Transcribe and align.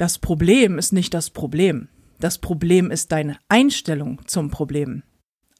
Das 0.00 0.18
Problem 0.18 0.78
ist 0.78 0.94
nicht 0.94 1.12
das 1.12 1.28
Problem. 1.28 1.88
Das 2.20 2.38
Problem 2.38 2.90
ist 2.90 3.12
deine 3.12 3.36
Einstellung 3.50 4.22
zum 4.26 4.50
Problem. 4.50 5.02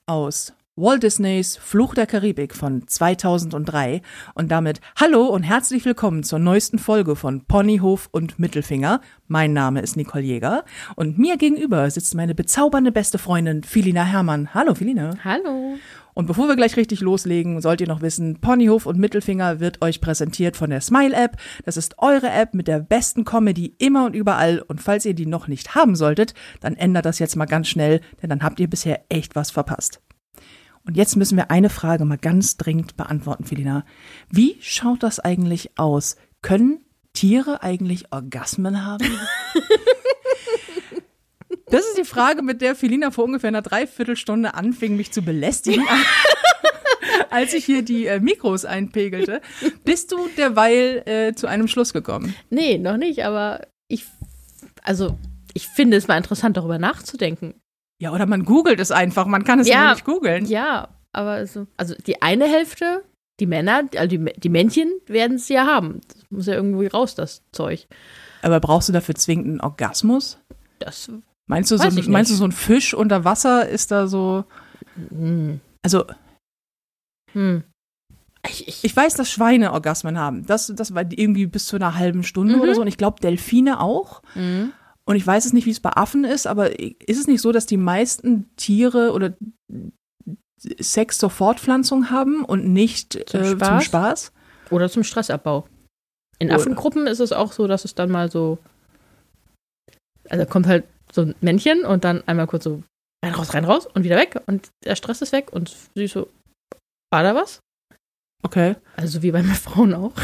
Aus 0.06 0.54
Walt 0.76 1.02
Disneys 1.02 1.58
Fluch 1.58 1.94
der 1.94 2.06
Karibik 2.06 2.54
von 2.54 2.88
2003 2.88 4.00
und 4.32 4.50
damit 4.50 4.80
hallo 4.98 5.26
und 5.26 5.42
herzlich 5.42 5.84
willkommen 5.84 6.22
zur 6.22 6.38
neuesten 6.38 6.78
Folge 6.78 7.16
von 7.16 7.44
Ponyhof 7.44 8.08
und 8.12 8.38
Mittelfinger. 8.38 9.02
Mein 9.28 9.52
Name 9.52 9.82
ist 9.82 9.98
Nicole 9.98 10.24
Jäger 10.24 10.64
und 10.96 11.18
mir 11.18 11.36
gegenüber 11.36 11.90
sitzt 11.90 12.14
meine 12.14 12.34
bezaubernde 12.34 12.92
beste 12.92 13.18
Freundin 13.18 13.62
Filina 13.62 14.04
Hermann. 14.04 14.54
Hallo 14.54 14.74
Filina. 14.74 15.18
Hallo. 15.22 15.76
Und 16.14 16.26
bevor 16.26 16.48
wir 16.48 16.56
gleich 16.56 16.76
richtig 16.76 17.00
loslegen, 17.00 17.60
sollt 17.60 17.80
ihr 17.80 17.86
noch 17.86 18.02
wissen, 18.02 18.40
Ponyhof 18.40 18.86
und 18.86 18.98
Mittelfinger 18.98 19.60
wird 19.60 19.82
euch 19.82 20.00
präsentiert 20.00 20.56
von 20.56 20.70
der 20.70 20.80
Smile 20.80 21.14
App. 21.14 21.36
Das 21.64 21.76
ist 21.76 21.94
eure 21.98 22.30
App 22.30 22.54
mit 22.54 22.68
der 22.68 22.80
besten 22.80 23.24
Comedy 23.24 23.74
immer 23.78 24.06
und 24.06 24.14
überall. 24.14 24.60
Und 24.60 24.80
falls 24.80 25.04
ihr 25.04 25.14
die 25.14 25.26
noch 25.26 25.48
nicht 25.48 25.74
haben 25.74 25.96
solltet, 25.96 26.34
dann 26.60 26.76
ändert 26.76 27.06
das 27.06 27.18
jetzt 27.18 27.36
mal 27.36 27.46
ganz 27.46 27.68
schnell, 27.68 28.00
denn 28.22 28.30
dann 28.30 28.42
habt 28.42 28.60
ihr 28.60 28.68
bisher 28.68 29.04
echt 29.08 29.36
was 29.36 29.50
verpasst. 29.50 30.00
Und 30.84 30.96
jetzt 30.96 31.16
müssen 31.16 31.36
wir 31.36 31.50
eine 31.50 31.70
Frage 31.70 32.04
mal 32.04 32.18
ganz 32.18 32.56
dringend 32.56 32.96
beantworten, 32.96 33.44
Felina. 33.44 33.84
Wie 34.30 34.56
schaut 34.60 35.02
das 35.02 35.20
eigentlich 35.20 35.78
aus? 35.78 36.16
Können 36.42 36.80
Tiere 37.12 37.62
eigentlich 37.62 38.12
Orgasmen 38.12 38.84
haben? 38.84 39.04
Das 41.70 41.86
ist 41.86 41.98
die 41.98 42.04
Frage, 42.04 42.42
mit 42.42 42.60
der 42.60 42.74
Felina 42.74 43.12
vor 43.12 43.24
ungefähr 43.24 43.48
einer 43.48 43.62
Dreiviertelstunde 43.62 44.54
anfing, 44.54 44.96
mich 44.96 45.12
zu 45.12 45.22
belästigen, 45.22 45.84
als 47.30 47.54
ich 47.54 47.64
hier 47.64 47.82
die 47.82 48.06
äh, 48.06 48.18
Mikros 48.18 48.64
einpegelte. 48.64 49.40
Bist 49.84 50.10
du 50.10 50.28
derweil 50.36 51.02
äh, 51.06 51.34
zu 51.34 51.46
einem 51.46 51.68
Schluss 51.68 51.92
gekommen? 51.92 52.34
Nee, 52.50 52.78
noch 52.78 52.96
nicht, 52.96 53.24
aber 53.24 53.68
ich, 53.86 54.04
also, 54.82 55.16
ich 55.54 55.68
finde 55.68 55.96
es 55.96 56.08
mal 56.08 56.16
interessant, 56.16 56.56
darüber 56.56 56.78
nachzudenken. 56.78 57.54
Ja, 58.00 58.12
oder 58.12 58.26
man 58.26 58.44
googelt 58.44 58.80
es 58.80 58.90
einfach, 58.90 59.26
man 59.26 59.44
kann 59.44 59.60
es 59.60 59.68
ja 59.68 59.92
nicht 59.92 60.04
googeln. 60.04 60.46
Ja, 60.46 60.88
aber 61.12 61.30
also, 61.30 61.68
also 61.76 61.94
die 61.94 62.20
eine 62.20 62.46
Hälfte, 62.46 63.04
die 63.38 63.46
Männer, 63.46 63.84
also 63.94 64.16
die, 64.16 64.32
die 64.36 64.48
Männchen 64.48 64.90
werden 65.06 65.36
es 65.36 65.48
ja 65.48 65.66
haben. 65.66 66.00
Das 66.08 66.24
muss 66.30 66.46
ja 66.46 66.54
irgendwie 66.54 66.88
raus, 66.88 67.14
das 67.14 67.42
Zeug. 67.52 67.86
Aber 68.42 68.58
brauchst 68.58 68.88
du 68.88 68.92
dafür 68.92 69.14
zwingend 69.14 69.46
einen 69.46 69.60
Orgasmus? 69.60 70.38
Das 70.78 71.10
Meinst 71.50 71.72
du, 71.72 71.78
so, 71.78 71.88
meinst 72.08 72.30
du, 72.30 72.36
so 72.36 72.44
ein 72.44 72.52
Fisch 72.52 72.94
unter 72.94 73.24
Wasser 73.24 73.68
ist 73.68 73.90
da 73.90 74.06
so. 74.06 74.44
Hm. 75.08 75.60
Also. 75.82 76.04
Hm. 77.32 77.64
Ich, 78.48 78.68
ich, 78.68 78.84
ich, 78.84 78.96
weiß, 78.96 79.14
dass 79.14 79.28
Schweine 79.28 79.72
Orgasmen 79.72 80.16
haben. 80.16 80.46
Das, 80.46 80.72
das 80.74 80.94
war 80.94 81.02
irgendwie 81.10 81.46
bis 81.46 81.66
zu 81.66 81.74
einer 81.74 81.96
halben 81.96 82.22
Stunde 82.22 82.54
mhm. 82.54 82.60
oder 82.60 82.76
so. 82.76 82.82
Und 82.82 82.86
ich 82.86 82.98
glaube, 82.98 83.20
Delfine 83.20 83.80
auch. 83.80 84.22
Mhm. 84.36 84.72
Und 85.04 85.16
ich 85.16 85.26
weiß 85.26 85.44
es 85.44 85.52
nicht, 85.52 85.66
wie 85.66 85.72
es 85.72 85.80
bei 85.80 85.90
Affen 85.90 86.22
ist, 86.22 86.46
aber 86.46 86.78
ist 86.78 87.18
es 87.18 87.26
nicht 87.26 87.40
so, 87.40 87.50
dass 87.50 87.66
die 87.66 87.76
meisten 87.76 88.48
Tiere 88.54 89.12
oder 89.12 89.34
Sex 90.56 91.18
zur 91.18 91.30
Fortpflanzung 91.30 92.10
haben 92.10 92.44
und 92.44 92.72
nicht 92.72 93.28
zum, 93.28 93.40
äh, 93.40 93.50
Spaß? 93.50 93.68
zum 93.68 93.80
Spaß? 93.80 94.32
Oder 94.70 94.88
zum 94.88 95.02
Stressabbau. 95.02 95.66
In 96.38 96.52
Affengruppen 96.52 97.08
ist 97.08 97.18
es 97.18 97.32
auch 97.32 97.50
so, 97.50 97.66
dass 97.66 97.84
es 97.84 97.96
dann 97.96 98.08
mal 98.08 98.30
so. 98.30 98.58
Also 100.28 100.46
kommt 100.46 100.68
halt 100.68 100.84
so 101.12 101.22
ein 101.22 101.34
Männchen 101.40 101.84
und 101.84 102.04
dann 102.04 102.26
einmal 102.26 102.46
kurz 102.46 102.64
so 102.64 102.82
rein, 103.24 103.34
raus, 103.34 103.54
rein, 103.54 103.64
raus 103.64 103.86
und 103.86 104.04
wieder 104.04 104.16
weg 104.16 104.40
und 104.46 104.68
der 104.84 104.96
Stress 104.96 105.22
ist 105.22 105.32
weg 105.32 105.52
und 105.52 105.76
sie 105.94 106.06
so, 106.06 106.28
war 107.10 107.22
da 107.22 107.34
was? 107.34 107.60
Okay. 108.42 108.76
Also 108.96 109.22
wie 109.22 109.32
bei 109.32 109.42
mir 109.42 109.54
Frauen 109.54 109.94
auch. 109.94 110.12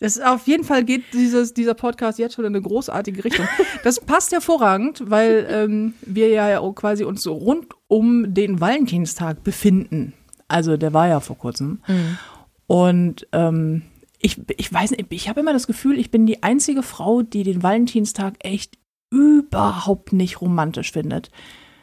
Das 0.00 0.20
auf 0.20 0.46
jeden 0.46 0.64
Fall 0.64 0.84
geht 0.84 1.12
dieses, 1.12 1.54
dieser 1.54 1.74
Podcast 1.74 2.18
jetzt 2.18 2.34
schon 2.34 2.44
in 2.44 2.54
eine 2.54 2.62
großartige 2.62 3.24
Richtung. 3.24 3.48
Das 3.82 4.00
passt 4.00 4.32
hervorragend, 4.32 5.02
weil 5.10 5.46
ähm, 5.50 5.94
wir 6.02 6.28
ja 6.28 6.60
quasi 6.72 7.04
uns 7.04 7.22
so 7.22 7.34
rund 7.34 7.66
um 7.88 8.32
den 8.32 8.60
Valentinstag 8.60 9.42
befinden. 9.42 10.12
Also 10.46 10.76
der 10.76 10.94
war 10.94 11.08
ja 11.08 11.20
vor 11.20 11.36
kurzem. 11.36 11.82
Mhm. 11.88 12.18
Und 12.66 13.26
ähm, 13.32 13.82
ich, 14.20 14.40
ich 14.56 14.72
weiß 14.72 14.92
nicht, 14.92 15.06
ich 15.10 15.28
habe 15.28 15.40
immer 15.40 15.52
das 15.52 15.66
Gefühl, 15.66 15.98
ich 15.98 16.10
bin 16.10 16.26
die 16.26 16.42
einzige 16.42 16.82
Frau, 16.82 17.22
die 17.22 17.44
den 17.44 17.62
Valentinstag 17.62 18.34
echt 18.40 18.78
überhaupt 19.10 20.12
nicht 20.12 20.40
romantisch 20.40 20.92
findet. 20.92 21.30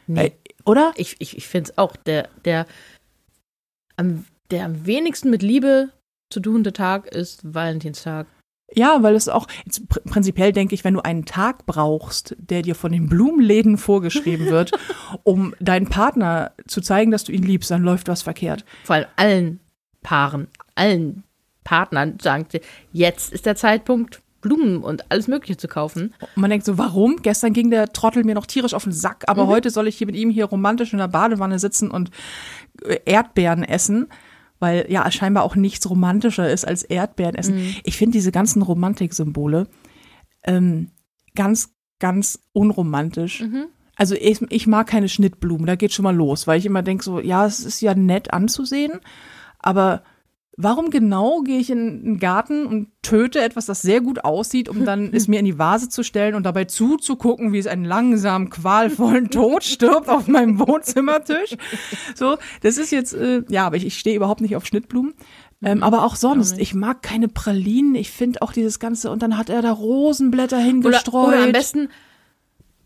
Nee. 0.06 0.32
Oder? 0.64 0.92
Ich, 0.96 1.16
ich, 1.18 1.36
ich 1.36 1.46
finde 1.46 1.70
es 1.70 1.78
auch. 1.78 1.96
Der, 1.96 2.28
der, 2.44 2.66
am, 3.96 4.24
der 4.50 4.64
am 4.64 4.86
wenigsten 4.86 5.30
mit 5.30 5.42
Liebe 5.42 5.90
zu 6.30 6.40
tuende 6.40 6.72
Tag 6.72 7.06
ist 7.06 7.54
Valentinstag. 7.54 8.26
Ja, 8.72 9.02
weil 9.02 9.14
es 9.14 9.28
auch, 9.28 9.46
jetzt 9.64 9.88
prinzipiell 9.88 10.52
denke 10.52 10.74
ich, 10.74 10.82
wenn 10.82 10.94
du 10.94 11.04
einen 11.04 11.24
Tag 11.24 11.66
brauchst, 11.66 12.34
der 12.38 12.62
dir 12.62 12.74
von 12.74 12.90
den 12.90 13.08
Blumenläden 13.08 13.78
vorgeschrieben 13.78 14.46
wird, 14.46 14.72
um 15.22 15.54
deinen 15.60 15.88
Partner 15.88 16.52
zu 16.66 16.80
zeigen, 16.80 17.12
dass 17.12 17.24
du 17.24 17.32
ihn 17.32 17.44
liebst, 17.44 17.70
dann 17.70 17.82
läuft 17.82 18.08
was 18.08 18.22
verkehrt. 18.22 18.64
Vor 18.84 18.96
allem 18.96 19.06
allen 19.16 19.60
Paaren, 20.02 20.48
allen 20.74 21.22
Partnern 21.66 22.18
sagte, 22.22 22.60
jetzt 22.92 23.32
ist 23.32 23.44
der 23.44 23.56
Zeitpunkt, 23.56 24.22
Blumen 24.40 24.84
und 24.84 25.10
alles 25.10 25.26
Mögliche 25.26 25.56
zu 25.56 25.66
kaufen. 25.66 26.14
Und 26.20 26.36
man 26.36 26.50
denkt 26.50 26.64
so, 26.64 26.78
warum? 26.78 27.16
Gestern 27.22 27.52
ging 27.52 27.70
der 27.70 27.92
Trottel 27.92 28.22
mir 28.22 28.36
noch 28.36 28.46
tierisch 28.46 28.74
auf 28.74 28.84
den 28.84 28.92
Sack, 28.92 29.24
aber 29.26 29.44
mhm. 29.44 29.48
heute 29.48 29.70
soll 29.70 29.88
ich 29.88 29.98
hier 29.98 30.06
mit 30.06 30.14
ihm 30.14 30.30
hier 30.30 30.44
romantisch 30.44 30.92
in 30.92 31.00
der 31.00 31.08
Badewanne 31.08 31.58
sitzen 31.58 31.90
und 31.90 32.10
äh, 32.84 32.98
Erdbeeren 33.04 33.64
essen. 33.64 34.06
Weil 34.58 34.86
ja 34.88 35.10
scheinbar 35.10 35.42
auch 35.42 35.54
nichts 35.54 35.90
romantischer 35.90 36.50
ist 36.50 36.66
als 36.66 36.82
Erdbeeren 36.82 37.34
essen. 37.34 37.56
Mhm. 37.56 37.74
Ich 37.84 37.98
finde 37.98 38.12
diese 38.12 38.32
ganzen 38.32 38.62
Romantiksymbole 38.62 39.66
ähm, 40.44 40.92
ganz, 41.34 41.74
ganz 41.98 42.38
unromantisch. 42.52 43.42
Mhm. 43.42 43.66
Also 43.96 44.14
ich, 44.14 44.40
ich 44.50 44.66
mag 44.66 44.86
keine 44.86 45.08
Schnittblumen, 45.08 45.66
da 45.66 45.74
geht 45.74 45.92
schon 45.92 46.04
mal 46.04 46.14
los, 46.14 46.46
weil 46.46 46.58
ich 46.58 46.66
immer 46.66 46.82
denke 46.82 47.04
so, 47.04 47.20
ja, 47.20 47.44
es 47.44 47.60
ist 47.60 47.80
ja 47.80 47.94
nett 47.94 48.32
anzusehen, 48.32 49.00
aber 49.58 50.02
Warum 50.58 50.88
genau 50.88 51.42
gehe 51.42 51.58
ich 51.58 51.68
in 51.68 51.78
einen 51.78 52.18
Garten 52.18 52.64
und 52.64 52.88
töte 53.02 53.42
etwas, 53.42 53.66
das 53.66 53.82
sehr 53.82 54.00
gut 54.00 54.24
aussieht, 54.24 54.70
um 54.70 54.86
dann 54.86 55.10
es 55.12 55.28
mir 55.28 55.38
in 55.38 55.44
die 55.44 55.58
Vase 55.58 55.90
zu 55.90 56.02
stellen 56.02 56.34
und 56.34 56.44
dabei 56.44 56.64
zuzugucken, 56.64 57.52
wie 57.52 57.58
es 57.58 57.66
einen 57.66 57.84
langsam 57.84 58.48
qualvollen 58.48 59.28
Tod 59.30 59.64
stirbt 59.64 60.08
auf 60.08 60.28
meinem 60.28 60.58
Wohnzimmertisch? 60.58 61.56
So, 62.14 62.38
das 62.62 62.78
ist 62.78 62.90
jetzt, 62.90 63.12
äh, 63.12 63.42
ja, 63.50 63.66
aber 63.66 63.76
ich, 63.76 63.84
ich 63.84 63.98
stehe 63.98 64.16
überhaupt 64.16 64.40
nicht 64.40 64.56
auf 64.56 64.64
Schnittblumen. 64.64 65.14
Ähm, 65.62 65.82
aber 65.82 66.04
auch 66.04 66.16
sonst, 66.16 66.58
ich 66.58 66.74
mag 66.74 67.02
keine 67.02 67.28
Pralinen. 67.28 67.94
Ich 67.94 68.10
finde 68.10 68.40
auch 68.42 68.52
dieses 68.52 68.78
Ganze, 68.78 69.10
und 69.10 69.22
dann 69.22 69.36
hat 69.36 69.50
er 69.50 69.62
da 69.62 69.72
Rosenblätter 69.72 70.58
hingestreut. 70.58 71.28
Oder, 71.28 71.36
oder 71.36 71.44
am 71.44 71.52
besten, 71.52 71.88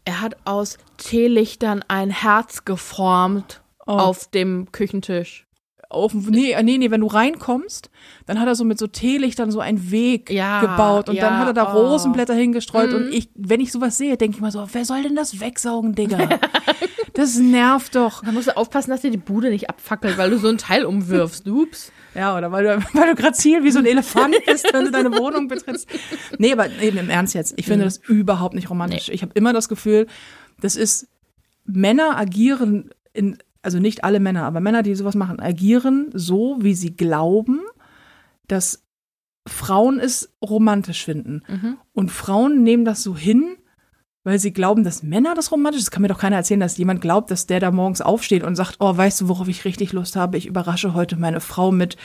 er 0.05 0.21
hat 0.21 0.37
aus 0.45 0.79
Teelichtern 0.97 1.85
ein 1.87 2.11
Herz 2.11 2.65
geformt 2.65 3.63
oh. 3.87 3.93
auf 3.93 4.29
dem 4.29 4.73
Küchentisch 4.73 5.47
auf, 5.91 6.15
nee, 6.15 6.57
nee, 6.63 6.79
nee, 6.79 6.91
wenn 6.91 7.01
du 7.01 7.09
reinkommst, 7.09 7.91
dann 8.27 8.41
hat 8.41 8.47
er 8.47 8.55
so 8.55 8.65
mit 8.65 8.79
so 8.79 8.87
Teelichtern 8.87 9.51
so 9.51 9.61
einen 9.61 9.91
Weg 9.91 10.31
ja, 10.31 10.61
gebaut 10.61 11.09
und 11.09 11.17
ja, 11.17 11.25
dann 11.25 11.39
hat 11.39 11.49
er 11.49 11.53
da 11.53 11.75
oh. 11.75 11.89
Rosenblätter 11.89 12.35
hingestreut 12.35 12.91
mhm. 12.91 12.97
und 12.97 13.13
ich, 13.13 13.29
wenn 13.35 13.61
ich 13.61 13.73
sowas 13.73 13.99
sehe, 13.99 14.17
denke 14.17 14.37
ich 14.37 14.41
mal 14.41 14.53
so, 14.53 14.67
wer 14.73 14.85
soll 14.85 15.03
denn 15.03 15.17
das 15.17 15.41
wegsaugen, 15.41 15.97
Digga? 15.97 16.29
das 17.15 17.39
nervt 17.39 17.97
doch. 17.97 18.23
Da 18.23 18.31
musst 18.31 18.47
du 18.47 18.57
aufpassen, 18.57 18.91
dass 18.91 19.01
dir 19.01 19.11
die 19.11 19.19
Bude 19.19 19.51
nicht 19.51 19.69
abfackelt, 19.69 20.17
weil 20.17 20.31
du 20.31 20.39
so 20.39 20.49
ein 20.49 20.59
Teil 20.59 20.85
umwirfst. 20.85 21.47
Ups. 21.49 21.93
Ja, 22.15 22.37
oder 22.37 22.53
weil 22.53 22.65
du, 22.65 22.79
weil 22.93 23.15
du 23.15 23.21
grazil 23.21 23.65
wie 23.65 23.71
so 23.73 23.81
ein 23.81 23.87
Elefant 23.87 24.37
bist, 24.47 24.73
wenn 24.73 24.85
du 24.85 24.91
deine 24.93 25.13
Wohnung 25.19 25.49
betrittst. 25.49 25.89
Nee, 26.39 26.53
aber 26.53 26.71
eben 26.81 26.99
im 26.99 27.11
Ernst 27.11 27.35
jetzt, 27.35 27.55
ich 27.57 27.67
finde 27.67 27.85
mhm. 27.85 27.89
das 27.89 27.97
überhaupt 27.99 28.55
nicht 28.55 28.71
romantisch. 28.71 29.09
Nee. 29.09 29.15
Ich 29.15 29.23
habe 29.23 29.33
immer 29.35 29.53
das 29.53 29.69
Gefühl, 29.69 30.07
das 30.61 30.77
ist, 30.77 31.09
Männer 31.65 32.17
agieren 32.17 32.91
in 33.13 33.39
also 33.63 33.79
nicht 33.79 34.05
alle 34.05 34.21
Männer, 34.21 34.45
aber 34.45 34.61
Männer, 34.61 34.83
die 34.83 34.95
sowas 34.95 35.15
machen, 35.15 35.41
agieren 35.41 36.11
so, 36.15 36.57
wie 36.61 36.75
sie 36.75 36.97
glauben, 36.97 37.61
dass 38.49 38.85
Frauen 39.47 40.01
es 40.01 40.33
romantisch 40.43 41.05
finden. 41.05 41.43
Mhm. 41.49 41.77
Und 41.93 42.11
Frauen 42.11 42.63
nehmen 42.63 42.85
das 42.85 43.03
so 43.03 43.17
hin, 43.17 43.57
weil 44.25 44.39
sie 44.39 44.53
glauben, 44.53 44.85
dass 44.85 45.03
Männer 45.03 45.35
das 45.35 45.51
romantisch 45.51 45.81
ist. 45.81 45.89
Das 45.89 45.91
kann 45.91 46.03
mir 46.03 46.09
doch 46.09 46.19
keiner 46.19 46.37
erzählen, 46.37 46.61
dass 46.61 46.79
jemand 46.79 47.01
glaubt, 47.01 47.31
dass 47.31 47.47
der 47.47 47.61
da 47.61 47.71
morgens 47.71 48.01
aufsteht 48.01 48.45
und 48.45 48.57
sagt, 48.57 48.77
oh, 48.81 48.97
weißt 48.97 49.23
du, 49.23 49.29
worauf 49.29 49.49
ich 49.49 49.65
richtig 49.65 49.93
Lust 49.93 50.17
habe? 50.17 50.37
Ich 50.37 50.47
überrasche 50.47 50.95
heute 50.95 51.17
meine 51.17 51.41
Frau 51.41 51.73
mit 51.73 51.97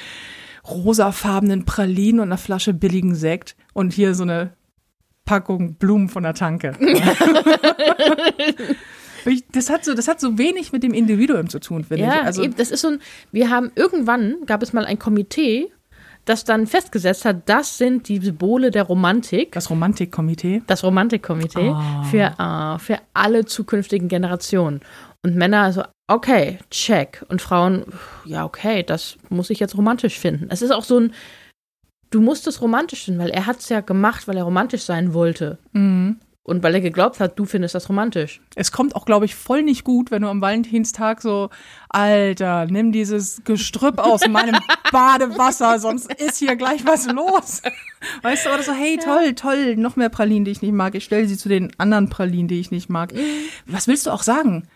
rosafarbenen 0.68 1.65
Pralinen 1.65 2.21
und 2.21 2.30
einer 2.30 2.38
Flasche 2.38 2.74
billigen 2.74 3.15
Sekt 3.15 3.56
und 3.74 3.94
hier 3.94 4.15
so 4.15 4.24
eine 4.24 4.53
Packung 5.25 5.75
Blumen 5.75 6.09
von 6.09 6.24
der 6.24 6.33
Tanke. 6.33 6.74
das 9.51 9.69
hat 9.69 9.86
so, 9.86 9.94
das 9.94 10.07
hat 10.07 10.19
so 10.19 10.38
wenig 10.38 10.72
mit 10.72 10.83
dem 10.83 10.94
Individuum 10.94 11.50
zu 11.50 11.60
tun, 11.60 11.83
finde 11.83 12.04
ja, 12.04 12.22
ich. 12.22 12.25
Also 12.25 12.44
eben, 12.44 12.56
das 12.56 12.72
ist 12.72 12.81
so 12.81 12.89
ein, 12.89 13.00
wir 13.31 13.50
haben 13.50 13.72
irgendwann, 13.75 14.38
gab 14.45 14.62
es 14.62 14.74
mal 14.74 14.86
ein 14.86 15.00
Komitee, 15.00 15.72
das 16.25 16.44
dann 16.44 16.68
festgesetzt 16.68 17.24
hat, 17.25 17.48
das 17.48 17.77
sind 17.77 18.07
die 18.07 18.18
Symbole 18.18 18.72
der 18.72 18.83
Romantik. 18.83 19.51
Das 19.51 19.69
Romantikkomitee? 19.69 20.63
Das 20.68 20.83
Romantikkomitee 20.83 21.69
oh. 21.69 22.04
für, 22.10 22.33
äh, 22.38 22.80
für 22.80 23.00
alle 23.13 23.45
zukünftigen 23.45 24.07
Generationen. 24.07 24.81
Und 25.24 25.36
Männer 25.36 25.62
also, 25.62 25.83
okay, 26.07 26.60
check. 26.71 27.24
Und 27.30 27.42
Frauen, 27.42 27.86
ja, 28.25 28.44
okay, 28.44 28.83
das 28.83 29.18
muss 29.30 29.50
ich 29.50 29.60
jetzt 29.60 29.78
romantisch 29.78 30.19
finden. 30.19 30.48
Es 30.50 30.62
ist 30.62 30.71
auch 30.71 30.83
so 30.83 31.00
ein, 31.00 31.13
du 32.10 32.21
musst 32.21 32.48
es 32.48 32.62
romantisch 32.62 33.06
finden, 33.06 33.19
weil 33.19 33.30
er 33.30 33.45
hat 33.45 33.60
es 33.60 33.69
ja 33.69 33.81
gemacht, 33.81 34.28
weil 34.28 34.38
er 34.38 34.44
romantisch 34.44 34.83
sein 34.83 35.13
wollte. 35.13 35.60
Mhm. 35.74 36.19
Und 36.47 36.62
weil 36.62 36.75
er 36.75 36.81
geglaubt 36.81 37.19
hat, 37.19 37.39
du 37.39 37.45
findest 37.45 37.74
das 37.74 37.89
romantisch. 37.89 38.39
Es 38.53 38.71
kommt 38.71 38.95
auch, 38.95 39.06
glaube 39.06 39.25
ich, 39.25 39.33
voll 39.33 39.63
nicht 39.63 39.83
gut, 39.83 40.12
wenn 40.12 40.21
du 40.21 40.27
am 40.27 40.42
Valentinstag 40.42 41.19
so, 41.19 41.50
Alter, 41.89 42.68
nimm 42.68 42.92
dieses 42.92 43.42
Gestrüpp 43.45 43.97
aus 43.97 44.27
meinem 44.27 44.56
Badewasser, 44.92 45.80
sonst 45.80 46.13
ist 46.13 46.38
hier 46.38 46.56
gleich 46.56 46.86
was 46.86 47.07
los. 47.07 47.63
Weißt 48.21 48.45
du, 48.45 48.51
oder 48.51 48.62
so, 48.62 48.74
hey, 48.74 49.00
toll, 49.03 49.33
toll, 49.33 49.75
noch 49.75 49.95
mehr 49.95 50.09
Pralinen, 50.09 50.45
die 50.45 50.51
ich 50.51 50.62
nicht 50.62 50.74
mag. 50.74 50.94
Ich 50.94 51.06
stelle 51.06 51.27
sie 51.27 51.36
zu 51.36 51.50
den 51.50 51.71
anderen 51.80 52.12
Pralinen, 52.12 52.47
die 52.47 52.59
ich 52.59 52.69
nicht 52.69 52.89
mag. 52.89 53.12
Was 53.65 53.88
willst 53.88 54.06
du 54.06 54.12
auch 54.12 54.21
sagen? 54.21 54.68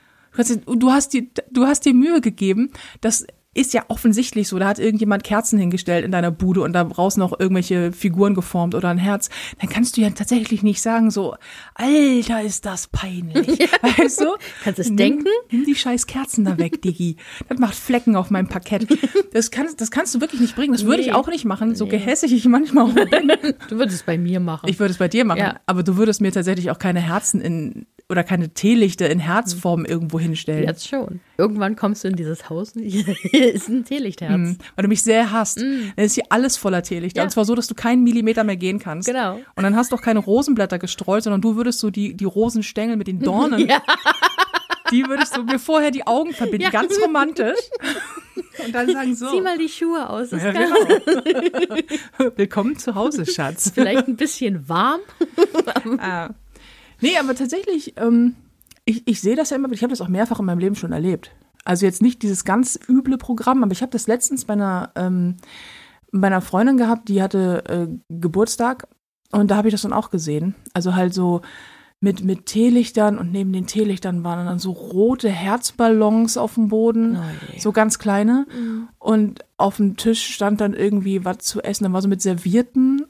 Du 0.66 0.92
hast, 0.92 1.14
dir, 1.14 1.28
du 1.52 1.68
hast 1.68 1.86
dir 1.86 1.94
Mühe 1.94 2.20
gegeben, 2.20 2.72
dass 3.02 3.28
ist 3.56 3.74
ja 3.74 3.84
offensichtlich 3.88 4.48
so, 4.48 4.60
da 4.60 4.68
hat 4.68 4.78
irgendjemand 4.78 5.24
Kerzen 5.24 5.58
hingestellt 5.58 6.06
in 6.06 6.12
deiner 6.12 6.30
Bude 6.30 6.62
und 6.62 6.74
da 6.74 6.84
draußen 6.84 7.20
noch 7.20 7.40
irgendwelche 7.40 7.92
Figuren 7.92 8.36
geformt 8.36 8.76
oder 8.76 8.90
ein 8.90 9.00
Herz, 9.00 9.30
dann 9.60 9.70
kannst 9.70 9.98
du 9.98 10.02
ja 10.02 10.10
tatsächlich 10.12 10.62
nicht 10.62 10.82
sagen 10.82 11.10
so, 11.10 11.36
Alter, 11.74 12.44
ist 12.44 12.66
das 12.66 12.88
peinlich. 12.88 13.48
Ja. 13.60 13.68
Weißt 13.98 14.22
du? 14.22 14.26
Kannst 14.64 14.78
du 14.80 14.84
es 14.84 14.96
denken? 14.96 15.28
Nimm 15.52 15.66
die 15.66 15.76
scheiß 15.76 16.08
Kerzen 16.08 16.46
da 16.46 16.58
weg, 16.58 16.82
Digi. 16.82 17.18
Das 17.50 17.60
macht 17.60 17.76
Flecken 17.76 18.16
auf 18.16 18.30
meinem 18.30 18.48
Parkett. 18.48 18.88
Das 19.34 19.52
kannst, 19.52 19.82
das 19.82 19.92
kannst 19.92 20.16
du 20.16 20.22
wirklich 20.22 20.40
nicht 20.40 20.56
bringen. 20.56 20.72
Das 20.72 20.86
würde 20.86 21.02
nee. 21.02 21.10
ich 21.10 21.14
auch 21.14 21.28
nicht 21.28 21.46
machen, 21.46 21.76
so 21.76 21.86
nee. 21.86 21.92
gehässig 21.92 22.32
ich 22.32 22.46
manchmal 22.46 22.86
auch 22.86 22.94
bin. 22.94 23.32
Du 23.70 23.78
würdest 23.78 23.98
es 23.98 24.04
bei 24.04 24.18
mir 24.18 24.40
machen. 24.40 24.70
Ich 24.70 24.80
würde 24.80 24.92
es 24.92 24.98
bei 24.98 25.08
dir 25.08 25.26
machen, 25.26 25.40
ja. 25.40 25.60
aber 25.66 25.84
du 25.84 25.98
würdest 25.98 26.22
mir 26.22 26.32
tatsächlich 26.32 26.72
auch 26.72 26.80
keine 26.80 27.02
Herzen 27.02 27.42
in 27.42 27.86
oder 28.10 28.24
keine 28.24 28.50
Teelichter 28.50 29.10
in 29.10 29.20
Herzform 29.20 29.86
irgendwo 29.86 30.20
hinstellen. 30.20 30.64
Jetzt 30.64 30.88
schon. 30.88 31.20
Irgendwann 31.38 31.76
kommst 31.76 32.04
du 32.04 32.08
in 32.08 32.16
dieses 32.16 32.50
Haus 32.50 32.74
hier 32.74 33.06
ist 33.54 33.70
ein 33.70 33.86
Teelichtherz. 33.86 34.38
Mm, 34.38 34.54
weil 34.76 34.84
du 34.84 34.88
mich 34.88 35.04
sehr 35.04 35.32
hasst. 35.32 35.60
Mm. 35.60 35.92
Dann 35.96 36.06
ist 36.06 36.16
hier 36.16 36.26
alles 36.30 36.58
voller 36.58 36.84
Teelichter. 36.84 37.20
Ja. 37.20 37.24
Und 37.24 37.30
zwar 37.30 37.46
so, 37.46 37.56
dass 37.56 37.68
du 37.68 37.76
keinen 37.76 38.04
Millimeter 38.04 38.44
mehr 38.44 38.58
gehen 38.58 38.80
kannst. 38.80 39.08
Genau. 39.08 39.40
Und 39.56 39.64
dann 39.64 39.76
hast 39.76 39.92
du 39.92 39.96
auch 39.96 40.02
keine 40.02 40.20
Rosenblätter 40.20 40.80
gestreut, 40.80 41.24
sondern 41.24 41.42
du 41.42 41.56
würdest 41.56 41.80
so 41.80 41.90
die, 41.90 42.16
die 42.16 42.26
Rosenstängel 42.26 42.98
mit 42.98 43.08
den 43.08 43.20
Dornen, 43.24 43.68
ja. 43.68 43.82
die 44.92 45.06
würdest 45.08 45.36
du 45.36 45.44
mir 45.44 45.60
vorher 45.60 45.92
die 45.92 46.06
Augen 46.06 46.34
verbinden. 46.34 46.64
Ja. 46.64 46.70
Ganz 46.70 47.00
romantisch. 47.02 47.60
Und 48.66 48.74
dann 48.74 48.92
sagen 48.92 49.16
so. 49.16 49.30
Zieh 49.30 49.42
mal 49.42 49.58
die 49.58 49.70
Schuhe 49.70 50.10
aus. 50.10 50.32
Ja, 50.32 50.52
genau. 50.52 50.76
Willkommen 52.36 52.78
zu 52.78 52.96
Hause, 52.96 53.26
Schatz. 53.26 53.72
Vielleicht 53.74 54.08
ein 54.08 54.16
bisschen 54.18 54.68
warm. 54.68 55.00
ah. 55.98 56.30
Nee, 57.02 57.18
aber 57.18 57.36
tatsächlich, 57.36 57.94
ähm, 57.98 58.36
ich, 58.86 59.04
ich 59.08 59.22
sehe 59.22 59.36
das 59.36 59.52
ja 59.52 59.58
immer, 59.58 59.72
ich 59.72 59.82
habe 59.82 59.92
das 59.92 60.02
auch 60.02 60.08
mehrfach 60.08 60.40
in 60.40 60.46
meinem 60.46 60.60
Leben 60.60 60.76
schon 60.76 60.92
erlebt. 60.92 61.32
Also 61.66 61.86
jetzt 61.86 62.02
nicht 62.02 62.24
dieses 62.24 62.46
ganz 62.46 62.80
üble 62.88 63.18
Programm, 63.18 63.64
aber 63.64 63.72
ich 63.72 63.82
habe 63.82 63.92
das 63.92 64.08
letztens 64.08 64.46
bei 64.46 64.54
einer, 64.54 64.92
ähm, 64.96 65.38
bei 66.12 66.28
einer 66.28 66.42
Freundin 66.42 66.78
gehabt, 66.78 67.10
die 67.10 67.22
hatte 67.22 67.64
äh, 67.68 67.88
Geburtstag 68.10 68.88
und 69.32 69.52
da 69.52 69.58
habe 69.58 69.68
ich 69.68 69.74
das 69.74 69.84
dann 69.84 69.94
auch 69.94 70.10
gesehen. 70.10 70.56
Also 70.74 70.96
halt 70.96 71.14
so 71.14 71.42
mit, 72.02 72.24
mit 72.24 72.46
Teelichtern 72.46 73.18
und 73.18 73.32
neben 73.32 73.52
den 73.52 73.68
Teelichtern 73.68 74.24
waren 74.24 74.46
dann 74.46 74.60
so 74.60 74.72
rote 74.72 75.30
Herzballons 75.30 76.38
auf 76.38 76.54
dem 76.54 76.70
Boden, 76.70 77.18
oh 77.18 77.60
so 77.60 77.72
ganz 77.74 78.00
kleine. 78.00 78.48
Mhm. 78.50 78.88
Und 78.98 79.46
auf 79.58 79.78
dem 79.78 79.98
Tisch 79.98 80.34
stand 80.34 80.62
dann 80.62 80.74
irgendwie 80.74 81.26
was 81.26 81.40
zu 81.40 81.62
essen. 81.62 81.84
Dann 81.84 81.94
war 81.94 82.02
so 82.02 82.08
mit 82.08 82.22
Servierten 82.22 83.06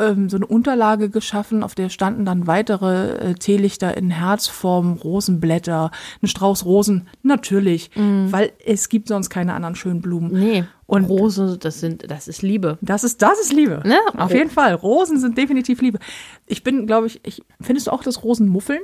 ähm, 0.00 0.28
so 0.28 0.36
eine 0.36 0.46
Unterlage 0.46 1.10
geschaffen, 1.10 1.62
auf 1.62 1.74
der 1.74 1.88
standen 1.88 2.24
dann 2.24 2.46
weitere 2.46 3.30
äh, 3.30 3.34
Teelichter 3.34 3.96
in 3.96 4.10
Herzform, 4.10 4.94
Rosenblätter, 4.94 5.90
ein 6.22 6.26
Strauß 6.26 6.64
Rosen, 6.64 7.08
natürlich, 7.22 7.90
mhm. 7.94 8.32
weil 8.32 8.52
es 8.64 8.88
gibt 8.88 9.08
sonst 9.08 9.30
keine 9.30 9.54
anderen 9.54 9.76
schönen 9.76 10.00
Blumen. 10.00 10.32
Nee. 10.32 10.64
Und 10.86 11.04
Rose, 11.04 11.56
das 11.56 11.78
sind, 11.78 12.10
das 12.10 12.26
ist 12.26 12.42
Liebe. 12.42 12.76
Das 12.80 13.04
ist, 13.04 13.22
das 13.22 13.40
ist 13.40 13.52
Liebe. 13.52 13.80
Ne? 13.84 13.98
Auf 14.16 14.32
jeden 14.32 14.50
Fall. 14.50 14.74
Rosen 14.74 15.20
sind 15.20 15.38
definitiv 15.38 15.80
Liebe. 15.82 16.00
Ich 16.46 16.64
bin, 16.64 16.88
glaube 16.88 17.06
ich, 17.06 17.20
ich, 17.24 17.44
findest 17.60 17.86
du 17.86 17.92
auch 17.92 18.02
das 18.02 18.24
Rosenmuffeln? 18.24 18.80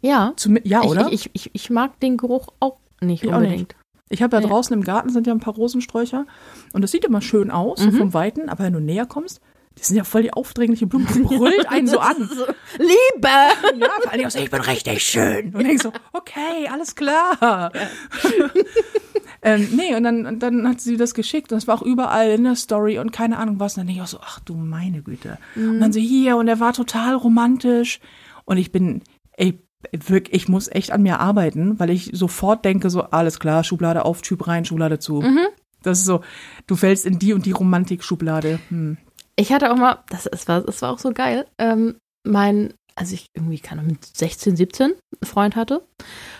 Ja. 0.00 0.32
Zum, 0.36 0.58
ja, 0.64 0.82
oder? 0.82 1.08
Ich, 1.08 1.26
ich, 1.34 1.46
ich, 1.46 1.50
ich, 1.52 1.70
mag 1.70 2.00
den 2.00 2.16
Geruch 2.16 2.48
auch 2.60 2.78
nicht 3.02 3.24
ich 3.24 3.28
unbedingt. 3.28 3.52
Auch 3.52 3.58
nicht. 3.58 3.76
Ich 4.10 4.22
habe 4.22 4.36
ja 4.36 4.42
draußen 4.42 4.72
im 4.72 4.84
Garten 4.84 5.10
sind 5.10 5.26
ja 5.26 5.34
ein 5.34 5.40
paar 5.40 5.54
Rosensträucher 5.54 6.26
und 6.72 6.80
das 6.80 6.92
sieht 6.92 7.04
immer 7.04 7.20
schön 7.20 7.50
aus, 7.50 7.84
mhm. 7.84 7.90
so 7.90 7.98
vom 7.98 8.14
Weiten, 8.14 8.48
aber 8.48 8.64
wenn 8.64 8.72
du 8.72 8.80
näher 8.80 9.04
kommst, 9.04 9.42
die 9.78 9.84
sind 9.84 9.96
ja 9.96 10.04
voll 10.04 10.22
die 10.22 10.32
aufdringliche 10.32 10.86
Blume. 10.86 11.06
Die 11.14 11.20
brüllt 11.22 11.68
einen 11.68 11.86
so 11.86 11.98
an. 12.00 12.16
Liebe! 12.78 13.28
Ja, 13.78 13.88
vor 14.02 14.12
allem 14.12 14.26
auch 14.26 14.30
so, 14.30 14.38
ich 14.38 14.50
bin 14.50 14.60
richtig 14.60 15.02
schön. 15.02 15.54
Und 15.54 15.66
ich 15.66 15.80
so, 15.82 15.92
okay, 16.12 16.68
alles 16.70 16.94
klar. 16.94 17.38
Ja. 17.40 17.70
ähm, 19.42 19.68
nee, 19.72 19.94
und 19.94 20.02
dann, 20.02 20.26
und 20.26 20.42
dann 20.42 20.68
hat 20.68 20.80
sie 20.80 20.96
das 20.96 21.14
geschickt 21.14 21.52
und 21.52 21.58
es 21.58 21.68
war 21.68 21.76
auch 21.76 21.82
überall 21.82 22.30
in 22.30 22.44
der 22.44 22.56
Story 22.56 22.98
und 22.98 23.12
keine 23.12 23.38
Ahnung 23.38 23.60
was. 23.60 23.76
Und 23.76 23.82
dann 23.82 23.86
denke 23.86 24.00
ich 24.00 24.02
auch 24.02 24.08
so, 24.08 24.20
ach 24.20 24.40
du 24.40 24.54
meine 24.54 25.02
Güte. 25.02 25.38
Mhm. 25.54 25.70
Und 25.70 25.80
dann 25.80 25.92
so 25.92 26.00
hier 26.00 26.36
und 26.36 26.48
er 26.48 26.60
war 26.60 26.72
total 26.72 27.14
romantisch. 27.14 28.00
Und 28.44 28.58
ich 28.58 28.72
bin, 28.72 29.02
ey, 29.32 29.62
wirklich, 29.92 30.34
ich 30.34 30.48
muss 30.48 30.68
echt 30.68 30.90
an 30.90 31.02
mir 31.02 31.20
arbeiten, 31.20 31.78
weil 31.78 31.90
ich 31.90 32.10
sofort 32.12 32.64
denke 32.64 32.90
so, 32.90 33.02
alles 33.02 33.38
klar, 33.38 33.62
Schublade 33.62 34.04
auf, 34.04 34.22
Typ 34.22 34.48
rein, 34.48 34.64
Schublade 34.64 34.98
zu. 34.98 35.20
Mhm. 35.20 35.46
Das 35.82 36.00
ist 36.00 36.06
so, 36.06 36.22
du 36.66 36.74
fällst 36.74 37.06
in 37.06 37.18
die 37.18 37.32
und 37.32 37.46
die 37.46 37.52
Romantik-Schublade. 37.52 38.58
Hm. 38.68 38.98
Ich 39.38 39.52
hatte 39.52 39.72
auch 39.72 39.76
mal, 39.76 39.98
das, 40.10 40.24
das, 40.24 40.48
war, 40.48 40.62
das 40.62 40.82
war 40.82 40.92
auch 40.92 40.98
so 40.98 41.12
geil, 41.12 41.46
ähm, 41.58 41.96
mein, 42.26 42.74
also 42.96 43.14
ich 43.14 43.26
irgendwie, 43.34 43.60
keine 43.60 43.80
Ahnung, 43.80 43.92
mit 43.92 44.04
16, 44.04 44.56
17 44.56 44.86
einen 44.86 44.98
Freund 45.22 45.54
hatte. 45.54 45.86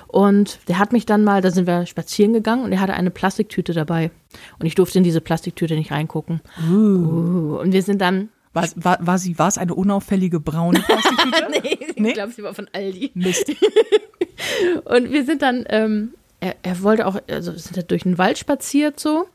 Und 0.09 0.59
der 0.67 0.81
hat 0.81 0.93
mich 0.93 1.07
dann 1.07 1.23
mal, 1.23 1.41
da 1.41 1.53
sind 1.53 1.69
wir 1.69 1.87
spazieren 1.87 2.33
gegangen 2.33 2.65
und 2.65 2.73
er 2.73 2.81
hatte 2.81 2.95
eine 2.95 3.11
Plastiktüte 3.11 3.73
dabei. 3.73 4.11
Und 4.59 4.67
ich 4.67 4.75
durfte 4.75 4.99
in 4.99 5.05
diese 5.05 5.21
Plastiktüte 5.21 5.77
nicht 5.77 5.93
reingucken. 5.93 6.41
Uh. 6.69 6.75
Uh, 6.75 7.59
und 7.61 7.73
wir 7.73 7.83
sind 7.83 8.01
dann. 8.01 8.31
War, 8.53 8.67
war, 8.75 8.99
war, 9.07 9.19
sie, 9.19 9.39
war 9.39 9.47
es 9.47 9.59
eine 9.59 9.75
unauffällige 9.75 10.41
braune 10.41 10.81
Plastiktüte? 10.81 11.49
nee, 11.51 11.79
nee? 11.97 12.09
ich 12.09 12.15
glaube, 12.15 12.33
sie 12.33 12.43
war 12.43 12.55
von 12.55 12.69
Aldi. 12.73 13.13
Mist. 13.15 13.49
und 14.85 15.13
wir 15.13 15.25
sind 15.25 15.43
dann, 15.43 15.65
ähm, 15.69 16.15
er, 16.41 16.57
er 16.63 16.83
wollte 16.83 17.07
auch, 17.07 17.17
also 17.31 17.53
wir 17.53 17.59
sind 17.61 17.77
da 17.77 17.83
durch 17.83 18.03
den 18.03 18.19
Wald 18.19 18.39
spaziert 18.39 18.99
so, 18.99 19.29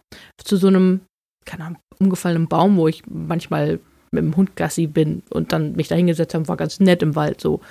zu 0.44 0.58
so 0.58 0.68
einem, 0.68 1.02
keine 1.46 1.66
Ahnung, 1.66 1.80
umgefallenen 2.04 2.48
Baum, 2.48 2.78
wo 2.78 2.88
ich 2.88 3.04
manchmal 3.08 3.80
mit 4.12 4.24
dem 4.24 4.36
Hund 4.36 4.56
Gassi 4.56 4.88
bin 4.88 5.24
und 5.30 5.52
dann 5.52 5.74
mich 5.74 5.88
da 5.88 5.96
hingesetzt 5.96 6.34
habe, 6.34 6.48
war 6.48 6.58
ganz 6.58 6.80
nett 6.80 7.02
im 7.02 7.16
Wald, 7.16 7.42
so 7.42 7.62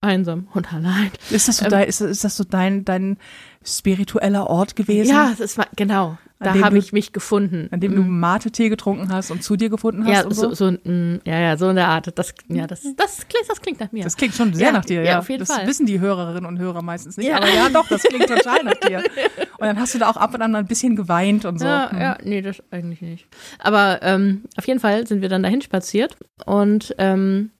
einsam 0.00 0.48
und 0.54 0.72
allein. 0.72 1.10
Ist 1.30 1.48
das 1.48 1.58
so, 1.58 1.64
ähm, 1.64 1.70
dein, 1.70 1.88
ist, 1.88 2.00
ist 2.00 2.24
das 2.24 2.36
so 2.36 2.44
dein, 2.44 2.84
dein 2.84 3.16
spiritueller 3.64 4.48
Ort 4.48 4.76
gewesen? 4.76 5.10
Ja, 5.10 5.34
das 5.36 5.58
war, 5.58 5.66
genau. 5.76 6.18
Da 6.40 6.54
habe 6.60 6.78
ich 6.78 6.92
mich 6.92 7.12
gefunden. 7.12 7.68
An 7.72 7.80
dem 7.80 7.96
du 7.96 8.02
mhm. 8.02 8.20
Mate-Tee 8.20 8.68
getrunken 8.68 9.12
hast 9.12 9.32
und 9.32 9.42
zu 9.42 9.56
dir 9.56 9.70
gefunden 9.70 10.04
hast? 10.04 10.10
Ja, 10.10 10.22
so, 10.22 10.54
so, 10.54 10.54
so 10.54 10.70
mm, 10.70 11.20
ja, 11.24 11.40
ja, 11.40 11.56
so 11.56 11.68
in 11.68 11.76
der 11.76 11.88
Art. 11.88 12.16
Das, 12.16 12.32
ja, 12.48 12.68
das, 12.68 12.82
das, 12.96 13.26
klingt, 13.28 13.48
das 13.48 13.60
klingt 13.60 13.80
nach 13.80 13.90
mir. 13.90 14.04
Das 14.04 14.16
klingt 14.16 14.34
schon 14.34 14.54
sehr 14.54 14.68
ja, 14.68 14.72
nach 14.72 14.84
dir, 14.84 15.02
ja. 15.02 15.10
ja. 15.10 15.18
auf 15.18 15.28
jeden 15.28 15.40
das 15.40 15.52
Fall. 15.52 15.66
Wissen 15.66 15.86
die 15.86 15.98
Hörerinnen 15.98 16.46
und 16.46 16.60
Hörer 16.60 16.82
meistens 16.82 17.16
nicht. 17.16 17.28
Ja. 17.28 17.38
Aber 17.38 17.48
ja, 17.48 17.68
doch, 17.70 17.88
das 17.88 18.02
klingt 18.04 18.28
total 18.28 18.62
nach 18.62 18.74
dir. 18.74 19.02
Und 19.58 19.66
dann 19.66 19.80
hast 19.80 19.92
du 19.92 19.98
da 19.98 20.08
auch 20.08 20.16
ab 20.16 20.34
und 20.34 20.42
an 20.42 20.54
ein 20.54 20.68
bisschen 20.68 20.94
geweint 20.94 21.44
und 21.44 21.58
so. 21.58 21.66
Ja, 21.66 21.90
hm. 21.90 22.00
ja 22.00 22.18
nee, 22.22 22.42
das 22.42 22.62
eigentlich 22.70 23.00
nicht. 23.00 23.26
Aber 23.58 23.98
ähm, 24.02 24.44
auf 24.56 24.68
jeden 24.68 24.78
Fall 24.78 25.04
sind 25.04 25.20
wir 25.20 25.28
dann 25.28 25.42
dahin 25.42 25.62
spaziert 25.62 26.16
und 26.46 26.94
ähm, 26.98 27.50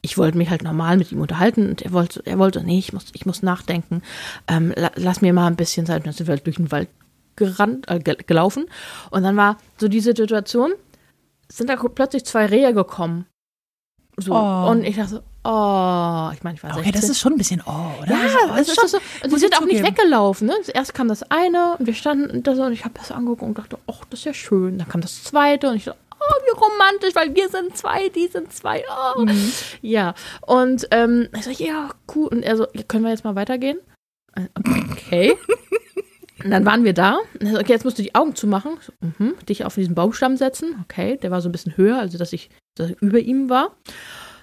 ich 0.00 0.16
wollte 0.16 0.38
mich 0.38 0.48
halt 0.48 0.62
normal 0.62 0.96
mit 0.96 1.12
ihm 1.12 1.20
unterhalten 1.20 1.68
und 1.68 1.82
er 1.82 1.92
wollte, 1.92 2.22
er 2.24 2.38
wollte, 2.38 2.62
nee, 2.64 2.78
ich 2.78 2.94
muss, 2.94 3.06
ich 3.12 3.26
muss 3.26 3.42
nachdenken. 3.42 4.00
Ähm, 4.48 4.72
lass 4.96 5.20
mir 5.20 5.34
mal 5.34 5.46
ein 5.46 5.56
bisschen 5.56 5.84
Zeit. 5.84 5.98
Und 5.98 6.06
dann 6.06 6.14
sind 6.14 6.26
wir 6.26 6.32
halt 6.32 6.46
durch 6.46 6.56
den 6.56 6.72
Wald 6.72 6.88
gerannt, 7.36 7.88
äh, 7.88 7.98
gelaufen. 7.98 8.66
Und 9.10 9.22
dann 9.22 9.36
war 9.36 9.58
so 9.78 9.88
diese 9.88 10.14
Situation, 10.14 10.72
sind 11.50 11.68
da 11.68 11.76
plötzlich 11.76 12.24
zwei 12.24 12.46
Rehe 12.46 12.72
gekommen. 12.74 13.26
So. 14.16 14.34
Oh. 14.34 14.70
Und 14.70 14.84
ich 14.84 14.96
dachte 14.96 15.22
oh, 15.44 16.30
ich 16.32 16.42
meine, 16.42 16.56
ich 16.56 16.62
war 16.62 16.74
16. 16.74 16.78
Okay, 16.78 16.92
das 16.92 17.08
ist 17.08 17.18
schon 17.18 17.32
ein 17.32 17.38
bisschen 17.38 17.62
oh, 17.66 18.02
oder? 18.02 18.12
Ja, 18.12 18.36
oh, 18.44 18.56
das 18.56 18.68
ist 18.68 18.78
schon 18.78 18.88
so. 18.88 18.98
Und 19.24 19.32
die 19.32 19.38
sind 19.38 19.56
auch 19.56 19.64
nicht 19.64 19.82
weggelaufen. 19.82 20.46
Ne? 20.46 20.54
Erst 20.72 20.94
kam 20.94 21.08
das 21.08 21.22
eine 21.30 21.76
und 21.78 21.86
wir 21.86 21.94
standen 21.94 22.42
da 22.42 22.54
so 22.54 22.62
und 22.62 22.72
ich 22.72 22.84
habe 22.84 22.94
das 22.98 23.10
angeguckt 23.10 23.42
und 23.42 23.58
dachte, 23.58 23.78
ach, 23.86 24.04
das 24.10 24.20
ist 24.20 24.24
ja 24.24 24.34
schön. 24.34 24.78
Dann 24.78 24.88
kam 24.88 25.00
das 25.00 25.24
zweite 25.24 25.68
und 25.68 25.76
ich 25.76 25.84
dachte, 25.84 25.98
oh, 26.12 26.34
wie 26.44 26.60
romantisch, 26.60 27.14
weil 27.14 27.34
wir 27.34 27.48
sind 27.48 27.76
zwei, 27.76 28.08
die 28.08 28.28
sind 28.28 28.52
zwei. 28.52 28.84
Oh. 29.16 29.22
Mhm. 29.22 29.52
Ja, 29.80 30.14
und 30.42 30.86
ähm, 30.90 31.28
ich 31.36 31.44
so, 31.44 31.50
ja, 31.50 31.90
cool. 32.14 32.28
Und 32.28 32.42
er 32.42 32.56
so, 32.56 32.66
können 32.88 33.04
wir 33.04 33.10
jetzt 33.10 33.24
mal 33.24 33.34
weitergehen? 33.34 33.78
Äh, 34.34 34.48
okay. 34.58 35.36
Und 36.44 36.50
dann 36.50 36.64
waren 36.64 36.84
wir 36.84 36.92
da. 36.92 37.18
Okay, 37.40 37.72
jetzt 37.72 37.84
musst 37.84 37.98
du 37.98 38.02
die 38.02 38.14
Augen 38.14 38.34
zumachen. 38.34 38.78
So, 38.80 38.92
mhm, 39.00 39.34
dich 39.48 39.64
auf 39.64 39.74
diesen 39.74 39.94
Baumstamm 39.94 40.36
setzen. 40.36 40.84
Okay, 40.84 41.16
der 41.16 41.30
war 41.30 41.40
so 41.40 41.48
ein 41.48 41.52
bisschen 41.52 41.76
höher, 41.76 41.98
also 41.98 42.18
dass 42.18 42.32
ich, 42.32 42.50
dass 42.74 42.90
ich 42.90 43.00
über 43.00 43.18
ihm 43.18 43.48
war. 43.48 43.76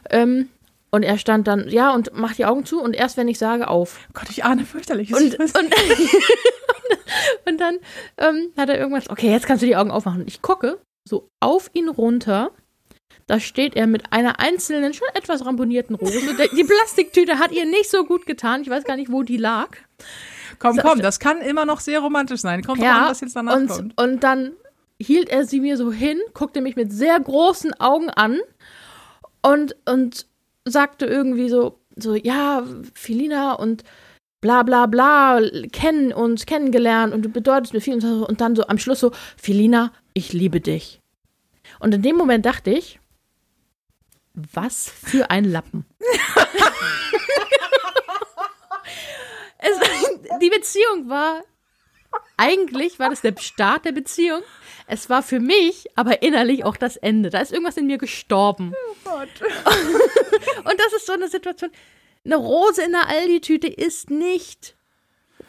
Ähm, 0.10 0.50
und 0.92 1.04
er 1.04 1.18
stand 1.18 1.48
dann, 1.48 1.70
ja, 1.70 1.94
und 1.94 2.12
mach 2.14 2.34
die 2.34 2.46
Augen 2.46 2.66
zu 2.66 2.82
und 2.82 2.96
erst 2.96 3.18
wenn 3.18 3.28
ich 3.28 3.38
sage, 3.38 3.68
auf. 3.68 4.00
Oh 4.10 4.12
Gott, 4.14 4.30
ich 4.30 4.44
ahne 4.44 4.66
fürchterlich. 4.66 5.14
Und, 5.14 5.40
und, 5.40 5.56
und, 7.46 7.62
dann 7.62 7.78
ähm, 8.18 8.52
hat 8.58 8.70
er 8.70 8.80
irgendwas, 8.80 9.10
okay, 9.10 9.30
jetzt 9.30 9.46
kannst 9.46 9.62
du 9.62 9.68
die 9.68 9.76
Augen 9.76 9.92
aufmachen. 9.92 10.24
Ich 10.28 10.42
gucke 10.42 10.80
so 11.08 11.30
auf 11.40 11.70
ihn 11.74 11.90
runter. 11.90 12.52
Da 13.28 13.40
steht 13.40 13.76
er 13.76 13.86
mit 13.86 14.12
einer 14.12 14.40
einzelnen, 14.40 14.96
schon 14.96 15.08
etwas 15.14 15.46
ramponierten 15.46 15.96
Rose. 15.96 16.20
Die 16.58 16.64
Plastiktüte 16.64 17.38
hat 17.38 17.52
ihr 17.52 17.66
nicht 17.66 17.92
so 17.92 18.04
gut 18.04 18.26
getan. 18.26 18.64
Ich 18.64 18.70
weiß 18.72 18.86
gar 18.86 18.96
nicht, 18.96 19.12
wo 19.12 19.22
die 19.22 19.38
lag. 19.38 19.78
Komm, 20.60 20.78
komm, 20.78 21.02
das 21.02 21.20
kann 21.20 21.42
immer 21.42 21.66
noch 21.66 21.80
sehr 21.80 22.00
romantisch 22.02 22.42
sein. 22.42 22.64
Kommt 22.64 22.82
ja, 22.82 23.04
an, 23.04 23.10
was 23.10 23.22
jetzt 23.22 23.36
danach 23.36 23.56
und, 23.56 23.68
kommt. 23.68 24.02
Und 24.02 24.24
dann 24.24 24.52
hielt 25.02 25.30
er 25.30 25.46
sie 25.46 25.62
mir 25.62 25.78
so 25.78 25.92
hin, 25.92 26.20
guckte 26.34 26.62
mich 26.62 26.76
mit 26.76 26.92
sehr 26.92 27.20
großen 27.20 27.74
Augen 27.80 28.10
an 28.10 28.40
und, 29.42 29.76
und 29.86 30.28
sagte 30.66 31.06
irgendwie 31.06 31.50
so, 31.50 31.80
so, 31.96 32.16
ja, 32.16 32.64
Filina 32.94 33.54
und 33.54 33.84
bla 34.42 34.64
bla 34.64 34.86
bla, 34.86 35.42
kennen 35.72 36.12
uns, 36.14 36.46
kennengelernt 36.46 37.14
und 37.14 37.24
du 37.24 37.30
bedeutest 37.30 37.74
mir 37.74 37.82
viel 37.82 37.96
und, 37.96 38.02
so, 38.02 38.28
und 38.28 38.42
dann 38.42 38.56
so 38.56 38.68
am 38.68 38.78
Schluss 38.78 39.00
so, 39.00 39.12
Filina, 39.38 39.92
ich 40.14 40.34
liebe 40.34 40.60
dich. 40.62 41.02
Und 41.80 41.94
in 41.94 42.02
dem 42.02 42.18
Moment 42.18 42.46
dachte 42.46 42.72
ich, 42.72 43.00
was 44.34 44.90
für 44.90 45.30
ein 45.30 45.46
Lappen. 45.46 45.86
es, 49.58 49.78
die 50.42 50.50
Beziehung 50.50 51.10
war, 51.10 51.44
eigentlich 52.38 53.00
war 53.00 53.10
das 53.10 53.22
der 53.22 53.36
Start 53.38 53.86
der 53.86 53.92
Beziehung. 53.92 54.42
Es 54.88 55.10
war 55.10 55.22
für 55.22 55.40
mich 55.40 55.86
aber 55.96 56.22
innerlich 56.22 56.64
auch 56.64 56.78
das 56.78 56.98
Ende. 56.98 57.30
Da 57.30 57.40
ist 57.40 57.52
irgendwas 57.52 57.78
in 57.78 57.88
mir 57.88 57.98
gestorben. 57.98 58.74
Oh 58.88 58.96
Gott. 59.04 59.30
Und 60.66 60.80
das 60.80 60.94
ist 60.94 61.06
so 61.06 61.14
eine 61.14 61.28
Situation. 61.28 61.72
Eine 62.26 62.38
Rose 62.38 62.82
in 62.84 62.92
der 62.92 63.08
Aldi-Tüte 63.08 63.68
ist 63.68 64.10
nicht 64.10 64.76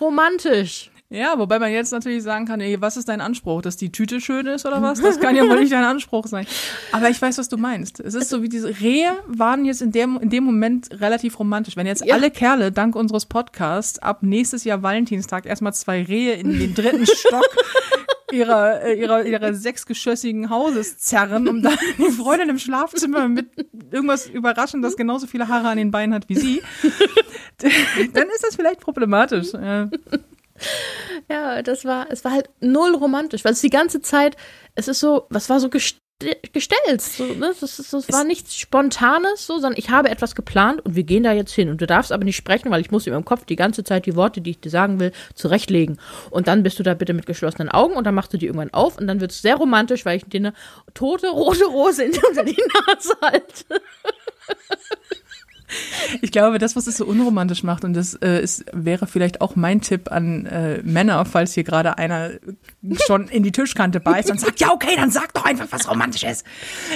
romantisch. 0.01 0.91
Ja, 1.13 1.37
wobei 1.39 1.59
man 1.59 1.73
jetzt 1.73 1.91
natürlich 1.91 2.23
sagen 2.23 2.47
kann, 2.47 2.61
ey, 2.61 2.81
was 2.81 2.97
ist 2.97 3.09
dein 3.09 3.21
Anspruch? 3.21 3.63
Dass 3.63 3.77
die 3.77 3.91
Tüte 3.91 4.21
schön 4.21 4.47
ist 4.47 4.65
oder 4.65 4.81
was? 4.81 5.01
Das 5.01 5.19
kann 5.19 5.35
ja 5.35 5.43
wohl 5.43 5.59
nicht 5.59 5.73
dein 5.73 5.83
Anspruch 5.83 6.29
sein. 6.29 6.47
Aber 6.93 7.11
ich 7.11 7.21
weiß, 7.21 7.37
was 7.39 7.49
du 7.49 7.57
meinst. 7.57 7.99
Es 7.99 8.15
ist 8.15 8.29
so 8.29 8.45
wie 8.45 8.49
diese 8.49 8.81
Rehe 8.81 9.11
waren 9.27 9.65
jetzt 9.65 9.83
in 9.83 9.91
dem, 9.91 10.21
in 10.21 10.31
dem 10.31 10.45
Moment 10.45 10.89
relativ 11.01 11.37
romantisch. 11.41 11.75
Wenn 11.77 11.87
jetzt 11.89 12.05
Ja. 12.05 12.15
alle 12.15 12.31
Kerle 12.31 12.71
dank 12.71 12.95
unseres 12.95 13.27
Podcasts 13.27 13.99
ab 13.99 14.23
nächstes 14.23 14.63
Jahr 14.63 14.85
Valentinstag 14.85 15.47
erstmal 15.47 15.75
zwei 15.75 16.05
Rehe 16.05 16.35
in 16.35 16.57
den 16.61 16.75
dritten 16.77 17.05
Stock 17.07 17.57
ihrer, 18.33 18.81
äh, 18.85 18.95
ihrer, 19.01 19.25
ihrer 19.25 19.53
sechsgeschossigen 19.53 20.49
Hauses 20.49 20.99
zerren, 20.99 21.49
um 21.49 21.61
dann 21.61 21.77
die 21.99 22.13
Freundin 22.13 22.51
im 22.51 22.59
Schlafzimmer 22.61 23.27
mit 23.27 23.49
irgendwas 23.91 24.29
überraschen, 24.29 24.81
das 24.81 24.97
genauso 24.97 25.27
viele 25.27 25.49
Haare 25.49 25.71
an 25.71 25.77
den 25.79 25.91
Beinen 25.91 26.15
hat 26.15 26.29
wie 26.29 26.37
sie, 26.37 26.63
dann 27.59 28.29
ist 28.29 28.45
das 28.45 28.55
vielleicht 28.55 28.79
problematisch. 28.79 29.53
Ja. 29.55 29.91
Ja, 31.31 31.63
das 31.63 31.85
war, 31.85 32.09
es 32.11 32.25
war 32.25 32.33
halt 32.33 32.51
null 32.61 32.95
romantisch, 32.95 33.45
weil 33.45 33.53
es 33.53 33.61
die 33.61 33.71
ganze 33.71 34.01
Zeit, 34.01 34.37
es 34.75 34.89
ist 34.89 35.01
so, 35.01 35.27
was 35.31 35.49
war 35.49 35.61
so 35.61 35.69
gest 35.69 35.97
gestellt, 36.53 37.01
so, 37.01 37.25
ne? 37.25 37.55
das, 37.59 37.79
ist, 37.79 37.93
das 37.93 38.13
war 38.13 38.25
nichts 38.25 38.55
Spontanes, 38.55 39.47
so, 39.47 39.55
sondern 39.55 39.79
ich 39.79 39.89
habe 39.89 40.11
etwas 40.11 40.35
geplant 40.35 40.85
und 40.85 40.95
wir 40.95 41.05
gehen 41.05 41.23
da 41.23 41.33
jetzt 41.33 41.53
hin 41.53 41.71
und 41.71 41.81
du 41.81 41.87
darfst 41.87 42.13
aber 42.13 42.25
nicht 42.25 42.37
sprechen, 42.37 42.71
weil 42.71 42.83
ich 42.83 42.91
muss 42.91 43.07
in 43.07 43.15
meinem 43.15 43.25
Kopf 43.25 43.47
die 43.47 43.57
ganze 43.57 43.85
Zeit 43.85 44.05
die 44.05 44.17
Worte, 44.17 44.43
die 44.43 44.51
ich 44.51 44.61
dir 44.61 44.69
sagen 44.69 45.01
will, 45.01 45.13
zurechtlegen 45.35 45.99
und 46.31 46.47
dann 46.47 46.63
bist 46.63 46.79
du 46.79 46.83
da 46.83 46.93
bitte 46.93 47.15
mit 47.15 47.25
geschlossenen 47.25 47.71
Augen 47.71 47.95
und 47.95 48.05
dann 48.05 48.15
machst 48.15 48.35
du 48.35 48.37
die 48.37 48.47
irgendwann 48.47 48.75
auf 48.75 48.99
und 48.99 49.07
dann 49.07 49.21
wird 49.23 49.31
es 49.31 49.41
sehr 49.41 49.57
romantisch, 49.57 50.05
weil 50.05 50.19
ich 50.19 50.25
dir 50.25 50.41
eine 50.41 50.53
tote 50.93 51.31
rote 51.31 51.65
Rose 51.65 52.05
in, 52.05 52.13
unter 52.29 52.45
die 52.45 52.63
Nase 52.87 53.15
halte. 53.23 53.65
Ich 56.23 56.33
glaube, 56.33 56.59
das, 56.59 56.77
was 56.77 56.87
es 56.87 56.97
so 56.97 57.07
unromantisch 57.07 57.63
macht, 57.63 57.85
und 57.85 57.95
das 57.95 58.15
äh, 58.15 58.41
ist, 58.43 58.65
wäre 58.73 59.07
vielleicht 59.07 59.41
auch 59.41 59.57
mein 59.57 59.81
Tipp 59.81 60.11
an 60.11 60.47
äh, 60.47 60.83
Männer, 60.83 61.25
falls 61.25 61.55
hier 61.55 61.65
gerade 61.65 61.99
einer 61.99 62.31
schon 63.07 63.29
in 63.29 63.43
die 63.43 63.53
Tischkante 63.53 64.01
beißt 64.01 64.31
und 64.31 64.41
sagt, 64.41 64.61
ja, 64.61 64.73
okay, 64.73 64.95
dann 64.97 65.11
sag 65.11 65.33
doch 65.35 65.45
einfach, 65.45 65.67
was 65.71 65.89
romantisch 65.91 66.25
ist. 66.25 66.45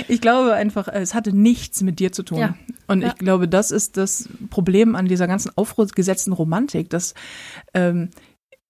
Ich 0.09 0.21
glaube 0.21 0.54
einfach, 0.54 0.88
es 0.88 1.14
hatte 1.14 1.33
nichts 1.33 1.83
mit 1.83 1.99
dir 1.99 2.12
zu 2.12 2.23
tun. 2.23 2.38
Ja. 2.38 2.54
Und 2.87 3.02
Ja. 3.02 3.09
ich 3.09 3.14
glaube, 3.16 3.49
das 3.49 3.71
ist 3.71 3.97
das 3.97 4.28
Problem 4.50 4.95
an 4.97 5.07
dieser 5.07 5.26
ganzen 5.26 5.50
aufgesetzten 5.57 6.33
Romantik, 6.33 6.90
dass 6.90 7.14
ähm, 7.73 8.11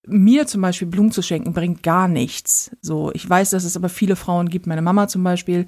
mir 0.07 0.47
zum 0.47 0.61
Beispiel 0.61 0.89
Blumen 0.89 1.11
zu 1.11 1.23
schenken 1.23 1.53
bringt 1.53 1.83
gar 1.83 2.09
nichts. 2.09 2.71
So, 2.81 3.11
ich 3.13 3.29
weiß, 3.29 3.51
dass 3.51 3.65
es 3.65 3.77
aber 3.77 3.89
viele 3.89 4.17
Frauen 4.17 4.49
gibt, 4.49 4.67
meine 4.67 4.83
Mama 4.83 5.09
zum 5.09 5.25
Beispiel, 5.25 5.67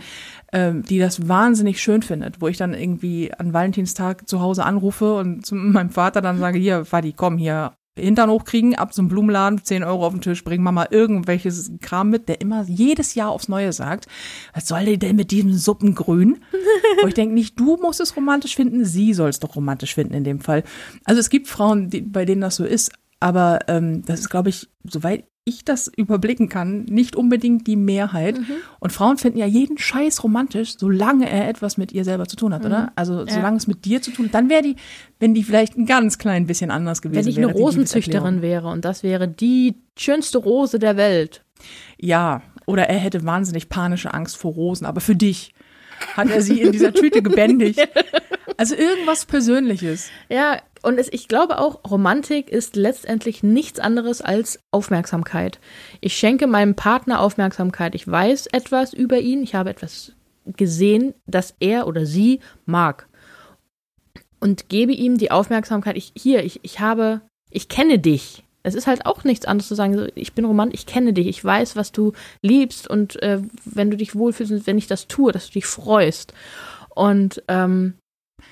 ähm, 0.52 0.82
die 0.82 0.98
das 0.98 1.28
wahnsinnig 1.28 1.80
schön 1.80 2.02
findet, 2.02 2.40
wo 2.40 2.48
ich 2.48 2.56
dann 2.56 2.74
irgendwie 2.74 3.32
an 3.32 3.52
Valentinstag 3.52 4.28
zu 4.28 4.40
Hause 4.40 4.64
anrufe 4.64 5.16
und 5.16 5.44
zu 5.46 5.54
meinem 5.54 5.90
Vater 5.90 6.20
dann 6.20 6.38
sage, 6.38 6.58
hier, 6.58 6.84
Vati, 6.90 7.12
komm 7.12 7.38
hier, 7.38 7.72
Hintern 7.98 8.28
hochkriegen, 8.28 8.74
ab 8.74 8.92
zum 8.92 9.08
Blumenladen, 9.08 9.64
10 9.64 9.82
Euro 9.82 10.06
auf 10.06 10.12
den 10.12 10.20
Tisch, 10.20 10.44
bring 10.44 10.62
Mama 10.62 10.88
irgendwelches 10.90 11.72
Kram 11.80 12.10
mit, 12.10 12.28
der 12.28 12.42
immer 12.42 12.64
jedes 12.64 13.14
Jahr 13.14 13.30
aufs 13.30 13.48
Neue 13.48 13.72
sagt, 13.72 14.06
was 14.52 14.68
soll 14.68 14.84
die 14.84 14.98
denn 14.98 15.16
mit 15.16 15.30
diesem 15.30 15.54
Suppengrün? 15.54 16.44
Wo 17.02 17.08
ich 17.08 17.14
denke, 17.14 17.34
nicht 17.34 17.58
du 17.58 17.78
musst 17.78 18.00
es 18.00 18.14
romantisch 18.14 18.54
finden, 18.54 18.84
sie 18.84 19.14
soll 19.14 19.30
es 19.30 19.40
doch 19.40 19.56
romantisch 19.56 19.94
finden 19.94 20.12
in 20.12 20.24
dem 20.24 20.40
Fall. 20.40 20.62
Also 21.04 21.20
es 21.20 21.30
gibt 21.30 21.48
Frauen, 21.48 21.88
die, 21.88 22.02
bei 22.02 22.26
denen 22.26 22.42
das 22.42 22.56
so 22.56 22.64
ist, 22.64 22.92
aber 23.26 23.58
ähm, 23.66 24.04
das 24.04 24.20
ist, 24.20 24.30
glaube 24.30 24.50
ich, 24.50 24.68
soweit 24.84 25.24
ich 25.44 25.64
das 25.64 25.88
überblicken 25.96 26.48
kann, 26.48 26.84
nicht 26.84 27.16
unbedingt 27.16 27.66
die 27.66 27.74
Mehrheit. 27.74 28.38
Und 28.78 28.92
Frauen 28.92 29.16
finden 29.16 29.38
ja 29.38 29.46
jeden 29.46 29.78
Scheiß 29.78 30.22
romantisch, 30.22 30.76
solange 30.78 31.28
er 31.28 31.48
etwas 31.48 31.76
mit 31.76 31.90
ihr 31.90 32.04
selber 32.04 32.26
zu 32.26 32.36
tun 32.36 32.54
hat, 32.54 32.64
oder? 32.64 32.92
Also 32.94 33.26
solange 33.26 33.56
es 33.56 33.66
mit 33.66 33.84
dir 33.84 34.00
zu 34.00 34.12
tun 34.12 34.26
hat, 34.26 34.34
dann 34.34 34.48
wäre 34.48 34.62
die, 34.62 34.76
wenn 35.18 35.34
die 35.34 35.42
vielleicht 35.42 35.76
ein 35.76 35.86
ganz 35.86 36.18
klein 36.18 36.46
bisschen 36.46 36.70
anders 36.70 37.02
gewesen 37.02 37.24
Wenn 37.24 37.28
ich 37.28 37.36
wäre. 37.36 37.48
eine 37.48 37.58
Rosenzüchterin 37.58 38.42
wäre 38.42 38.68
und 38.68 38.84
das 38.84 39.02
wäre 39.02 39.26
die 39.26 39.74
schönste 39.98 40.38
Rose 40.38 40.78
der 40.78 40.96
Welt. 40.96 41.44
Ja, 41.98 42.42
oder 42.66 42.88
er 42.88 42.98
hätte 42.98 43.24
wahnsinnig 43.24 43.68
panische 43.68 44.14
Angst 44.14 44.36
vor 44.36 44.52
Rosen, 44.52 44.86
aber 44.86 45.00
für 45.00 45.16
dich 45.16 45.52
hat 46.16 46.30
er 46.30 46.42
sie 46.42 46.60
in 46.60 46.72
dieser 46.72 46.92
Tüte 46.92 47.22
gebändigt. 47.22 47.80
Also 48.58 48.74
irgendwas 48.74 49.26
Persönliches. 49.26 50.08
Ja, 50.30 50.62
und 50.82 50.98
es, 50.98 51.12
ich 51.12 51.28
glaube 51.28 51.58
auch, 51.58 51.80
Romantik 51.90 52.48
ist 52.48 52.74
letztendlich 52.74 53.42
nichts 53.42 53.78
anderes 53.78 54.22
als 54.22 54.60
Aufmerksamkeit. 54.70 55.58
Ich 56.00 56.16
schenke 56.16 56.46
meinem 56.46 56.74
Partner 56.74 57.20
Aufmerksamkeit. 57.20 57.94
Ich 57.94 58.08
weiß 58.08 58.46
etwas 58.46 58.94
über 58.94 59.18
ihn. 59.18 59.42
Ich 59.42 59.54
habe 59.54 59.68
etwas 59.68 60.12
gesehen, 60.46 61.12
das 61.26 61.54
er 61.60 61.86
oder 61.86 62.06
sie 62.06 62.40
mag. 62.64 63.08
Und 64.40 64.70
gebe 64.70 64.92
ihm 64.92 65.18
die 65.18 65.30
Aufmerksamkeit. 65.30 65.96
Ich, 65.96 66.12
hier, 66.16 66.44
ich, 66.44 66.60
ich 66.62 66.80
habe, 66.80 67.20
ich 67.50 67.68
kenne 67.68 67.98
dich. 67.98 68.45
Es 68.66 68.74
ist 68.74 68.88
halt 68.88 69.06
auch 69.06 69.22
nichts 69.22 69.46
anderes 69.46 69.68
zu 69.68 69.76
sagen, 69.76 70.08
ich 70.16 70.32
bin 70.32 70.44
Romant, 70.44 70.74
ich 70.74 70.86
kenne 70.86 71.12
dich, 71.12 71.28
ich 71.28 71.44
weiß, 71.44 71.76
was 71.76 71.92
du 71.92 72.12
liebst 72.42 72.88
und 72.88 73.22
äh, 73.22 73.40
wenn 73.64 73.92
du 73.92 73.96
dich 73.96 74.16
wohlfühlst 74.16 74.52
und 74.52 74.66
wenn 74.66 74.76
ich 74.76 74.88
das 74.88 75.06
tue, 75.06 75.30
dass 75.30 75.46
du 75.46 75.52
dich 75.52 75.66
freust. 75.66 76.34
Und 76.90 77.44
ähm, 77.46 77.94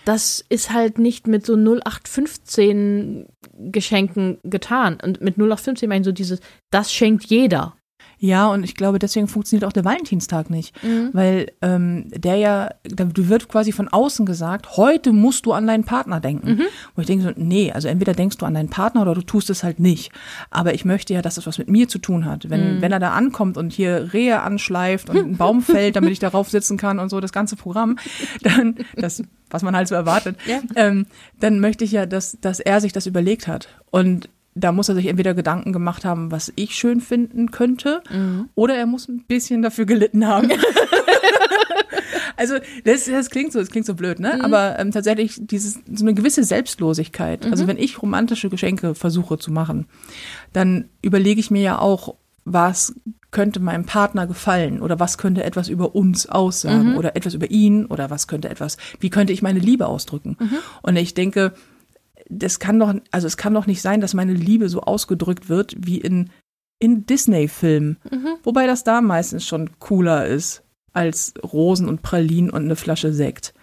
das 0.04 0.44
ist 0.48 0.72
halt 0.72 0.98
nicht 0.98 1.26
mit 1.26 1.44
so 1.44 1.54
0815 1.54 3.26
Geschenken 3.72 4.38
getan. 4.44 4.98
Und 5.02 5.20
mit 5.20 5.34
0815 5.36 5.88
meine 5.88 6.02
ich 6.02 6.06
so 6.06 6.12
dieses, 6.12 6.40
das 6.70 6.92
schenkt 6.92 7.24
jeder. 7.24 7.76
Ja, 8.24 8.46
und 8.46 8.64
ich 8.64 8.74
glaube, 8.74 8.98
deswegen 8.98 9.28
funktioniert 9.28 9.66
auch 9.68 9.72
der 9.74 9.84
Valentinstag 9.84 10.48
nicht. 10.48 10.74
Weil 11.12 11.52
ähm, 11.60 12.06
der 12.10 12.36
ja, 12.36 12.70
da 12.84 13.04
du 13.04 13.28
wird 13.28 13.50
quasi 13.50 13.70
von 13.70 13.88
außen 13.88 14.24
gesagt, 14.24 14.78
heute 14.78 15.12
musst 15.12 15.44
du 15.44 15.52
an 15.52 15.66
deinen 15.66 15.84
Partner 15.84 16.20
denken. 16.20 16.60
Wo 16.94 17.02
ich 17.02 17.06
denke 17.06 17.24
so, 17.24 17.30
nee, 17.36 17.70
also 17.70 17.86
entweder 17.88 18.14
denkst 18.14 18.38
du 18.38 18.46
an 18.46 18.54
deinen 18.54 18.70
Partner 18.70 19.02
oder 19.02 19.12
du 19.14 19.20
tust 19.20 19.50
es 19.50 19.62
halt 19.62 19.78
nicht. 19.78 20.10
Aber 20.50 20.72
ich 20.72 20.86
möchte 20.86 21.12
ja, 21.12 21.20
dass 21.20 21.34
das 21.34 21.46
was 21.46 21.58
mit 21.58 21.68
mir 21.68 21.86
zu 21.86 21.98
tun 21.98 22.24
hat. 22.24 22.48
Wenn, 22.48 22.80
wenn 22.80 22.92
er 22.92 22.98
da 22.98 23.10
ankommt 23.10 23.58
und 23.58 23.74
hier 23.74 24.14
Rehe 24.14 24.40
anschleift 24.40 25.10
und 25.10 25.18
ein 25.18 25.36
Baum 25.36 25.60
fällt, 25.62 25.96
damit 25.96 26.10
ich 26.10 26.18
darauf 26.18 26.48
sitzen 26.48 26.78
kann 26.78 26.98
und 27.00 27.10
so, 27.10 27.20
das 27.20 27.32
ganze 27.32 27.56
Programm, 27.56 27.98
dann, 28.42 28.76
das, 28.96 29.22
was 29.50 29.62
man 29.62 29.76
halt 29.76 29.88
so 29.88 29.94
erwartet, 29.94 30.38
Ja. 30.46 30.60
ähm, 30.76 31.04
dann 31.40 31.60
möchte 31.60 31.84
ich 31.84 31.92
ja, 31.92 32.06
dass, 32.06 32.38
dass 32.40 32.58
er 32.58 32.80
sich 32.80 32.94
das 32.94 33.04
überlegt 33.06 33.48
hat. 33.48 33.68
Und 33.90 34.30
da 34.54 34.72
muss 34.72 34.88
er 34.88 34.94
sich 34.94 35.06
entweder 35.06 35.34
Gedanken 35.34 35.72
gemacht 35.72 36.04
haben, 36.04 36.30
was 36.30 36.52
ich 36.56 36.74
schön 36.76 37.00
finden 37.00 37.50
könnte, 37.50 38.02
oder 38.54 38.76
er 38.76 38.86
muss 38.86 39.08
ein 39.08 39.24
bisschen 39.26 39.62
dafür 39.62 39.84
gelitten 39.84 40.26
haben. 40.26 40.50
also 42.36 42.54
das, 42.84 43.06
das 43.06 43.30
klingt 43.30 43.52
so, 43.52 43.58
das 43.58 43.70
klingt 43.70 43.86
so 43.86 43.94
blöd, 43.94 44.20
ne? 44.20 44.42
Aber 44.44 44.78
ähm, 44.78 44.90
tatsächlich 44.92 45.38
dieses 45.40 45.80
so 45.92 46.04
eine 46.04 46.14
gewisse 46.14 46.44
Selbstlosigkeit. 46.44 47.46
Also 47.46 47.66
wenn 47.66 47.78
ich 47.78 48.00
romantische 48.02 48.48
Geschenke 48.48 48.94
versuche 48.94 49.38
zu 49.38 49.50
machen, 49.50 49.86
dann 50.52 50.88
überlege 51.02 51.40
ich 51.40 51.50
mir 51.50 51.62
ja 51.62 51.78
auch, 51.78 52.14
was 52.44 52.94
könnte 53.30 53.58
meinem 53.58 53.84
Partner 53.86 54.26
gefallen 54.26 54.80
oder 54.80 55.00
was 55.00 55.18
könnte 55.18 55.42
etwas 55.42 55.68
über 55.68 55.96
uns 55.96 56.28
aussagen 56.28 56.90
oder 56.96 57.16
etwas 57.16 57.34
über 57.34 57.50
ihn 57.50 57.86
oder 57.86 58.10
was 58.10 58.28
könnte 58.28 58.48
etwas, 58.48 58.76
wie 59.00 59.10
könnte 59.10 59.32
ich 59.32 59.42
meine 59.42 59.58
Liebe 59.58 59.86
ausdrücken? 59.86 60.36
Und 60.82 60.96
ich 60.96 61.14
denke, 61.14 61.54
das 62.38 62.58
kann 62.58 62.78
doch, 62.78 62.94
also 63.10 63.26
es 63.26 63.36
kann 63.36 63.54
doch 63.54 63.66
nicht 63.66 63.82
sein, 63.82 64.00
dass 64.00 64.14
meine 64.14 64.32
Liebe 64.34 64.68
so 64.68 64.80
ausgedrückt 64.80 65.48
wird 65.48 65.74
wie 65.78 65.98
in, 65.98 66.30
in 66.80 67.06
Disney-Filmen. 67.06 67.96
Wobei 68.42 68.66
das 68.66 68.84
da 68.84 69.00
meistens 69.00 69.46
schon 69.46 69.70
cooler 69.78 70.26
ist 70.26 70.62
als 70.92 71.34
Rosen 71.42 71.88
und 71.88 72.02
Pralinen 72.02 72.50
und 72.50 72.64
eine 72.64 72.76
Flasche 72.76 73.12
Sekt. 73.12 73.54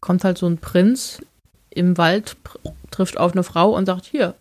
Kommt 0.00 0.24
halt 0.24 0.38
so 0.38 0.46
ein 0.46 0.58
Prinz 0.58 1.20
im 1.70 1.96
Wald, 1.98 2.36
trifft 2.90 3.18
auf 3.18 3.32
eine 3.32 3.42
Frau 3.42 3.74
und 3.76 3.86
sagt, 3.86 4.04
hier, 4.06 4.34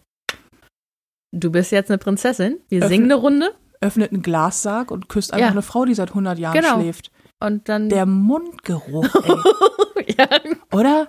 du 1.31 1.51
bist 1.51 1.71
jetzt 1.71 1.89
eine 1.89 1.97
Prinzessin, 1.97 2.57
wir 2.69 2.79
Öffne- 2.79 2.87
singen 2.89 3.05
eine 3.05 3.15
Runde. 3.15 3.51
Öffnet 3.81 4.13
einen 4.13 4.21
Glassarg 4.21 4.89
und 4.89 5.09
küsst 5.09 5.33
einfach 5.33 5.47
Ja. 5.47 5.51
eine 5.51 5.61
Frau, 5.61 5.85
die 5.85 5.93
seit 5.93 6.09
100 6.11 6.39
Jahren 6.39 6.53
Genau. 6.59 6.79
schläft. 6.79 7.11
Und 7.39 7.67
dann, 7.69 7.89
Der 7.89 8.05
Mundgeruch, 8.05 9.07
ey. 9.23 10.15
ja, 10.17 10.27
oder? 10.71 11.07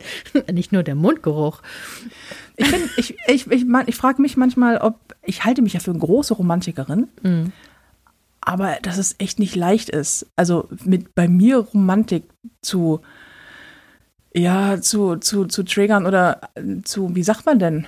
nicht 0.52 0.72
nur 0.72 0.82
der 0.82 0.94
Mundgeruch. 0.96 1.62
Ich, 2.56 2.70
bin, 2.70 2.80
ich, 2.96 3.14
ich, 3.28 3.50
ich, 3.50 3.64
mein- 3.64 3.86
ich 3.88 3.94
frage 3.96 4.20
mich 4.20 4.36
manchmal, 4.36 4.78
ob, 4.78 4.98
ich 5.24 5.44
halte 5.44 5.62
mich 5.62 5.74
ja 5.74 5.80
für 5.80 5.90
eine 5.92 6.00
große 6.00 6.34
Romantikerin, 6.34 7.08
Mhm. 7.22 7.52
aber 8.40 8.76
dass 8.82 8.98
es 8.98 9.14
echt 9.18 9.38
nicht 9.38 9.54
leicht 9.54 9.88
ist. 9.90 10.26
Also 10.36 10.68
mit 10.84 11.14
bei 11.14 11.28
mir 11.28 11.58
Romantik 11.58 12.24
zu, 12.60 13.00
ja, 14.34 14.80
zu, 14.80 15.16
zu, 15.16 15.46
zu 15.46 15.62
triggern 15.62 16.06
oder 16.06 16.40
zu, 16.84 17.14
wie 17.14 17.22
sagt 17.22 17.46
man 17.46 17.58
denn? 17.58 17.86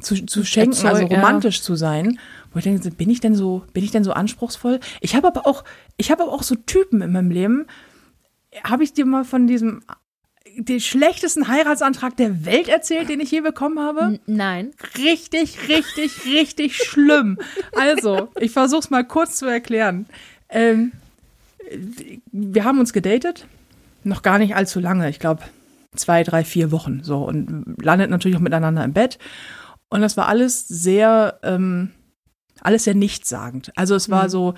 Zu, 0.00 0.26
zu 0.26 0.44
schenken, 0.44 0.86
also 0.86 1.02
ja. 1.02 1.08
romantisch 1.16 1.62
zu 1.62 1.74
sein. 1.76 2.18
Wo 2.52 2.58
ich 2.58 2.64
denke, 2.64 2.90
bin 2.90 3.10
ich 3.10 3.20
denn 3.20 3.34
so, 3.34 3.64
bin 3.72 3.84
ich 3.84 3.90
denn 3.90 4.04
so 4.04 4.12
anspruchsvoll? 4.12 4.80
Ich 5.00 5.16
habe 5.16 5.26
aber 5.26 5.46
auch, 5.46 5.64
ich 5.96 6.10
habe 6.10 6.22
aber 6.22 6.32
auch 6.32 6.42
so 6.42 6.54
Typen 6.54 7.02
in 7.02 7.12
meinem 7.12 7.30
Leben. 7.30 7.66
Habe 8.64 8.84
ich 8.84 8.92
dir 8.92 9.06
mal 9.06 9.24
von 9.24 9.46
diesem 9.46 9.82
den 10.56 10.80
schlechtesten 10.80 11.48
Heiratsantrag 11.48 12.16
der 12.16 12.44
Welt 12.44 12.68
erzählt, 12.68 13.08
den 13.08 13.20
ich 13.20 13.30
je 13.30 13.40
bekommen 13.40 13.78
habe? 13.78 14.20
Nein. 14.26 14.72
richtig, 14.98 15.68
richtig, 15.68 16.26
richtig 16.26 16.76
schlimm. 16.76 17.38
Also, 17.74 18.28
ich 18.38 18.50
versuche 18.50 18.80
es 18.80 18.90
mal 18.90 19.06
kurz 19.06 19.36
zu 19.36 19.46
erklären. 19.46 20.06
Ähm, 20.48 20.92
wir 22.32 22.64
haben 22.64 22.80
uns 22.80 22.92
gedatet, 22.92 23.46
noch 24.04 24.22
gar 24.22 24.38
nicht 24.38 24.54
allzu 24.54 24.80
lange, 24.80 25.08
ich 25.08 25.20
glaube 25.20 25.42
zwei, 25.94 26.22
drei, 26.22 26.44
vier 26.44 26.70
Wochen 26.70 27.02
so 27.02 27.24
und 27.24 27.76
landet 27.82 28.10
natürlich 28.10 28.36
auch 28.36 28.42
miteinander 28.42 28.84
im 28.84 28.92
Bett. 28.92 29.18
Und 29.88 30.00
das 30.00 30.16
war 30.16 30.28
alles 30.28 30.66
sehr, 30.66 31.38
ähm, 31.42 31.90
alles 32.62 32.84
sehr 32.84 32.94
nichtssagend. 32.94 33.72
Also 33.76 33.94
es 33.94 34.08
war 34.10 34.24
Mhm. 34.24 34.28
so, 34.30 34.54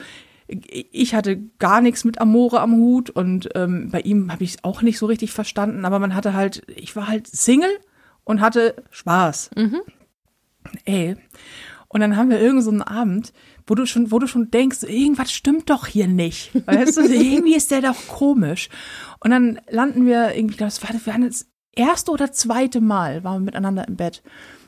ich 0.47 1.15
hatte 1.15 1.39
gar 1.59 1.81
nichts 1.81 2.05
mit 2.05 2.21
Amore 2.21 2.61
am 2.61 2.75
Hut 2.77 3.11
und 3.11 3.49
ähm, 3.55 3.89
bei 3.91 4.01
ihm 4.01 4.31
habe 4.31 4.45
ich 4.45 4.51
es 4.51 4.65
auch 4.65 4.83
nicht 4.83 4.99
so 4.99 5.07
richtig 5.07 5.33
verstanden, 5.33 5.85
aber 5.85 5.99
man 5.99 6.15
hatte 6.15 6.35
halt, 6.35 6.63
ich 6.77 6.95
war 6.97 7.09
halt 7.09 7.27
Single 7.27 7.79
und 8.25 8.41
hatte 8.41 8.77
Spaß. 8.91 9.51
Ey. 10.85 11.17
Und 11.89 12.01
dann 12.01 12.17
haben 12.17 12.31
wir 12.31 12.41
irgend 12.41 12.65
so 12.65 12.71
einen 12.71 12.83
Abend, 12.83 13.33
wo 13.67 13.75
du 13.75 13.87
schon, 13.87 14.11
wo 14.11 14.19
du 14.19 14.27
schon 14.27 14.51
denkst, 14.51 14.83
irgendwas 14.83 15.31
stimmt 15.33 15.71
doch 15.71 15.87
hier 15.87 16.09
nicht. 16.09 16.51
Weißt 16.67 16.97
du, 16.97 17.03
irgendwie 17.09 17.55
ist 17.55 17.71
der 17.71 17.83
doch 17.83 18.09
komisch. 18.09 18.69
Und 19.21 19.31
dann 19.31 19.61
landen 19.71 20.05
wir 20.05 20.35
irgendwie, 20.35 20.57
das 20.57 20.83
war, 20.83 20.91
wir 20.93 21.07
waren 21.13 21.23
das 21.23 21.47
erste 21.73 22.11
oder 22.11 22.33
zweite 22.33 22.81
Mal, 22.81 23.23
waren 23.25 23.43
wir 23.43 23.47
miteinander 23.47 23.87
im 23.87 23.97
Bett 23.97 24.23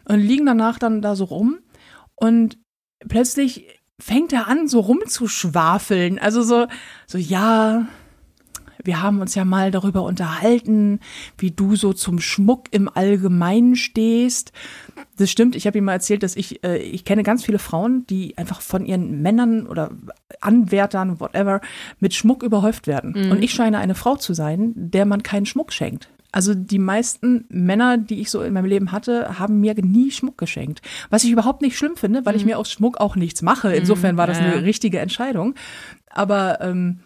und 0.09 0.21
liegen 0.21 0.47
danach 0.47 0.79
dann 0.79 1.03
da 1.03 1.17
so 1.17 1.25
rum 1.25 1.59
und 2.15 2.59
plötzlich 3.09 3.81
fängt 3.99 4.33
er 4.33 4.49
an, 4.49 4.69
so 4.69 4.81
rumzuschwafeln. 4.81 6.19
Also 6.19 6.43
so, 6.43 6.67
so, 7.07 7.19
ja, 7.19 7.87
wir 8.85 9.03
haben 9.03 9.21
uns 9.21 9.35
ja 9.35 9.45
mal 9.45 9.71
darüber 9.71 10.03
unterhalten, 10.03 11.01
wie 11.39 11.51
du 11.51 11.77
so 11.77 11.93
zum 11.93 12.21
Schmuck 12.21 12.69
im 12.71 12.89
Allgemeinen 12.89 13.75
stehst. 13.75 14.53
Das 15.17 15.31
stimmt, 15.31 15.57
ich 15.57 15.67
habe 15.67 15.79
ihm 15.79 15.85
mal 15.85 15.95
erzählt, 15.95 16.23
dass 16.23 16.37
ich, 16.37 16.63
äh, 16.63 16.79
ich 16.79 17.05
kenne 17.05 17.23
ganz 17.23 17.45
viele 17.45 17.59
Frauen, 17.59 18.07
die 18.07 18.37
einfach 18.39 18.61
von 18.61 18.85
ihren 18.85 19.23
Männern 19.23 19.67
oder 19.67 19.91
Anwärtern, 20.41 21.21
whatever, 21.21 21.61
mit 22.01 22.15
Schmuck 22.15 22.43
überhäuft 22.43 22.87
werden. 22.87 23.31
Und 23.31 23.43
ich 23.43 23.53
scheine 23.53 23.79
eine 23.79 23.95
Frau 23.95 24.17
zu 24.17 24.35
sein, 24.35 24.73
der 24.77 25.07
man 25.07 25.23
keinen 25.23 25.47
Schmuck 25.47 25.73
schenkt. 25.73 26.11
Also 26.37 26.53
die 26.53 26.79
meisten 26.79 27.47
Männer, 27.49 27.97
die 27.97 28.21
ich 28.21 28.31
so 28.31 28.43
in 28.43 28.53
meinem 28.53 28.67
Leben 28.67 28.93
hatte, 28.93 29.39
haben 29.39 29.59
mir 29.59 29.75
nie 29.75 30.11
Schmuck 30.11 30.37
geschenkt. 30.37 30.83
Was 31.09 31.25
ich 31.25 31.31
überhaupt 31.31 31.63
nicht 31.63 31.79
schlimm 31.79 31.97
finde, 31.97 32.27
weil 32.27 32.37
ich 32.37 32.45
mir 32.45 32.59
aus 32.59 32.71
Schmuck 32.71 32.99
auch 33.01 33.17
nichts 33.17 33.41
mache. 33.41 33.73
Insofern 33.73 34.19
war 34.19 34.27
das 34.27 34.37
eine 34.37 34.63
richtige 34.63 34.99
Entscheidung. 34.99 35.55
Aber 36.11 36.61
ähm, 36.61 36.99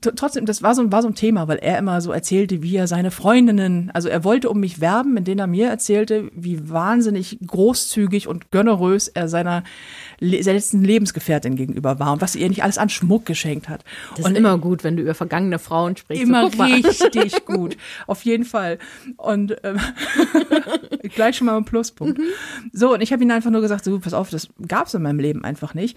trotzdem, 0.00 0.46
das 0.46 0.62
war 0.62 0.74
so, 0.74 0.90
war 0.90 1.02
so 1.02 1.08
ein 1.08 1.14
Thema, 1.14 1.48
weil 1.48 1.58
er 1.58 1.78
immer 1.78 2.00
so 2.00 2.12
erzählte, 2.12 2.62
wie 2.62 2.76
er 2.76 2.86
seine 2.86 3.10
Freundinnen, 3.10 3.90
also 3.94 4.08
er 4.08 4.24
wollte 4.24 4.50
um 4.50 4.60
mich 4.60 4.80
werben, 4.80 5.16
indem 5.16 5.38
er 5.38 5.46
mir 5.46 5.68
erzählte, 5.68 6.30
wie 6.34 6.68
wahnsinnig 6.68 7.38
großzügig 7.46 8.28
und 8.28 8.50
gönnerös 8.50 9.08
er 9.08 9.28
seiner 9.28 9.64
le 10.18 10.40
letzten 10.40 10.82
Lebensgefährtin 10.82 11.56
gegenüber 11.56 11.98
war 11.98 12.12
und 12.12 12.20
was 12.20 12.34
er 12.34 12.42
ihr 12.42 12.48
nicht 12.48 12.62
alles 12.62 12.78
an 12.78 12.88
Schmuck 12.88 13.26
geschenkt 13.26 13.68
hat. 13.68 13.84
Das 14.16 14.24
und 14.24 14.32
ist 14.32 14.38
immer 14.38 14.58
gut, 14.58 14.84
wenn 14.84 14.96
du 14.96 15.02
über 15.02 15.14
vergangene 15.14 15.58
Frauen 15.58 15.96
sprichst. 15.96 16.22
immer 16.22 16.50
so, 16.50 16.62
richtig 16.62 17.44
gut. 17.44 17.76
Auf 18.06 18.24
jeden 18.24 18.44
Fall. 18.44 18.78
Und 19.16 19.56
ähm, 19.62 19.78
gleich 21.14 21.36
schon 21.36 21.46
mal 21.46 21.56
ein 21.56 21.64
Pluspunkt. 21.64 22.20
So, 22.72 22.94
und 22.94 23.00
ich 23.00 23.12
habe 23.12 23.22
ihm 23.22 23.30
einfach 23.30 23.50
nur 23.50 23.60
gesagt, 23.60 23.84
so, 23.84 23.98
pass 23.98 24.14
auf, 24.14 24.30
das 24.30 24.48
gab's 24.66 24.94
in 24.94 25.02
meinem 25.02 25.20
Leben 25.20 25.44
einfach 25.44 25.74
nicht. 25.74 25.96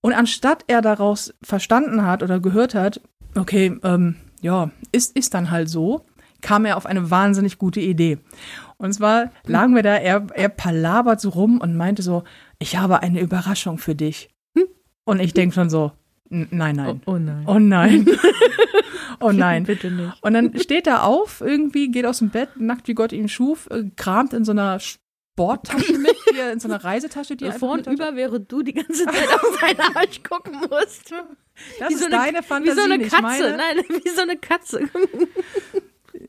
Und 0.00 0.12
anstatt 0.12 0.64
er 0.68 0.82
daraus 0.82 1.34
verstanden 1.42 2.06
hat 2.06 2.22
oder 2.22 2.38
gehört 2.38 2.74
hat, 2.74 3.00
okay, 3.36 3.78
ähm, 3.82 4.16
ja, 4.40 4.70
ist, 4.92 5.16
ist 5.16 5.34
dann 5.34 5.50
halt 5.50 5.68
so, 5.68 6.04
kam 6.42 6.64
er 6.64 6.76
auf 6.76 6.86
eine 6.86 7.10
wahnsinnig 7.10 7.58
gute 7.58 7.80
Idee. 7.80 8.18
Und 8.78 8.92
zwar 8.92 9.30
lagen 9.46 9.74
wir 9.74 9.82
da, 9.82 9.94
er, 9.96 10.26
er 10.34 10.48
palabert 10.50 11.20
so 11.20 11.30
rum 11.30 11.60
und 11.60 11.76
meinte 11.76 12.02
so, 12.02 12.24
ich 12.58 12.76
habe 12.76 13.00
eine 13.02 13.20
Überraschung 13.20 13.78
für 13.78 13.94
dich. 13.94 14.28
Und 15.04 15.20
ich 15.20 15.32
denk 15.34 15.54
schon 15.54 15.70
so, 15.70 15.92
"N- 16.30 16.48
nein, 16.50 16.76
nein. 16.76 17.00
Oh, 17.06 17.12
oh 17.12 17.18
nein. 17.18 17.44
Oh 17.46 17.58
nein. 17.58 18.06
oh 19.20 19.32
nein. 19.32 19.64
Bitte 19.64 19.90
nicht. 19.90 20.22
Und 20.22 20.34
dann 20.34 20.58
steht 20.58 20.86
er 20.86 21.04
auf, 21.04 21.40
irgendwie, 21.40 21.90
geht 21.90 22.06
aus 22.06 22.18
dem 22.18 22.30
Bett, 22.30 22.50
nackt 22.58 22.88
wie 22.88 22.94
Gott 22.94 23.12
ihn 23.12 23.28
schuf, 23.28 23.68
äh, 23.70 23.84
kramt 23.96 24.32
in 24.34 24.44
so 24.44 24.52
einer 24.52 24.78
Sporttasche 25.36 25.98
mit, 25.98 26.16
die 26.32 26.38
er, 26.38 26.50
in 26.52 26.60
so 26.60 26.66
einer 26.68 26.82
Reisetasche, 26.82 27.36
die 27.36 27.44
er 27.44 27.52
Vor 27.52 27.72
und 27.72 27.80
einfach 27.86 27.90
mit 27.92 28.00
hat. 28.00 28.08
über, 28.08 28.16
während 28.16 28.50
du 28.50 28.62
die 28.62 28.72
ganze 28.72 29.04
Zeit 29.04 29.28
auf 29.34 29.58
seine 29.60 29.94
Arsch 29.96 30.22
gucken 30.22 30.54
musst. 30.70 31.12
Das 31.78 31.90
Wie 31.90 31.92
ist 31.94 32.00
so 32.00 32.06
eine- 32.06 32.16
deine 32.16 32.42
Fantasie, 32.42 32.76
Wie 32.78 32.80
so 32.80 32.90
eine 32.90 32.98
Katze. 33.06 33.56
Nein, 33.58 33.84
wie 34.02 34.08
so 34.08 34.22
eine 34.22 34.36
Katze. 34.38 34.88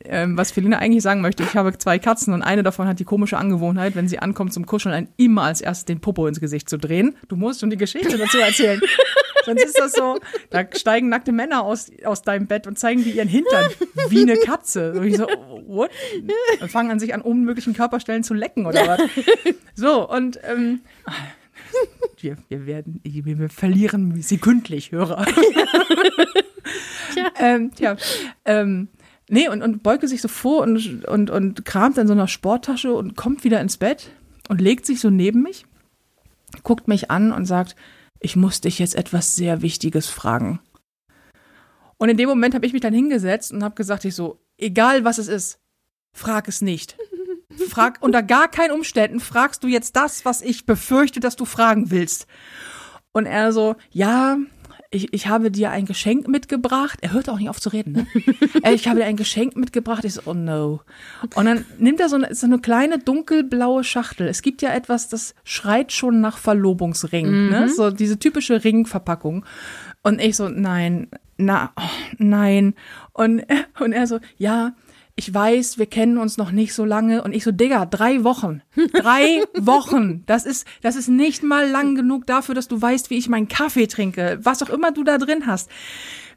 Ähm, 0.09 0.37
was 0.37 0.51
Feline 0.51 0.79
eigentlich 0.79 1.03
sagen 1.03 1.21
möchte, 1.21 1.43
ich 1.43 1.55
habe 1.55 1.77
zwei 1.77 1.99
Katzen 1.99 2.33
und 2.33 2.41
eine 2.41 2.63
davon 2.63 2.87
hat 2.87 2.99
die 2.99 3.03
komische 3.03 3.37
Angewohnheit, 3.37 3.95
wenn 3.95 4.07
sie 4.07 4.19
ankommt 4.19 4.53
zum 4.53 4.65
Kuscheln, 4.65 4.93
einen 4.93 5.09
immer 5.17 5.43
als 5.43 5.61
erstes 5.61 5.85
den 5.85 5.99
Popo 5.99 6.27
ins 6.27 6.39
Gesicht 6.39 6.69
zu 6.69 6.77
drehen. 6.77 7.15
Du 7.27 7.35
musst 7.35 7.59
schon 7.59 7.69
die 7.69 7.77
Geschichte 7.77 8.17
dazu 8.17 8.37
erzählen. 8.37 8.81
Sonst 9.45 9.63
ist 9.63 9.79
das 9.79 9.93
so, 9.93 10.19
da 10.49 10.65
steigen 10.75 11.07
nackte 11.07 11.31
Männer 11.31 11.63
aus, 11.63 11.89
aus 12.03 12.21
deinem 12.21 12.47
Bett 12.47 12.67
und 12.67 12.77
zeigen 12.77 13.03
dir 13.03 13.13
ihren 13.13 13.29
Hintern 13.29 13.71
wie 14.09 14.21
eine 14.21 14.35
Katze. 14.35 14.91
Und 14.91 15.05
ich 15.05 15.15
so, 15.15 15.25
what? 15.67 15.89
Und 16.59 16.69
fangen 16.69 16.91
an, 16.91 16.99
sich 16.99 17.13
an 17.13 17.21
unmöglichen 17.21 17.73
Körperstellen 17.73 18.23
zu 18.23 18.33
lecken 18.33 18.65
oder 18.65 18.85
was. 18.85 19.01
So, 19.73 20.09
und 20.09 20.37
ähm, 20.43 20.81
wir, 22.19 22.37
wir 22.49 22.65
werden, 22.65 22.99
wir, 23.03 23.39
wir 23.39 23.49
verlieren 23.49 24.21
sekündlich 24.21 24.91
Hörer. 24.91 25.25
Tja. 27.13 27.31
Ähm, 27.39 27.71
tja, 27.73 27.95
ähm, 28.45 28.89
nee, 29.29 29.47
und, 29.47 29.61
und 29.61 29.83
beuge 29.83 30.07
sich 30.07 30.21
so 30.21 30.27
vor 30.27 30.61
und, 30.61 31.05
und, 31.05 31.29
und 31.29 31.65
kramt 31.65 31.97
in 31.97 32.07
so 32.07 32.13
einer 32.13 32.27
Sporttasche 32.27 32.93
und 32.93 33.15
kommt 33.15 33.43
wieder 33.43 33.61
ins 33.61 33.77
Bett 33.77 34.11
und 34.49 34.61
legt 34.61 34.85
sich 34.85 34.99
so 34.99 35.09
neben 35.09 35.41
mich, 35.41 35.65
guckt 36.63 36.87
mich 36.87 37.11
an 37.11 37.31
und 37.31 37.45
sagt, 37.45 37.75
ich 38.19 38.35
muss 38.35 38.61
dich 38.61 38.79
jetzt 38.79 38.95
etwas 38.95 39.35
sehr 39.35 39.61
Wichtiges 39.61 40.07
fragen. 40.07 40.59
Und 41.97 42.09
in 42.09 42.17
dem 42.17 42.29
Moment 42.29 42.55
habe 42.55 42.65
ich 42.65 42.73
mich 42.73 42.81
dann 42.81 42.93
hingesetzt 42.93 43.51
und 43.51 43.63
habe 43.63 43.75
gesagt, 43.75 44.05
ich 44.05 44.15
so, 44.15 44.39
egal 44.57 45.03
was 45.03 45.17
es 45.17 45.27
ist, 45.27 45.59
frag 46.13 46.47
es 46.47 46.61
nicht. 46.61 46.97
Frag 47.69 47.97
unter 48.01 48.21
gar 48.21 48.49
keinen 48.49 48.71
Umständen 48.71 49.19
fragst 49.19 49.63
du 49.63 49.67
jetzt 49.67 49.95
das, 49.95 50.25
was 50.25 50.43
ich 50.43 50.67
befürchte, 50.67 51.19
dass 51.19 51.35
du 51.35 51.45
fragen 51.45 51.89
willst. 51.89 52.27
Und 53.13 53.25
er 53.25 53.51
so, 53.51 53.75
ja, 53.89 54.37
ich, 54.89 55.13
ich 55.13 55.27
habe 55.27 55.51
dir 55.51 55.71
ein 55.71 55.85
Geschenk 55.85 56.27
mitgebracht. 56.27 56.99
Er 57.01 57.11
hört 57.13 57.29
auch 57.29 57.37
nicht 57.37 57.49
auf 57.49 57.59
zu 57.59 57.69
reden, 57.69 57.93
ne? 57.93 58.07
Ich 58.73 58.87
habe 58.87 58.99
dir 58.99 59.05
ein 59.05 59.17
Geschenk 59.17 59.55
mitgebracht. 59.55 60.05
Ich 60.05 60.13
so, 60.13 60.21
oh 60.25 60.33
no. 60.33 60.81
Und 61.35 61.45
dann 61.45 61.65
nimmt 61.77 61.99
er 61.99 62.09
so 62.09 62.15
eine, 62.15 62.33
so 62.33 62.45
eine 62.45 62.59
kleine 62.59 62.99
dunkelblaue 62.99 63.83
Schachtel. 63.83 64.27
Es 64.27 64.41
gibt 64.41 64.61
ja 64.61 64.73
etwas, 64.73 65.09
das 65.09 65.35
schreit 65.43 65.91
schon 65.91 66.21
nach 66.21 66.37
Verlobungsring, 66.37 67.49
ne? 67.49 67.69
So 67.69 67.91
diese 67.91 68.19
typische 68.19 68.63
Ringverpackung. 68.63 69.45
Und 70.03 70.21
ich 70.21 70.35
so, 70.35 70.47
nein, 70.49 71.07
na, 71.37 71.71
oh, 71.75 71.81
nein. 72.17 72.73
Und, 73.13 73.43
und 73.79 73.91
er 73.93 74.07
so, 74.07 74.19
ja, 74.37 74.73
ich 75.19 75.33
weiß, 75.33 75.79
wir 75.79 75.87
kennen 75.87 76.19
uns 76.19 76.37
noch 76.37 76.51
nicht 76.51 76.75
so 76.75 76.85
lange. 76.85 77.23
Und 77.23 77.33
ich 77.33 77.43
so, 77.43 77.51
Digga, 77.51 77.87
drei 77.87 78.23
Wochen. 78.23 78.61
Drei 78.93 79.43
Wochen. 79.55 80.23
Das 80.27 80.45
ist, 80.45 80.67
das 80.83 80.95
ist 80.95 81.07
nicht 81.07 81.41
mal 81.41 81.67
lang 81.67 81.95
genug 81.95 82.27
dafür, 82.27 82.53
dass 82.53 82.67
du 82.67 82.79
weißt, 82.79 83.09
wie 83.09 83.17
ich 83.17 83.27
meinen 83.27 83.47
Kaffee 83.47 83.87
trinke. 83.87 84.37
Was 84.43 84.61
auch 84.61 84.69
immer 84.69 84.91
du 84.91 85.03
da 85.03 85.17
drin 85.17 85.47
hast. 85.47 85.71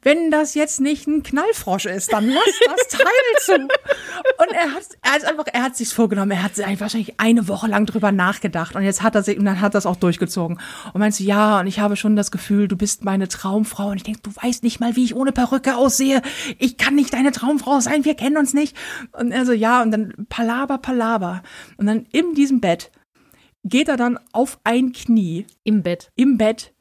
Wenn 0.02 0.30
das 0.30 0.54
jetzt 0.54 0.80
nicht 0.80 1.06
ein 1.06 1.22
Knallfrosch 1.22 1.84
ist, 1.86 2.12
dann 2.12 2.28
lass 2.28 2.60
das 2.64 2.88
Teil 2.88 3.06
zu. 3.44 3.54
Und 3.54 4.52
er 4.52 4.72
hat, 4.72 4.82
er 5.02 5.12
hat 5.12 5.24
einfach, 5.24 5.44
er 5.52 5.62
hat 5.62 5.76
sich's 5.76 5.92
vorgenommen. 5.92 6.30
Er 6.30 6.42
hat 6.42 6.56
sich 6.56 6.80
wahrscheinlich 6.80 7.20
eine 7.20 7.48
Woche 7.48 7.66
lang 7.66 7.84
drüber 7.84 8.10
nachgedacht. 8.10 8.74
Und 8.76 8.82
jetzt 8.82 9.02
hat 9.02 9.14
er 9.14 9.22
sich, 9.22 9.38
und 9.38 9.44
dann 9.44 9.60
hat 9.60 9.74
er 9.74 9.78
es 9.78 9.86
auch 9.86 9.96
durchgezogen. 9.96 10.58
Und 10.92 10.98
meinst 11.00 11.20
du, 11.20 11.24
ja, 11.24 11.60
und 11.60 11.66
ich 11.66 11.80
habe 11.80 11.96
schon 11.96 12.16
das 12.16 12.30
Gefühl, 12.30 12.66
du 12.66 12.76
bist 12.76 13.04
meine 13.04 13.28
Traumfrau. 13.28 13.88
Und 13.88 13.96
ich 13.98 14.02
denke, 14.04 14.20
du 14.22 14.30
weißt 14.34 14.62
nicht 14.62 14.80
mal, 14.80 14.96
wie 14.96 15.04
ich 15.04 15.14
ohne 15.14 15.32
Perücke 15.32 15.76
aussehe. 15.76 16.22
Ich 16.58 16.78
kann 16.78 16.94
nicht 16.94 17.12
deine 17.12 17.32
Traumfrau 17.32 17.80
sein. 17.80 18.04
Wir 18.04 18.14
kennen 18.14 18.38
uns 18.38 18.54
nicht. 18.54 18.76
Und 19.12 19.32
er 19.32 19.44
so, 19.44 19.52
ja, 19.52 19.82
und 19.82 19.90
dann 19.90 20.14
Palaber, 20.28 20.78
Palaber. 20.78 21.42
Und 21.76 21.86
dann 21.86 22.06
in 22.12 22.34
diesem 22.34 22.60
Bett 22.60 22.90
geht 23.64 23.88
er 23.88 23.98
dann 23.98 24.18
auf 24.32 24.58
ein 24.64 24.92
Knie 24.92 25.46
Im 25.64 25.82
Bett. 25.82 26.10
im 26.16 26.38
Bett 26.38 26.72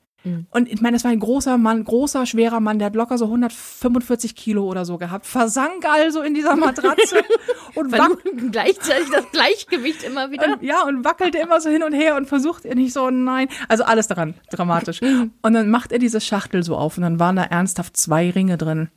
Und 0.51 0.67
ich 0.67 0.82
meine, 0.82 0.95
das 0.95 1.05
war 1.05 1.12
ein 1.12 1.19
großer 1.19 1.58
Mann, 1.58 1.84
großer, 1.84 2.25
schwerer 2.25 2.60
Mann, 2.60 2.77
der 2.77 2.88
hat 2.88 2.95
locker 2.95 3.17
so 3.17 3.25
145 3.25 4.36
Kilo 4.36 4.65
oder 4.65 4.84
so 4.84 4.97
gehabt, 4.97 5.25
versank 5.25 5.86
also 5.86 6.21
in 6.21 6.34
dieser 6.34 6.58
Matratze 6.58 7.23
und, 7.75 7.91
wac 7.91 8.19
Verlieren 8.19 8.51
gleichzeitig 8.51 9.10
das 9.12 9.32
Gleichgewicht 9.32 10.03
immer 10.03 10.29
wieder. 10.32 10.58
ja, 10.62 10.84
und 10.84 11.05
wackelte 11.05 11.38
immer 11.38 11.62
so 11.62 11.69
hin 11.69 11.84
und 11.84 11.93
her 11.93 12.17
und 12.17 12.27
versucht 12.27 12.65
er 12.65 12.75
nicht 12.75 12.91
so, 12.91 13.10
nein. 13.10 13.47
Also 13.69 13.86
alles 13.86 14.08
daran, 14.08 14.36
dramatisch. 14.51 15.01
Und 15.01 15.53
dann 15.53 15.69
macht 15.69 15.91
er 15.91 15.99
diese 15.99 16.19
Schachtel 16.19 16.63
so 16.63 16.75
auf 16.75 16.97
und 16.97 17.03
dann 17.03 17.19
waren 17.19 17.38
da 17.38 17.43
ernsthaft 17.43 17.95
zwei 17.95 18.29
Ringe 18.29 18.58
drin. 18.58 18.89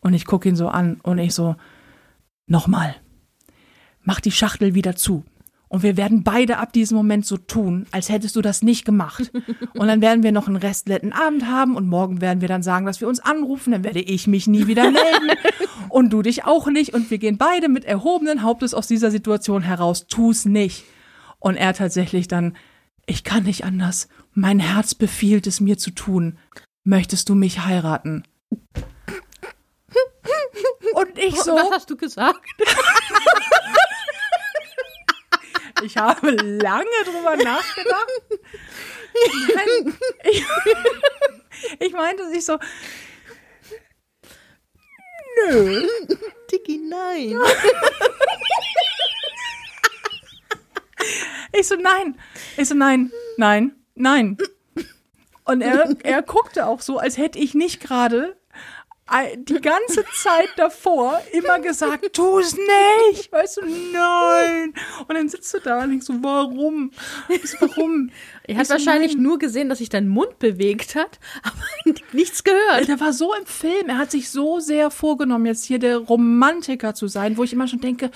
Und 0.00 0.14
ich 0.14 0.24
gucke 0.24 0.48
ihn 0.48 0.56
so 0.56 0.68
an 0.68 0.98
und 1.02 1.18
ich 1.18 1.34
so, 1.34 1.56
nochmal, 2.46 2.96
mach 4.02 4.20
die 4.20 4.32
Schachtel 4.32 4.74
wieder 4.74 4.96
zu. 4.96 5.24
Und 5.70 5.84
wir 5.84 5.96
werden 5.96 6.24
beide 6.24 6.58
ab 6.58 6.72
diesem 6.72 6.96
Moment 6.96 7.24
so 7.24 7.36
tun, 7.36 7.86
als 7.92 8.08
hättest 8.08 8.34
du 8.34 8.42
das 8.42 8.60
nicht 8.60 8.84
gemacht. 8.84 9.30
Und 9.74 9.86
dann 9.86 10.00
werden 10.00 10.24
wir 10.24 10.32
noch 10.32 10.48
einen 10.48 10.56
restletten 10.56 11.12
Abend 11.12 11.46
haben 11.46 11.76
und 11.76 11.86
morgen 11.86 12.20
werden 12.20 12.40
wir 12.40 12.48
dann 12.48 12.64
sagen, 12.64 12.86
dass 12.86 13.00
wir 13.00 13.06
uns 13.06 13.20
anrufen. 13.20 13.70
Dann 13.70 13.84
werde 13.84 14.00
ich 14.00 14.26
mich 14.26 14.48
nie 14.48 14.66
wieder 14.66 14.90
melden 14.90 15.30
und 15.88 16.10
du 16.12 16.22
dich 16.22 16.44
auch 16.44 16.66
nicht. 16.66 16.92
Und 16.92 17.08
wir 17.10 17.18
gehen 17.18 17.38
beide 17.38 17.68
mit 17.68 17.84
erhobenen 17.84 18.42
Hauptes 18.42 18.74
aus 18.74 18.88
dieser 18.88 19.12
Situation 19.12 19.62
heraus. 19.62 20.08
Tu's 20.08 20.44
nicht. 20.44 20.84
Und 21.38 21.54
er 21.54 21.72
tatsächlich 21.72 22.26
dann, 22.26 22.56
ich 23.06 23.22
kann 23.22 23.44
nicht 23.44 23.64
anders. 23.64 24.08
Mein 24.34 24.58
Herz 24.58 24.96
befiehlt 24.96 25.46
es 25.46 25.60
mir 25.60 25.78
zu 25.78 25.92
tun. 25.92 26.36
Möchtest 26.82 27.28
du 27.28 27.36
mich 27.36 27.64
heiraten? 27.64 28.24
Und 30.94 31.16
ich 31.16 31.36
so. 31.40 31.52
Was 31.52 31.70
hast 31.70 31.90
du 31.90 31.96
gesagt? 31.96 32.44
Ich 35.82 35.96
habe 35.96 36.30
lange 36.30 37.04
drüber 37.04 37.36
nachgedacht. 37.36 38.08
Nein, 39.54 39.98
ich, 40.24 40.44
ich 41.78 41.92
meinte 41.92 42.28
sich 42.30 42.44
so, 42.44 42.58
nö. 45.48 45.86
Tiki, 46.48 46.78
nein. 46.78 47.38
Ich 51.52 51.66
so, 51.66 51.76
nein. 51.76 52.18
Ich 52.56 52.68
so, 52.68 52.74
nein, 52.74 53.10
nein, 53.36 53.74
nein. 53.94 54.38
Und 55.44 55.62
er, 55.62 55.96
er 56.04 56.22
guckte 56.22 56.66
auch 56.66 56.80
so, 56.80 56.98
als 56.98 57.16
hätte 57.18 57.38
ich 57.38 57.54
nicht 57.54 57.80
gerade 57.80 58.39
die 59.36 59.60
ganze 59.60 60.04
Zeit 60.22 60.50
davor 60.56 61.20
immer 61.32 61.58
gesagt, 61.58 62.12
tu 62.12 62.38
es 62.38 62.56
nicht. 62.56 63.32
Weißt 63.32 63.58
du, 63.58 63.62
nein. 63.62 64.74
Und 65.06 65.14
dann 65.14 65.28
sitzt 65.28 65.52
du 65.54 65.58
da 65.58 65.82
und 65.82 65.90
denkst 65.90 66.06
so, 66.06 66.14
warum? 66.22 66.92
Warum? 67.60 68.10
Er 68.44 68.56
hat 68.56 68.70
wahrscheinlich 68.70 69.14
nein. 69.14 69.22
nur 69.22 69.38
gesehen, 69.38 69.68
dass 69.68 69.78
sich 69.78 69.88
dein 69.88 70.08
Mund 70.08 70.38
bewegt 70.38 70.94
hat, 70.94 71.18
aber 71.42 71.96
nichts 72.12 72.44
gehört. 72.44 72.88
Der 72.88 73.00
war 73.00 73.12
so 73.12 73.34
im 73.34 73.46
Film, 73.46 73.88
er 73.88 73.98
hat 73.98 74.10
sich 74.10 74.30
so 74.30 74.60
sehr 74.60 74.90
vorgenommen, 74.90 75.46
jetzt 75.46 75.64
hier 75.64 75.78
der 75.78 75.98
Romantiker 75.98 76.94
zu 76.94 77.08
sein, 77.08 77.36
wo 77.36 77.44
ich 77.44 77.52
immer 77.52 77.68
schon 77.68 77.80
denke, 77.80 78.10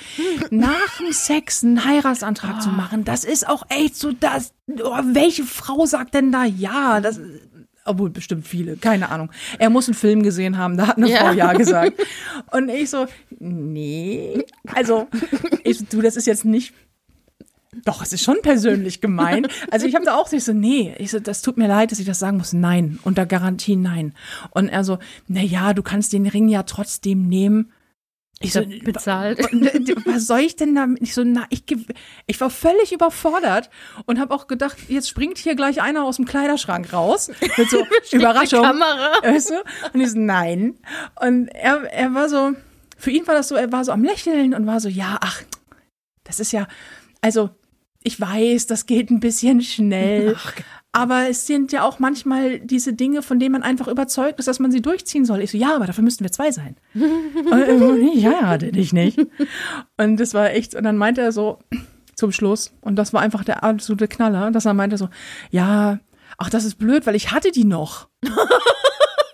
nach 0.50 0.98
dem 0.98 1.12
Sex 1.12 1.62
einen 1.62 1.84
Heiratsantrag 1.84 2.62
zu 2.62 2.70
machen, 2.70 3.04
das 3.04 3.24
ist 3.24 3.48
auch 3.48 3.64
echt 3.68 3.96
so 3.96 4.12
das, 4.12 4.52
oh, 4.68 5.00
welche 5.04 5.44
Frau 5.44 5.86
sagt 5.86 6.14
denn 6.14 6.32
da 6.32 6.44
ja? 6.44 7.00
Das, 7.00 7.20
obwohl 7.84 8.10
bestimmt 8.10 8.46
viele, 8.46 8.76
keine 8.76 9.10
Ahnung. 9.10 9.30
Er 9.58 9.70
muss 9.70 9.88
einen 9.88 9.94
Film 9.94 10.22
gesehen 10.22 10.58
haben, 10.58 10.76
da 10.76 10.86
hat 10.88 10.96
eine 10.96 11.10
Ja. 11.10 11.18
Frau 11.18 11.32
ja 11.32 11.52
gesagt. 11.52 12.00
Und 12.50 12.68
ich 12.68 12.90
so, 12.90 13.06
nee, 13.38 14.44
also, 14.74 15.08
ich, 15.64 15.86
du, 15.88 16.00
das 16.00 16.16
ist 16.16 16.26
jetzt 16.26 16.44
nicht 16.44 16.72
doch, 17.84 18.02
es 18.02 18.12
ist 18.12 18.22
schon 18.22 18.36
persönlich 18.42 19.00
gemein. 19.00 19.46
Also 19.70 19.86
ich 19.86 19.94
habe 19.94 20.04
da 20.04 20.14
auch 20.14 20.28
so, 20.28 20.36
ich 20.36 20.44
so, 20.44 20.52
nee, 20.52 20.94
ich 20.98 21.10
so, 21.10 21.18
das 21.18 21.42
tut 21.42 21.56
mir 21.56 21.68
leid, 21.68 21.90
dass 21.90 21.98
ich 21.98 22.06
das 22.06 22.18
sagen 22.18 22.36
muss. 22.36 22.52
Nein, 22.52 22.98
unter 23.02 23.26
Garantie 23.26 23.76
nein. 23.76 24.14
Und 24.50 24.68
er 24.68 24.84
so, 24.84 24.98
na 25.26 25.42
ja, 25.42 25.74
du 25.74 25.82
kannst 25.82 26.12
den 26.12 26.26
Ring 26.26 26.48
ja 26.48 26.62
trotzdem 26.62 27.28
nehmen. 27.28 27.72
Ich 28.44 28.52
so, 28.52 28.62
bezahlt. 28.84 29.38
was 30.04 30.26
soll 30.26 30.40
ich 30.40 30.56
denn 30.56 30.74
damit? 30.74 31.02
Ich 31.02 31.14
so, 31.14 31.24
na, 31.24 31.46
ich, 31.50 31.64
ich 32.26 32.40
war 32.40 32.50
völlig 32.50 32.92
überfordert 32.92 33.70
und 34.06 34.20
habe 34.20 34.34
auch 34.34 34.46
gedacht, 34.46 34.76
jetzt 34.88 35.08
springt 35.08 35.38
hier 35.38 35.54
gleich 35.54 35.80
einer 35.80 36.04
aus 36.04 36.16
dem 36.16 36.24
Kleiderschrank 36.24 36.92
raus. 36.92 37.30
Mit 37.56 37.70
so 37.70 37.84
Überraschung. 38.12 38.62
Kamera. 38.62 39.12
Weißt 39.22 39.50
du? 39.50 39.54
Und 39.92 40.00
ich 40.00 40.10
so, 40.10 40.18
nein. 40.18 40.74
Und 41.20 41.48
er, 41.48 41.82
er 41.92 42.14
war 42.14 42.28
so, 42.28 42.52
für 42.96 43.10
ihn 43.10 43.26
war 43.26 43.34
das 43.34 43.48
so, 43.48 43.54
er 43.54 43.72
war 43.72 43.84
so 43.84 43.92
am 43.92 44.04
Lächeln 44.04 44.54
und 44.54 44.66
war 44.66 44.80
so, 44.80 44.88
ja, 44.88 45.18
ach, 45.20 45.42
das 46.24 46.40
ist 46.40 46.52
ja, 46.52 46.66
also, 47.20 47.50
ich 48.02 48.20
weiß, 48.20 48.66
das 48.66 48.86
geht 48.86 49.10
ein 49.10 49.20
bisschen 49.20 49.62
schnell. 49.62 50.36
Aber 50.96 51.28
es 51.28 51.44
sind 51.48 51.72
ja 51.72 51.82
auch 51.82 51.98
manchmal 51.98 52.60
diese 52.60 52.92
Dinge, 52.92 53.22
von 53.22 53.40
denen 53.40 53.50
man 53.50 53.64
einfach 53.64 53.88
überzeugt 53.88 54.38
ist, 54.38 54.46
dass 54.46 54.60
man 54.60 54.70
sie 54.70 54.80
durchziehen 54.80 55.24
soll. 55.24 55.40
Ich 55.40 55.50
so, 55.50 55.58
ja, 55.58 55.74
aber 55.74 55.86
dafür 55.86 56.04
müssten 56.04 56.22
wir 56.22 56.30
zwei 56.30 56.52
sein. 56.52 56.76
und, 56.94 57.52
äh, 57.52 57.96
ich 58.14 58.24
heirate 58.24 58.70
dich 58.70 58.92
nicht. 58.92 59.18
Und 59.96 60.20
das 60.20 60.34
war 60.34 60.52
echt, 60.52 60.76
und 60.76 60.84
dann 60.84 60.96
meinte 60.96 61.20
er 61.20 61.32
so 61.32 61.58
zum 62.14 62.30
Schluss, 62.30 62.72
und 62.80 62.94
das 62.94 63.12
war 63.12 63.22
einfach 63.22 63.42
der 63.42 63.64
absolute 63.64 64.06
Knaller, 64.06 64.52
dass 64.52 64.66
er 64.66 64.74
meinte 64.74 64.96
so, 64.96 65.08
ja, 65.50 65.98
ach, 66.38 66.48
das 66.48 66.64
ist 66.64 66.76
blöd, 66.76 67.06
weil 67.06 67.16
ich 67.16 67.32
hatte 67.32 67.50
die 67.50 67.64
noch. 67.64 68.06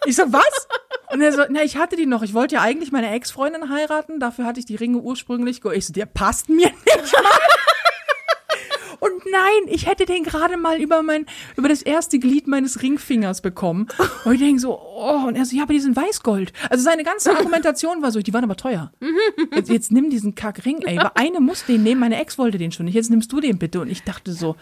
ich 0.07 0.17
so, 0.17 0.23
was? 0.33 0.67
Und 1.13 1.21
er 1.21 1.33
so, 1.33 1.43
na, 1.51 1.63
ich 1.63 1.77
hatte 1.77 1.95
die 1.95 2.07
noch. 2.07 2.23
Ich 2.23 2.33
wollte 2.33 2.55
ja 2.55 2.63
eigentlich 2.63 2.91
meine 2.91 3.11
Ex-Freundin 3.11 3.69
heiraten. 3.69 4.19
Dafür 4.19 4.47
hatte 4.47 4.61
ich 4.61 4.67
die 4.67 4.77
Ringe 4.77 4.97
ursprünglich. 4.97 5.61
Ich 5.75 5.87
so, 5.87 5.93
der 5.93 6.07
passt 6.07 6.49
mir 6.49 6.69
nicht 6.69 7.13
mal. 7.13 7.23
Und 9.01 9.13
nein, 9.31 9.75
ich 9.75 9.87
hätte 9.87 10.07
den 10.07 10.23
gerade 10.25 10.57
mal 10.57 10.81
über 10.81 11.03
mein, 11.03 11.27
über 11.57 11.69
das 11.69 11.83
erste 11.83 12.19
Glied 12.19 12.47
meines 12.47 12.83
Ringfingers 12.83 13.41
bekommen. 13.41 13.89
Und 14.25 14.35
ich 14.35 14.41
denke 14.41 14.61
so, 14.61 14.79
oh, 14.79 15.27
und 15.27 15.37
er 15.37 15.47
so, 15.47 15.57
ja, 15.57 15.63
aber 15.63 15.73
die 15.73 15.81
sind 15.81 15.97
Weißgold. 15.97 16.53
Also 16.69 16.85
seine 16.85 17.05
ganze 17.05 17.31
Argumentation 17.37 18.03
war 18.03 18.11
so, 18.11 18.21
die 18.21 18.35
waren 18.35 18.45
aber 18.45 18.57
teuer. 18.57 18.93
Jetzt, 19.55 19.71
jetzt 19.71 19.93
nimm 19.93 20.11
diesen 20.11 20.35
Kackring, 20.35 20.83
ey. 20.83 20.99
Weil 20.99 21.11
eine 21.15 21.41
muss 21.41 21.65
den 21.65 21.83
nehmen, 21.83 22.01
meine 22.01 22.21
Ex 22.21 22.39
wollte 22.39 22.59
den 22.59 22.73
schon 22.73 22.85
nicht. 22.85 22.95
Jetzt 22.95 23.11
nimmst 23.11 23.33
du 23.33 23.41
den 23.41 23.59
bitte. 23.59 23.81
Und 23.81 23.91
ich 23.91 24.03
dachte 24.03 24.33
so, 24.33 24.57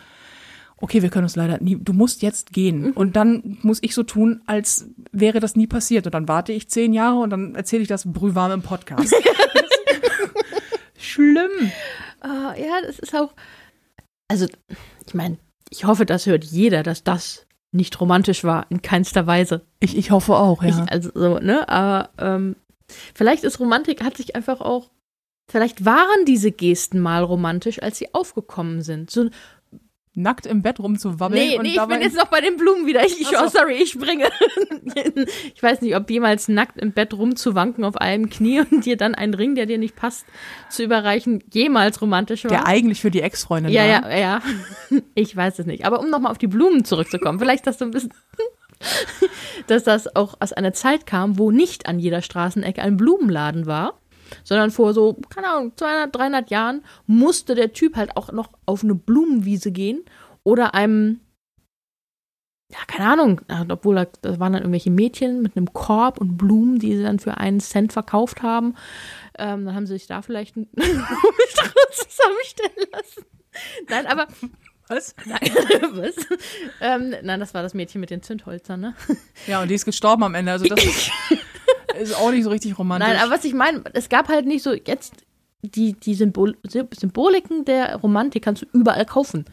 okay, 0.80 1.02
wir 1.02 1.10
können 1.10 1.24
uns 1.24 1.36
leider 1.36 1.58
nie, 1.60 1.76
du 1.76 1.92
musst 1.92 2.22
jetzt 2.22 2.52
gehen. 2.52 2.92
Und 2.92 3.16
dann 3.16 3.58
muss 3.62 3.78
ich 3.82 3.94
so 3.94 4.02
tun, 4.02 4.42
als 4.46 4.88
wäre 5.12 5.40
das 5.40 5.56
nie 5.56 5.66
passiert. 5.66 6.06
Und 6.06 6.14
dann 6.14 6.28
warte 6.28 6.52
ich 6.52 6.68
zehn 6.68 6.92
Jahre 6.92 7.18
und 7.18 7.30
dann 7.30 7.54
erzähle 7.54 7.82
ich 7.82 7.88
das 7.88 8.10
brühwarm 8.10 8.52
im 8.52 8.62
Podcast. 8.62 9.14
Schlimm. 10.98 11.50
Ah, 12.20 12.54
ja, 12.56 12.80
das 12.86 12.98
ist 12.98 13.14
auch. 13.14 13.32
Also, 14.28 14.46
ich 15.06 15.14
meine, 15.14 15.38
ich 15.70 15.84
hoffe, 15.84 16.06
das 16.06 16.26
hört 16.26 16.44
jeder, 16.44 16.82
dass 16.82 17.02
das 17.02 17.46
nicht 17.72 18.00
romantisch 18.00 18.44
war, 18.44 18.66
in 18.70 18.82
keinster 18.82 19.26
Weise. 19.26 19.62
Ich, 19.80 19.96
ich 19.96 20.10
hoffe 20.10 20.36
auch, 20.36 20.62
ja. 20.62 20.68
Ich, 20.68 20.92
also 20.92 21.10
so, 21.14 21.38
ne? 21.38 21.68
Aber 21.68 22.10
ähm, 22.18 22.56
vielleicht 23.14 23.44
ist 23.44 23.60
Romantik, 23.60 24.02
hat 24.02 24.16
sich 24.16 24.36
einfach 24.36 24.60
auch. 24.60 24.90
Vielleicht 25.50 25.84
waren 25.84 26.26
diese 26.26 26.52
Gesten 26.52 27.00
mal 27.00 27.22
romantisch, 27.22 27.82
als 27.82 27.98
sie 27.98 28.14
aufgekommen 28.14 28.82
sind. 28.82 29.10
So, 29.10 29.30
Nackt 30.18 30.46
im 30.46 30.62
Bett 30.62 30.80
rumzuwabbeln. 30.80 31.40
nee, 31.40 31.56
und 31.56 31.62
nee, 31.62 31.76
ich 31.76 31.86
bin 31.86 32.00
jetzt 32.00 32.16
noch 32.16 32.26
bei 32.26 32.40
den 32.40 32.56
Blumen 32.56 32.86
wieder. 32.86 33.04
Ich, 33.04 33.20
ich, 33.20 33.28
so. 33.28 33.36
oh, 33.42 33.48
sorry, 33.48 33.74
ich 33.74 33.90
springe. 33.90 34.28
ich 35.54 35.62
weiß 35.62 35.80
nicht, 35.80 35.94
ob 35.94 36.10
jemals 36.10 36.48
nackt 36.48 36.76
im 36.78 36.92
Bett 36.92 37.14
rumzuwanken 37.14 37.84
auf 37.84 37.96
einem 37.96 38.28
Knie 38.28 38.60
und 38.70 38.84
dir 38.84 38.96
dann 38.96 39.14
einen 39.14 39.34
Ring, 39.34 39.54
der 39.54 39.66
dir 39.66 39.78
nicht 39.78 39.96
passt, 39.96 40.26
zu 40.70 40.82
überreichen, 40.82 41.44
jemals 41.52 42.02
romantisch 42.02 42.44
war. 42.44 42.50
der 42.50 42.66
eigentlich 42.66 43.00
für 43.00 43.10
die 43.10 43.22
Ex-Freundin 43.22 43.72
Ja, 43.72 44.02
war. 44.02 44.10
ja, 44.10 44.18
ja. 44.18 44.42
Ich 45.14 45.34
weiß 45.36 45.58
es 45.60 45.66
nicht. 45.66 45.84
Aber 45.84 46.00
um 46.00 46.10
nochmal 46.10 46.32
auf 46.32 46.38
die 46.38 46.46
Blumen 46.48 46.84
zurückzukommen, 46.84 47.38
vielleicht 47.38 47.66
dass 47.66 47.78
du 47.78 47.84
ein 47.84 47.90
bisschen, 47.92 48.12
dass 49.66 49.84
das 49.84 50.14
auch 50.16 50.34
aus 50.40 50.52
einer 50.52 50.72
Zeit 50.72 51.06
kam, 51.06 51.38
wo 51.38 51.50
nicht 51.50 51.86
an 51.86 51.98
jeder 51.98 52.22
Straßenecke 52.22 52.82
ein 52.82 52.96
Blumenladen 52.96 53.66
war, 53.66 53.98
sondern 54.44 54.70
vor 54.70 54.94
so, 54.94 55.18
keine 55.30 55.48
Ahnung, 55.48 55.72
200, 55.76 56.14
300 56.14 56.50
Jahren 56.50 56.84
musste 57.06 57.54
der 57.54 57.72
Typ 57.72 57.96
halt 57.96 58.16
auch 58.16 58.32
noch 58.32 58.50
auf 58.66 58.84
eine 58.84 58.94
Blumenwiese 58.94 59.72
gehen 59.72 60.04
oder 60.44 60.74
einem, 60.74 61.20
ja, 62.70 62.78
keine 62.86 63.10
Ahnung, 63.10 63.40
obwohl 63.68 63.96
da, 63.96 64.06
da 64.22 64.38
waren 64.38 64.52
dann 64.52 64.62
irgendwelche 64.62 64.90
Mädchen 64.90 65.42
mit 65.42 65.56
einem 65.56 65.72
Korb 65.72 66.20
und 66.20 66.36
Blumen, 66.36 66.78
die 66.78 66.96
sie 66.96 67.02
dann 67.02 67.18
für 67.18 67.38
einen 67.38 67.60
Cent 67.60 67.92
verkauft 67.92 68.42
haben. 68.42 68.74
Ähm, 69.38 69.64
dann 69.64 69.74
haben 69.74 69.86
sie 69.86 69.94
sich 69.94 70.06
da 70.06 70.22
vielleicht 70.22 70.56
einen 70.56 70.68
zusammenstellen 70.76 72.86
lassen. 72.92 73.24
Nein, 73.88 74.06
aber 74.06 74.28
Was? 74.88 75.14
Nein, 75.26 75.40
was? 75.92 76.14
Ähm, 76.80 77.14
nein, 77.22 77.40
das 77.40 77.52
war 77.52 77.62
das 77.62 77.74
Mädchen 77.74 78.00
mit 78.00 78.10
den 78.10 78.22
Zündholzern, 78.22 78.80
ne? 78.80 78.94
Ja, 79.46 79.60
und 79.60 79.68
die 79.68 79.74
ist 79.74 79.84
gestorben 79.84 80.22
am 80.22 80.34
Ende. 80.34 80.52
Also 80.52 80.66
das 80.66 80.82
ist, 80.82 81.10
ist 82.00 82.16
auch 82.16 82.30
nicht 82.30 82.44
so 82.44 82.50
richtig 82.50 82.78
romantisch. 82.78 83.08
Nein, 83.08 83.18
aber 83.20 83.32
was 83.32 83.44
ich 83.44 83.54
meine, 83.54 83.82
es 83.94 84.08
gab 84.08 84.28
halt 84.28 84.46
nicht 84.46 84.62
so 84.62 84.72
jetzt 84.72 85.14
die, 85.62 85.94
die 85.94 86.14
Symbol 86.14 86.56
Symboliken 86.96 87.64
der 87.64 87.96
Romantik 87.96 88.44
kannst 88.44 88.62
du 88.62 88.66
überall 88.72 89.04
kaufen. 89.04 89.44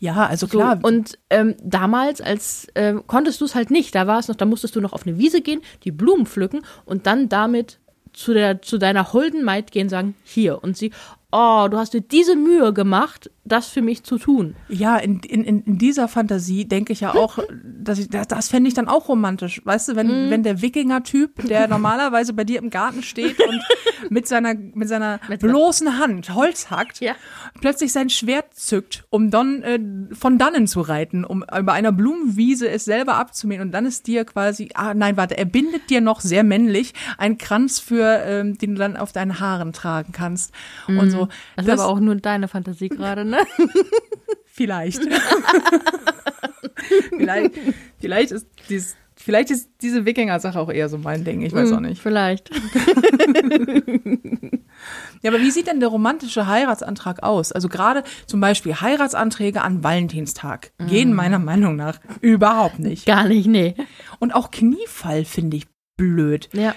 ja, 0.00 0.26
also 0.26 0.46
So, 0.46 0.58
klar. 0.58 0.80
und 0.82 1.16
ähm, 1.30 1.54
damals, 1.62 2.20
als 2.20 2.66
ähm, 2.74 3.04
konntest 3.06 3.40
du 3.40 3.44
es 3.44 3.54
halt 3.54 3.70
nicht, 3.70 3.94
da 3.94 4.06
war 4.08 4.18
es 4.18 4.26
noch, 4.26 4.34
da 4.34 4.46
musstest 4.46 4.74
du 4.74 4.80
noch 4.80 4.92
auf 4.92 5.06
eine 5.06 5.16
Wiese 5.16 5.42
gehen, 5.42 5.60
die 5.84 5.92
Blumen 5.92 6.26
pflücken 6.26 6.62
und 6.86 7.06
dann 7.06 7.28
damit 7.28 7.78
zu 8.14 8.32
der 8.32 8.62
zu 8.62 8.78
deiner 8.78 9.12
holden 9.12 9.44
Maid 9.44 9.70
gehen, 9.72 9.88
sagen 9.88 10.14
hier 10.24 10.62
und 10.62 10.76
sie, 10.76 10.92
oh, 11.32 11.66
du 11.68 11.76
hast 11.78 11.92
dir 11.94 12.00
diese 12.00 12.36
Mühe 12.36 12.72
gemacht, 12.72 13.28
das 13.44 13.66
für 13.66 13.82
mich 13.82 14.04
zu 14.04 14.18
tun. 14.18 14.54
Ja, 14.68 14.96
in, 14.98 15.18
in, 15.20 15.42
in 15.44 15.78
dieser 15.78 16.06
Fantasie 16.06 16.64
denke 16.64 16.92
ich 16.92 17.00
ja 17.00 17.12
auch, 17.14 17.38
dass 17.64 17.98
ich, 17.98 18.08
das, 18.08 18.28
das 18.28 18.48
fände 18.48 18.68
ich 18.68 18.74
dann 18.74 18.86
auch 18.88 19.08
romantisch. 19.08 19.60
Weißt 19.64 19.88
du, 19.88 19.96
wenn, 19.96 20.06
Mhm. 20.26 20.30
wenn 20.30 20.42
der 20.44 20.62
Wikinger-Typ, 20.62 21.46
der 21.48 21.66
normalerweise 21.66 22.32
bei 22.34 22.44
dir 22.44 22.60
im 22.60 22.70
Garten 22.70 23.02
steht 23.02 23.40
und 23.40 23.60
mit 24.10 24.26
seiner, 24.28 24.54
mit 24.54 24.88
seiner 24.88 25.20
Mit 25.28 25.40
bloßen 25.40 25.98
Hand 25.98 26.34
Holz 26.34 26.70
hackt, 26.70 27.00
Ja. 27.00 27.14
plötzlich 27.60 27.92
sein 27.92 28.10
Schwert 28.10 28.54
zückt, 28.54 29.04
um 29.10 29.30
dann 29.30 29.62
äh, 29.62 29.78
von 30.14 30.38
dannen 30.38 30.66
zu 30.66 30.80
reiten, 30.80 31.24
um 31.24 31.42
über 31.42 31.72
einer 31.72 31.92
Blumenwiese 31.92 32.68
es 32.68 32.84
selber 32.84 33.16
abzumähen 33.16 33.62
und 33.62 33.72
dann 33.72 33.86
ist 33.86 34.06
dir 34.06 34.24
quasi, 34.24 34.70
ah 34.74 34.94
nein, 34.94 35.16
warte, 35.16 35.36
er 35.36 35.44
bindet 35.44 35.90
dir 35.90 36.00
noch 36.00 36.20
sehr 36.20 36.44
männlich 36.44 36.94
einen 37.18 37.38
Kranz 37.38 37.80
für, 37.80 38.22
ähm, 38.24 38.58
den 38.58 38.74
du 38.74 38.78
dann 38.78 38.96
auf 38.96 39.12
deinen 39.12 39.40
Haaren 39.40 39.72
tragen 39.72 40.12
kannst 40.12 40.52
und 40.86 41.10
so. 41.10 41.24
Mhm. 41.24 41.28
Das, 41.56 41.66
ist 41.66 41.72
aber 41.72 41.86
auch 41.86 42.00
nur 42.00 42.16
deine 42.16 42.48
Fantasie 42.48 42.88
gerade, 42.88 43.24
ne? 43.24 43.38
Vielleicht. 44.46 45.02
vielleicht. 47.18 47.54
Vielleicht 47.98 48.30
ist 48.30 48.46
dies, 48.68 48.94
vielleicht 49.24 49.50
ist 49.50 49.70
diese 49.80 50.04
Wikinger-Sache 50.04 50.58
auch 50.58 50.70
eher 50.70 50.88
so 50.88 50.98
mein 50.98 51.24
Ding. 51.24 51.42
Ich 51.42 51.52
weiß 51.52 51.72
auch 51.72 51.80
nicht. 51.80 52.00
Vielleicht. 52.00 52.50
Ja, 55.22 55.30
aber 55.30 55.40
wie 55.40 55.50
sieht 55.50 55.68
denn 55.68 55.80
der 55.80 55.88
romantische 55.88 56.46
Heiratsantrag 56.46 57.22
aus? 57.22 57.52
Also 57.52 57.68
gerade 57.68 58.02
zum 58.26 58.40
Beispiel 58.40 58.74
Heiratsanträge 58.74 59.62
an 59.62 59.82
Valentinstag 59.82 60.72
gehen 60.86 61.14
meiner 61.14 61.38
Meinung 61.38 61.76
nach 61.76 62.00
überhaupt 62.20 62.78
nicht. 62.78 63.06
Gar 63.06 63.28
nicht, 63.28 63.46
nee. 63.46 63.74
Und 64.18 64.34
auch 64.34 64.50
Kniefall 64.50 65.24
finde 65.24 65.56
ich 65.56 65.66
blöd. 65.96 66.48
Ja. 66.52 66.74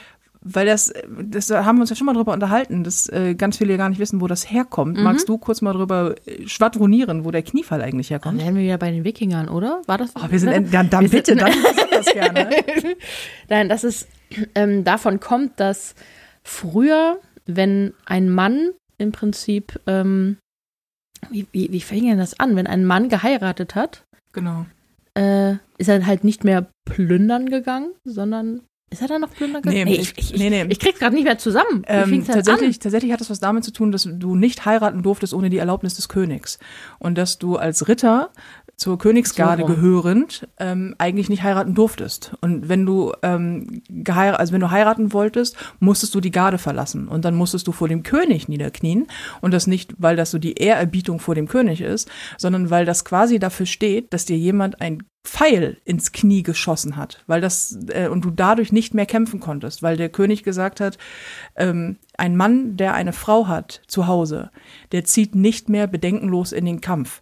Weil 0.50 0.66
das, 0.66 0.94
das 1.24 1.48
da 1.48 1.66
haben 1.66 1.78
wir 1.78 1.82
uns 1.82 1.90
ja 1.90 1.96
schon 1.96 2.06
mal 2.06 2.14
drüber 2.14 2.32
unterhalten, 2.34 2.84
dass 2.84 3.10
äh, 3.10 3.36
ganz 3.36 3.58
viele 3.58 3.76
gar 3.78 3.90
nicht 3.90 4.00
wissen, 4.00 4.22
wo 4.22 4.28
das 4.28 4.50
herkommt. 4.52 4.98
Magst 5.02 5.28
du 5.28 5.38
kurz 5.38 5.62
mal 5.62 5.74
drüber 5.74 6.16
äh, 6.26 6.48
schwadronieren, 6.48 7.26
wo 7.26 7.32
der 7.32 7.42
Kniefall 7.44 7.82
eigentlich 7.82 8.08
Dann 8.10 8.14
herkommt? 8.16 8.42
wären 8.42 8.56
wir 8.56 8.64
wieder 8.64 8.78
bei 8.78 8.92
den 8.92 9.04
Wikingern, 9.04 9.50
oder? 9.50 9.82
War 9.88 9.98
das? 9.98 10.12
Oh, 10.16 10.22
wir 10.30 10.40
sind, 10.40 10.50
en- 10.54 10.72
dann, 10.72 10.90
dann 10.90 11.10
bitte, 11.10 11.36
dann 11.36 11.52
sag 11.76 11.90
das 11.92 12.06
gerne. 12.08 12.50
Nein, 13.50 13.70
dass 13.70 13.84
es 13.84 14.08
ähm, 14.56 14.84
davon 14.84 15.20
kommt, 15.20 15.60
dass 15.60 15.96
früher, 16.44 17.20
wenn 17.46 17.94
ein 18.06 18.30
Mann 18.30 18.72
im 18.98 19.12
Prinzip, 19.12 19.80
ähm, 19.88 20.38
wie, 21.30 21.48
wie, 21.52 21.72
wie 21.72 21.82
fing 21.82 22.06
denn 22.08 22.18
das 22.20 22.40
an? 22.40 22.56
Wenn 22.56 22.68
ein 22.68 22.86
Mann 22.86 23.10
geheiratet 23.10 23.76
hat, 23.76 24.04
Genau. 24.34 24.66
äh, 25.16 25.54
ist 25.78 25.90
er 25.90 26.06
halt 26.06 26.24
nicht 26.24 26.44
mehr 26.44 26.68
plündern 26.86 27.50
gegangen, 27.50 27.92
sondern 28.06 28.62
ist 28.90 29.02
er 29.02 29.10
dann 29.10 29.22
noch 29.22 29.34
plündern 29.34 29.62
gegangen? 29.62 29.84
Nee, 29.86 29.96
ich, 29.96 30.18
ich, 30.18 30.34
nee, 30.34 30.50
nee. 30.50 30.66
ich 30.70 30.80
krieg's 30.80 31.00
gerade 31.00 31.14
nicht 31.14 31.26
mehr 31.26 31.38
zusammen. 31.38 31.84
Ähm, 31.88 32.26
tatsächlich, 32.26 32.80
tatsächlich 32.80 33.12
hat 33.12 33.20
das 33.20 33.30
was 33.30 33.40
damit 33.40 33.66
zu 33.66 33.72
tun, 33.72 33.92
dass 33.92 34.08
du 34.10 34.36
nicht 34.36 34.66
heiraten 34.66 35.04
durftest 35.04 35.34
ohne 35.34 35.50
die 35.50 35.58
Erlaubnis 35.58 35.96
des 35.96 36.08
Königs. 36.08 36.58
Und 36.98 37.18
dass 37.18 37.38
du 37.38 37.58
als 37.58 37.90
Ritter 37.90 38.30
zur 38.78 39.00
Königsgarde 39.00 39.64
So 39.64 39.68
gehörend 39.68 40.48
ähm, 40.60 40.94
eigentlich 41.00 41.30
nicht 41.30 41.42
heiraten 41.42 41.74
durftest. 41.74 42.36
Und 42.42 42.70
wenn 42.70 42.86
du 42.86 43.12
ähm, 43.24 43.82
geheirat, 43.90 44.40
also 44.40 44.54
wenn 44.54 44.62
du 44.62 44.70
heiraten 44.70 45.14
wolltest, 45.14 45.58
musstest 45.80 46.14
du 46.14 46.22
die 46.22 46.30
Garde 46.30 46.60
verlassen. 46.60 47.08
Und 47.08 47.26
dann 47.26 47.34
musstest 47.34 47.68
du 47.68 47.72
vor 47.72 47.88
dem 47.88 48.04
König 48.04 48.48
niederknien. 48.48 49.08
Und 49.42 49.52
das 49.52 49.66
nicht, 49.66 49.96
weil 49.98 50.16
das 50.16 50.30
so 50.30 50.38
die 50.38 50.54
Ehrerbietung 50.54 51.20
vor 51.20 51.34
dem 51.34 51.48
König 51.48 51.82
ist, 51.82 52.08
sondern 52.38 52.70
weil 52.70 52.86
das 52.86 53.04
quasi 53.04 53.40
dafür 53.40 53.66
steht, 53.66 54.14
dass 54.14 54.26
dir 54.26 54.38
jemand 54.38 54.80
ein 54.80 55.04
Pfeil 55.24 55.78
ins 55.84 56.12
Knie 56.14 56.44
geschossen 56.44 56.96
hat, 56.96 57.24
weil 57.28 57.42
das 57.42 57.78
äh, 57.90 58.08
und 58.08 58.24
du 58.24 58.30
dadurch 58.30 58.72
nicht 58.72 58.94
mehr 58.94 59.06
kämpfen 59.06 59.40
konntest, 59.40 59.84
weil 59.84 59.98
der 59.98 60.08
König 60.08 60.44
gesagt 60.44 60.80
hat, 60.80 60.98
ähm, 61.56 61.98
ein 62.18 62.38
Mann, 62.38 62.78
der 62.78 62.94
eine 62.94 63.12
Frau 63.12 63.48
hat 63.48 63.82
zu 63.88 64.08
Hause, 64.08 64.52
der 64.94 65.04
zieht 65.04 65.36
nicht 65.36 65.68
mehr 65.68 65.88
bedenkenlos 65.88 66.54
in 66.54 66.66
den 66.66 66.80
Kampf, 66.80 67.22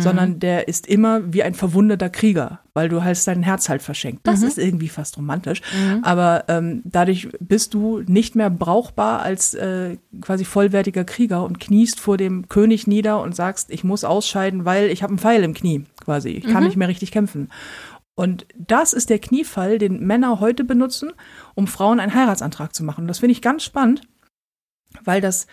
sondern 0.00 0.40
der 0.40 0.68
ist 0.68 0.86
immer 0.86 1.32
wie 1.32 1.42
ein 1.42 1.54
verwundeter 1.54 2.08
Krieger, 2.08 2.60
weil 2.74 2.88
du 2.88 3.04
halt 3.04 3.26
dein 3.26 3.42
Herz 3.42 3.68
halt 3.68 3.82
verschenkt. 3.82 4.26
Das 4.26 4.42
ist 4.42 4.58
irgendwie 4.58 4.88
fast 4.88 5.18
romantisch, 5.18 5.60
aber 6.02 6.44
ähm, 6.48 6.82
dadurch 6.84 7.28
bist 7.40 7.74
du 7.74 8.00
nicht 8.06 8.34
mehr 8.34 8.50
brauchbar 8.50 9.20
als 9.20 9.54
äh, 9.54 9.98
quasi 10.20 10.44
vollwertiger 10.44 11.04
Krieger 11.04 11.44
und 11.44 11.60
kniest 11.60 12.00
vor 12.00 12.16
dem 12.16 12.48
König 12.48 12.86
nieder 12.86 13.22
und 13.22 13.34
sagst, 13.34 13.70
ich 13.70 13.84
muss 13.84 14.04
ausscheiden, 14.04 14.64
weil 14.64 14.88
ich 14.90 15.02
habe 15.02 15.10
einen 15.10 15.18
Pfeil 15.18 15.42
im 15.42 15.54
Knie, 15.54 15.84
quasi. 16.02 16.30
Ich 16.30 16.46
kann 16.46 16.64
nicht 16.64 16.76
mehr 16.76 16.88
richtig 16.88 17.10
kämpfen. 17.10 17.48
Und 18.14 18.46
das 18.56 18.92
ist 18.92 19.10
der 19.10 19.18
Kniefall, 19.18 19.78
den 19.78 20.06
Männer 20.06 20.40
heute 20.40 20.64
benutzen, 20.64 21.12
um 21.54 21.66
Frauen 21.66 21.98
einen 21.98 22.14
Heiratsantrag 22.14 22.74
zu 22.74 22.84
machen. 22.84 23.02
Und 23.02 23.08
das 23.08 23.20
finde 23.20 23.32
ich 23.32 23.42
ganz 23.42 23.64
spannend, 23.64 24.02
weil 25.02 25.20
das, 25.20 25.46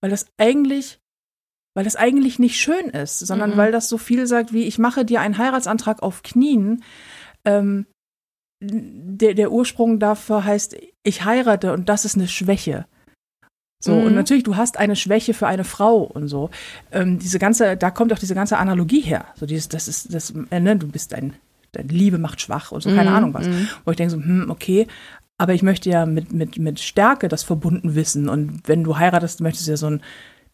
weil 0.00 0.10
das 0.10 0.26
eigentlich, 0.38 1.00
weil 1.74 1.84
das 1.84 1.96
eigentlich 1.96 2.38
nicht 2.38 2.56
schön 2.60 2.86
ist, 2.90 3.18
sondern 3.18 3.50
Mhm. 3.52 3.56
weil 3.56 3.72
das 3.72 3.88
so 3.88 3.98
viel 3.98 4.26
sagt 4.26 4.52
wie, 4.52 4.64
ich 4.64 4.78
mache 4.78 5.04
dir 5.04 5.20
einen 5.20 5.38
Heiratsantrag 5.38 6.02
auf 6.02 6.22
Knien. 6.22 6.82
Ähm, 7.44 7.86
der, 8.60 9.34
der 9.34 9.52
Ursprung 9.52 9.98
dafür 9.98 10.44
heißt, 10.44 10.76
ich 11.02 11.24
heirate 11.24 11.72
und 11.72 11.88
das 11.88 12.04
ist 12.04 12.16
eine 12.16 12.28
Schwäche. 12.28 12.86
So, 13.82 13.92
Mhm. 13.92 14.02
und 14.06 14.14
natürlich, 14.14 14.44
du 14.44 14.56
hast 14.56 14.78
eine 14.78 14.96
Schwäche 14.96 15.34
für 15.34 15.46
eine 15.46 15.64
Frau 15.64 15.98
und 16.02 16.28
so. 16.28 16.48
Ähm, 16.92 17.18
diese 17.18 17.38
ganze, 17.38 17.76
da 17.76 17.90
kommt 17.90 18.12
auch 18.12 18.18
diese 18.18 18.34
ganze 18.34 18.56
Analogie 18.56 19.02
her. 19.02 19.26
So 19.34 19.44
dieses, 19.44 19.68
das 19.68 19.88
ist, 19.88 20.14
das, 20.14 20.32
äh, 20.50 20.60
ne, 20.60 20.76
du 20.76 20.88
bist 20.88 21.12
ein, 21.12 21.34
deine 21.72 21.88
Liebe 21.88 22.16
macht 22.18 22.40
schwach 22.40 22.72
und 22.72 22.82
so, 22.82 22.88
keine 22.94 23.10
Mhm, 23.10 23.16
Ahnung 23.16 23.34
was. 23.34 23.46
mhm. 23.48 23.68
Wo 23.84 23.90
ich 23.90 23.96
denke 23.98 24.12
so, 24.12 24.16
hm, 24.16 24.46
okay, 24.48 24.86
aber 25.36 25.52
ich 25.52 25.62
möchte 25.62 25.90
ja 25.90 26.06
mit, 26.06 26.32
mit, 26.32 26.56
mit 26.58 26.80
Stärke 26.80 27.28
das 27.28 27.42
verbunden 27.42 27.94
wissen. 27.94 28.28
Und 28.30 28.62
wenn 28.66 28.84
du 28.84 28.96
heiratest, 28.96 29.40
möchtest 29.42 29.66
du 29.66 29.72
ja 29.72 29.76
so 29.76 29.86
ein, 29.88 30.00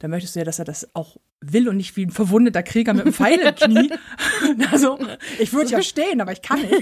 da 0.00 0.08
möchtest 0.08 0.34
du 0.34 0.40
ja, 0.40 0.44
dass 0.44 0.58
er 0.58 0.64
das 0.64 0.94
auch 0.94 1.18
will 1.42 1.68
und 1.68 1.76
nicht 1.76 1.94
wie 1.96 2.06
ein 2.06 2.10
verwundeter 2.10 2.62
Krieger 2.62 2.94
mit 2.94 3.02
einem 3.02 3.12
Pfeil 3.12 3.38
im 3.38 3.54
Knie. 3.54 3.90
also, 4.72 4.98
ich 5.38 5.52
würde 5.52 5.70
ja 5.70 5.82
stehen, 5.82 6.22
aber 6.22 6.32
ich 6.32 6.40
kann 6.40 6.60
nicht. 6.62 6.72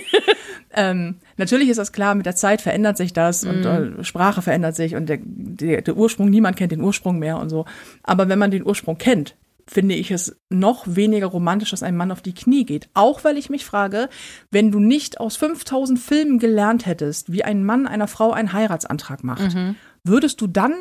ähm, 0.73 1.17
natürlich 1.37 1.69
ist 1.69 1.79
das 1.79 1.93
klar, 1.93 2.15
mit 2.15 2.27
der 2.27 2.37
Zeit 2.37 2.61
verändert 2.61 2.97
sich 2.97 3.13
das 3.13 3.45
und 3.45 3.65
äh, 3.65 4.05
Sprache 4.05 4.41
verändert 4.41 4.77
sich 4.77 4.95
und 4.95 5.09
der, 5.09 5.19
der, 5.21 5.83
der 5.83 5.97
Ursprung, 5.97 6.31
niemand 6.31 6.57
kennt 6.57 6.71
den 6.71 6.81
Ursprung 6.81 7.19
mehr 7.19 7.39
und 7.39 7.49
so. 7.51 7.67
Aber 8.05 8.29
wenn 8.29 8.39
man 8.39 8.53
den 8.53 8.65
Ursprung 8.65 8.99
kennt, 8.99 9.35
finde 9.67 9.97
ich 9.97 10.13
es 10.13 10.41
noch 10.49 10.85
weniger 10.87 11.27
romantisch, 11.27 11.71
dass 11.71 11.83
ein 11.83 11.97
Mann 11.97 12.13
auf 12.13 12.23
die 12.23 12.35
Knie 12.35 12.65
geht. 12.65 12.89
Auch 12.95 13.25
weil 13.25 13.37
ich 13.37 13.51
mich 13.51 13.65
frage, 13.65 14.09
wenn 14.53 14.71
du 14.71 14.79
nicht 14.79 15.19
aus 15.21 15.37
5000 15.37 15.99
Filmen 15.99 16.39
gelernt 16.39 16.87
hättest, 16.87 17.33
wie 17.33 17.45
ein 17.45 17.65
Mann 17.65 17.89
einer 17.89 18.09
Frau 18.09 18.31
einen 18.31 18.53
Heiratsantrag 18.53 19.25
macht, 19.25 19.57
würdest 20.05 20.41
du 20.41 20.47
dann 20.47 20.73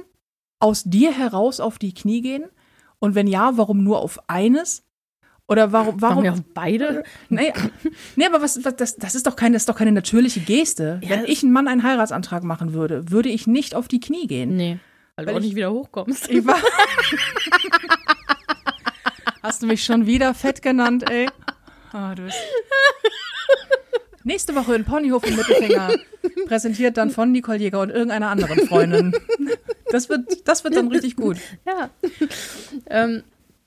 aus 0.59 0.83
dir 0.83 1.11
heraus 1.11 1.59
auf 1.59 1.77
die 1.79 1.93
Knie 1.93 2.21
gehen? 2.21 2.45
Und 2.99 3.15
wenn 3.15 3.27
ja, 3.27 3.57
warum 3.57 3.83
nur 3.83 3.99
auf 3.99 4.19
eines? 4.27 4.83
Oder 5.49 5.71
warum, 5.71 6.01
Warum 6.01 6.23
warum, 6.23 6.25
ja 6.25 6.43
beide? 6.53 7.03
Nee, 7.29 7.53
nee 8.17 8.25
aber 8.25 8.41
was, 8.41 8.65
was 8.65 8.75
das, 8.75 8.95
das 8.97 9.15
ist 9.15 9.27
doch 9.27 9.35
keine, 9.37 9.53
das 9.53 9.61
ist 9.61 9.69
doch 9.69 9.77
keine 9.77 9.93
natürliche 9.93 10.41
Geste. 10.41 10.99
Ja. 11.03 11.09
Wenn 11.11 11.25
ich 11.25 11.41
einen 11.43 11.53
Mann 11.53 11.67
einen 11.69 11.83
Heiratsantrag 11.83 12.43
machen 12.43 12.73
würde, 12.73 13.09
würde 13.11 13.29
ich 13.29 13.47
nicht 13.47 13.73
auf 13.75 13.87
die 13.87 13.99
Knie 14.01 14.27
gehen. 14.27 14.57
Nee. 14.57 14.79
Weil, 15.15 15.25
Weil 15.27 15.33
du 15.33 15.37
auch 15.37 15.41
ich- 15.41 15.45
nicht 15.47 15.55
wieder 15.55 15.71
hochkommst. 15.71 16.29
Ich 16.29 16.45
war 16.45 16.57
Hast 19.43 19.61
du 19.63 19.67
mich 19.67 19.83
schon 19.85 20.05
wieder 20.05 20.33
fett 20.33 20.61
genannt, 20.61 21.09
ey? 21.09 21.29
Ah, 21.93 22.13
du 22.15 22.23
bist 22.23 22.37
Nächste 24.23 24.53
Woche 24.55 24.75
in 24.75 24.83
Ponyhof 24.83 25.23
und 25.23 25.37
Mittelfinger. 25.37 25.93
Präsentiert 26.47 26.97
dann 26.97 27.09
von 27.11 27.31
Nicole 27.31 27.59
Jäger 27.59 27.79
und 27.79 27.89
irgendeiner 27.89 28.27
anderen 28.27 28.67
Freundin. 28.67 29.13
Das 29.91 30.09
wird, 30.09 30.47
das 30.47 30.63
wird 30.63 30.75
dann 30.75 30.87
richtig 30.89 31.15
gut. 31.15 31.37
Ja. 31.65 31.89
ähm, 32.89 33.23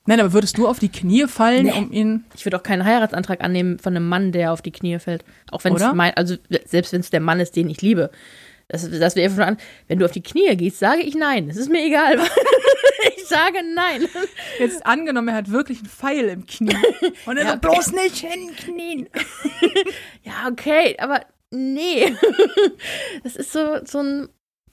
Nein, 0.07 0.19
aber 0.19 0.33
würdest 0.33 0.57
du 0.57 0.67
auf 0.67 0.79
die 0.79 0.89
Knie 0.89 1.27
fallen, 1.27 1.65
Nee. 1.67 1.73
um 1.77 1.91
ihn. 1.91 2.25
ich 2.35 2.43
würde 2.45 2.57
auch 2.57 2.63
keinen 2.63 2.85
Heiratsantrag 2.85 3.41
annehmen 3.43 3.77
von 3.77 3.95
einem 3.95 4.09
Mann, 4.09 4.31
der 4.31 4.51
auf 4.51 4.61
die 4.63 4.71
Knie 4.71 4.97
fällt. 4.99 5.23
Auch 5.51 5.63
wenn 5.63 5.75
es 5.75 5.93
mein, 5.93 6.13
also 6.15 6.35
selbst 6.65 6.91
wenn 6.93 7.01
es 7.01 7.11
der 7.11 7.19
Mann 7.19 7.39
ist, 7.39 7.55
den 7.55 7.69
ich 7.69 7.81
liebe. 7.81 8.09
Das, 8.67 8.89
das 8.89 9.15
wäre 9.15 9.29
schon 9.29 9.43
an. 9.43 9.57
Wenn 9.87 9.99
du 9.99 10.05
auf 10.05 10.11
die 10.11 10.23
Knie 10.23 10.55
gehst, 10.55 10.79
sage 10.79 11.01
ich 11.01 11.13
nein. 11.13 11.49
Es 11.49 11.57
ist 11.57 11.69
mir 11.69 11.85
egal. 11.85 12.17
ich 13.17 13.25
sage 13.25 13.57
nein. 13.75 14.07
Jetzt 14.59 14.85
angenommen, 14.85 15.27
er 15.27 15.35
hat 15.35 15.51
wirklich 15.51 15.79
einen 15.79 15.89
Pfeil 15.89 16.29
im 16.29 16.45
Knie. 16.45 16.75
Und 17.25 17.37
er 17.37 17.43
Ja, 17.45 17.51
so, 17.53 17.57
bloß 17.59 17.91
nicht 17.91 18.17
hinknien. 18.17 19.07
Ja, 20.23 20.47
okay, 20.49 20.95
aber 20.99 21.21
nee. 21.51 22.15
Das 23.23 23.35
ist 23.35 23.51
so, 23.51 23.79
so 23.85 23.99
ein. 23.99 24.29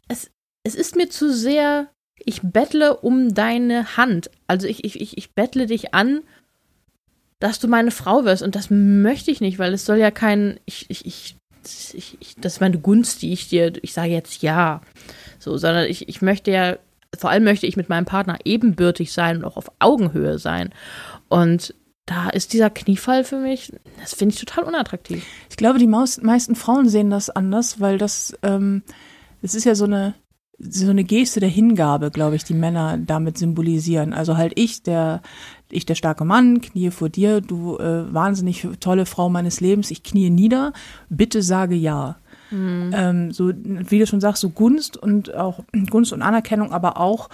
Es, 0.09 0.31
es 0.69 0.75
ist 0.75 0.97
mir 0.97 1.09
zu 1.09 1.33
sehr. 1.33 1.89
Ich 2.19 2.43
bettle 2.43 2.99
um 2.99 3.33
deine 3.33 3.97
Hand. 3.97 4.31
Also 4.47 4.67
ich, 4.67 4.85
ich, 4.85 5.17
ich, 5.17 5.35
bettle 5.35 5.67
dich 5.67 5.95
an, 5.95 6.21
dass 7.39 7.59
du 7.59 7.69
meine 7.69 7.91
Frau 7.91 8.25
wirst. 8.25 8.43
Und 8.43 8.55
das 8.55 8.69
möchte 8.71 9.31
ich 9.31 9.41
nicht, 9.41 9.59
weil 9.59 9.73
es 9.73 9.87
soll 9.87 9.97
ja 9.97 10.11
kein. 10.11 10.61
Ich, 10.67 10.91
ich, 10.91 11.07
ich, 11.07 11.37
ich, 11.95 12.35
das 12.39 12.55
ist 12.55 12.61
meine 12.61 12.79
Gunst, 12.79 13.23
die 13.23 13.33
ich 13.33 13.49
dir. 13.49 13.73
Ich 13.83 13.95
sage 13.95 14.11
jetzt 14.11 14.43
ja. 14.43 14.83
So, 15.39 15.57
sondern 15.57 15.87
ich, 15.87 16.09
ich 16.09 16.21
möchte 16.21 16.51
ja. 16.51 16.77
Vor 17.17 17.31
allem 17.31 17.45
möchte 17.45 17.67
ich 17.67 17.79
mit 17.79 17.89
meinem 17.89 18.05
Partner 18.05 18.37
ebenbürtig 18.45 19.13
sein 19.13 19.39
und 19.39 19.45
auch 19.47 19.57
auf 19.57 19.73
Augenhöhe 19.79 20.39
sein. 20.39 20.75
Und 21.29 21.75
da 22.05 22.29
ist 22.29 22.53
dieser 22.53 22.69
Kniefall 22.69 23.25
für 23.25 23.39
mich, 23.39 23.73
das 23.99 24.13
finde 24.13 24.35
ich 24.35 24.41
total 24.41 24.65
unattraktiv. 24.65 25.25
Ich 25.49 25.57
glaube, 25.57 25.79
die 25.79 25.87
meisten 25.87 26.55
Frauen 26.55 26.91
sehen 26.91 27.09
das 27.09 27.31
anders, 27.31 27.81
weil 27.81 27.97
das, 27.97 28.37
ähm, 28.43 28.83
es 29.41 29.55
ist 29.55 29.65
ja 29.65 29.75
so 29.75 29.85
eine, 29.85 30.15
so 30.59 30.91
eine 30.91 31.05
Geste 31.05 31.41
der 31.41 31.49
Hingabe, 31.49 32.11
glaube 32.11 32.37
ich, 32.37 32.45
die 32.45 32.55
Männer 32.55 32.99
damit 32.99 33.39
symbolisieren. 33.39 34.13
Also 34.13 34.37
halt 34.37 34.53
ich, 34.57 34.83
der 34.83 35.23
ich 35.71 35.87
der 35.87 35.95
starke 35.95 36.25
Mann, 36.25 36.61
knie 36.61 36.91
vor 36.91 37.09
dir, 37.09 37.41
du 37.41 37.77
äh, 37.77 38.13
wahnsinnig 38.13 38.67
tolle 38.81 39.07
Frau 39.07 39.29
meines 39.29 39.61
Lebens, 39.61 39.91
ich 39.91 40.03
knie 40.03 40.31
nieder, 40.31 40.73
bitte 41.09 41.43
sage 41.43 41.75
ja. 41.75 42.17
Mhm. 42.51 42.91
Ähm, 42.95 43.33
so, 43.33 43.53
wie 43.55 43.99
du 43.99 44.07
schon 44.07 44.21
sagst, 44.21 44.41
so 44.41 44.51
Gunst 44.51 44.97
und 44.97 45.35
auch 45.35 45.61
Gunst 45.91 46.13
und 46.13 46.23
Anerkennung, 46.23 46.73
aber 46.73 46.99
auch 46.99 47.29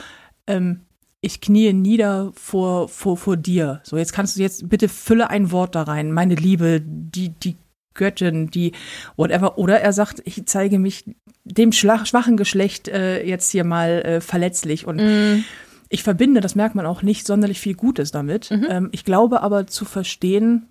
ähm, 0.47 0.81
ich 1.21 1.41
knie 1.41 1.73
nieder 1.73 2.33
vor, 2.35 2.89
vor, 2.89 3.17
vor 3.17 3.37
dir. 3.37 3.81
So, 3.85 3.97
jetzt 3.97 4.13
kannst 4.13 4.37
du 4.37 4.43
jetzt 4.43 4.69
bitte 4.69 4.89
fülle 4.89 5.31
ein 5.31 5.51
Wort 5.53 5.75
da 5.75 5.83
rein. 5.83 6.13
Meine 6.13 6.35
Liebe, 6.35 6.83
die, 6.85 7.31
die 7.31 7.57
Göttin, 7.95 8.51
die 8.51 8.73
whatever. 9.17 9.59
Oder 9.59 9.81
er 9.81 9.93
sagt, 9.93 10.23
ich 10.25 10.47
zeige 10.47 10.79
mich 10.79 11.05
dem 11.45 11.73
schwachen 11.73 12.37
Geschlecht 12.37 12.89
äh, 12.89 13.25
jetzt 13.25 13.51
hier 13.51 13.65
mal 13.65 14.03
äh, 14.03 14.21
verletzlich. 14.21 14.87
Und 14.87 14.97
mm. 14.97 15.45
ich 15.89 16.03
verbinde, 16.03 16.41
das 16.41 16.55
merkt 16.55 16.75
man 16.75 16.87
auch 16.87 17.03
nicht, 17.03 17.27
sonderlich 17.27 17.61
viel 17.61 17.75
Gutes 17.75 18.11
damit. 18.11 18.51
Mhm. 18.51 18.67
Ähm, 18.69 18.89
ich 18.93 19.05
glaube 19.05 19.43
aber 19.43 19.67
zu 19.67 19.85
verstehen, 19.85 20.67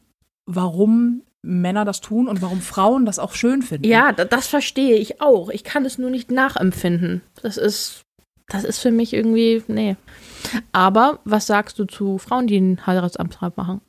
warum 0.46 1.22
Männer 1.44 1.86
das 1.86 2.02
tun 2.02 2.28
und 2.28 2.42
warum 2.42 2.62
Frauen 2.62 3.06
das 3.06 3.20
auch 3.20 3.34
schön 3.34 3.62
finden. 3.62 3.88
Ja, 3.88 4.14
das 4.14 4.48
verstehe 4.48 4.96
ich 4.96 5.22
auch. 5.22 5.50
Ich 5.50 5.64
kann 5.64 5.86
es 5.86 5.98
nur 5.98 6.10
nicht 6.10 6.32
nachempfinden. 6.32 7.22
Das 7.42 7.58
ist, 7.58 8.04
das 8.48 8.64
ist 8.64 8.80
für 8.80 8.92
mich 8.92 9.14
irgendwie, 9.14 9.62
nee. 9.68 9.98
Aber 10.72 11.20
was 11.26 11.46
sagst 11.46 11.78
du 11.80 11.86
zu 11.86 12.18
Frauen, 12.18 12.48
die 12.48 12.58
einen 12.58 12.86
Heiratsantrag 12.86 13.58
machen? 13.58 13.82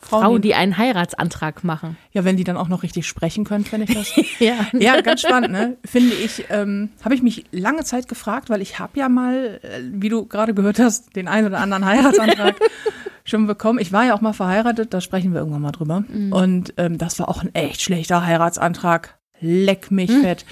Frauen, 0.00 0.22
Frauen, 0.22 0.42
die 0.42 0.54
einen 0.54 0.78
Heiratsantrag 0.78 1.64
machen. 1.64 1.96
Ja, 2.12 2.24
wenn 2.24 2.36
die 2.36 2.44
dann 2.44 2.56
auch 2.56 2.68
noch 2.68 2.82
richtig 2.82 3.06
sprechen 3.06 3.44
können, 3.44 3.64
finde 3.64 3.86
ich 3.88 3.94
das. 3.94 4.14
ja. 4.38 4.66
ja, 4.72 5.00
ganz 5.00 5.22
spannend, 5.22 5.50
ne? 5.50 5.76
Finde 5.84 6.14
ich, 6.14 6.44
ähm, 6.50 6.90
habe 7.04 7.14
ich 7.14 7.22
mich 7.22 7.44
lange 7.50 7.84
Zeit 7.84 8.08
gefragt, 8.08 8.48
weil 8.48 8.62
ich 8.62 8.78
habe 8.78 8.98
ja 8.98 9.08
mal, 9.08 9.60
äh, 9.62 9.80
wie 9.90 10.08
du 10.08 10.24
gerade 10.26 10.54
gehört 10.54 10.78
hast, 10.78 11.16
den 11.16 11.26
einen 11.26 11.48
oder 11.48 11.58
anderen 11.58 11.84
Heiratsantrag 11.84 12.56
schon 13.24 13.46
bekommen. 13.46 13.80
Ich 13.80 13.92
war 13.92 14.04
ja 14.04 14.14
auch 14.14 14.20
mal 14.20 14.32
verheiratet, 14.32 14.94
da 14.94 15.00
sprechen 15.00 15.32
wir 15.32 15.40
irgendwann 15.40 15.62
mal 15.62 15.72
drüber. 15.72 16.04
Mhm. 16.08 16.32
Und 16.32 16.74
ähm, 16.76 16.96
das 16.96 17.18
war 17.18 17.28
auch 17.28 17.42
ein 17.42 17.54
echt 17.54 17.82
schlechter 17.82 18.24
Heiratsantrag. 18.24 19.18
Leck 19.40 19.90
mich 19.90 20.10
mhm. 20.10 20.22
fett. 20.22 20.46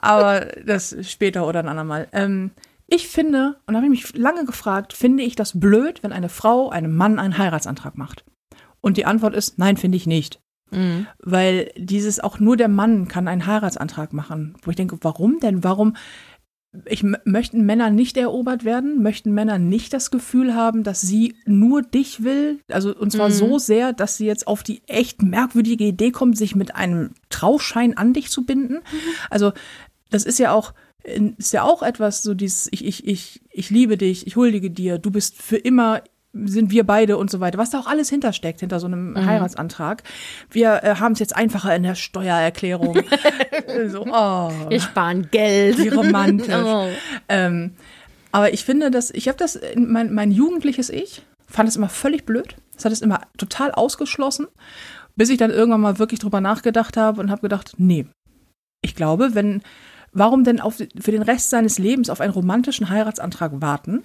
Aber 0.00 0.46
das 0.64 0.96
später 1.02 1.46
oder 1.46 1.60
ein 1.60 1.68
andermal. 1.68 2.08
Ähm, 2.12 2.50
ich 2.86 3.06
finde, 3.06 3.56
und 3.66 3.74
da 3.74 3.80
habe 3.80 3.86
ich 3.86 3.90
mich 3.90 4.16
lange 4.16 4.44
gefragt, 4.44 4.92
finde 4.92 5.22
ich 5.22 5.36
das 5.36 5.58
blöd, 5.58 6.02
wenn 6.02 6.12
eine 6.12 6.28
Frau 6.28 6.70
einem 6.70 6.96
Mann 6.96 7.20
einen 7.20 7.38
Heiratsantrag 7.38 7.96
macht? 7.96 8.24
Und 8.80 8.96
die 8.96 9.06
Antwort 9.06 9.34
ist, 9.34 9.58
nein, 9.58 9.76
finde 9.76 9.96
ich 9.96 10.06
nicht. 10.06 10.40
Mhm. 10.70 11.06
Weil 11.18 11.72
dieses 11.76 12.20
auch 12.20 12.38
nur 12.38 12.56
der 12.56 12.68
Mann 12.68 13.08
kann 13.08 13.28
einen 13.28 13.46
Heiratsantrag 13.46 14.12
machen. 14.12 14.56
Wo 14.62 14.70
ich 14.70 14.76
denke, 14.76 14.98
warum 15.02 15.40
denn? 15.40 15.64
Warum? 15.64 15.96
Ich 16.84 17.02
möchten 17.24 17.66
Männer 17.66 17.90
nicht 17.90 18.16
erobert 18.16 18.64
werden, 18.64 19.02
möchten 19.02 19.32
Männer 19.32 19.58
nicht 19.58 19.92
das 19.92 20.12
Gefühl 20.12 20.54
haben, 20.54 20.84
dass 20.84 21.00
sie 21.00 21.34
nur 21.44 21.82
dich 21.82 22.22
will, 22.22 22.60
also 22.68 22.94
und 22.94 23.10
zwar 23.10 23.28
mhm. 23.28 23.32
so 23.32 23.58
sehr, 23.58 23.92
dass 23.92 24.16
sie 24.16 24.26
jetzt 24.26 24.46
auf 24.46 24.62
die 24.62 24.80
echt 24.86 25.20
merkwürdige 25.20 25.82
Idee 25.82 26.12
kommt, 26.12 26.38
sich 26.38 26.54
mit 26.54 26.76
einem 26.76 27.10
Trauschein 27.28 27.96
an 27.96 28.12
dich 28.12 28.30
zu 28.30 28.46
binden. 28.46 28.74
Mhm. 28.74 28.98
Also 29.30 29.52
das 30.10 30.24
ist 30.24 30.38
ja 30.38 30.52
auch 30.52 30.72
ist 31.02 31.52
ja 31.52 31.64
auch 31.64 31.82
etwas 31.82 32.22
so 32.22 32.34
dieses 32.34 32.68
ich 32.70 32.84
ich 32.84 33.04
ich 33.04 33.40
ich 33.50 33.70
liebe 33.70 33.96
dich, 33.96 34.28
ich 34.28 34.36
huldige 34.36 34.70
dir, 34.70 34.98
du 34.98 35.10
bist 35.10 35.42
für 35.42 35.56
immer 35.56 36.02
sind 36.32 36.70
wir 36.70 36.84
beide 36.84 37.16
und 37.16 37.30
so 37.30 37.40
weiter, 37.40 37.58
was 37.58 37.70
da 37.70 37.80
auch 37.80 37.86
alles 37.86 38.08
hintersteckt, 38.08 38.60
hinter 38.60 38.78
so 38.78 38.86
einem 38.86 39.12
mhm. 39.12 39.26
Heiratsantrag. 39.26 40.02
Wir 40.50 40.82
äh, 40.82 40.94
haben 40.96 41.12
es 41.12 41.18
jetzt 41.18 41.34
einfacher 41.34 41.74
in 41.74 41.82
der 41.82 41.96
Steuererklärung. 41.96 43.02
so, 43.88 44.06
oh, 44.06 44.52
wir 44.68 44.80
sparen 44.80 45.28
Geld. 45.30 45.78
Wie 45.78 45.88
romantisch. 45.88 46.54
oh. 46.64 46.88
ähm, 47.28 47.72
aber 48.32 48.52
ich 48.52 48.64
finde, 48.64 48.90
dass 48.90 49.10
ich 49.10 49.26
habe 49.26 49.38
das, 49.38 49.58
mein, 49.76 50.14
mein 50.14 50.30
jugendliches 50.30 50.88
Ich 50.88 51.22
fand 51.48 51.68
es 51.68 51.76
immer 51.76 51.88
völlig 51.88 52.24
blöd. 52.24 52.54
Das 52.74 52.84
hat 52.84 52.92
es 52.92 53.02
immer 53.02 53.22
total 53.36 53.72
ausgeschlossen, 53.72 54.46
bis 55.16 55.30
ich 55.30 55.38
dann 55.38 55.50
irgendwann 55.50 55.80
mal 55.80 55.98
wirklich 55.98 56.20
drüber 56.20 56.40
nachgedacht 56.40 56.96
habe 56.96 57.20
und 57.20 57.30
habe 57.30 57.42
gedacht, 57.42 57.74
nee, 57.76 58.06
ich 58.82 58.94
glaube, 58.94 59.34
wenn, 59.34 59.62
warum 60.12 60.44
denn 60.44 60.60
auf, 60.60 60.76
für 60.76 61.10
den 61.10 61.22
Rest 61.22 61.50
seines 61.50 61.78
Lebens 61.78 62.08
auf 62.08 62.20
einen 62.20 62.32
romantischen 62.32 62.88
Heiratsantrag 62.88 63.60
warten, 63.60 64.04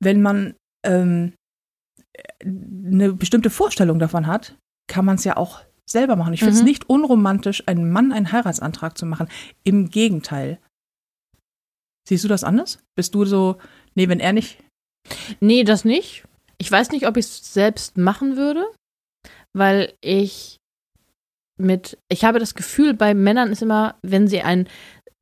wenn 0.00 0.20
man 0.20 0.54
ähm, 0.84 1.32
eine 2.42 3.12
bestimmte 3.12 3.50
Vorstellung 3.50 3.98
davon 3.98 4.26
hat, 4.26 4.56
kann 4.88 5.04
man 5.04 5.16
es 5.16 5.24
ja 5.24 5.36
auch 5.36 5.60
selber 5.84 6.16
machen. 6.16 6.34
Ich 6.34 6.40
finde 6.40 6.54
es 6.54 6.60
mhm. 6.60 6.66
nicht 6.66 6.88
unromantisch, 6.88 7.62
einem 7.66 7.90
Mann 7.90 8.12
einen 8.12 8.32
Heiratsantrag 8.32 8.98
zu 8.98 9.06
machen. 9.06 9.28
Im 9.62 9.90
Gegenteil. 9.90 10.58
Siehst 12.08 12.24
du 12.24 12.28
das 12.28 12.44
anders? 12.44 12.78
Bist 12.94 13.14
du 13.14 13.24
so, 13.24 13.58
nee, 13.94 14.08
wenn 14.08 14.20
er 14.20 14.32
nicht. 14.32 14.62
Nee, 15.40 15.64
das 15.64 15.84
nicht. 15.84 16.24
Ich 16.58 16.70
weiß 16.70 16.90
nicht, 16.90 17.06
ob 17.06 17.16
ich 17.16 17.26
es 17.26 17.52
selbst 17.52 17.96
machen 17.96 18.36
würde, 18.36 18.66
weil 19.52 19.92
ich 20.00 20.58
mit, 21.58 21.98
ich 22.08 22.24
habe 22.24 22.38
das 22.38 22.54
Gefühl, 22.54 22.94
bei 22.94 23.14
Männern 23.14 23.50
ist 23.50 23.62
immer, 23.62 23.96
wenn 24.02 24.28
sie 24.28 24.42
ein 24.42 24.68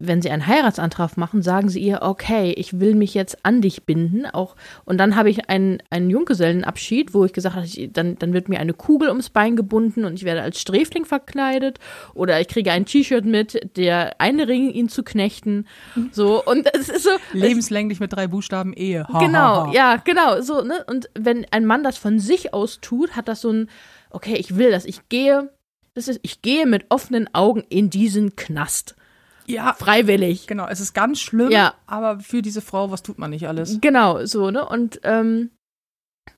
wenn 0.01 0.21
sie 0.21 0.31
einen 0.31 0.47
Heiratsantrag 0.47 1.17
machen, 1.17 1.43
sagen 1.43 1.69
sie 1.69 1.81
ihr, 1.81 2.01
okay, 2.03 2.53
ich 2.57 2.81
will 2.81 2.95
mich 2.97 3.15
jetzt 3.15 3.45
an 3.45 3.61
dich 3.61 3.85
binden. 3.85 4.27
Auch, 4.27 4.57
und 4.85 4.99
dann 4.99 5.15
habe 5.15 5.31
ich 5.31 5.49
einen, 5.49 5.79
einen 5.89 6.11
Junggesellenabschied, 6.11 7.15
wo 7.15 7.25
ich 7.25 7.33
gesagt 7.33 7.55
habe, 7.55 7.65
ich, 7.65 7.91
dann, 7.93 8.19
dann 8.19 8.33
wird 8.33 8.49
mir 8.49 8.59
eine 8.59 8.75
Kugel 8.75 9.09
ums 9.09 9.31
Bein 9.31 9.55
gebunden 9.55 10.05
und 10.05 10.15
ich 10.15 10.25
werde 10.25 10.43
als 10.43 10.61
Sträfling 10.61 11.05
verkleidet. 11.05 11.79
Oder 12.13 12.41
ich 12.41 12.49
kriege 12.49 12.73
ein 12.73 12.87
T-Shirt 12.87 13.25
mit, 13.25 13.77
der 13.77 14.21
einringen, 14.21 14.71
ihn 14.71 14.89
zu 14.89 15.05
knechten. 15.05 15.67
So, 16.11 16.45
und 16.45 16.69
es 16.75 16.89
ist 16.89 17.05
so. 17.05 17.11
Lebenslänglich 17.33 18.01
mit 18.01 18.13
drei 18.13 18.27
Buchstaben 18.27 18.73
Ehe. 18.73 19.07
Ha, 19.07 19.19
genau, 19.21 19.39
ha, 19.39 19.67
ha. 19.69 19.73
ja, 19.73 19.97
genau. 19.97 20.41
So, 20.41 20.63
ne? 20.63 20.85
Und 20.89 21.09
wenn 21.17 21.47
ein 21.53 21.67
Mann 21.67 21.85
das 21.85 21.99
von 21.99 22.19
sich 22.19 22.53
aus 22.53 22.81
tut, 22.81 23.15
hat 23.15 23.29
das 23.29 23.41
so 23.41 23.51
ein, 23.51 23.71
okay, 24.11 24.35
ich 24.35 24.57
will 24.57 24.73
das, 24.73 24.85
ich 24.85 25.09
gehe, 25.09 25.51
das 25.95 26.09
ist, 26.09 26.19
ich 26.23 26.43
gehe 26.43 26.67
mit 26.67 26.87
offenen 26.89 27.33
Augen 27.33 27.63
in 27.69 27.91
diesen 27.91 28.35
Knast. 28.35 28.97
Ja. 29.47 29.75
Freiwillig. 29.75 30.47
Genau, 30.47 30.67
es 30.67 30.81
ist 30.81 30.95
ganz 30.95 31.21
schlimm, 31.21 31.51
ja. 31.51 31.75
aber 31.87 32.21
für 32.21 32.43
diese 32.43 32.61
Frau, 32.61 32.91
was 32.91 33.03
tut 33.03 33.19
man 33.19 33.31
nicht 33.31 33.47
alles? 33.47 33.79
Genau, 33.81 34.25
so, 34.27 34.51
ne? 34.51 34.67
Und 34.67 35.01
ähm, 35.05 35.51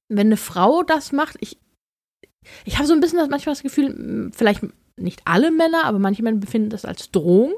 wenn 0.09 0.29
eine 0.29 0.37
Frau 0.37 0.83
das 0.83 1.13
macht, 1.13 1.37
ich, 1.41 1.59
ich 2.65 2.77
habe 2.77 2.87
so 2.87 2.95
ein 2.95 3.01
bisschen 3.01 3.19
das, 3.19 3.29
manchmal 3.29 3.55
das 3.55 3.63
Gefühl, 3.63 4.31
vielleicht 4.35 4.63
nicht 4.97 5.23
alle 5.25 5.51
Männer, 5.51 5.85
aber 5.85 5.99
manche 5.99 6.23
Männer 6.23 6.39
befinden 6.39 6.71
das 6.71 6.85
als 6.85 7.11
Drohung. 7.11 7.55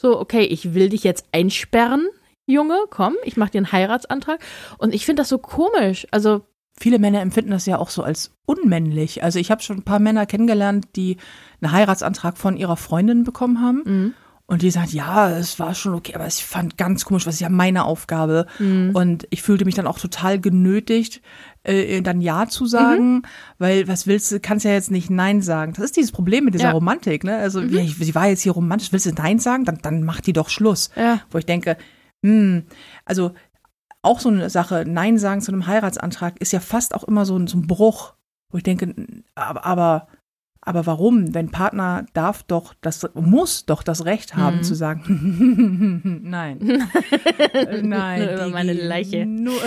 So, 0.00 0.18
okay, 0.18 0.42
ich 0.42 0.74
will 0.74 0.88
dich 0.88 1.04
jetzt 1.04 1.26
einsperren, 1.32 2.08
Junge, 2.46 2.76
komm, 2.90 3.14
ich 3.24 3.36
mache 3.36 3.52
dir 3.52 3.58
einen 3.58 3.72
Heiratsantrag. 3.72 4.40
Und 4.78 4.94
ich 4.94 5.06
finde 5.06 5.22
das 5.22 5.28
so 5.28 5.38
komisch. 5.38 6.06
Also, 6.10 6.42
Viele 6.80 6.98
Männer 6.98 7.20
empfinden 7.20 7.50
das 7.50 7.66
ja 7.66 7.78
auch 7.78 7.90
so 7.90 8.02
als 8.02 8.32
unmännlich. 8.46 9.22
Also 9.22 9.38
ich 9.38 9.50
habe 9.50 9.62
schon 9.62 9.78
ein 9.78 9.84
paar 9.84 9.98
Männer 9.98 10.24
kennengelernt, 10.24 10.88
die 10.96 11.18
einen 11.60 11.70
Heiratsantrag 11.70 12.38
von 12.38 12.56
ihrer 12.56 12.76
Freundin 12.76 13.24
bekommen 13.24 13.60
haben. 13.60 13.82
Mhm. 13.84 14.14
Und 14.46 14.62
die 14.62 14.70
sagt, 14.70 14.92
ja, 14.92 15.30
es 15.30 15.58
war 15.58 15.74
schon 15.74 15.94
okay, 15.94 16.14
aber 16.14 16.26
ich 16.26 16.44
fand 16.44 16.76
ganz 16.76 17.04
komisch, 17.04 17.26
was 17.26 17.34
ist 17.34 17.40
ja 17.40 17.48
meine 17.48 17.84
Aufgabe. 17.84 18.46
Mhm. 18.58 18.90
Und 18.92 19.26
ich 19.30 19.40
fühlte 19.40 19.64
mich 19.64 19.76
dann 19.76 19.86
auch 19.86 19.98
total 19.98 20.40
genötigt, 20.40 21.22
äh, 21.62 22.02
dann 22.02 22.20
Ja 22.20 22.46
zu 22.48 22.66
sagen, 22.66 23.14
mhm. 23.14 23.22
weil 23.58 23.88
was 23.88 24.06
willst 24.06 24.30
du, 24.30 24.40
kannst 24.40 24.64
ja 24.64 24.72
jetzt 24.72 24.90
nicht 24.90 25.10
Nein 25.10 25.42
sagen. 25.42 25.72
Das 25.74 25.84
ist 25.84 25.96
dieses 25.96 26.12
Problem 26.12 26.44
mit 26.44 26.54
dieser 26.54 26.64
ja. 26.64 26.72
Romantik, 26.72 27.24
ne? 27.24 27.36
Also, 27.36 27.62
mhm. 27.62 27.70
wie, 27.70 27.86
sie 27.88 28.14
war 28.14 28.28
jetzt 28.28 28.42
hier 28.42 28.52
romantisch, 28.52 28.92
willst 28.92 29.06
du 29.06 29.12
Nein 29.12 29.38
sagen? 29.38 29.64
Dann, 29.64 29.78
dann 29.80 30.02
macht 30.02 30.26
die 30.26 30.32
doch 30.32 30.48
Schluss. 30.48 30.90
Ja. 30.96 31.20
Wo 31.30 31.38
ich 31.38 31.46
denke, 31.46 31.78
hm, 32.24 32.64
also 33.04 33.32
auch 34.02 34.18
so 34.20 34.28
eine 34.28 34.50
Sache, 34.50 34.84
Nein 34.86 35.18
sagen 35.18 35.40
zu 35.40 35.52
einem 35.52 35.66
Heiratsantrag 35.66 36.40
ist 36.40 36.52
ja 36.52 36.60
fast 36.60 36.94
auch 36.94 37.04
immer 37.04 37.24
so 37.24 37.38
ein, 37.38 37.46
so 37.46 37.56
ein 37.56 37.66
Bruch, 37.66 38.14
wo 38.50 38.58
ich 38.58 38.64
denke, 38.64 38.94
aber, 39.34 39.64
aber 39.64 40.08
aber 40.64 40.86
warum? 40.86 41.32
Dein 41.32 41.50
Partner 41.50 42.06
darf 42.14 42.44
doch 42.44 42.72
das, 42.80 43.08
muss 43.14 43.66
doch 43.66 43.82
das 43.82 44.04
Recht 44.04 44.36
haben 44.36 44.58
mhm. 44.58 44.62
zu 44.62 44.74
sagen, 44.74 46.20
nein. 46.22 46.58
nein. 47.82 48.20
Nur 48.20 48.32
über 48.32 48.48
meine 48.48 48.72
Leiche. 48.72 49.26
Nur, 49.26 49.60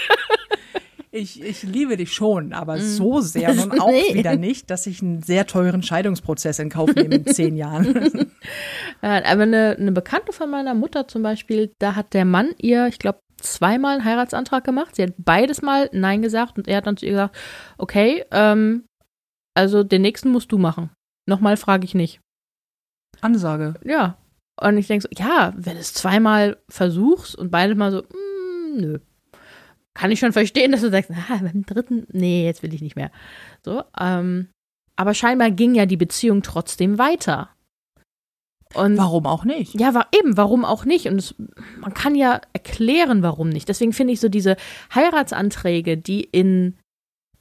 ich, 1.10 1.44
ich 1.44 1.62
liebe 1.64 1.98
dich 1.98 2.14
schon, 2.14 2.54
aber 2.54 2.76
mhm. 2.76 2.80
so 2.80 3.20
sehr 3.20 3.52
nun 3.52 3.78
auch 3.78 3.90
nee. 3.90 4.14
wieder 4.14 4.36
nicht, 4.36 4.70
dass 4.70 4.86
ich 4.86 5.02
einen 5.02 5.20
sehr 5.20 5.46
teuren 5.46 5.82
Scheidungsprozess 5.82 6.58
in 6.60 6.70
Kauf 6.70 6.94
nehme 6.94 7.16
in 7.16 7.26
zehn 7.26 7.56
Jahren. 7.56 8.32
aber 9.02 9.42
eine, 9.42 9.76
eine 9.78 9.92
Bekannte 9.92 10.32
von 10.32 10.50
meiner 10.50 10.72
Mutter 10.72 11.08
zum 11.08 11.22
Beispiel, 11.22 11.74
da 11.78 11.94
hat 11.94 12.14
der 12.14 12.24
Mann 12.24 12.48
ihr, 12.56 12.86
ich 12.86 12.98
glaube, 12.98 13.20
zweimal 13.36 13.96
einen 13.96 14.04
Heiratsantrag 14.04 14.64
gemacht. 14.64 14.96
Sie 14.96 15.02
hat 15.02 15.12
beides 15.18 15.60
mal 15.60 15.90
Nein 15.92 16.22
gesagt 16.22 16.56
und 16.56 16.68
er 16.68 16.78
hat 16.78 16.86
dann 16.86 16.96
zu 16.96 17.04
ihr 17.04 17.12
gesagt, 17.12 17.36
okay, 17.76 18.24
ähm, 18.30 18.84
also 19.60 19.84
den 19.84 20.02
nächsten 20.02 20.30
musst 20.30 20.50
du 20.52 20.58
machen. 20.58 20.90
Nochmal 21.28 21.56
frage 21.56 21.84
ich 21.84 21.94
nicht. 21.94 22.20
Ansage. 23.20 23.74
Ja. 23.84 24.16
Und 24.58 24.78
ich 24.78 24.86
denke 24.86 25.06
so, 25.06 25.22
ja, 25.22 25.52
wenn 25.56 25.74
du 25.74 25.80
es 25.80 25.92
zweimal 25.94 26.56
versuchst 26.68 27.36
und 27.36 27.50
beide 27.50 27.74
mal 27.74 27.92
so, 27.92 28.02
mm, 28.02 28.76
nö. 28.80 28.98
Kann 29.94 30.10
ich 30.10 30.18
schon 30.18 30.32
verstehen, 30.32 30.72
dass 30.72 30.80
du 30.80 30.90
sagst, 30.90 31.10
ah, 31.10 31.40
beim 31.42 31.64
dritten, 31.66 32.06
nee, 32.12 32.44
jetzt 32.46 32.62
will 32.62 32.72
ich 32.72 32.80
nicht 32.80 32.96
mehr. 32.96 33.10
So, 33.64 33.82
ähm, 33.98 34.48
aber 34.96 35.14
scheinbar 35.14 35.50
ging 35.50 35.74
ja 35.74 35.86
die 35.86 35.96
Beziehung 35.96 36.42
trotzdem 36.42 36.98
weiter. 36.98 37.50
Und 38.74 38.96
Warum 38.96 39.26
auch 39.26 39.44
nicht? 39.44 39.78
ja, 39.78 39.94
war 39.94 40.08
eben, 40.16 40.36
warum 40.36 40.64
auch 40.64 40.84
nicht? 40.84 41.06
Und 41.06 41.16
es, 41.18 41.34
man 41.80 41.92
kann 41.92 42.14
ja 42.14 42.40
erklären, 42.52 43.22
warum 43.22 43.48
nicht. 43.48 43.68
Deswegen 43.68 43.92
finde 43.92 44.12
ich 44.12 44.20
so 44.20 44.28
diese 44.28 44.56
Heiratsanträge, 44.94 45.96
die 45.98 46.22
in, 46.22 46.76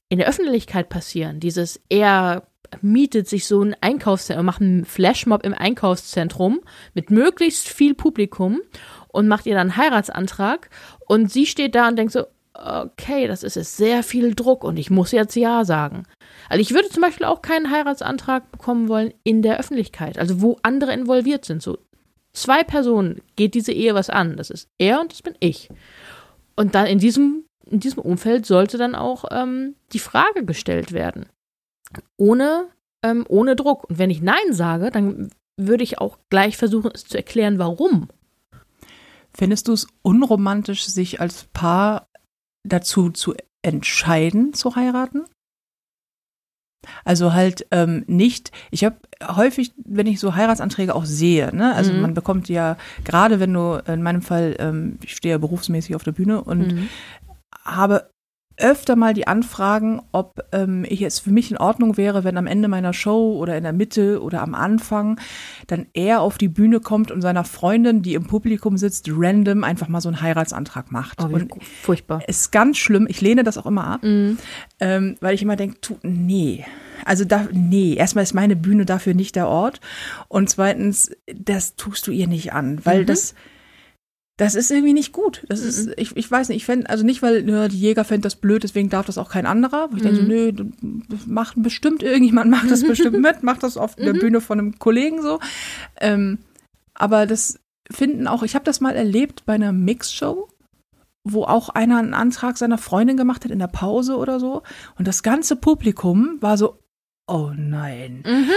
in 0.09 0.17
der 0.17 0.27
Öffentlichkeit 0.27 0.89
passieren, 0.89 1.39
dieses 1.39 1.81
er 1.89 2.47
mietet 2.81 3.27
sich 3.27 3.47
so 3.47 3.61
ein 3.61 3.75
Einkaufszentrum, 3.81 4.45
macht 4.45 4.61
einen 4.61 4.85
Flashmob 4.85 5.43
im 5.43 5.53
Einkaufszentrum 5.53 6.59
mit 6.93 7.09
möglichst 7.09 7.67
viel 7.67 7.95
Publikum 7.95 8.61
und 9.07 9.27
macht 9.27 9.45
ihr 9.45 9.55
dann 9.55 9.71
einen 9.71 9.77
Heiratsantrag 9.77 10.69
und 11.07 11.31
sie 11.31 11.45
steht 11.45 11.73
da 11.75 11.87
und 11.87 11.97
denkt 11.97 12.13
so, 12.13 12.25
okay, 12.53 13.27
das 13.27 13.43
ist 13.43 13.55
jetzt 13.55 13.77
sehr 13.77 14.03
viel 14.03 14.35
Druck 14.35 14.63
und 14.63 14.77
ich 14.77 14.89
muss 14.89 15.11
jetzt 15.11 15.35
Ja 15.35 15.65
sagen. 15.65 16.03
Also 16.49 16.61
ich 16.61 16.73
würde 16.73 16.89
zum 16.89 17.01
Beispiel 17.01 17.25
auch 17.25 17.41
keinen 17.41 17.71
Heiratsantrag 17.71 18.51
bekommen 18.51 18.89
wollen 18.89 19.13
in 19.23 19.41
der 19.41 19.59
Öffentlichkeit, 19.59 20.17
also 20.17 20.41
wo 20.41 20.57
andere 20.61 20.93
involviert 20.93 21.45
sind. 21.45 21.61
So 21.61 21.77
zwei 22.33 22.63
Personen 22.63 23.21
geht 23.35 23.53
diese 23.53 23.71
Ehe 23.71 23.95
was 23.95 24.09
an. 24.09 24.37
Das 24.37 24.49
ist 24.49 24.67
er 24.77 25.01
und 25.01 25.11
das 25.11 25.21
bin 25.21 25.35
ich. 25.39 25.69
Und 26.55 26.75
dann 26.75 26.87
in 26.87 26.99
diesem, 26.99 27.45
in 27.69 27.79
diesem 27.79 27.99
Umfeld 28.01 28.45
sollte 28.45 28.77
dann 28.77 28.95
auch 28.95 29.25
ähm, 29.31 29.75
die 29.93 29.99
Frage 29.99 30.45
gestellt 30.45 30.91
werden. 30.91 31.27
Ohne, 32.17 32.67
ähm, 33.03 33.25
ohne 33.27 33.55
Druck. 33.55 33.89
Und 33.89 33.97
wenn 33.99 34.09
ich 34.09 34.21
Nein 34.21 34.51
sage, 34.53 34.91
dann 34.91 35.29
würde 35.57 35.83
ich 35.83 35.99
auch 35.99 36.17
gleich 36.29 36.57
versuchen, 36.57 36.91
es 36.93 37.05
zu 37.05 37.17
erklären, 37.17 37.59
warum. 37.59 38.09
Findest 39.33 39.67
du 39.67 39.73
es 39.73 39.87
unromantisch, 40.01 40.85
sich 40.85 41.19
als 41.21 41.45
Paar 41.53 42.07
dazu 42.67 43.09
zu 43.09 43.33
entscheiden, 43.61 44.53
zu 44.53 44.75
heiraten? 44.75 45.25
Also 47.03 47.33
halt 47.33 47.67
ähm, 47.71 48.05
nicht, 48.07 48.51
ich 48.71 48.85
habe 48.85 48.95
häufig, 49.21 49.73
wenn 49.83 50.07
ich 50.07 50.19
so 50.21 50.35
Heiratsanträge 50.35 50.95
auch 50.95 51.03
sehe, 51.03 51.53
ne, 51.53 51.75
also 51.75 51.91
Mhm. 51.91 52.01
man 52.01 52.13
bekommt 52.13 52.47
ja, 52.47 52.77
gerade 53.03 53.41
wenn 53.41 53.53
du, 53.53 53.83
in 53.85 54.01
meinem 54.01 54.21
Fall, 54.21 54.55
ähm, 54.59 54.97
ich 55.03 55.13
stehe 55.15 55.33
ja 55.33 55.37
berufsmäßig 55.37 55.95
auf 55.95 56.03
der 56.03 56.13
Bühne 56.13 56.41
und 56.41 56.73
Mhm. 56.73 56.89
Habe 57.75 58.09
öfter 58.61 58.97
mal 58.97 59.13
die 59.13 59.25
Anfragen, 59.25 60.01
ob 60.11 60.41
ähm, 60.51 60.85
ich 60.85 61.01
es 61.01 61.19
für 61.19 61.29
mich 61.31 61.49
in 61.49 61.55
Ordnung 61.57 61.95
wäre, 61.95 62.25
wenn 62.25 62.35
am 62.35 62.45
Ende 62.45 62.67
meiner 62.67 62.91
Show 62.91 63.37
oder 63.37 63.55
in 63.55 63.63
der 63.63 63.71
Mitte 63.71 64.21
oder 64.21 64.41
am 64.41 64.53
Anfang 64.53 65.17
dann 65.67 65.85
er 65.93 66.19
auf 66.19 66.37
die 66.37 66.49
Bühne 66.49 66.81
kommt 66.81 67.09
und 67.09 67.21
seiner 67.21 67.45
Freundin, 67.45 68.01
die 68.01 68.15
im 68.15 68.27
Publikum 68.27 68.75
sitzt, 68.75 69.07
random 69.09 69.63
einfach 69.63 69.87
mal 69.87 70.01
so 70.01 70.09
einen 70.09 70.21
Heiratsantrag 70.21 70.91
macht. 70.91 71.21
Oh, 71.23 71.27
und 71.27 71.49
furchtbar. 71.83 72.21
ist 72.27 72.51
ganz 72.51 72.77
schlimm. 72.77 73.07
Ich 73.09 73.21
lehne 73.21 73.43
das 73.43 73.57
auch 73.57 73.65
immer 73.65 73.85
ab, 73.87 74.03
Mhm. 74.03 74.37
ähm, 74.81 75.15
weil 75.21 75.35
ich 75.35 75.41
immer 75.41 75.55
denke, 75.55 75.77
nee. 76.03 76.65
Also 77.05 77.23
da, 77.23 77.47
nee, 77.53 77.93
erstmal 77.93 78.23
ist 78.25 78.33
meine 78.33 78.57
Bühne 78.57 78.85
dafür 78.85 79.13
nicht 79.13 79.37
der 79.37 79.47
Ort. 79.47 79.79
Und 80.27 80.49
zweitens, 80.49 81.11
das 81.33 81.77
tust 81.77 82.05
du 82.07 82.11
ihr 82.11 82.27
nicht 82.27 82.51
an, 82.51 82.81
weil 82.85 83.03
Mhm. 83.03 83.05
das, 83.05 83.35
das 84.39 84.55
ist 84.55 84.71
irgendwie 84.71 84.93
nicht 84.93 85.11
gut. 85.11 85.43
Das 85.49 85.61
Mhm. 85.61 85.67
ist, 85.67 85.89
ich, 85.97 86.15
ich 86.17 86.31
weiß 86.31 86.47
nicht, 86.49 86.55
ich 86.57 86.65
fände, 86.65 86.89
also 86.89 87.03
nicht, 87.05 87.21
weil 87.21 87.47
ja, 87.47 87.67
die 87.67 87.79
Jäger 87.79 88.03
fänden 88.05 88.23
das 88.23 88.35
blöd, 88.37 88.63
deswegen 88.63 88.89
darf 88.89 89.05
das 89.05 89.17
auch 89.17 89.29
kein 89.29 89.45
anderer. 89.45 89.89
Wo 89.91 89.97
ich 89.97 90.01
denke 90.01 90.17
so, 90.17 90.21
Mhm. 90.23 90.27
nö, 90.27 90.51
du- 90.53 90.71
das 91.09 91.27
macht 91.27 91.61
bestimmt 91.61 92.01
irgendjemand, 92.03 92.49
macht 92.49 92.71
das 92.71 92.83
bestimmt 92.83 93.19
mit, 93.21 93.43
macht 93.43 93.63
das 93.63 93.75
auf 93.77 93.95
der 93.95 94.13
Mhm. 94.13 94.19
Bühne 94.19 94.41
von 94.41 94.57
einem 94.59 94.79
Kollegen 94.79 95.21
so. 95.21 95.39
Ähm, 95.99 96.37
aber 96.93 97.25
das 97.25 97.59
finden 97.91 98.27
auch, 98.27 98.43
ich 98.43 98.55
habe 98.55 98.65
das 98.65 98.79
mal 98.81 98.95
erlebt 98.95 99.45
bei 99.45 99.53
einer 99.53 99.71
Mixshow 99.73 100.47
wo 101.25 101.43
auch 101.43 101.67
einer 101.69 101.97
einen 101.99 102.13
Antrag 102.13 102.57
seiner 102.57 102.77
Freundin 102.77 103.17
gemacht 103.17 103.43
hat 103.43 103.51
in 103.51 103.59
der 103.59 103.67
Pause 103.67 104.15
oder 104.15 104.39
so. 104.39 104.63
Und 104.97 105.05
das 105.07 105.21
ganze 105.21 105.57
Publikum 105.57 106.37
war 106.39 106.57
so, 106.57 106.79
oh 107.27 107.51
nein. 107.55 108.23
Mhm. 108.25 108.49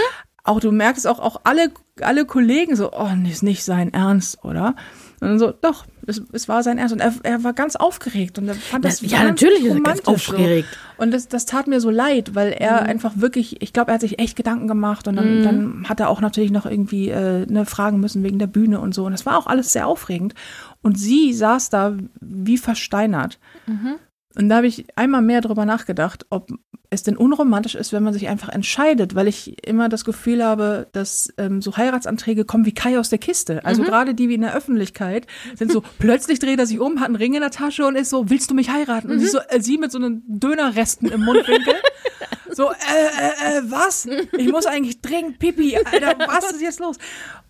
Auch 0.45 0.59
du 0.61 0.71
merkst 0.71 1.05
auch, 1.05 1.19
auch 1.19 1.41
alle, 1.43 1.71
alle 2.01 2.25
Kollegen 2.25 2.75
so, 2.77 2.91
oh, 2.93 3.09
ist 3.29 3.43
nicht 3.43 3.63
sein 3.65 3.93
Ernst, 3.93 4.43
oder? 4.45 4.75
Und 5.23 5.29
dann 5.29 5.39
so, 5.39 5.53
doch, 5.61 5.85
es, 6.05 6.21
es 6.33 6.49
war 6.49 6.63
sein 6.63 6.77
Ernst. 6.77 6.93
Und 6.93 6.99
er, 6.99 7.13
er 7.23 7.43
war 7.43 7.53
ganz 7.53 7.75
aufgeregt 7.77 8.37
und 8.37 8.47
er 8.49 8.55
fand 8.55 8.83
das, 8.83 9.01
ja, 9.01 9.23
natürlich 9.23 9.63
ist 9.63 9.73
er 9.73 9.79
ganz 9.81 9.99
romantisch 10.05 10.25
so. 10.27 10.33
aufgeregt. 10.33 10.67
Und 10.97 11.11
das, 11.11 11.27
das 11.29 11.45
tat 11.45 11.67
mir 11.67 11.79
so 11.79 11.89
leid, 11.89 12.35
weil 12.35 12.51
er 12.51 12.81
Mhm. 12.81 12.89
einfach 12.89 13.13
wirklich, 13.15 13.61
ich 13.61 13.71
glaube, 13.73 13.91
er 13.91 13.95
hat 13.95 14.01
sich 14.01 14.19
echt 14.19 14.35
Gedanken 14.35 14.67
gemacht 14.67 15.07
und 15.07 15.15
dann, 15.15 15.39
Mhm. 15.39 15.43
dann 15.43 15.85
hat 15.89 15.99
er 16.01 16.09
auch 16.09 16.19
natürlich 16.21 16.51
noch 16.51 16.65
irgendwie 16.65 17.09
äh, 17.09 17.45
ne, 17.45 17.65
fragen 17.65 17.99
müssen 18.01 18.21
wegen 18.23 18.37
der 18.37 18.47
Bühne 18.47 18.79
und 18.81 18.93
so. 18.93 19.05
Und 19.05 19.13
das 19.13 19.25
war 19.25 19.37
auch 19.37 19.47
alles 19.47 19.71
sehr 19.71 19.87
aufregend. 19.87 20.33
Und 20.81 20.99
sie 20.99 21.33
saß 21.33 21.69
da 21.69 21.95
wie 22.19 22.57
versteinert. 22.57 23.39
Mhm. 23.65 23.95
Und 24.37 24.49
da 24.49 24.57
habe 24.57 24.67
ich 24.67 24.85
einmal 24.95 25.21
mehr 25.21 25.41
drüber 25.41 25.65
nachgedacht, 25.65 26.25
ob 26.29 26.49
es 26.89 27.03
denn 27.03 27.17
unromantisch 27.17 27.73
ist, 27.75 27.91
wenn 27.91 28.03
man 28.03 28.13
sich 28.13 28.27
einfach 28.27 28.49
entscheidet, 28.49 29.15
weil 29.15 29.27
ich 29.27 29.65
immer 29.67 29.89
das 29.89 30.05
Gefühl 30.05 30.43
habe, 30.43 30.87
dass 30.91 31.33
ähm, 31.37 31.61
so 31.61 31.75
Heiratsanträge 31.75 32.45
kommen 32.45 32.65
wie 32.65 32.73
Kai 32.73 32.99
aus 32.99 33.09
der 33.09 33.17
Kiste. 33.19 33.65
Also 33.65 33.81
Mhm. 33.81 33.85
gerade 33.87 34.13
die 34.13 34.29
wie 34.29 34.35
in 34.35 34.41
der 34.41 34.55
Öffentlichkeit 34.55 35.25
sind 35.55 35.71
so, 35.71 35.81
plötzlich 35.99 36.37
dreht 36.39 36.59
er 36.59 36.67
sich 36.67 36.79
um, 36.79 36.99
hat 36.99 37.07
einen 37.07 37.15
Ring 37.15 37.33
in 37.33 37.41
der 37.41 37.49
Tasche 37.51 37.85
und 37.85 37.95
ist 37.95 38.09
so, 38.11 38.29
willst 38.29 38.49
du 38.51 38.53
mich 38.55 38.69
heiraten? 38.69 39.09
Und 39.11 39.19
sie, 39.19 39.27
so, 39.27 39.39
äh, 39.49 39.59
sie 39.59 39.77
mit 39.77 39.91
so 39.91 39.97
einen 39.97 40.23
Dönerresten 40.27 41.09
im 41.11 41.21
Mundwinkel. 41.25 41.73
so, 42.51 42.69
äh, 42.69 42.73
äh, 42.73 43.57
äh, 43.57 43.61
was? 43.71 44.07
Ich 44.37 44.51
muss 44.51 44.65
eigentlich 44.67 45.01
dringend 45.01 45.39
pipi, 45.39 45.75
Alter, 45.77 46.15
was 46.27 46.51
ist 46.51 46.61
jetzt 46.61 46.79
los? 46.79 46.97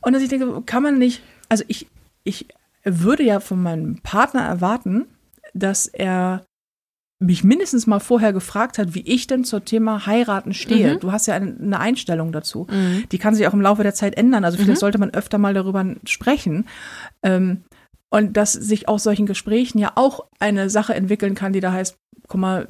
Und 0.02 0.14
dass 0.14 0.22
ich 0.22 0.30
denke, 0.30 0.62
kann 0.66 0.84
man 0.84 0.98
nicht, 0.98 1.22
also 1.50 1.66
ich, 1.68 1.88
ich 2.24 2.48
würde 2.86 3.24
ja 3.24 3.40
von 3.42 3.62
meinem 3.62 4.00
Partner 4.04 4.42
erwarten, 4.42 5.06
dass 5.54 5.88
er 5.88 6.46
mich 7.26 7.44
mindestens 7.44 7.88
mal 7.88 8.00
vorher 8.00 8.34
gefragt 8.34 8.78
hat, 8.78 8.94
wie 8.96 9.02
ich 9.02 9.28
denn 9.28 9.44
zum 9.44 9.64
Thema 9.66 10.06
heiraten 10.06 10.54
stehe. 10.54 10.96
Mhm. 10.96 11.00
Du 11.00 11.12
hast 11.12 11.26
ja 11.28 11.36
eine, 11.36 11.56
eine 11.60 11.80
Einstellung 11.80 12.32
dazu. 12.32 12.68
Mhm. 12.70 13.04
Die 13.12 13.18
kann 13.18 13.34
sich 13.36 13.48
auch 13.48 13.54
im 13.54 13.62
Laufe 13.62 13.84
der 13.84 13.94
Zeit 13.94 14.16
ändern. 14.18 14.44
Also 14.46 14.58
vielleicht 14.58 14.78
Mhm. 14.78 14.80
sollte 14.82 14.98
man 14.98 15.10
öfter 15.12 15.38
mal 15.38 15.54
darüber 15.54 15.86
sprechen. 16.06 16.66
Ähm, 17.24 17.64
und 18.10 18.38
dass 18.38 18.54
sich 18.54 18.88
aus 18.88 19.04
solchen 19.04 19.26
Gesprächen 19.26 19.80
ja 19.80 19.94
auch 19.96 20.26
eine 20.40 20.70
Sache 20.70 20.94
entwickeln 20.94 21.34
kann, 21.34 21.54
die 21.54 21.62
da 21.62 21.72
heißt, 21.72 21.98
guck 22.28 22.40
mal, 22.40 22.68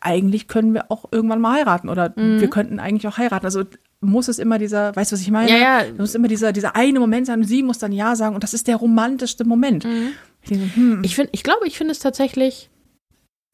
eigentlich 0.00 0.48
können 0.48 0.74
wir 0.74 0.90
auch 0.90 1.06
irgendwann 1.10 1.40
mal 1.40 1.54
heiraten 1.58 1.88
oder 1.88 2.12
Mhm. 2.16 2.40
wir 2.40 2.48
könnten 2.50 2.78
eigentlich 2.80 3.06
auch 3.08 3.18
heiraten. 3.18 3.44
Also 3.46 3.64
muss 4.00 4.28
es 4.28 4.38
immer 4.38 4.58
dieser, 4.58 4.94
weißt 4.94 5.10
du, 5.12 5.14
was 5.14 5.20
ich 5.22 5.30
meine? 5.30 5.50
Ja, 5.50 5.56
ja. 5.58 5.82
Muss 5.96 6.14
immer 6.14 6.28
dieser, 6.28 6.52
dieser 6.52 6.76
eine 6.76 7.00
Moment 7.00 7.26
sein 7.26 7.40
und 7.40 7.46
sie 7.46 7.62
muss 7.62 7.78
dann 7.78 7.92
Ja 7.92 8.14
sagen 8.16 8.34
und 8.34 8.44
das 8.44 8.54
ist 8.54 8.68
der 8.68 8.76
romantischste 8.76 9.44
Moment. 9.44 9.84
Mhm. 9.84 10.10
Ich 10.42 10.50
denke, 10.50 10.76
hm, 10.76 11.00
Ich 11.04 11.14
finde, 11.16 11.30
ich 11.32 11.42
glaube, 11.42 11.66
ich 11.66 11.76
finde 11.76 11.92
es 11.92 11.98
tatsächlich 11.98 12.70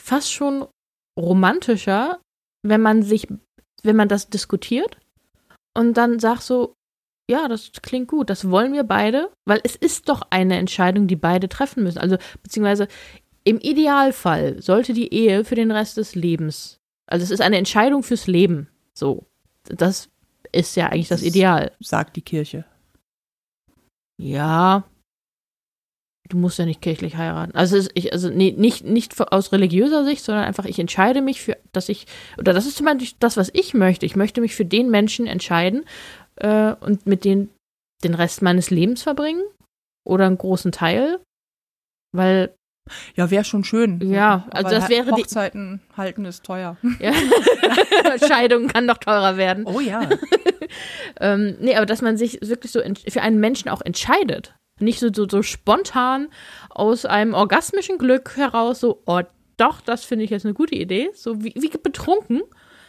fast 0.05 0.33
schon 0.33 0.67
romantischer, 1.19 2.21
wenn 2.63 2.83
man 2.83 3.03
sich, 3.03 3.27
wenn 3.83 3.97
man 3.97 4.09
das 4.09 4.29
diskutiert 4.29 4.99
und 5.75 5.95
dann 5.95 6.19
sagt 6.19 6.43
so, 6.43 6.75
ja, 7.31 7.49
das 7.49 7.73
klingt 7.81 8.09
gut, 8.09 8.29
das 8.29 8.51
wollen 8.51 8.75
wir 8.75 8.85
beide, 8.85 9.31
weil 9.47 9.61
es 9.65 9.77
ist 9.77 10.11
doch 10.11 10.23
eine 10.29 10.59
Entscheidung, 10.59 11.07
die 11.07 11.17
beide 11.17 11.49
treffen 11.49 11.83
müssen. 11.83 11.99
Also, 11.99 12.19
beziehungsweise 12.43 12.87
im 13.45 13.59
Idealfall 13.59 14.61
sollte 14.61 14.93
die 14.93 15.13
Ehe 15.13 15.45
für 15.45 15.55
den 15.55 15.71
Rest 15.71 15.97
des 15.97 16.15
Lebens, 16.15 16.81
also 17.07 17.25
es 17.25 17.31
ist 17.31 17.41
eine 17.41 17.57
Entscheidung 17.57 18.03
fürs 18.03 18.27
Leben. 18.27 18.69
So, 18.93 19.27
das 19.65 20.11
ist 20.53 20.77
ja 20.77 20.89
eigentlich 20.89 21.09
das 21.09 21.23
Ideal. 21.23 21.73
sagt 21.81 22.17
die 22.17 22.23
Kirche. 22.23 22.67
Ja. 24.19 24.85
Du 26.31 26.39
musst 26.39 26.59
ja 26.59 26.65
nicht 26.65 26.81
kirchlich 26.81 27.17
heiraten. 27.17 27.55
Also, 27.55 27.87
ich, 27.95 28.13
also 28.15 28.31
nee, 28.31 28.55
nicht, 28.57 28.83
nicht 28.85 29.21
aus 29.31 29.53
religiöser 29.53 30.05
Sicht, 30.05 30.25
sondern 30.25 30.45
einfach, 30.45 30.65
ich 30.65 30.79
entscheide 30.79 31.21
mich 31.21 31.43
für, 31.43 31.59
dass 31.73 31.91
ich, 31.91 32.07
oder 32.39 32.55
das 32.55 32.65
ist 32.67 32.77
zum 32.79 32.87
Beispiel 32.87 33.09
das, 33.21 33.37
was 33.37 33.51
ich 33.53 33.75
möchte. 33.75 34.07
Ich 34.07 34.17
möchte 34.17 34.41
mich 34.41 34.55
für 34.55 34.65
den 34.65 34.91
Menschen 34.91 35.27
entscheiden 35.27 35.85
äh, 36.37 36.73
und 36.81 37.07
mit 37.07 37.25
denen 37.27 37.51
den 38.03 38.15
Rest 38.15 38.41
meines 38.41 38.71
Lebens 38.71 39.03
verbringen 39.03 39.43
oder 40.07 40.27
einen 40.27 40.39
großen 40.39 40.73
Teil, 40.73 41.21
weil, 42.13 42.55
Ja, 43.17 43.31
wäre 43.31 43.45
schon 43.45 43.65
schön. 43.65 44.01
Ja, 44.11 44.47
also 44.51 44.71
das 44.71 44.89
wäre 44.89 45.13
die- 45.15 45.23
Hochzeiten 45.23 45.83
halten 45.95 46.25
ist 46.25 46.43
teuer. 46.45 46.79
ja, 47.01 47.13
Scheidung 48.27 48.69
kann 48.69 48.89
doch 48.89 48.99
teurer 48.99 49.37
werden. 49.37 49.67
Oh 49.67 49.81
ja. 49.81 50.09
Ähm, 51.21 51.57
nee, 51.61 51.77
aber 51.77 51.87
dass 51.87 52.03
man 52.03 52.17
sich 52.17 52.41
wirklich 52.43 52.73
so 52.73 52.81
für 53.09 53.23
einen 53.23 53.39
Menschen 53.39 53.69
auch 53.69 53.81
entscheidet. 53.83 54.55
Nicht 54.81 54.99
so, 54.99 55.09
so, 55.13 55.29
so 55.29 55.43
spontan 55.43 56.29
aus 56.71 57.07
einem 57.07 57.35
orgasmischen 57.35 57.99
Glück 57.99 58.37
heraus, 58.37 58.81
so, 58.81 59.03
oh, 59.07 59.21
doch, 59.57 59.81
das 59.81 60.05
finde 60.05 60.25
ich 60.25 60.31
jetzt 60.31 60.45
eine 60.45 60.55
gute 60.55 60.75
Idee. 60.75 61.11
So 61.15 61.45
wie, 61.45 61.55
wie 61.57 61.69
betrunken 61.69 62.43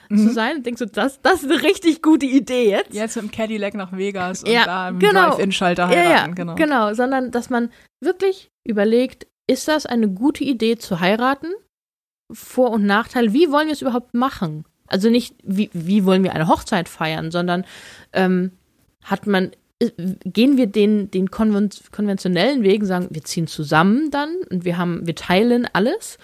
zu 0.09 0.31
sein 0.31 0.57
und 0.57 0.65
denkst 0.65 0.79
so, 0.79 0.86
das, 0.86 1.21
das 1.21 1.43
ist 1.43 1.51
eine 1.51 1.63
richtig 1.63 2.01
gute 2.01 2.25
Idee 2.25 2.69
jetzt. 2.69 2.93
Jetzt 2.93 3.15
mit 3.15 3.25
dem 3.25 3.31
Cadillac 3.31 3.73
nach 3.73 3.91
Vegas 3.91 4.43
und 4.43 4.51
Ja, 4.51 4.65
da 4.65 4.89
im 4.89 4.99
genau. 4.99 5.29
Drive-In-Schalter 5.29 5.89
ja, 5.89 5.95
ja, 5.95 6.09
heiraten. 6.09 6.36
genau. 6.36 6.55
genau, 6.55 6.93
sondern 6.93 7.31
dass 7.31 7.49
man 7.49 7.71
wirklich 8.01 8.51
überlegt, 8.63 9.27
ist 9.47 9.67
das 9.67 9.86
eine 9.86 10.07
gute 10.07 10.43
Idee 10.43 10.77
zu 10.77 10.99
heiraten? 10.99 11.47
Vor- 12.31 12.71
und 12.71 12.86
Nachteil, 12.86 13.33
wie 13.33 13.51
wollen 13.51 13.67
wir 13.67 13.73
es 13.73 13.81
überhaupt 13.81 14.13
machen? 14.13 14.65
Also 14.88 15.09
nicht, 15.09 15.36
wie, 15.43 15.69
wie 15.73 16.05
wollen 16.05 16.23
wir 16.23 16.33
eine 16.33 16.47
Hochzeit 16.47 16.89
feiern, 16.89 17.31
sondern 17.31 17.65
ähm, 18.13 18.51
hat 19.03 19.27
man, 19.27 19.51
gehen 19.80 20.57
wir 20.57 20.67
den, 20.67 21.11
den 21.11 21.32
konven 21.32 21.69
konventionellen 21.91 22.63
Weg, 22.63 22.82
und 22.82 22.88
sagen, 22.88 23.07
wir 23.09 23.23
ziehen 23.23 23.47
zusammen 23.47 24.09
dann 24.09 24.30
und 24.49 24.63
wir 24.63 24.78
haben, 24.78 25.05
wir 25.05 25.15
teilen 25.15 25.67
alles, 25.73 26.17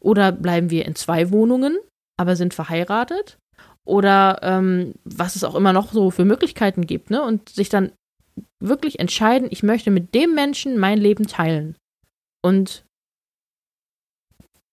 oder 0.00 0.32
bleiben 0.32 0.70
wir 0.70 0.84
in 0.84 0.94
zwei 0.94 1.30
Wohnungen, 1.30 1.78
aber 2.18 2.36
sind 2.36 2.54
verheiratet? 2.54 3.38
Oder 3.84 4.40
ähm, 4.42 4.94
was 5.04 5.36
es 5.36 5.44
auch 5.44 5.54
immer 5.54 5.72
noch 5.72 5.92
so 5.92 6.10
für 6.10 6.24
Möglichkeiten 6.24 6.86
gibt, 6.86 7.10
ne? 7.10 7.22
Und 7.22 7.48
sich 7.48 7.68
dann 7.68 7.92
wirklich 8.60 8.98
entscheiden, 8.98 9.48
ich 9.50 9.62
möchte 9.62 9.90
mit 9.90 10.14
dem 10.14 10.34
Menschen 10.34 10.78
mein 10.78 10.98
Leben 10.98 11.26
teilen. 11.28 11.76
Und 12.42 12.84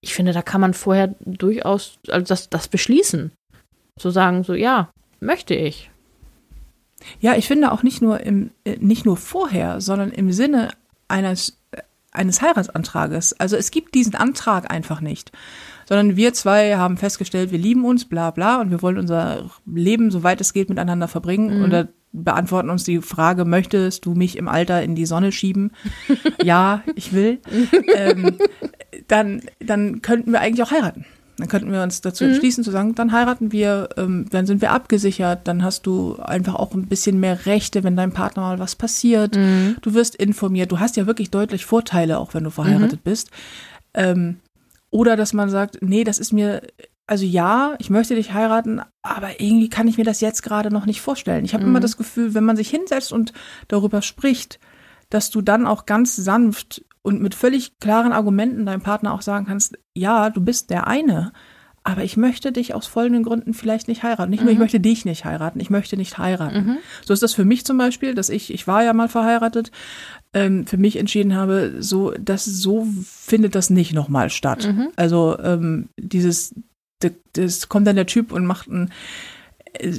ich 0.01 0.15
finde, 0.15 0.33
da 0.33 0.41
kann 0.41 0.61
man 0.61 0.73
vorher 0.73 1.15
durchaus 1.21 1.99
also 2.09 2.25
das, 2.25 2.49
das 2.49 2.67
beschließen. 2.67 3.31
Zu 3.99 4.09
sagen, 4.09 4.43
so 4.43 4.53
ja, 4.53 4.91
möchte 5.19 5.53
ich. 5.53 5.91
Ja, 7.19 7.35
ich 7.35 7.47
finde 7.47 7.71
auch 7.71 7.83
nicht 7.83 8.01
nur 8.01 8.19
im, 8.21 8.51
äh, 8.63 8.77
nicht 8.79 9.05
nur 9.05 9.17
vorher, 9.17 9.81
sondern 9.81 10.11
im 10.11 10.31
Sinne 10.31 10.69
eines, 11.07 11.57
äh, 11.71 11.81
eines 12.11 12.41
Heiratsantrages. 12.41 13.39
Also 13.39 13.55
es 13.55 13.71
gibt 13.71 13.95
diesen 13.95 14.15
Antrag 14.15 14.71
einfach 14.71 15.01
nicht. 15.01 15.31
Sondern 15.85 16.15
wir 16.15 16.33
zwei 16.33 16.77
haben 16.77 16.97
festgestellt, 16.97 17.51
wir 17.51 17.59
lieben 17.59 17.83
uns, 17.83 18.05
bla 18.05 18.31
bla, 18.31 18.61
und 18.61 18.71
wir 18.71 18.81
wollen 18.81 18.97
unser 18.97 19.49
Leben, 19.65 20.11
soweit 20.11 20.39
es 20.39 20.53
geht, 20.53 20.69
miteinander 20.69 21.09
verbringen. 21.09 21.57
Mhm. 21.57 21.63
Und 21.63 21.69
da 21.71 21.87
beantworten 22.13 22.69
uns 22.69 22.83
die 22.83 23.01
Frage, 23.01 23.43
möchtest 23.43 24.05
du 24.05 24.13
mich 24.13 24.37
im 24.37 24.47
Alter 24.47 24.81
in 24.81 24.95
die 24.95 25.05
Sonne 25.05 25.31
schieben? 25.31 25.71
ja, 26.41 26.83
ich 26.95 27.11
will. 27.11 27.39
ähm, 27.95 28.37
dann, 29.07 29.41
dann 29.59 30.01
könnten 30.01 30.31
wir 30.31 30.39
eigentlich 30.39 30.63
auch 30.63 30.71
heiraten. 30.71 31.05
Dann 31.37 31.47
könnten 31.47 31.71
wir 31.71 31.81
uns 31.81 32.01
dazu 32.01 32.25
entschließen 32.25 32.63
zu 32.63 32.69
sagen, 32.69 32.93
dann 32.93 33.11
heiraten 33.11 33.51
wir, 33.51 33.89
ähm, 33.97 34.25
dann 34.29 34.45
sind 34.45 34.61
wir 34.61 34.71
abgesichert, 34.71 35.47
dann 35.47 35.63
hast 35.63 35.87
du 35.87 36.17
einfach 36.17 36.53
auch 36.55 36.73
ein 36.75 36.85
bisschen 36.85 37.19
mehr 37.19 37.47
Rechte, 37.47 37.83
wenn 37.83 37.95
deinem 37.95 38.11
Partner 38.11 38.43
mal 38.43 38.59
was 38.59 38.75
passiert. 38.75 39.35
Du 39.81 39.93
wirst 39.95 40.15
informiert, 40.15 40.71
du 40.71 40.79
hast 40.79 40.95
ja 40.95 41.07
wirklich 41.07 41.31
deutlich 41.31 41.65
Vorteile, 41.65 42.19
auch 42.19 42.35
wenn 42.35 42.43
du 42.43 42.51
verheiratet 42.51 43.03
bist. 43.03 43.31
Ähm, 43.95 44.37
oder 44.91 45.15
dass 45.15 45.33
man 45.33 45.49
sagt, 45.49 45.79
nee, 45.81 46.03
das 46.03 46.19
ist 46.19 46.33
mir, 46.33 46.61
also 47.07 47.25
ja, 47.25 47.73
ich 47.79 47.89
möchte 47.89 48.13
dich 48.13 48.33
heiraten, 48.33 48.81
aber 49.01 49.41
irgendwie 49.41 49.69
kann 49.69 49.87
ich 49.87 49.97
mir 49.97 50.05
das 50.05 50.21
jetzt 50.21 50.43
gerade 50.43 50.69
noch 50.69 50.85
nicht 50.85 51.01
vorstellen. 51.01 51.45
Ich 51.45 51.55
habe 51.55 51.63
immer 51.63 51.79
das 51.79 51.97
Gefühl, 51.97 52.35
wenn 52.35 52.45
man 52.45 52.57
sich 52.57 52.69
hinsetzt 52.69 53.11
und 53.11 53.33
darüber 53.67 54.03
spricht, 54.03 54.59
dass 55.09 55.31
du 55.31 55.41
dann 55.41 55.65
auch 55.65 55.87
ganz 55.87 56.15
sanft 56.15 56.85
und 57.03 57.21
mit 57.21 57.35
völlig 57.35 57.79
klaren 57.79 58.13
Argumenten 58.13 58.65
deinem 58.65 58.81
Partner 58.81 59.13
auch 59.13 59.21
sagen 59.21 59.45
kannst, 59.45 59.77
ja, 59.93 60.29
du 60.31 60.41
bist 60.41 60.71
der 60.71 60.87
eine, 60.87 61.31
aber 61.83 62.03
ich 62.03 62.15
möchte 62.15 62.53
dich 62.53 62.73
aus 62.73 62.87
folgenden 62.87 63.23
Gründen 63.23 63.53
vielleicht 63.53 63.89
nicht 63.89 64.03
heiraten. 64.03 64.31
Nicht 64.31 64.41
nur, 64.41 64.53
ich 64.53 64.57
möchte 64.57 64.79
dich 64.79 65.03
nicht 65.03 65.25
heiraten, 65.25 65.59
ich 65.59 65.69
möchte 65.69 65.97
nicht 65.97 66.17
heiraten. 66.17 66.57
So 67.05 67.13
ist 67.13 67.21
das 67.21 67.33
für 67.33 67.43
mich 67.43 67.65
zum 67.65 67.77
Beispiel, 67.77 68.15
dass 68.15 68.29
ich, 68.29 68.53
ich 68.53 68.67
war 68.67 68.83
ja 68.85 68.93
mal 68.93 69.09
verheiratet, 69.09 69.69
ähm, 70.33 70.65
für 70.65 70.77
mich 70.77 70.95
entschieden 70.95 71.35
habe, 71.35 71.75
so, 71.79 72.13
das 72.17 72.45
so 72.45 72.87
findet 73.05 73.53
das 73.53 73.69
nicht 73.69 73.93
nochmal 73.93 74.29
statt. 74.29 74.63
Also 74.95 75.37
ähm, 75.39 75.89
dieses, 75.97 76.55
das, 76.99 77.11
das 77.33 77.67
kommt 77.67 77.85
dann 77.85 77.97
der 77.97 78.07
Typ 78.07 78.31
und 78.31 78.45
macht 78.45 78.69
einen 78.69 78.89
äh, 79.73 79.91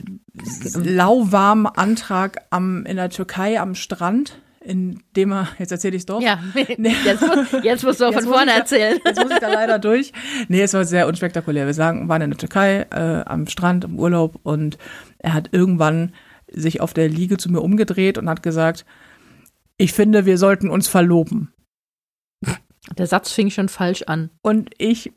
lauwarmen 0.75 1.67
Antrag 1.67 2.47
am, 2.49 2.87
in 2.87 2.97
der 2.97 3.11
Türkei 3.11 3.61
am 3.61 3.75
Strand, 3.75 4.41
in 4.65 5.03
dem 5.15 5.33
er, 5.33 5.49
jetzt 5.59 5.73
erzähle 5.73 5.97
ich 5.97 6.03
es 6.03 6.07
doch. 6.07 6.21
Ja, 6.21 6.41
jetzt, 6.55 6.79
mu- 7.23 7.59
jetzt 7.63 7.85
musst 7.85 8.01
du 8.01 8.07
auch 8.07 8.13
von 8.15 8.25
muss 8.25 8.33
vorne 8.35 8.53
da- 8.53 8.59
erzählen. 8.59 8.99
Jetzt 9.05 9.23
muss 9.23 9.31
ich 9.33 9.39
da 9.39 9.49
leider 9.49 9.79
durch. 9.79 10.13
Nee, 10.49 10.63
es 10.63 10.73
war 10.75 10.85
sehr 10.85 11.07
unspektakulär. 11.07 11.67
Wir 11.67 11.75
sagen, 11.75 12.09
waren 12.09 12.23
in 12.23 12.31
der 12.31 12.39
Türkei 12.39 12.87
äh, 12.91 13.23
am 13.27 13.47
Strand 13.47 13.85
im 13.85 13.99
Urlaub 13.99 14.39
und 14.43 14.79
er 15.19 15.35
hat 15.35 15.51
irgendwann 15.53 16.13
sich 16.51 16.81
auf 16.81 16.95
der 16.95 17.09
Liege 17.09 17.37
zu 17.37 17.51
mir 17.51 17.61
umgedreht 17.61 18.17
und 18.19 18.29
hat 18.29 18.43
gesagt, 18.43 18.85
ich 19.77 19.93
finde, 19.93 20.25
wir 20.27 20.39
sollten 20.39 20.71
uns 20.71 20.89
verloben. 20.89 21.53
Der 22.99 23.07
Satz 23.07 23.33
fing 23.33 23.51
schon 23.51 23.69
falsch 23.69 24.03
an. 24.03 24.31
Und 24.43 24.71
ich 24.79 25.13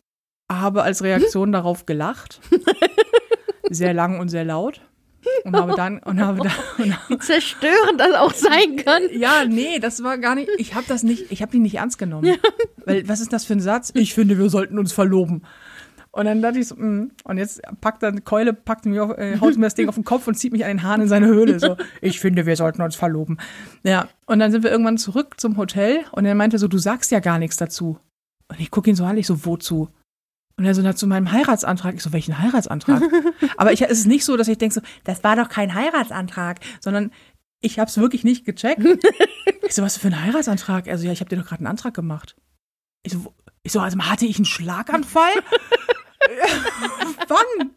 habe 0.52 0.84
als 0.84 1.04
Reaktion 1.04 1.52
darauf 1.52 1.86
gelacht. 1.86 2.40
Sehr 3.70 3.94
lang 3.94 4.20
und 4.22 4.30
sehr 4.30 4.46
laut. 4.46 4.80
Und 5.44 5.56
habe 5.56 5.76
dann, 5.76 6.00
und 6.00 6.20
habe 6.20 6.40
dann, 6.40 6.52
und 6.78 6.96
Wie 7.10 7.18
zerstörend 7.20 8.00
das 8.00 8.14
auch 8.16 8.34
sein 8.34 8.76
kann. 8.78 9.04
Ja, 9.12 9.46
nee, 9.48 9.80
das 9.80 10.04
war 10.04 10.18
gar 10.18 10.36
nicht. 10.36 10.50
Ich 10.58 10.76
habe 10.76 10.86
das 10.88 11.04
nicht, 11.04 11.32
ich 11.32 11.42
habe 11.42 11.52
die 11.52 11.60
nicht 11.60 11.76
ernst 11.76 11.98
genommen. 11.98 12.38
Weil 12.86 13.08
was 13.08 13.22
ist 13.22 13.34
das 13.34 13.46
für 13.46 13.54
ein 13.54 13.62
Satz? 13.62 13.92
Ich 13.96 14.14
finde, 14.14 14.38
wir 14.38 14.50
sollten 14.50 14.78
uns 14.80 14.94
verloben. 14.94 15.44
Und 16.18 16.26
dann 16.26 16.42
dachte 16.42 16.58
ich 16.58 16.68
so, 16.68 16.76
mm. 16.76 17.12
und 17.26 17.38
jetzt 17.38 17.62
packt 17.80 18.02
er 18.02 18.10
eine 18.10 18.22
Keule, 18.22 18.52
packt 18.52 18.88
mir 18.88 19.04
auf, 19.04 19.18
äh, 19.20 19.40
haut 19.40 19.56
mir 19.56 19.68
das 19.68 19.76
Ding 19.76 19.88
auf 19.88 19.94
den 19.94 20.04
Kopf 20.04 20.28
und 20.28 20.34
zieht 20.34 20.52
mich 20.52 20.66
an 20.66 20.72
den 20.72 20.82
Haaren 20.82 21.02
in 21.02 21.08
seine 21.08 21.28
Höhle. 21.28 21.60
So, 21.60 21.78
ich 22.02 22.20
finde, 22.20 22.48
wir 22.48 22.56
sollten 22.56 22.82
uns 22.82 22.96
verloben. 22.96 23.38
Ja, 23.84 24.08
und 24.26 24.40
dann 24.40 24.52
sind 24.52 24.64
wir 24.64 24.72
irgendwann 24.72 24.98
zurück 24.98 25.36
zum 25.40 25.58
Hotel 25.58 26.00
und 26.12 26.26
er 26.26 26.34
meinte 26.34 26.58
so, 26.58 26.68
du 26.68 26.80
sagst 26.80 27.12
ja 27.12 27.20
gar 27.20 27.38
nichts 27.38 27.58
dazu. 27.58 28.00
Und 28.48 28.60
ich 28.60 28.72
gucke 28.72 28.90
ihn 28.90 28.96
so 28.96 29.04
an, 29.04 29.16
ich 29.16 29.28
so, 29.28 29.46
wozu? 29.46 29.90
Und 30.58 30.66
er 30.66 30.74
so, 30.74 30.82
na, 30.82 30.96
zu 30.96 31.06
meinem 31.06 31.32
Heiratsantrag. 31.32 31.96
Ich 31.96 32.02
so, 32.04 32.12
welchen 32.14 32.40
Heiratsantrag? 32.40 33.04
Aber 33.58 33.74
ich, 33.74 33.84
es 33.84 34.00
ist 34.00 34.08
nicht 34.08 34.26
so, 34.26 34.38
dass 34.38 34.48
ich 34.48 34.58
denke 34.58 34.74
so, 34.74 34.82
das 35.04 35.24
war 35.24 35.36
doch 35.36 35.50
kein 35.50 35.76
Heiratsantrag, 35.76 36.60
sondern 36.80 37.12
ich 37.62 37.78
habe 37.80 37.90
es 37.90 37.98
wirklich 37.98 38.24
nicht 38.24 38.46
gecheckt. 38.46 38.84
Ich 39.64 39.76
so, 39.76 39.82
was 39.82 39.98
für 39.98 40.08
ein 40.08 40.24
Heiratsantrag? 40.24 40.88
Also, 40.88 41.06
ja, 41.06 41.12
ich 41.12 41.20
habe 41.20 41.30
dir 41.30 41.36
doch 41.36 41.46
gerade 41.46 41.60
einen 41.60 41.68
Antrag 41.68 41.94
gemacht. 41.94 42.38
Ich 43.04 43.12
so, 43.12 43.34
ich 43.64 43.74
so, 43.74 43.82
also 43.82 44.00
hatte 44.00 44.26
ich 44.26 44.38
einen 44.38 44.46
Schlaganfall? 44.46 45.34
Wann? 47.28 47.72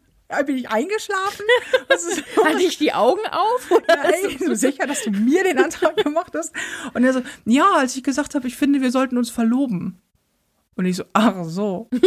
Bin 0.45 0.55
ich 0.55 0.69
eingeschlafen? 0.69 1.45
Hatte 1.89 2.63
ich 2.63 2.77
die 2.77 2.93
Augen 2.93 3.19
auf? 3.29 3.69
ja, 3.89 4.03
ey, 4.03 4.37
so 4.37 4.53
sicher, 4.53 4.87
dass 4.87 5.03
du 5.03 5.11
mir 5.11 5.43
den 5.43 5.57
Antrag 5.59 5.97
gemacht 5.97 6.31
hast? 6.33 6.53
Und 6.93 7.03
er 7.03 7.11
so, 7.11 7.21
ja, 7.43 7.69
als 7.73 7.97
ich 7.97 8.03
gesagt 8.03 8.35
habe, 8.35 8.47
ich 8.47 8.55
finde, 8.55 8.79
wir 8.79 8.91
sollten 8.91 9.17
uns 9.17 9.29
verloben. 9.29 10.01
Und 10.75 10.85
ich 10.85 10.95
so, 10.95 11.03
ach 11.13 11.43
so. 11.43 11.89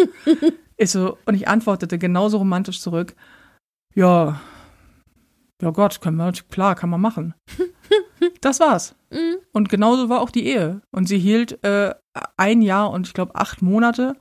Ich 0.76 0.90
so, 0.90 1.18
und 1.24 1.36
ich 1.36 1.46
antwortete 1.46 1.98
genauso 1.98 2.38
romantisch 2.38 2.80
zurück, 2.80 3.14
ja, 3.94 4.40
ja 5.62 5.70
Gott, 5.70 6.00
können 6.00 6.16
wir, 6.16 6.32
klar, 6.50 6.74
kann 6.74 6.90
man 6.90 7.00
machen. 7.00 7.34
Das 8.40 8.58
war's. 8.58 8.94
Und 9.52 9.68
genauso 9.68 10.08
war 10.08 10.20
auch 10.20 10.30
die 10.30 10.46
Ehe. 10.46 10.80
Und 10.90 11.06
sie 11.06 11.18
hielt 11.18 11.62
äh, 11.62 11.94
ein 12.36 12.62
Jahr 12.62 12.90
und 12.90 13.06
ich 13.06 13.12
glaube 13.12 13.34
acht 13.34 13.60
Monate. 13.60 14.16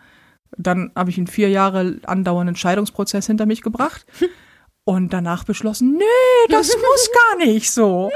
Dann 0.58 0.91
habe 0.96 1.10
ich 1.10 1.18
einen 1.18 1.28
vier 1.28 1.50
Jahre 1.50 2.00
andauernden 2.06 2.56
Scheidungsprozess 2.56 3.28
hinter 3.28 3.46
mich 3.46 3.62
gebracht. 3.62 4.06
Und 4.86 5.13
danach 5.13 5.45
beschlossen, 5.45 5.95
nee, 5.97 6.49
das 6.49 6.67
muss 6.75 7.09
gar 7.13 7.45
nicht 7.45 7.71
so. 7.71 8.11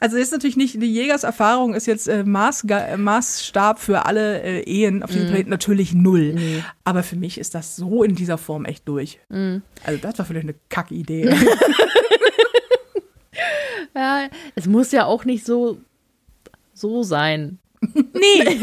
Also 0.00 0.16
ist 0.16 0.32
natürlich 0.32 0.56
nicht, 0.56 0.74
die 0.82 0.92
Jägerserfahrung 0.92 1.74
ist 1.74 1.86
jetzt 1.86 2.08
äh, 2.08 2.24
Maßga 2.24 2.88
äh, 2.88 2.96
Maßstab 2.96 3.78
für 3.78 4.04
alle 4.04 4.42
äh, 4.42 4.62
Ehen 4.62 5.04
auf 5.04 5.10
diesem 5.10 5.28
Planeten 5.28 5.50
natürlich 5.50 5.94
null. 5.94 6.34
Nee. 6.34 6.64
Aber 6.82 7.04
für 7.04 7.14
mich 7.14 7.38
ist 7.38 7.54
das 7.54 7.76
so 7.76 8.02
in 8.02 8.16
dieser 8.16 8.36
Form 8.36 8.64
echt 8.64 8.88
durch. 8.88 9.20
Also 9.30 10.00
das 10.00 10.18
war 10.18 10.26
vielleicht 10.26 10.46
eine 10.46 10.56
Kackidee. 10.68 11.32
Ja, 13.98 14.28
es 14.54 14.66
muss 14.66 14.92
ja 14.92 15.06
auch 15.06 15.24
nicht 15.24 15.44
so, 15.44 15.78
so 16.72 17.02
sein. 17.02 17.58
nee. 17.80 18.02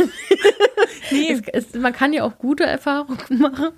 nee. 1.11 1.31
Es, 1.31 1.41
es, 1.51 1.73
man 1.73 1.91
kann 1.91 2.13
ja 2.13 2.23
auch 2.23 2.37
gute 2.37 2.63
Erfahrungen 2.63 3.19
machen. 3.39 3.71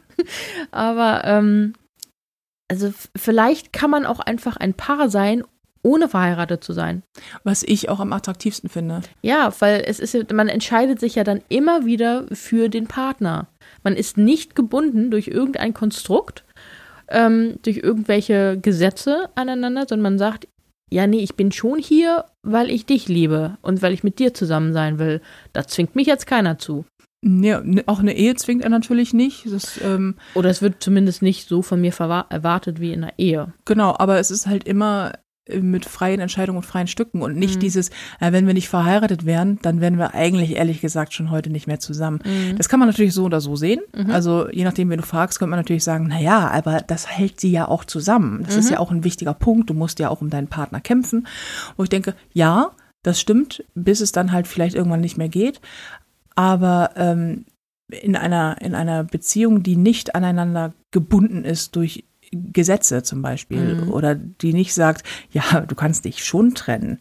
Aber 0.69 1.23
ähm, 1.25 1.73
also 2.67 2.93
vielleicht 3.15 3.73
kann 3.73 3.89
man 3.89 4.05
auch 4.05 4.19
einfach 4.19 4.57
ein 4.57 4.73
Paar 4.73 5.09
sein, 5.09 5.43
ohne 5.83 6.09
verheiratet 6.09 6.63
zu 6.63 6.73
sein. 6.73 7.03
Was 7.43 7.63
ich 7.63 7.89
auch 7.89 7.99
am 7.99 8.13
attraktivsten 8.13 8.69
finde. 8.69 9.01
Ja, 9.21 9.53
weil 9.59 9.83
es 9.85 9.99
ist, 9.99 10.33
man 10.33 10.49
entscheidet 10.49 10.99
sich 10.99 11.15
ja 11.15 11.23
dann 11.23 11.41
immer 11.49 11.85
wieder 11.85 12.25
für 12.31 12.69
den 12.69 12.87
Partner. 12.87 13.47
Man 13.83 13.95
ist 13.95 14.17
nicht 14.17 14.55
gebunden 14.55 15.11
durch 15.11 15.27
irgendein 15.27 15.73
Konstrukt, 15.73 16.43
ähm, 17.07 17.55
durch 17.61 17.77
irgendwelche 17.77 18.59
Gesetze 18.61 19.29
aneinander, 19.35 19.85
sondern 19.87 20.13
man 20.13 20.17
sagt, 20.17 20.47
ja, 20.89 21.05
nee, 21.05 21.19
ich 21.19 21.35
bin 21.35 21.51
schon 21.51 21.79
hier, 21.79 22.25
weil 22.43 22.69
ich 22.69 22.85
dich 22.85 23.07
liebe 23.07 23.57
und 23.61 23.81
weil 23.81 23.93
ich 23.93 24.03
mit 24.03 24.19
dir 24.19 24.33
zusammen 24.33 24.73
sein 24.73 24.99
will. 24.99 25.21
Da 25.53 25.67
zwingt 25.67 25.95
mich 25.95 26.07
jetzt 26.07 26.27
keiner 26.27 26.57
zu. 26.59 26.85
Nee, 27.21 27.57
ne- 27.63 27.83
auch 27.87 27.99
eine 27.99 28.15
Ehe 28.15 28.35
zwingt 28.35 28.63
er 28.63 28.69
natürlich 28.69 29.13
nicht. 29.13 29.51
Das, 29.51 29.79
ähm, 29.83 30.15
Oder 30.35 30.49
es 30.49 30.61
wird 30.61 30.83
zumindest 30.83 31.21
nicht 31.21 31.47
so 31.47 31.61
von 31.61 31.81
mir 31.81 31.91
erwartet 31.99 32.79
wie 32.79 32.93
in 32.93 33.03
einer 33.03 33.13
Ehe. 33.17 33.53
genau, 33.65 33.95
aber 33.97 34.19
es 34.19 34.29
ist 34.31 34.45
halt 34.45 34.65
immer 34.65 35.13
äh, 35.47 35.59
mit 35.59 35.85
freien 35.85 36.19
Entscheidungen 36.19 36.57
und 36.57 36.63
freien 36.65 36.85
Stücken 36.87 37.23
und 37.23 37.35
nicht 37.35 37.61
dieses, 37.63 37.89
äh, 38.19 38.31
wenn 38.31 38.45
wir 38.45 38.53
nicht 38.53 38.69
verheiratet 38.69 39.25
wären, 39.25 39.57
dann 39.63 39.81
wären 39.81 39.97
wir 39.97 40.13
eigentlich 40.13 40.55
ehrlich 40.57 40.79
gesagt 40.79 41.13
schon 41.13 41.31
heute 41.31 41.49
nicht 41.49 41.65
mehr 41.65 41.79
zusammen. 41.79 42.19
Das 42.57 42.69
kann 42.69 42.79
man 42.79 42.87
natürlich 42.89 43.13
so 43.15 43.23
oder 43.23 43.41
so 43.41 43.55
sehen. 43.55 43.79
Also 44.11 44.47
je 44.51 44.63
nachdem, 44.63 44.89
wen 44.91 44.99
du 44.99 45.05
fragst, 45.05 45.39
könnte 45.39 45.49
man 45.49 45.59
natürlich 45.59 45.83
sagen, 45.83 46.07
na 46.09 46.19
ja, 46.19 46.49
aber 46.51 46.81
das 46.85 47.07
hält 47.07 47.39
sie 47.39 47.51
ja 47.51 47.67
auch 47.67 47.83
zusammen. 47.85 48.43
Das 48.43 48.55
ist 48.59 48.69
ja 48.69 48.79
auch 48.79 48.91
ein 48.91 49.03
wichtiger 49.03 49.33
Punkt. 49.33 49.69
Du 49.69 49.73
musst 49.73 49.97
ja 49.99 50.09
auch 50.09 50.21
um 50.21 50.29
deinen 50.29 50.47
Partner 50.49 50.81
kämpfen. 50.81 51.27
Wo 51.77 51.83
ich 51.83 51.89
denke, 51.89 52.13
ja, 52.33 52.71
das 53.03 53.21
stimmt, 53.21 53.63
bis 53.73 54.01
es 54.01 54.11
dann 54.11 54.33
halt 54.33 54.47
vielleicht 54.47 54.75
irgendwann 54.75 54.99
nicht 54.99 55.17
mehr 55.17 55.29
geht. 55.29 55.61
Aber 56.37 56.91
ähm, 56.95 57.45
in 57.89 58.15
einer, 58.15 58.61
in 58.61 58.75
einer 58.75 59.03
Beziehung, 59.03 59.63
die 59.63 59.75
nicht 59.75 60.13
aneinander 60.13 60.73
gebunden 60.91 61.43
ist 61.43 61.75
durch 61.75 62.05
Gesetze 62.31 63.03
zum 63.03 63.21
Beispiel 63.21 63.87
oder 63.89 64.13
die 64.13 64.53
nicht 64.53 64.73
sagt, 64.73 65.03
ja, 65.31 65.61
du 65.61 65.73
kannst 65.75 66.05
dich 66.05 66.23
schon 66.23 66.53
trennen. 66.53 66.99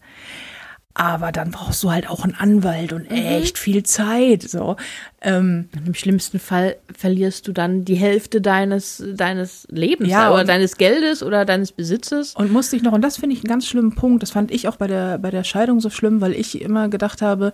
Aber 0.99 1.31
dann 1.31 1.51
brauchst 1.51 1.83
du 1.83 1.91
halt 1.91 2.09
auch 2.09 2.25
einen 2.25 2.35
Anwalt 2.35 2.95
und 2.95 3.05
echt 3.11 3.59
viel 3.59 3.83
Zeit. 3.83 4.43
So. 4.43 4.77
Ähm, 5.21 5.69
Im 5.85 5.93
schlimmsten 5.93 6.39
Fall 6.39 6.77
verlierst 6.97 7.47
du 7.47 7.53
dann 7.53 7.85
die 7.85 7.97
Hälfte 7.97 8.41
deines, 8.41 9.05
deines 9.15 9.69
Lebens 9.71 10.09
Ja, 10.09 10.33
oder 10.33 10.45
deines 10.45 10.79
Geldes 10.79 11.23
oder 11.23 11.45
deines 11.45 11.73
Besitzes. 11.73 12.35
und 12.35 12.51
musste 12.51 12.77
ich 12.77 12.83
noch, 12.83 12.93
und 12.95 13.03
das 13.03 13.19
finde 13.19 13.35
ich 13.37 13.41
einen 13.41 13.51
ganz 13.51 13.67
schlimmen 13.67 13.95
Punkt, 13.95 14.23
das 14.23 14.31
fand 14.31 14.51
ich 14.51 14.69
auch 14.69 14.77
bei 14.77 14.87
der, 14.87 15.19
bei 15.19 15.31
der 15.31 15.45
Scheidung 15.45 15.81
so 15.81 15.91
schlimm, 15.91 16.23
weil 16.23 16.33
ich 16.33 16.63
immer 16.63 16.89
gedacht 16.89 17.21
habe, 17.21 17.53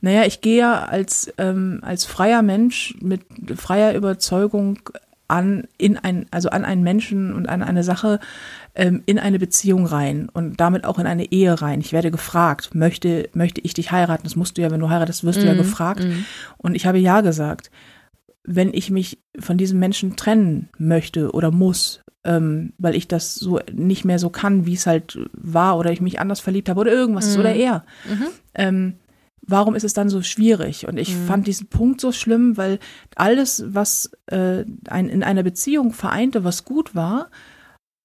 naja, 0.00 0.24
ich 0.26 0.40
gehe 0.40 0.58
ja 0.58 0.84
als, 0.86 1.32
ähm, 1.38 1.78
als 1.82 2.04
freier 2.04 2.42
Mensch 2.42 2.96
mit 3.00 3.20
freier 3.54 3.94
Überzeugung 3.94 4.80
an, 5.28 5.68
in 5.78 5.96
ein, 5.96 6.26
also 6.32 6.50
an 6.50 6.64
einen 6.64 6.82
Menschen 6.82 7.32
und 7.34 7.48
an 7.48 7.62
eine 7.62 7.84
Sache 7.84 8.18
ähm, 8.74 9.02
in 9.06 9.18
eine 9.18 9.38
Beziehung 9.38 9.86
rein 9.86 10.28
und 10.28 10.60
damit 10.60 10.84
auch 10.84 10.98
in 10.98 11.06
eine 11.06 11.30
Ehe 11.32 11.60
rein. 11.60 11.80
Ich 11.80 11.92
werde 11.92 12.10
gefragt, 12.10 12.74
möchte, 12.74 13.28
möchte 13.34 13.60
ich 13.60 13.74
dich 13.74 13.90
heiraten? 13.92 14.24
Das 14.24 14.36
musst 14.36 14.56
du 14.56 14.62
ja, 14.62 14.70
wenn 14.70 14.80
du 14.80 14.88
heiratest, 14.88 15.24
wirst 15.24 15.42
du 15.42 15.46
ja 15.46 15.54
gefragt. 15.54 16.04
Und 16.56 16.74
ich 16.74 16.86
habe 16.86 16.98
ja 16.98 17.20
gesagt. 17.20 17.70
Wenn 18.42 18.72
ich 18.72 18.90
mich 18.90 19.18
von 19.38 19.58
diesem 19.58 19.78
Menschen 19.78 20.16
trennen 20.16 20.70
möchte 20.78 21.32
oder 21.32 21.50
muss, 21.50 22.00
ähm, 22.24 22.72
weil 22.78 22.96
ich 22.96 23.06
das 23.06 23.34
so 23.34 23.60
nicht 23.72 24.04
mehr 24.06 24.18
so 24.18 24.30
kann, 24.30 24.64
wie 24.66 24.74
es 24.74 24.86
halt 24.86 25.18
war, 25.32 25.76
oder 25.78 25.92
ich 25.92 26.00
mich 26.00 26.20
anders 26.20 26.40
verliebt 26.40 26.68
habe 26.70 26.80
oder 26.80 26.90
irgendwas 26.90 27.26
ist, 27.26 27.38
oder 27.38 27.54
er. 27.54 27.84
Ähm, 28.54 28.94
warum 29.42 29.74
ist 29.74 29.84
es 29.84 29.92
dann 29.92 30.08
so 30.08 30.22
schwierig? 30.22 30.88
Und 30.88 30.98
ich 30.98 31.14
fand 31.26 31.46
diesen 31.46 31.66
Punkt 31.68 32.00
so 32.00 32.12
schlimm, 32.12 32.56
weil 32.56 32.78
alles, 33.14 33.62
was 33.66 34.10
äh, 34.26 34.64
ein, 34.88 35.08
in 35.08 35.22
einer 35.22 35.42
Beziehung 35.42 35.92
vereinte, 35.92 36.42
was 36.42 36.64
gut 36.64 36.94
war, 36.94 37.28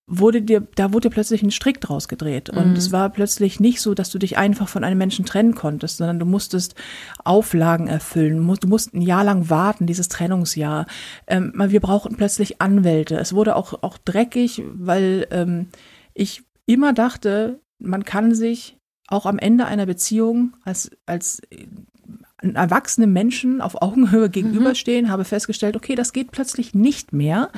wurde 0.08 0.42
dir, 0.42 0.68
da 0.76 0.94
wurde 0.94 1.10
dir 1.10 1.14
plötzlich 1.14 1.42
ein 1.42 1.52
Strick 1.52 1.82
draus 1.82 2.08
gedreht. 2.08 2.50
Und 2.50 2.78
es 2.78 2.92
war 2.92 3.10
plötzlich 3.10 3.60
nicht 3.60 3.82
so, 3.82 3.96
dass 3.96 4.12
du 4.12 4.20
dich 4.20 4.38
einfach 4.38 4.68
von 4.68 4.84
einem 4.84 5.00
Menschen 5.00 5.26
trennen 5.26 5.56
konntest, 5.56 5.98
sondern 5.98 6.20
du 6.20 6.26
musstest 6.26 6.76
Auflagen 7.24 7.88
erfüllen. 7.88 8.38
Du 8.38 8.68
musst 8.68 8.94
ein 8.94 9.02
Jahr 9.02 9.24
lang 9.24 9.50
warten, 9.50 9.88
dieses 9.88 10.08
Trennungsjahr. 10.08 10.86
Ähm, 11.28 11.54
wir 11.56 11.80
brauchten 11.80 12.18
plötzlich 12.18 12.62
Anwälte. 12.62 13.18
Es 13.18 13.34
wurde 13.34 13.56
auch, 13.56 13.82
auch 13.82 13.98
dreckig, 13.98 14.62
weil 14.74 15.28
ähm, 15.32 15.70
ich 16.14 16.44
immer 16.68 16.94
dachte, 16.94 17.60
man 17.80 18.06
kann 18.06 18.36
sich 18.36 18.78
auch 19.08 19.26
am 19.26 19.40
Ende 19.40 19.66
einer 19.66 19.86
Beziehung 19.86 20.56
als, 20.64 20.92
als 21.06 21.42
erwachsenen 22.54 23.12
Menschen 23.12 23.62
auf 23.62 23.82
Augenhöhe 23.82 24.30
gegenüberstehen, 24.30 25.10
habe 25.10 25.26
festgestellt, 25.26 25.76
okay, 25.76 25.96
das 25.96 26.14
geht 26.14 26.30
plötzlich 26.32 26.76
nicht 26.76 27.14
mehr, 27.14 27.50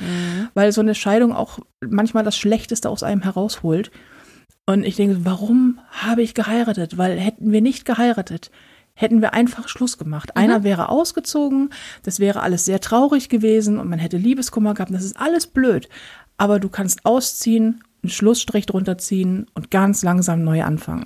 weil 0.54 0.72
so 0.72 0.80
eine 0.80 0.94
Scheidung 0.94 1.34
auch 1.34 1.58
manchmal 1.86 2.24
das 2.24 2.38
Schlechteste 2.38 2.88
aus 2.88 3.02
einem 3.02 3.20
herausholt. 3.20 3.90
Und 4.64 4.84
ich 4.84 4.96
denke, 4.96 5.24
warum 5.24 5.80
habe 5.90 6.22
ich 6.22 6.32
geheiratet? 6.34 6.96
Weil 6.96 7.18
hätten 7.18 7.52
wir 7.52 7.60
nicht 7.60 7.84
geheiratet, 7.84 8.50
hätten 8.94 9.20
wir 9.20 9.34
einfach 9.34 9.68
Schluss 9.68 9.98
gemacht. 9.98 10.36
Einer 10.36 10.64
wäre 10.64 10.88
ausgezogen, 10.88 11.70
das 12.02 12.18
wäre 12.20 12.40
alles 12.42 12.64
sehr 12.64 12.80
traurig 12.80 13.28
gewesen 13.28 13.78
und 13.78 13.88
man 13.88 13.98
hätte 13.98 14.16
Liebeskummer 14.16 14.74
gehabt. 14.74 14.92
Das 14.92 15.04
ist 15.04 15.18
alles 15.18 15.46
blöd. 15.46 15.88
Aber 16.36 16.60
du 16.60 16.68
kannst 16.68 17.04
ausziehen, 17.04 17.82
einen 18.02 18.10
Schlussstrich 18.10 18.66
drunter 18.66 18.96
ziehen 18.98 19.46
und 19.54 19.70
ganz 19.70 20.02
langsam 20.02 20.44
neu 20.44 20.62
anfangen. 20.62 21.04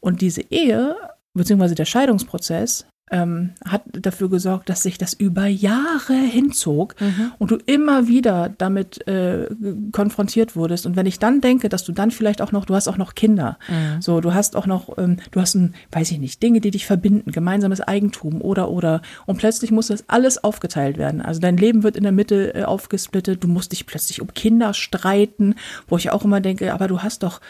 Und 0.00 0.20
diese 0.22 0.42
Ehe, 0.50 0.96
beziehungsweise 1.34 1.74
der 1.74 1.84
Scheidungsprozess, 1.84 2.86
ähm, 3.10 3.52
hat 3.64 3.82
dafür 3.92 4.28
gesorgt, 4.28 4.68
dass 4.68 4.82
sich 4.82 4.98
das 4.98 5.12
über 5.12 5.46
Jahre 5.46 6.14
hinzog 6.14 6.96
und 7.38 7.50
du 7.52 7.58
immer 7.66 8.08
wieder 8.08 8.52
damit 8.58 9.06
äh, 9.06 9.48
konfrontiert 9.92 10.56
wurdest. 10.56 10.86
Und 10.86 10.96
wenn 10.96 11.06
ich 11.06 11.20
dann 11.20 11.40
denke, 11.40 11.68
dass 11.68 11.84
du 11.84 11.92
dann 11.92 12.10
vielleicht 12.10 12.42
auch 12.42 12.50
noch, 12.50 12.64
du 12.64 12.74
hast 12.74 12.88
auch 12.88 12.96
noch 12.96 13.14
Kinder, 13.14 13.58
so, 14.00 14.20
du 14.20 14.34
hast 14.34 14.56
auch 14.56 14.66
noch, 14.66 14.98
ähm, 14.98 15.18
du 15.30 15.40
hast, 15.40 15.54
ein, 15.54 15.74
weiß 15.92 16.10
ich 16.10 16.18
nicht, 16.18 16.42
Dinge, 16.42 16.60
die 16.60 16.72
dich 16.72 16.86
verbinden, 16.86 17.30
gemeinsames 17.30 17.80
Eigentum 17.80 18.40
oder, 18.40 18.70
oder, 18.70 19.02
und 19.26 19.38
plötzlich 19.38 19.70
muss 19.70 19.86
das 19.88 20.08
alles 20.08 20.42
aufgeteilt 20.42 20.98
werden. 20.98 21.20
Also 21.20 21.40
dein 21.40 21.56
Leben 21.56 21.84
wird 21.84 21.96
in 21.96 22.02
der 22.02 22.12
Mitte 22.12 22.54
äh, 22.54 22.64
aufgesplittet, 22.64 23.44
du 23.44 23.48
musst 23.48 23.72
dich 23.72 23.86
plötzlich 23.86 24.20
um 24.20 24.34
Kinder 24.34 24.74
streiten, 24.74 25.54
wo 25.86 25.96
ich 25.96 26.10
auch 26.10 26.24
immer 26.24 26.40
denke, 26.40 26.72
aber 26.74 26.88
du 26.88 27.02
hast 27.02 27.22
doch, 27.22 27.40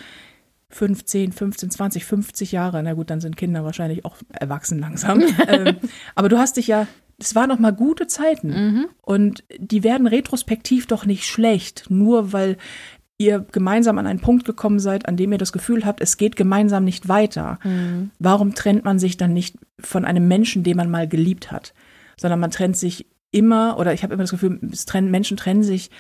15, 0.70 1.32
15, 1.32 1.70
20, 1.70 2.04
50 2.04 2.52
Jahre, 2.52 2.82
na 2.82 2.94
gut, 2.94 3.10
dann 3.10 3.20
sind 3.20 3.36
Kinder 3.36 3.64
wahrscheinlich 3.64 4.04
auch 4.04 4.16
erwachsen 4.30 4.78
langsam. 4.78 5.22
ähm, 5.48 5.76
aber 6.14 6.28
du 6.28 6.38
hast 6.38 6.56
dich 6.56 6.66
ja, 6.66 6.86
es 7.18 7.34
waren 7.34 7.48
noch 7.48 7.58
mal 7.58 7.72
gute 7.72 8.06
Zeiten. 8.06 8.50
Und 9.00 9.44
die 9.58 9.82
werden 9.82 10.06
retrospektiv 10.06 10.86
doch 10.86 11.06
nicht 11.06 11.24
schlecht, 11.24 11.86
nur 11.88 12.32
weil 12.32 12.56
ihr 13.18 13.40
gemeinsam 13.40 13.96
an 13.96 14.06
einen 14.06 14.20
Punkt 14.20 14.44
gekommen 14.44 14.78
seid, 14.78 15.08
an 15.08 15.16
dem 15.16 15.32
ihr 15.32 15.38
das 15.38 15.52
Gefühl 15.52 15.86
habt, 15.86 16.02
es 16.02 16.18
geht 16.18 16.36
gemeinsam 16.36 16.84
nicht 16.84 17.08
weiter. 17.08 17.58
Warum 18.18 18.54
trennt 18.54 18.84
man 18.84 18.98
sich 18.98 19.16
dann 19.16 19.32
nicht 19.32 19.56
von 19.80 20.04
einem 20.04 20.28
Menschen, 20.28 20.62
den 20.62 20.76
man 20.76 20.90
mal 20.90 21.08
geliebt 21.08 21.50
hat, 21.50 21.72
sondern 22.18 22.40
man 22.40 22.50
trennt 22.50 22.76
sich 22.76 23.06
immer 23.30 23.78
oder 23.78 23.94
ich 23.94 24.02
habe 24.02 24.14
immer 24.14 24.22
das 24.22 24.30
Gefühl, 24.30 24.60
trennen, 24.86 25.10
Menschen 25.10 25.36
trennen 25.36 25.62
sich 25.62 25.90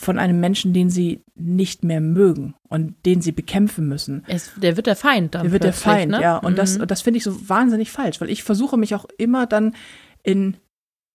von 0.00 0.18
einem 0.18 0.38
Menschen, 0.38 0.72
den 0.72 0.90
sie 0.90 1.24
nicht 1.34 1.82
mehr 1.82 2.00
mögen 2.00 2.54
und 2.68 2.94
den 3.04 3.20
sie 3.20 3.32
bekämpfen 3.32 3.88
müssen. 3.88 4.24
Es, 4.28 4.52
der 4.56 4.76
wird 4.76 4.86
der 4.86 4.96
Feind 4.96 5.34
dann. 5.34 5.42
Der 5.42 5.52
wird 5.52 5.64
der 5.64 5.72
Feind, 5.72 6.12
ne? 6.12 6.22
ja. 6.22 6.36
Und 6.36 6.56
das, 6.56 6.76
und 6.76 6.90
das 6.90 7.02
finde 7.02 7.18
ich 7.18 7.24
so 7.24 7.48
wahnsinnig 7.48 7.90
falsch, 7.90 8.20
weil 8.20 8.30
ich 8.30 8.44
versuche 8.44 8.76
mich 8.76 8.94
auch 8.94 9.06
immer 9.18 9.46
dann 9.46 9.74
in, 10.22 10.56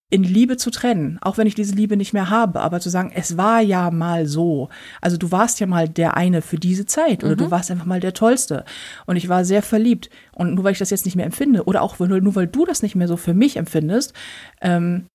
in 0.10 0.24
Liebe 0.24 0.58
zu 0.58 0.70
trennen, 0.70 1.18
auch 1.22 1.38
wenn 1.38 1.48
ich 1.48 1.56
diese 1.56 1.76
Liebe 1.76 1.96
nicht 1.96 2.14
mehr 2.14 2.30
habe, 2.30 2.60
aber 2.60 2.82
zu 2.82 2.90
sagen, 2.90 3.12
es 3.16 3.38
war 3.38 3.62
ja 3.62 3.90
mal 3.90 4.28
so. 4.28 4.70
Also 5.00 5.18
du 5.18 5.32
warst 5.32 5.62
ja 5.62 5.66
mal 5.66 5.88
der 5.88 6.18
eine 6.18 6.42
für 6.42 6.58
diese 6.58 6.86
Zeit 6.86 7.24
oder 7.24 7.36
du 7.38 7.52
warst 7.52 7.72
einfach 7.72 7.86
mal 7.86 8.02
der 8.02 8.14
Tollste. 8.14 8.66
Und 9.06 9.16
ich 9.16 9.30
war 9.30 9.46
sehr 9.46 9.64
verliebt. 9.64 10.10
Und 10.34 10.56
nur 10.56 10.66
weil 10.66 10.74
ich 10.74 10.80
das 10.80 10.90
jetzt 10.90 11.06
nicht 11.06 11.16
mehr 11.16 11.26
empfinde 11.26 11.64
oder 11.64 11.82
auch 11.82 11.98
nur, 12.00 12.20
nur 12.20 12.36
weil 12.36 12.48
du 12.48 12.66
das 12.66 12.84
nicht 12.84 12.96
mehr 12.96 13.08
so 13.08 13.16
für 13.16 13.34
mich 13.34 13.56
empfindest, 13.56 14.14
ähm, 14.62 15.06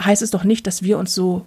heißt 0.00 0.22
es 0.22 0.30
doch 0.30 0.44
nicht, 0.44 0.66
dass 0.66 0.82
wir 0.82 0.98
uns 0.98 1.14
so, 1.14 1.46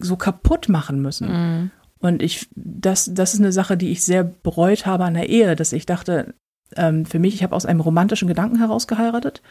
so 0.00 0.16
kaputt 0.16 0.68
machen 0.68 1.00
müssen. 1.02 1.28
Mhm. 1.28 1.70
Und 1.98 2.22
ich, 2.22 2.48
das, 2.54 3.10
das 3.14 3.34
ist 3.34 3.40
eine 3.40 3.52
Sache, 3.52 3.76
die 3.76 3.90
ich 3.90 4.02
sehr 4.02 4.24
bereut 4.24 4.86
habe 4.86 5.04
an 5.04 5.14
der 5.14 5.28
Ehe, 5.28 5.54
dass 5.54 5.72
ich 5.72 5.86
dachte, 5.86 6.34
ähm, 6.76 7.06
für 7.06 7.18
mich, 7.18 7.34
ich 7.34 7.42
habe 7.42 7.54
aus 7.54 7.66
einem 7.66 7.80
romantischen 7.80 8.28
Gedanken 8.28 8.58
heraus 8.58 8.86
geheiratet. 8.86 9.42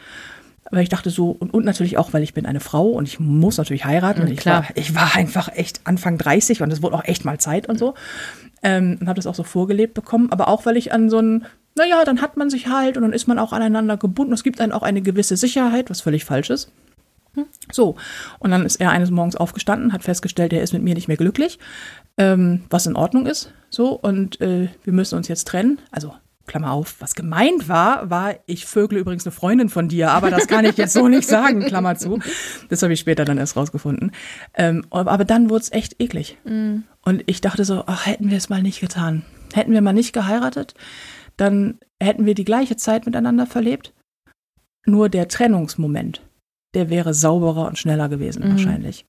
Weil 0.70 0.82
ich 0.82 0.88
dachte 0.88 1.10
so, 1.10 1.30
und, 1.30 1.52
und 1.52 1.64
natürlich 1.64 1.98
auch, 1.98 2.12
weil 2.12 2.22
ich 2.22 2.34
bin 2.34 2.46
eine 2.46 2.60
Frau 2.60 2.88
und 2.88 3.08
ich 3.08 3.18
muss 3.18 3.56
natürlich 3.56 3.84
heiraten. 3.84 4.20
Mhm, 4.20 4.26
und 4.26 4.32
ich 4.32 4.38
klar. 4.38 4.62
war, 4.62 4.76
ich 4.76 4.94
war 4.94 5.16
einfach 5.16 5.48
echt 5.54 5.80
Anfang 5.84 6.18
30 6.18 6.62
und 6.62 6.70
es 6.72 6.82
wurde 6.82 6.96
auch 6.96 7.04
echt 7.04 7.24
mal 7.24 7.38
Zeit 7.38 7.68
und 7.68 7.78
so. 7.78 7.94
Ähm, 8.62 8.98
und 9.00 9.08
habe 9.08 9.16
das 9.16 9.26
auch 9.26 9.34
so 9.34 9.42
vorgelebt 9.42 9.94
bekommen. 9.94 10.30
Aber 10.30 10.48
auch, 10.48 10.66
weil 10.66 10.76
ich 10.76 10.92
an 10.92 11.10
so 11.10 11.18
ein, 11.18 11.44
naja, 11.74 12.04
dann 12.04 12.20
hat 12.20 12.36
man 12.36 12.50
sich 12.50 12.68
halt 12.68 12.96
und 12.96 13.02
dann 13.02 13.12
ist 13.12 13.26
man 13.26 13.38
auch 13.38 13.52
aneinander 13.52 13.96
gebunden. 13.96 14.32
Es 14.32 14.44
gibt 14.44 14.60
dann 14.60 14.72
auch 14.72 14.82
eine 14.82 15.02
gewisse 15.02 15.36
Sicherheit, 15.36 15.90
was 15.90 16.00
völlig 16.00 16.24
falsch 16.24 16.50
ist. 16.50 16.70
So, 17.70 17.96
und 18.38 18.50
dann 18.50 18.66
ist 18.66 18.80
er 18.80 18.90
eines 18.90 19.10
Morgens 19.10 19.36
aufgestanden, 19.36 19.92
hat 19.92 20.02
festgestellt, 20.02 20.52
er 20.52 20.62
ist 20.62 20.72
mit 20.72 20.82
mir 20.82 20.94
nicht 20.94 21.08
mehr 21.08 21.16
glücklich, 21.16 21.58
ähm, 22.18 22.62
was 22.70 22.86
in 22.86 22.96
Ordnung 22.96 23.26
ist. 23.26 23.52
So, 23.70 23.92
und 23.92 24.40
äh, 24.40 24.68
wir 24.84 24.92
müssen 24.92 25.16
uns 25.16 25.28
jetzt 25.28 25.48
trennen. 25.48 25.78
Also, 25.90 26.14
Klammer 26.46 26.72
auf, 26.72 26.96
was 26.98 27.14
gemeint 27.14 27.68
war, 27.68 28.10
war, 28.10 28.34
ich 28.46 28.66
vögle 28.66 28.98
übrigens 28.98 29.24
eine 29.24 29.32
Freundin 29.32 29.68
von 29.68 29.88
dir, 29.88 30.10
aber 30.10 30.30
das 30.30 30.48
kann 30.48 30.64
ich 30.64 30.76
jetzt 30.76 30.92
so 30.92 31.08
nicht 31.08 31.26
sagen, 31.26 31.60
Klammer 31.66 31.96
zu. 31.96 32.18
Das 32.68 32.82
habe 32.82 32.92
ich 32.92 33.00
später 33.00 33.24
dann 33.24 33.38
erst 33.38 33.56
rausgefunden. 33.56 34.10
Ähm, 34.54 34.84
aber 34.90 35.12
aber 35.12 35.24
dann 35.24 35.50
wurde 35.50 35.62
es 35.62 35.72
echt 35.72 36.00
eklig. 36.00 36.36
Und 37.02 37.22
ich 37.26 37.40
dachte 37.40 37.64
so, 37.64 37.84
ach, 37.86 38.06
hätten 38.06 38.30
wir 38.30 38.36
es 38.36 38.48
mal 38.48 38.62
nicht 38.62 38.80
getan. 38.80 39.24
Hätten 39.54 39.72
wir 39.72 39.82
mal 39.82 39.92
nicht 39.92 40.12
geheiratet, 40.12 40.74
dann 41.36 41.78
hätten 42.00 42.26
wir 42.26 42.34
die 42.34 42.44
gleiche 42.44 42.76
Zeit 42.76 43.06
miteinander 43.06 43.46
verlebt. 43.46 43.92
Nur 44.84 45.08
der 45.08 45.28
Trennungsmoment, 45.28 46.22
der 46.74 46.90
wäre 46.90 47.14
sauberer 47.14 47.66
und 47.66 47.78
schneller 47.78 48.08
gewesen, 48.08 48.42
wahrscheinlich. 48.48 49.06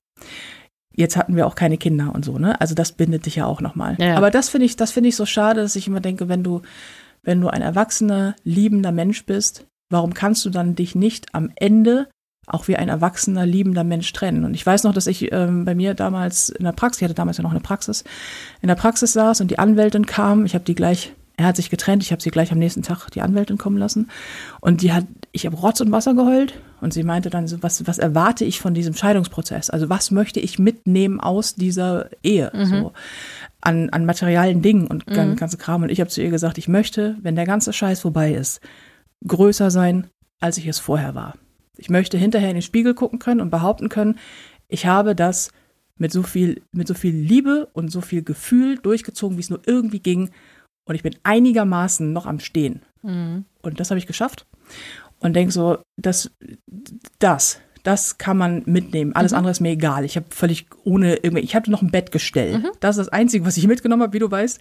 Jetzt 0.96 1.16
hatten 1.16 1.34
wir 1.34 1.46
auch 1.46 1.56
keine 1.56 1.76
Kinder 1.76 2.14
und 2.14 2.24
so, 2.24 2.38
ne? 2.38 2.60
Also 2.60 2.74
das 2.74 2.92
bindet 2.92 3.26
dich 3.26 3.36
ja 3.36 3.46
auch 3.46 3.60
nochmal. 3.60 3.96
Ja. 3.98 4.16
Aber 4.16 4.30
das 4.30 4.48
finde 4.48 4.66
ich, 4.66 4.76
das 4.76 4.92
finde 4.92 5.08
ich 5.08 5.16
so 5.16 5.26
schade, 5.26 5.60
dass 5.60 5.74
ich 5.74 5.88
immer 5.88 6.00
denke, 6.00 6.28
wenn 6.28 6.44
du, 6.44 6.62
wenn 7.22 7.40
du 7.40 7.48
ein 7.48 7.62
erwachsener, 7.62 8.36
liebender 8.44 8.92
Mensch 8.92 9.26
bist, 9.26 9.66
warum 9.90 10.14
kannst 10.14 10.44
du 10.44 10.50
dann 10.50 10.76
dich 10.76 10.94
nicht 10.94 11.34
am 11.34 11.50
Ende 11.56 12.08
auch 12.46 12.68
wie 12.68 12.76
ein 12.76 12.88
erwachsener, 12.88 13.44
liebender 13.44 13.82
Mensch 13.82 14.12
trennen? 14.12 14.44
Und 14.44 14.54
ich 14.54 14.64
weiß 14.64 14.84
noch, 14.84 14.92
dass 14.92 15.08
ich 15.08 15.32
ähm, 15.32 15.64
bei 15.64 15.74
mir 15.74 15.94
damals 15.94 16.48
in 16.50 16.64
der 16.64 16.72
Praxis, 16.72 17.00
ich 17.00 17.04
hatte 17.04 17.14
damals 17.14 17.38
ja 17.38 17.42
noch 17.42 17.50
eine 17.50 17.60
Praxis, 17.60 18.04
in 18.62 18.68
der 18.68 18.76
Praxis 18.76 19.14
saß 19.14 19.40
und 19.40 19.50
die 19.50 19.58
Anwältin 19.58 20.06
kam. 20.06 20.44
Ich 20.44 20.54
habe 20.54 20.64
die 20.64 20.74
gleich, 20.76 21.12
er 21.36 21.46
hat 21.46 21.56
sich 21.56 21.70
getrennt, 21.70 22.04
ich 22.04 22.12
habe 22.12 22.22
sie 22.22 22.30
gleich 22.30 22.52
am 22.52 22.58
nächsten 22.58 22.82
Tag 22.82 23.08
die 23.10 23.22
Anwältin 23.22 23.58
kommen 23.58 23.78
lassen. 23.78 24.10
Und 24.60 24.82
die 24.82 24.92
hat, 24.92 25.06
ich 25.34 25.46
habe 25.46 25.56
Rotz 25.56 25.80
und 25.80 25.90
Wasser 25.90 26.14
geheult 26.14 26.54
und 26.80 26.94
sie 26.94 27.02
meinte 27.02 27.28
dann 27.28 27.48
so, 27.48 27.60
was, 27.60 27.84
was 27.88 27.98
erwarte 27.98 28.44
ich 28.44 28.60
von 28.60 28.72
diesem 28.72 28.94
Scheidungsprozess? 28.94 29.68
Also 29.68 29.88
was 29.88 30.12
möchte 30.12 30.38
ich 30.38 30.60
mitnehmen 30.60 31.18
aus 31.18 31.56
dieser 31.56 32.08
Ehe? 32.22 32.52
So 32.54 32.92
an, 33.60 33.90
an 33.90 34.06
materialen 34.06 34.62
Dingen 34.62 34.86
und 34.86 35.08
mhm. 35.08 35.34
ganze 35.34 35.56
Kram. 35.56 35.82
Und 35.82 35.88
ich 35.88 36.00
habe 36.00 36.08
zu 36.08 36.22
ihr 36.22 36.30
gesagt, 36.30 36.56
ich 36.56 36.68
möchte, 36.68 37.16
wenn 37.20 37.34
der 37.34 37.46
ganze 37.46 37.72
Scheiß 37.72 38.00
vorbei 38.00 38.32
ist, 38.32 38.60
größer 39.26 39.72
sein, 39.72 40.06
als 40.38 40.56
ich 40.56 40.68
es 40.68 40.78
vorher 40.78 41.16
war. 41.16 41.34
Ich 41.78 41.90
möchte 41.90 42.16
hinterher 42.16 42.50
in 42.50 42.56
den 42.56 42.62
Spiegel 42.62 42.94
gucken 42.94 43.18
können 43.18 43.40
und 43.40 43.50
behaupten 43.50 43.88
können, 43.88 44.18
ich 44.68 44.86
habe 44.86 45.16
das 45.16 45.50
mit 45.96 46.12
so 46.12 46.22
viel, 46.22 46.62
mit 46.70 46.86
so 46.86 46.94
viel 46.94 47.14
Liebe 47.14 47.68
und 47.72 47.90
so 47.90 48.00
viel 48.00 48.22
Gefühl 48.22 48.78
durchgezogen, 48.78 49.36
wie 49.36 49.42
es 49.42 49.50
nur 49.50 49.62
irgendwie 49.66 50.00
ging. 50.00 50.30
Und 50.84 50.94
ich 50.94 51.02
bin 51.02 51.16
einigermaßen 51.24 52.12
noch 52.12 52.26
am 52.26 52.38
Stehen. 52.38 52.82
Mhm. 53.02 53.46
Und 53.62 53.80
das 53.80 53.90
habe 53.90 53.98
ich 53.98 54.06
geschafft. 54.06 54.46
Und 55.24 55.32
denke 55.32 55.52
so, 55.52 55.78
das, 55.96 56.30
das, 57.18 57.58
das 57.82 58.18
kann 58.18 58.36
man 58.36 58.62
mitnehmen. 58.66 59.14
Alles 59.14 59.32
Mhm. 59.32 59.38
andere 59.38 59.52
ist 59.52 59.60
mir 59.60 59.70
egal. 59.70 60.04
Ich 60.04 60.16
habe 60.16 60.26
völlig 60.28 60.66
ohne 60.84 61.16
irgendwie, 61.16 61.42
ich 61.42 61.54
hatte 61.56 61.70
noch 61.70 61.80
ein 61.80 61.90
Bett 61.90 62.12
gestellt. 62.12 62.62
Mhm. 62.62 62.70
Das 62.80 62.98
ist 62.98 63.06
das 63.06 63.12
Einzige, 63.12 63.46
was 63.46 63.56
ich 63.56 63.66
mitgenommen 63.66 64.02
habe, 64.02 64.12
wie 64.12 64.18
du 64.18 64.30
weißt. 64.30 64.60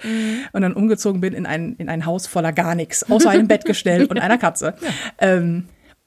Und 0.54 0.62
dann 0.62 0.74
umgezogen 0.74 1.20
bin 1.20 1.34
in 1.34 1.46
ein, 1.46 1.76
in 1.76 1.90
ein 1.90 2.06
Haus 2.06 2.28
voller 2.28 2.54
gar 2.54 2.76
nichts, 2.76 3.04
außer 3.12 3.30
einem 3.30 3.50
Bettgestell 3.50 4.06
und 4.06 4.20
einer 4.22 4.38
Katze. 4.38 4.76
Ähm, 5.18 5.66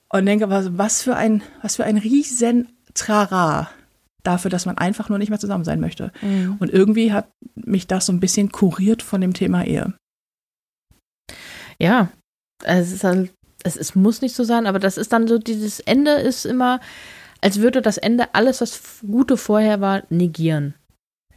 und 0.08 0.24
denke, 0.24 0.48
was, 0.48 0.78
was 0.78 1.02
für 1.02 1.16
ein, 1.16 1.42
was 1.60 1.76
für 1.76 1.84
ein 1.84 1.98
riesen 1.98 2.68
Trara 2.94 3.68
dafür, 4.22 4.50
dass 4.50 4.64
man 4.64 4.78
einfach 4.78 5.10
nur 5.10 5.18
nicht 5.18 5.28
mehr 5.28 5.38
zusammen 5.38 5.64
sein 5.64 5.80
möchte. 5.80 6.12
Mhm. 6.22 6.56
Und 6.60 6.70
irgendwie 6.72 7.12
hat 7.12 7.28
mich 7.54 7.86
das 7.86 8.06
so 8.06 8.12
ein 8.12 8.20
bisschen 8.20 8.50
kuriert 8.52 9.02
von 9.02 9.20
dem 9.20 9.34
Thema 9.34 9.64
Ehe. 9.64 9.92
Ja, 11.78 12.08
es 12.64 12.92
ist 12.92 13.04
halt, 13.04 13.32
es, 13.62 13.76
es 13.76 13.94
muss 13.94 14.22
nicht 14.22 14.34
so 14.34 14.44
sein, 14.44 14.66
aber 14.66 14.78
das 14.78 14.96
ist 14.96 15.12
dann 15.12 15.26
so, 15.26 15.38
dieses 15.38 15.80
Ende 15.80 16.12
ist 16.12 16.46
immer, 16.46 16.80
als 17.40 17.60
würde 17.60 17.82
das 17.82 17.98
Ende 17.98 18.34
alles, 18.34 18.60
was 18.60 18.80
Gute 19.06 19.36
vorher 19.36 19.80
war, 19.80 20.02
negieren. 20.08 20.74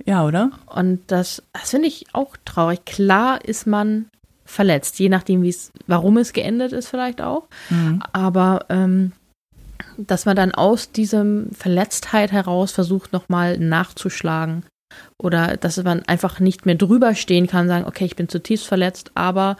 Ja, 0.06 0.26
oder? 0.26 0.52
Und 0.66 1.02
das, 1.08 1.44
das 1.54 1.72
finde 1.72 1.88
ich 1.88 2.08
auch 2.14 2.38
traurig. 2.46 2.86
Klar 2.86 3.44
ist 3.44 3.68
man 3.68 4.10
verletzt, 4.46 4.98
je 5.00 5.10
nachdem, 5.10 5.44
wie 5.44 5.50
es, 5.50 5.72
warum 5.88 6.18
es 6.18 6.34
geendet 6.34 6.72
ist, 6.72 6.88
vielleicht 6.88 7.22
auch. 7.22 7.48
Mhm. 7.70 8.02
Aber 8.14 8.66
ähm, 8.70 9.12
dass 9.98 10.26
man 10.26 10.36
dann 10.36 10.54
aus 10.54 10.92
diesem 10.92 11.52
Verletztheit 11.52 12.32
heraus 12.32 12.72
versucht, 12.72 13.14
nochmal 13.14 13.58
nachzuschlagen. 13.58 14.64
Oder 15.18 15.58
dass 15.58 15.82
man 15.84 16.04
einfach 16.04 16.40
nicht 16.40 16.66
mehr 16.66 16.76
drüber 16.76 17.14
stehen 17.14 17.48
kann, 17.48 17.68
sagen, 17.68 17.86
okay, 17.86 18.06
ich 18.06 18.16
bin 18.16 18.30
zutiefst 18.30 18.66
verletzt, 18.66 19.12
aber 19.14 19.58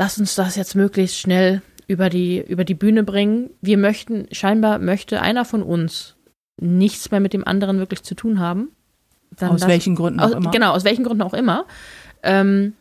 lass 0.00 0.18
uns 0.18 0.34
das 0.34 0.56
jetzt 0.56 0.74
möglichst 0.74 1.18
schnell 1.18 1.60
über 1.86 2.08
die, 2.08 2.40
über 2.40 2.64
die 2.64 2.74
Bühne 2.74 3.02
bringen. 3.04 3.50
Wir 3.60 3.76
möchten, 3.76 4.26
scheinbar 4.32 4.78
möchte 4.78 5.20
einer 5.20 5.44
von 5.44 5.62
uns 5.62 6.16
nichts 6.58 7.10
mehr 7.10 7.20
mit 7.20 7.34
dem 7.34 7.46
anderen 7.46 7.78
wirklich 7.78 8.02
zu 8.02 8.14
tun 8.14 8.40
haben. 8.40 8.70
Dann 9.36 9.50
Aus 9.50 9.60
lass- 9.60 9.68
welchen 9.68 9.96
Gründen 9.96 10.20
auch 10.20 10.28
aus, 10.28 10.32
immer. 10.32 10.50
Genau, 10.50 10.72
aus 10.72 10.84
welchen 10.84 11.04
Gründen 11.04 11.22
auch 11.22 11.34
immer. 11.34 11.66
Ähm, 12.22 12.72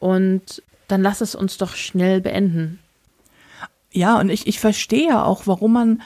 und 0.00 0.62
dann 0.88 1.02
lass 1.02 1.20
es 1.20 1.34
uns 1.34 1.58
doch 1.58 1.74
schnell 1.76 2.22
beenden. 2.22 2.78
Ja, 3.92 4.18
und 4.18 4.30
ich, 4.30 4.46
ich 4.46 4.58
verstehe 4.58 5.08
ja 5.08 5.24
auch, 5.24 5.46
warum 5.46 5.74
man, 5.74 6.00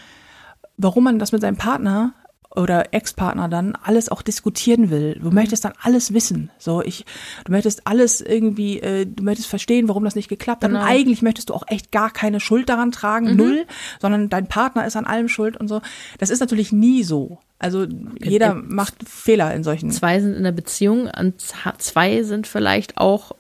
warum 0.77 1.05
man 1.05 1.21
das 1.21 1.31
mit 1.31 1.43
seinem 1.43 1.57
Partner 1.57 2.13
oder 2.57 2.93
Ex-Partner 2.93 3.49
dann 3.49 3.77
alles 3.77 4.09
auch 4.09 4.23
diskutieren 4.23 4.91
will. 4.91 5.19
Du 5.21 5.31
möchtest 5.31 5.65
dann 5.65 5.75
alles 5.83 6.13
wissen. 6.15 6.51
So, 6.59 6.83
ich, 6.83 7.05
du 7.45 7.53
möchtest 7.53 7.87
alles 7.87 8.21
irgendwie, 8.21 8.81
äh, 8.81 9.07
du 9.07 9.23
möchtest 9.23 9.49
verstehen, 9.49 9.89
warum 9.89 10.05
das 10.05 10.17
nicht 10.17 10.29
geklappt 10.29 10.65
hat. 10.65 10.71
Genau. 10.71 10.83
Und 10.83 10.89
eigentlich 10.89 11.23
möchtest 11.23 11.51
du 11.51 11.55
auch 11.55 11.65
echt 11.67 11.93
gar 11.93 12.11
keine 12.11 12.41
Schuld 12.41 12.69
daran 12.69 12.93
tragen, 12.93 13.37
null, 13.37 13.67
sondern 14.01 14.29
dein 14.29 14.49
Partner 14.49 14.87
ist 14.87 14.97
an 14.97 15.07
allem 15.07 15.29
schuld 15.29 15.57
und 15.57 15.69
so. 15.69 15.83
Das 16.19 16.31
ist 16.31 16.41
natürlich 16.41 16.73
nie 16.73 17.05
so. 17.05 17.39
Also 17.59 17.87
jeder 18.23 18.55
macht 18.55 19.09
Fehler 19.09 19.55
in 19.55 19.65
solchen. 19.65 19.91
Zwei 19.91 20.21
sind 20.21 20.35
in 20.35 20.45
der 20.45 20.53
Beziehung 20.53 21.09
und 21.19 21.41
zwei 21.79 22.23
sind 22.23 22.47
vielleicht 22.47 22.99
auch 22.99 23.33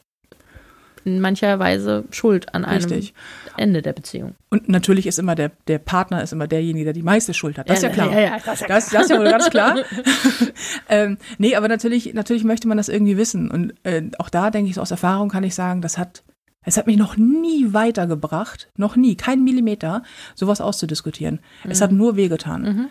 in 1.06 1.20
mancher 1.20 1.60
Weise 1.60 2.04
schuld 2.10 2.52
an 2.52 2.64
einem 2.64 2.84
Richtig. 2.84 3.14
Ende 3.56 3.80
der 3.80 3.92
Beziehung. 3.92 4.34
Und 4.50 4.68
natürlich 4.68 5.06
ist 5.06 5.20
immer 5.20 5.36
der, 5.36 5.52
der 5.68 5.78
Partner 5.78 6.20
ist 6.22 6.32
immer 6.32 6.48
derjenige, 6.48 6.84
der 6.86 6.92
die 6.92 7.04
meiste 7.04 7.32
Schuld 7.32 7.58
hat. 7.58 7.70
Das 7.70 7.78
ist 7.78 7.84
ja 7.84 7.90
klar. 7.90 8.12
Ja, 8.12 8.20
ja, 8.20 8.38
das 8.44 8.54
ist 8.54 8.60
ja 8.62 8.66
Das, 8.66 8.90
das 8.90 9.02
ist 9.04 9.10
ja 9.10 9.18
wohl 9.18 9.30
ganz 9.30 9.48
klar. 9.48 9.76
ähm, 10.88 11.18
nee, 11.38 11.54
aber 11.54 11.68
natürlich, 11.68 12.12
natürlich 12.12 12.42
möchte 12.42 12.66
man 12.66 12.76
das 12.76 12.88
irgendwie 12.88 13.16
wissen. 13.16 13.50
Und 13.50 13.74
äh, 13.84 14.02
auch 14.18 14.28
da 14.28 14.50
denke 14.50 14.68
ich, 14.68 14.74
so 14.74 14.82
aus 14.82 14.90
Erfahrung 14.90 15.28
kann 15.28 15.44
ich 15.44 15.54
sagen, 15.54 15.80
das 15.80 15.96
hat, 15.96 16.24
es 16.64 16.76
hat 16.76 16.88
mich 16.88 16.96
noch 16.96 17.16
nie 17.16 17.72
weitergebracht, 17.72 18.68
noch 18.76 18.96
nie, 18.96 19.14
kein 19.14 19.44
Millimeter, 19.44 20.02
sowas 20.34 20.60
auszudiskutieren. 20.60 21.38
Es 21.68 21.80
hat 21.80 21.92
nur 21.92 22.16
wehgetan. 22.16 22.88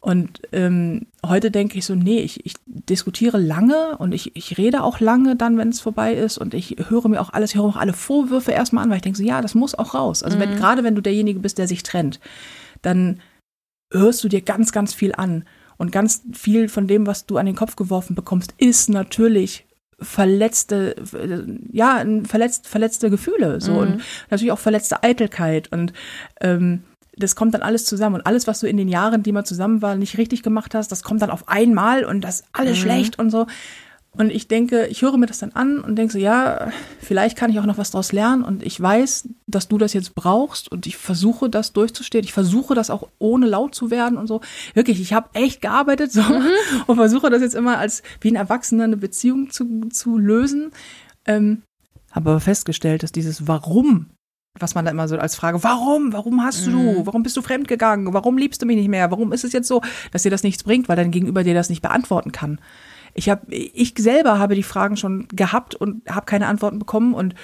Und 0.00 0.42
ähm, 0.52 1.06
heute 1.26 1.50
denke 1.50 1.76
ich 1.76 1.84
so, 1.84 1.94
nee, 1.94 2.20
ich, 2.20 2.46
ich 2.46 2.54
diskutiere 2.66 3.38
lange 3.38 3.98
und 3.98 4.12
ich, 4.12 4.36
ich 4.36 4.56
rede 4.56 4.82
auch 4.84 5.00
lange 5.00 5.34
dann, 5.34 5.58
wenn 5.58 5.70
es 5.70 5.80
vorbei 5.80 6.14
ist. 6.14 6.38
Und 6.38 6.54
ich 6.54 6.76
höre 6.88 7.08
mir 7.08 7.20
auch 7.20 7.30
alles, 7.30 7.50
ich 7.50 7.56
höre 7.56 7.64
auch 7.64 7.76
alle 7.76 7.92
Vorwürfe 7.92 8.52
erstmal 8.52 8.84
an, 8.84 8.90
weil 8.90 8.98
ich 8.98 9.02
denke 9.02 9.18
so, 9.18 9.24
ja, 9.24 9.40
das 9.42 9.54
muss 9.54 9.74
auch 9.74 9.94
raus. 9.94 10.22
Also 10.22 10.38
wenn, 10.38 10.54
gerade 10.54 10.84
wenn 10.84 10.94
du 10.94 11.02
derjenige 11.02 11.40
bist, 11.40 11.58
der 11.58 11.66
sich 11.66 11.82
trennt, 11.82 12.20
dann 12.82 13.20
hörst 13.92 14.22
du 14.22 14.28
dir 14.28 14.40
ganz, 14.40 14.70
ganz 14.72 14.94
viel 14.94 15.14
an. 15.14 15.44
Und 15.78 15.92
ganz 15.92 16.22
viel 16.32 16.68
von 16.68 16.88
dem, 16.88 17.06
was 17.06 17.26
du 17.26 17.36
an 17.36 17.46
den 17.46 17.54
Kopf 17.54 17.76
geworfen 17.76 18.16
bekommst, 18.16 18.52
ist 18.58 18.88
natürlich 18.88 19.66
verletzte, 20.00 20.96
ja, 21.72 22.04
verletzt, 22.24 22.68
verletzte 22.68 23.10
Gefühle, 23.10 23.60
so. 23.60 23.74
Und 23.74 24.00
natürlich 24.30 24.52
auch 24.52 24.58
verletzte 24.58 25.02
Eitelkeit. 25.02 25.72
Und 25.72 25.92
ähm, 26.40 26.82
das 27.18 27.36
kommt 27.36 27.54
dann 27.54 27.62
alles 27.62 27.84
zusammen 27.84 28.16
und 28.16 28.26
alles, 28.26 28.46
was 28.46 28.60
du 28.60 28.66
in 28.66 28.76
den 28.76 28.88
Jahren, 28.88 29.22
die 29.22 29.32
man 29.32 29.44
zusammen 29.44 29.82
war, 29.82 29.96
nicht 29.96 30.18
richtig 30.18 30.42
gemacht 30.42 30.74
hast, 30.74 30.90
das 30.92 31.02
kommt 31.02 31.22
dann 31.22 31.30
auf 31.30 31.48
einmal 31.48 32.04
und 32.04 32.22
das 32.22 32.40
ist 32.40 32.46
alles 32.52 32.78
schlecht 32.78 33.18
und 33.18 33.30
so. 33.30 33.46
Und 34.12 34.30
ich 34.30 34.48
denke, 34.48 34.86
ich 34.86 35.02
höre 35.02 35.16
mir 35.16 35.26
das 35.26 35.38
dann 35.38 35.52
an 35.52 35.78
und 35.78 35.94
denke 35.96 36.12
so, 36.12 36.18
ja, 36.18 36.72
vielleicht 36.98 37.36
kann 37.36 37.50
ich 37.50 37.60
auch 37.60 37.66
noch 37.66 37.78
was 37.78 37.92
daraus 37.92 38.10
lernen 38.10 38.42
und 38.42 38.64
ich 38.64 38.80
weiß, 38.80 39.28
dass 39.46 39.68
du 39.68 39.78
das 39.78 39.92
jetzt 39.92 40.16
brauchst 40.16 40.72
und 40.72 40.86
ich 40.88 40.96
versuche 40.96 41.48
das 41.48 41.72
durchzustehen. 41.72 42.24
Ich 42.24 42.32
versuche 42.32 42.74
das 42.74 42.90
auch 42.90 43.08
ohne 43.18 43.46
laut 43.46 43.76
zu 43.76 43.92
werden 43.92 44.18
und 44.18 44.26
so. 44.26 44.40
Wirklich, 44.74 45.00
ich 45.00 45.12
habe 45.12 45.28
echt 45.34 45.60
gearbeitet 45.60 46.10
so 46.10 46.22
und 46.86 46.96
versuche 46.96 47.30
das 47.30 47.42
jetzt 47.42 47.54
immer 47.54 47.78
als 47.78 48.02
wie 48.20 48.32
ein 48.32 48.36
Erwachsener 48.36 48.84
eine 48.84 48.96
Beziehung 48.96 49.50
zu, 49.50 49.88
zu 49.90 50.18
lösen. 50.18 50.72
Ähm, 51.24 51.62
habe 52.10 52.30
aber 52.30 52.40
festgestellt, 52.40 53.04
dass 53.04 53.12
dieses 53.12 53.46
Warum, 53.46 54.06
was 54.60 54.74
man 54.74 54.84
da 54.84 54.90
immer 54.90 55.08
so 55.08 55.18
als 55.18 55.34
Frage, 55.34 55.62
warum, 55.62 56.12
warum 56.12 56.42
hast 56.42 56.66
du, 56.66 57.06
warum 57.06 57.22
bist 57.22 57.36
du 57.36 57.42
fremdgegangen, 57.42 58.12
warum 58.12 58.38
liebst 58.38 58.62
du 58.62 58.66
mich 58.66 58.76
nicht 58.76 58.88
mehr, 58.88 59.10
warum 59.10 59.32
ist 59.32 59.44
es 59.44 59.52
jetzt 59.52 59.68
so, 59.68 59.82
dass 60.12 60.22
dir 60.22 60.30
das 60.30 60.42
nichts 60.42 60.64
bringt, 60.64 60.88
weil 60.88 60.96
dein 60.96 61.10
Gegenüber 61.10 61.44
dir 61.44 61.54
das 61.54 61.70
nicht 61.70 61.82
beantworten 61.82 62.32
kann. 62.32 62.60
Ich 63.14 63.28
habe, 63.28 63.52
ich 63.52 63.94
selber 63.98 64.38
habe 64.38 64.54
die 64.54 64.62
Fragen 64.62 64.96
schon 64.96 65.26
gehabt 65.28 65.74
und 65.74 66.08
habe 66.08 66.26
keine 66.26 66.46
Antworten 66.46 66.78
bekommen 66.78 67.14
und 67.14 67.34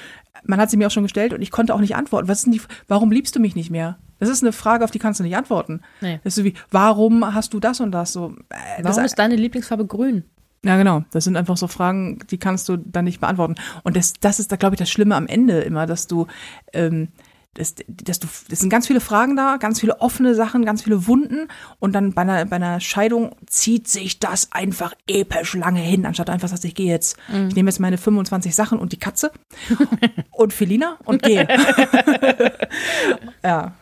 man 0.44 0.60
hat 0.60 0.70
sie 0.70 0.76
mir 0.76 0.86
auch 0.86 0.92
schon 0.92 1.04
gestellt 1.04 1.32
und 1.32 1.42
ich 1.42 1.50
konnte 1.50 1.74
auch 1.74 1.80
nicht 1.80 1.96
antworten. 1.96 2.28
Was 2.28 2.38
ist 2.38 2.44
denn 2.44 2.52
die, 2.52 2.60
warum 2.86 3.10
liebst 3.10 3.34
du 3.34 3.40
mich 3.40 3.56
nicht 3.56 3.70
mehr? 3.70 3.98
Das 4.18 4.28
ist 4.28 4.42
eine 4.42 4.52
Frage, 4.52 4.84
auf 4.84 4.90
die 4.90 4.98
kannst 4.98 5.20
du 5.20 5.24
nicht 5.24 5.36
antworten. 5.36 5.80
Nee. 6.00 6.20
Das 6.22 6.32
ist 6.32 6.36
so 6.36 6.44
wie, 6.44 6.54
warum 6.70 7.34
hast 7.34 7.52
du 7.54 7.60
das 7.60 7.80
und 7.80 7.92
das 7.92 8.12
so? 8.12 8.34
äh, 8.50 8.82
das, 8.82 8.96
Warum 8.96 9.04
ist 9.04 9.18
deine 9.18 9.36
Lieblingsfarbe 9.36 9.86
grün? 9.86 10.24
Ja, 10.64 10.76
genau. 10.78 11.04
Das 11.10 11.24
sind 11.24 11.36
einfach 11.36 11.56
so 11.56 11.68
Fragen, 11.68 12.18
die 12.30 12.38
kannst 12.38 12.68
du 12.68 12.78
dann 12.78 13.04
nicht 13.04 13.20
beantworten. 13.20 13.56
Und 13.82 13.96
das, 13.96 14.14
das 14.14 14.40
ist 14.40 14.50
da, 14.50 14.56
glaube 14.56 14.74
ich, 14.74 14.78
das 14.78 14.90
Schlimme 14.90 15.14
am 15.14 15.26
Ende 15.26 15.60
immer, 15.60 15.86
dass 15.86 16.06
du, 16.06 16.26
ähm, 16.72 17.08
dass, 17.52 17.74
dass 17.86 18.18
du, 18.18 18.26
es 18.50 18.60
sind 18.60 18.70
ganz 18.70 18.86
viele 18.86 19.00
Fragen 19.00 19.36
da, 19.36 19.58
ganz 19.58 19.78
viele 19.78 20.00
offene 20.00 20.34
Sachen, 20.34 20.64
ganz 20.64 20.82
viele 20.82 21.06
Wunden. 21.06 21.48
Und 21.80 21.92
dann 21.92 22.14
bei 22.14 22.22
einer, 22.22 22.46
bei 22.46 22.56
einer 22.56 22.80
Scheidung 22.80 23.36
zieht 23.46 23.88
sich 23.88 24.20
das 24.20 24.52
einfach 24.52 24.94
episch 25.06 25.54
lange 25.54 25.80
hin, 25.80 26.06
anstatt 26.06 26.30
einfach 26.30 26.48
sagst, 26.48 26.64
ich 26.64 26.74
gehe 26.74 26.90
jetzt, 26.90 27.18
ich 27.28 27.54
nehme 27.54 27.68
jetzt 27.68 27.78
meine 27.78 27.98
25 27.98 28.54
Sachen 28.54 28.78
und 28.78 28.92
die 28.92 28.98
Katze 28.98 29.32
und 30.30 30.54
Felina 30.54 30.96
und 31.04 31.22
gehe. 31.22 31.46
ja. 33.44 33.74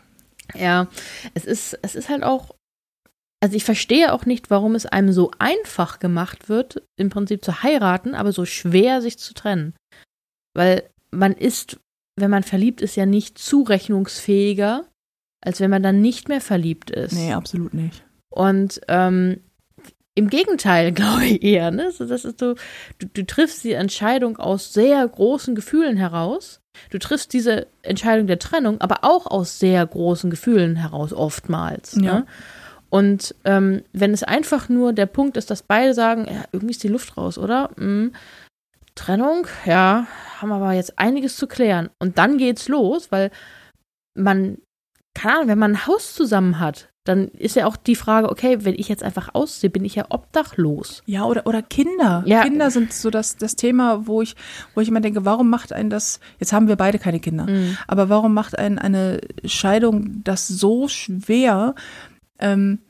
Ja, 0.55 0.89
es 1.33 1.47
ist, 1.47 1.79
es 1.81 1.95
ist 1.95 2.11
halt 2.11 2.25
auch, 2.25 2.51
also 3.43 3.57
ich 3.57 3.65
verstehe 3.65 4.13
auch 4.13 4.25
nicht, 4.25 4.51
warum 4.51 4.77
es 4.77 4.87
einem 4.87 5.13
so 5.13 5.33
einfach 5.41 5.99
gemacht 5.99 6.49
wird, 6.49 6.83
im 6.97 7.11
Prinzip 7.11 7.45
zu 7.45 7.65
heiraten, 7.65 8.15
aber 8.15 8.31
so 8.31 8.45
schwer 8.45 9.03
sich 9.03 9.19
zu 9.19 9.35
trennen. 9.35 9.75
Weil 10.55 10.85
man 11.11 11.33
ist, 11.33 11.81
wenn 12.15 12.31
man 12.31 12.45
verliebt 12.45 12.81
ist, 12.81 12.95
ja 12.95 13.05
nicht 13.05 13.39
zurechnungsfähiger, 13.39 14.85
als 15.41 15.59
wenn 15.59 15.71
man 15.71 15.83
dann 15.83 16.01
nicht 16.01 16.29
mehr 16.29 16.41
verliebt 16.41 16.93
ist. 16.93 17.15
Nee, 17.15 17.33
absolut 17.33 17.75
nicht. 17.75 18.05
Und 18.31 18.81
ähm, 18.87 19.41
im 20.15 20.31
Gegenteil, 20.31 20.93
glaube 20.93 21.25
ich 21.25 21.43
eher. 21.43 21.73
Ne? 21.73 21.91
So, 21.91 22.07
das 22.07 22.25
ist 22.25 22.39
so, 22.39 22.55
du, 23.01 23.07
du 23.13 23.27
triffst 23.27 23.65
die 23.65 23.73
Entscheidung 23.73 24.37
aus 24.37 24.73
sehr 24.73 25.07
großen 25.09 25.57
Gefühlen 25.57 25.97
heraus. 25.97 26.61
Du 26.91 26.99
triffst 26.99 27.33
diese 27.33 27.67
Entscheidung 27.83 28.29
der 28.29 28.39
Trennung, 28.39 28.81
aber 28.81 29.01
auch 29.03 29.27
aus 29.27 29.59
sehr 29.59 29.85
großen 29.85 30.31
Gefühlen 30.31 30.77
heraus, 30.77 31.13
oftmals. 31.13 31.97
Ja. 31.97 32.21
Ne? 32.21 32.27
Und 32.93 33.35
ähm, 33.45 33.85
wenn 33.95 34.13
es 34.13 34.23
einfach 34.23 34.69
nur 34.69 34.93
der 34.93 35.07
Punkt 35.07 35.39
ist, 35.39 35.51
dass 35.51 35.63
beide 35.63 35.95
sagen, 35.95 36.27
ja, 36.27 36.45
irgendwie 36.53 36.73
ist 36.73 36.83
die 36.83 36.89
Luft 36.89 37.17
raus, 37.17 37.39
oder? 37.39 37.71
Hm, 37.79 38.13
Trennung, 38.95 39.47
ja, 39.65 40.07
haben 40.39 40.53
aber 40.53 40.73
jetzt 40.73 40.99
einiges 40.99 41.37
zu 41.37 41.47
klären. 41.47 41.89
Und 41.99 42.19
dann 42.19 42.37
geht's 42.37 42.69
los, 42.69 43.11
weil 43.11 43.31
man, 44.15 44.59
keine 45.15 45.37
Ahnung, 45.37 45.49
wenn 45.49 45.59
man 45.59 45.73
ein 45.73 45.87
Haus 45.87 46.13
zusammen 46.13 46.61
hat, 46.61 46.91
dann 47.05 47.29
ist 47.29 47.57
ja 47.57 47.67
auch 47.67 47.77
die 47.77 47.97
Frage, 47.97 48.31
okay, 48.31 48.59
wenn 48.61 48.75
ich 48.75 48.89
jetzt 48.89 49.03
einfach 49.03 49.31
aussehe, 49.35 49.71
bin 49.71 49.87
ich 49.87 49.95
ja 49.95 50.05
obdachlos. 50.11 51.03
Ja, 51.07 51.25
oder, 51.25 51.47
oder 51.47 51.63
Kinder. 51.63 52.23
Ja. 52.27 52.43
Kinder 52.43 52.71
sind 52.71 52.93
so 52.93 53.09
das, 53.09 53.39
das 53.39 53.57
Thema, 53.57 54.07
wo 54.07 54.21
ich, 54.21 54.37
wo 54.75 54.83
ich 54.83 54.89
immer 54.89 55.01
denke, 55.01 55.25
warum 55.25 55.49
macht 55.49 55.73
ein 55.73 55.89
das, 55.89 56.21
jetzt 56.39 56.53
haben 56.53 56.69
wir 56.69 56.77
beide 56.77 56.99
keine 56.99 57.21
Kinder, 57.21 57.47
aber 57.87 58.11
warum 58.11 58.35
macht 58.35 58.59
ein 58.59 58.79
eine 58.79 59.23
Scheidung 59.47 60.23
das 60.25 60.47
so 60.47 60.89
schwer? 60.89 61.75
Ähm, 62.43 62.81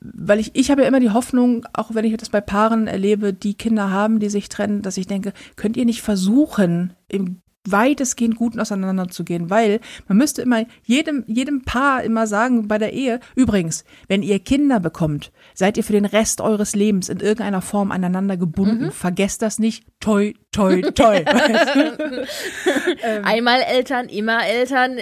weil 0.00 0.38
ich, 0.38 0.54
ich 0.54 0.70
habe 0.70 0.82
ja 0.82 0.88
immer 0.88 1.00
die 1.00 1.10
Hoffnung, 1.10 1.66
auch 1.72 1.94
wenn 1.94 2.04
ich 2.04 2.16
das 2.16 2.28
bei 2.28 2.40
Paaren 2.40 2.86
erlebe, 2.86 3.32
die 3.32 3.54
Kinder 3.54 3.90
haben, 3.90 4.20
die 4.20 4.28
sich 4.28 4.48
trennen, 4.48 4.82
dass 4.82 4.96
ich 4.96 5.06
denke, 5.06 5.32
könnt 5.56 5.76
ihr 5.76 5.84
nicht 5.84 6.02
versuchen, 6.02 6.92
im 7.08 7.40
weitestgehend 7.66 8.36
gut 8.36 8.58
auseinanderzugehen, 8.58 9.48
weil 9.48 9.80
man 10.06 10.18
müsste 10.18 10.42
immer 10.42 10.64
jedem, 10.82 11.24
jedem 11.26 11.62
Paar 11.62 12.02
immer 12.02 12.26
sagen 12.26 12.68
bei 12.68 12.78
der 12.78 12.92
Ehe, 12.92 13.20
übrigens, 13.34 13.84
wenn 14.06 14.22
ihr 14.22 14.38
Kinder 14.38 14.80
bekommt, 14.80 15.32
seid 15.54 15.76
ihr 15.76 15.84
für 15.84 15.94
den 15.94 16.04
Rest 16.04 16.40
eures 16.40 16.74
Lebens 16.74 17.08
in 17.08 17.20
irgendeiner 17.20 17.62
Form 17.62 17.90
aneinander 17.90 18.36
gebunden. 18.36 18.86
Mhm. 18.86 18.92
Vergesst 18.92 19.40
das 19.40 19.58
nicht. 19.58 19.84
Toi, 20.00 20.34
toi, 20.52 20.82
toi. 20.82 21.14
ähm, 23.02 23.24
Einmal 23.24 23.62
Eltern, 23.62 24.08
immer 24.08 24.46
Eltern 24.46 24.98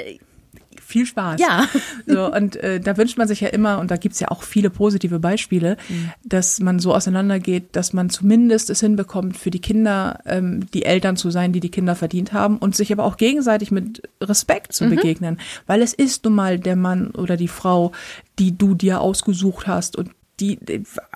viel 0.92 1.06
Spaß. 1.06 1.40
Ja. 1.40 1.66
So, 2.06 2.32
und 2.32 2.56
äh, 2.56 2.80
da 2.80 2.96
wünscht 2.96 3.16
man 3.16 3.28
sich 3.28 3.40
ja 3.40 3.48
immer, 3.48 3.78
und 3.78 3.90
da 3.90 3.96
gibt's 3.96 4.18
ja 4.20 4.28
auch 4.28 4.42
viele 4.42 4.70
positive 4.70 5.18
Beispiele, 5.18 5.76
mhm. 5.88 6.10
dass 6.24 6.60
man 6.60 6.78
so 6.78 6.94
auseinandergeht, 6.94 7.74
dass 7.76 7.92
man 7.92 8.10
zumindest 8.10 8.70
es 8.70 8.80
hinbekommt, 8.80 9.36
für 9.36 9.50
die 9.50 9.60
Kinder 9.60 10.18
ähm, 10.26 10.66
die 10.74 10.84
Eltern 10.84 11.16
zu 11.16 11.30
sein, 11.30 11.52
die 11.52 11.60
die 11.60 11.70
Kinder 11.70 11.94
verdient 11.94 12.32
haben 12.32 12.58
und 12.58 12.76
sich 12.76 12.92
aber 12.92 13.04
auch 13.04 13.16
gegenseitig 13.16 13.70
mit 13.70 14.02
Respekt 14.20 14.72
zu 14.72 14.84
mhm. 14.84 14.90
begegnen. 14.90 15.38
Weil 15.66 15.80
es 15.80 15.94
ist 15.94 16.24
nun 16.24 16.34
mal 16.34 16.58
der 16.58 16.76
Mann 16.76 17.12
oder 17.12 17.36
die 17.36 17.48
Frau, 17.48 17.92
die 18.38 18.56
du 18.56 18.74
dir 18.74 19.00
ausgesucht 19.00 19.66
hast 19.66 19.96
und 19.96 20.10
die, 20.40 20.58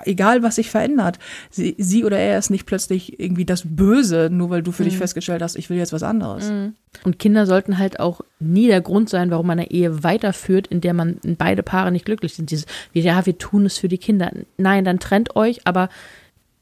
egal 0.05 0.43
was 0.43 0.57
sich 0.57 0.71
verändert, 0.71 1.19
sie, 1.51 1.75
sie 1.79 2.05
oder 2.05 2.19
er 2.19 2.39
ist 2.39 2.51
nicht 2.51 2.67
plötzlich 2.67 3.19
irgendwie 3.19 3.45
das 3.45 3.63
Böse, 3.65 4.29
nur 4.31 4.51
weil 4.51 4.63
du 4.63 4.73
für 4.73 4.83
mhm. 4.83 4.89
dich 4.89 4.99
festgestellt 4.99 5.43
hast, 5.43 5.57
ich 5.57 5.71
will 5.71 5.79
jetzt 5.79 5.93
was 5.93 6.03
anderes. 6.03 6.51
Mhm. 6.51 6.75
Und 7.05 7.19
Kinder 7.19 7.47
sollten 7.47 7.79
halt 7.79 8.01
auch 8.01 8.21
nie 8.39 8.67
der 8.67 8.81
Grund 8.81 9.09
sein, 9.09 9.31
warum 9.31 9.47
man 9.47 9.59
eine 9.59 9.71
Ehe 9.71 10.03
weiterführt, 10.03 10.67
in 10.67 10.81
der 10.81 10.95
man 10.95 11.19
in 11.25 11.37
beide 11.37 11.63
Paare 11.63 11.93
nicht 11.93 12.05
glücklich 12.05 12.35
sind. 12.35 12.51
Dieses, 12.51 12.67
ja, 12.93 13.27
wir 13.27 13.39
tun 13.39 13.67
es 13.67 13.79
für 13.79 13.89
die 13.89 13.99
Kinder. 13.99 14.31
Nein, 14.57 14.85
dann 14.85 15.01
trennt 15.01 15.35
euch, 15.37 15.67
aber 15.67 15.89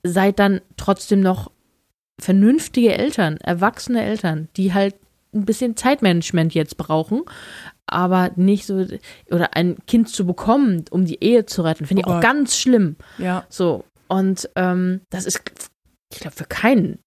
seid 0.03 0.39
dann 0.39 0.61
trotzdem 0.77 1.21
noch 1.21 1.51
vernünftige 2.19 2.97
Eltern, 2.97 3.39
erwachsene 3.39 4.03
Eltern, 4.03 4.49
die 4.57 4.73
halt 4.73 4.95
ein 5.35 5.45
bisschen 5.45 5.77
Zeitmanagement 5.77 6.55
jetzt 6.55 6.77
brauchen, 6.77 7.23
aber 7.87 8.31
nicht 8.37 8.67
so, 8.67 8.85
oder 9.31 9.55
ein 9.55 9.77
Kind 9.87 10.09
zu 10.09 10.27
bekommen, 10.27 10.85
um 10.91 11.05
die 11.05 11.23
Ehe 11.23 11.47
zu 11.47 11.63
retten, 11.63 11.87
finde 11.87 12.03
ich 12.03 12.07
oh 12.07 12.15
auch 12.15 12.21
ganz 12.21 12.57
schlimm. 12.57 12.97
Ja. 13.19 13.45
So. 13.49 13.85
Und 14.09 14.49
ähm, 14.57 15.01
das 15.11 15.27
ist, 15.27 15.43
ich 16.13 16.21
glaube, 16.21 16.37
für 16.37 16.45
keinen 16.45 16.99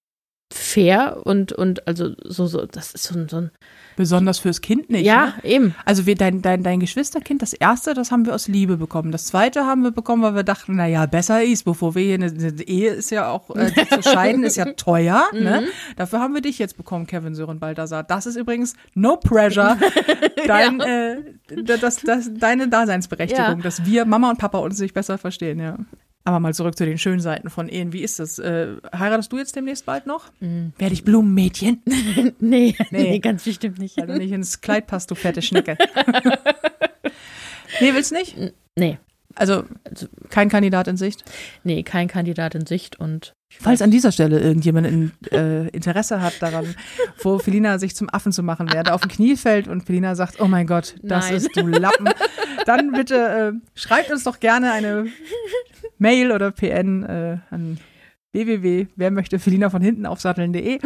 fair 0.52 1.18
und, 1.24 1.52
und 1.52 1.86
also 1.86 2.14
so, 2.24 2.46
so, 2.46 2.64
das 2.64 2.94
ist 2.94 3.04
so, 3.04 3.26
so 3.28 3.36
ein. 3.36 3.50
Besonders 3.96 4.38
fürs 4.38 4.60
Kind 4.60 4.90
nicht. 4.90 5.04
Ja, 5.04 5.34
ne? 5.42 5.44
eben. 5.44 5.74
Also 5.84 6.06
wir, 6.06 6.14
dein, 6.14 6.40
dein, 6.40 6.62
dein 6.62 6.78
Geschwisterkind, 6.78 7.42
das 7.42 7.52
erste, 7.52 7.94
das 7.94 8.12
haben 8.12 8.24
wir 8.26 8.34
aus 8.34 8.46
Liebe 8.46 8.76
bekommen. 8.76 9.10
Das 9.10 9.24
zweite 9.24 9.66
haben 9.66 9.82
wir 9.82 9.90
bekommen, 9.90 10.22
weil 10.22 10.36
wir 10.36 10.44
dachten, 10.44 10.76
naja, 10.76 11.04
besser 11.06 11.42
ist, 11.42 11.64
bevor 11.64 11.96
wir 11.96 12.02
hier 12.02 12.14
eine, 12.14 12.26
eine 12.26 12.62
Ehe 12.62 12.92
ist 12.92 13.10
ja 13.10 13.28
auch, 13.28 13.54
äh, 13.56 13.72
zu 13.88 14.02
scheiden 14.02 14.44
ist 14.44 14.56
ja 14.56 14.66
teuer. 14.76 15.24
ne? 15.32 15.62
Mhm. 15.62 15.96
Dafür 15.96 16.20
haben 16.20 16.32
wir 16.32 16.40
dich 16.40 16.58
jetzt 16.58 16.76
bekommen, 16.76 17.06
Kevin 17.06 17.34
Sören 17.34 17.58
Balthasar. 17.58 18.04
Das 18.04 18.26
ist 18.26 18.36
übrigens 18.36 18.74
no 18.94 19.16
pressure, 19.16 19.76
dein, 20.46 20.78
ja. 20.78 21.14
äh, 21.14 21.34
das, 21.64 21.96
das, 21.96 22.30
deine 22.32 22.68
Daseinsberechtigung, 22.68 23.44
ja. 23.44 23.54
dass 23.56 23.84
wir, 23.84 24.04
Mama 24.04 24.30
und 24.30 24.38
Papa, 24.38 24.58
uns 24.58 24.78
nicht 24.78 24.94
besser 24.94 25.18
verstehen, 25.18 25.58
ja. 25.58 25.76
Aber 26.28 26.40
mal 26.40 26.52
zurück 26.52 26.76
zu 26.76 26.84
den 26.84 26.98
schönen 26.98 27.20
Seiten 27.20 27.48
von 27.48 27.70
Ehen. 27.70 27.94
Wie 27.94 28.02
ist 28.02 28.18
das? 28.18 28.38
Äh, 28.38 28.76
heiratest 28.94 29.32
du 29.32 29.38
jetzt 29.38 29.56
demnächst 29.56 29.86
bald 29.86 30.06
noch? 30.06 30.30
Mhm. 30.40 30.74
Werde 30.76 30.92
ich 30.92 31.02
Blumenmädchen? 31.02 31.80
nee, 32.38 32.38
nee, 32.90 32.92
nee, 33.02 33.18
ganz 33.18 33.44
bestimmt 33.44 33.78
nicht. 33.78 33.98
Also 33.98 34.12
nicht 34.12 34.30
ins 34.30 34.60
Kleid 34.60 34.86
passt, 34.86 35.10
du 35.10 35.14
fette 35.14 35.40
Schnecke. 35.40 35.78
nee, 37.80 37.94
willst 37.94 38.10
du 38.10 38.16
nicht? 38.16 38.36
Nee. 38.76 38.98
Also, 39.36 39.64
also 39.84 40.06
kein 40.28 40.50
Kandidat 40.50 40.86
in 40.86 40.98
Sicht? 40.98 41.24
Nee, 41.64 41.82
kein 41.82 42.08
Kandidat 42.08 42.54
in 42.54 42.66
Sicht 42.66 43.00
und 43.00 43.32
Falls 43.50 43.82
an 43.82 43.90
dieser 43.90 44.12
Stelle 44.12 44.40
irgendjemand 44.40 44.86
in, 44.86 45.12
äh, 45.32 45.68
Interesse 45.68 46.20
hat 46.20 46.40
daran, 46.40 46.74
wo 47.22 47.38
Felina 47.38 47.78
sich 47.78 47.96
zum 47.96 48.08
Affen 48.10 48.30
zu 48.30 48.42
machen, 48.42 48.68
wer 48.70 48.84
da 48.84 48.92
auf 48.92 49.00
dem 49.00 49.10
Knie 49.10 49.36
fällt 49.36 49.68
und 49.68 49.84
Felina 49.84 50.14
sagt, 50.14 50.40
oh 50.40 50.46
mein 50.46 50.66
Gott, 50.66 50.96
das 51.02 51.26
Nein. 51.26 51.36
ist 51.36 51.56
du 51.56 51.66
Lappen, 51.66 52.08
dann 52.66 52.92
bitte 52.92 53.16
äh, 53.16 53.78
schreibt 53.78 54.10
uns 54.10 54.24
doch 54.24 54.38
gerne 54.38 54.72
eine 54.72 55.06
Mail 55.98 56.30
oder 56.30 56.50
PN 56.50 57.02
äh, 57.04 57.38
an 57.50 57.78
www. 58.32 58.86
Wer 58.96 59.10
möchte 59.10 59.38
Felina 59.38 59.70
von 59.70 59.82
hinten 59.82 60.06
aufsatteln.de. 60.06 60.78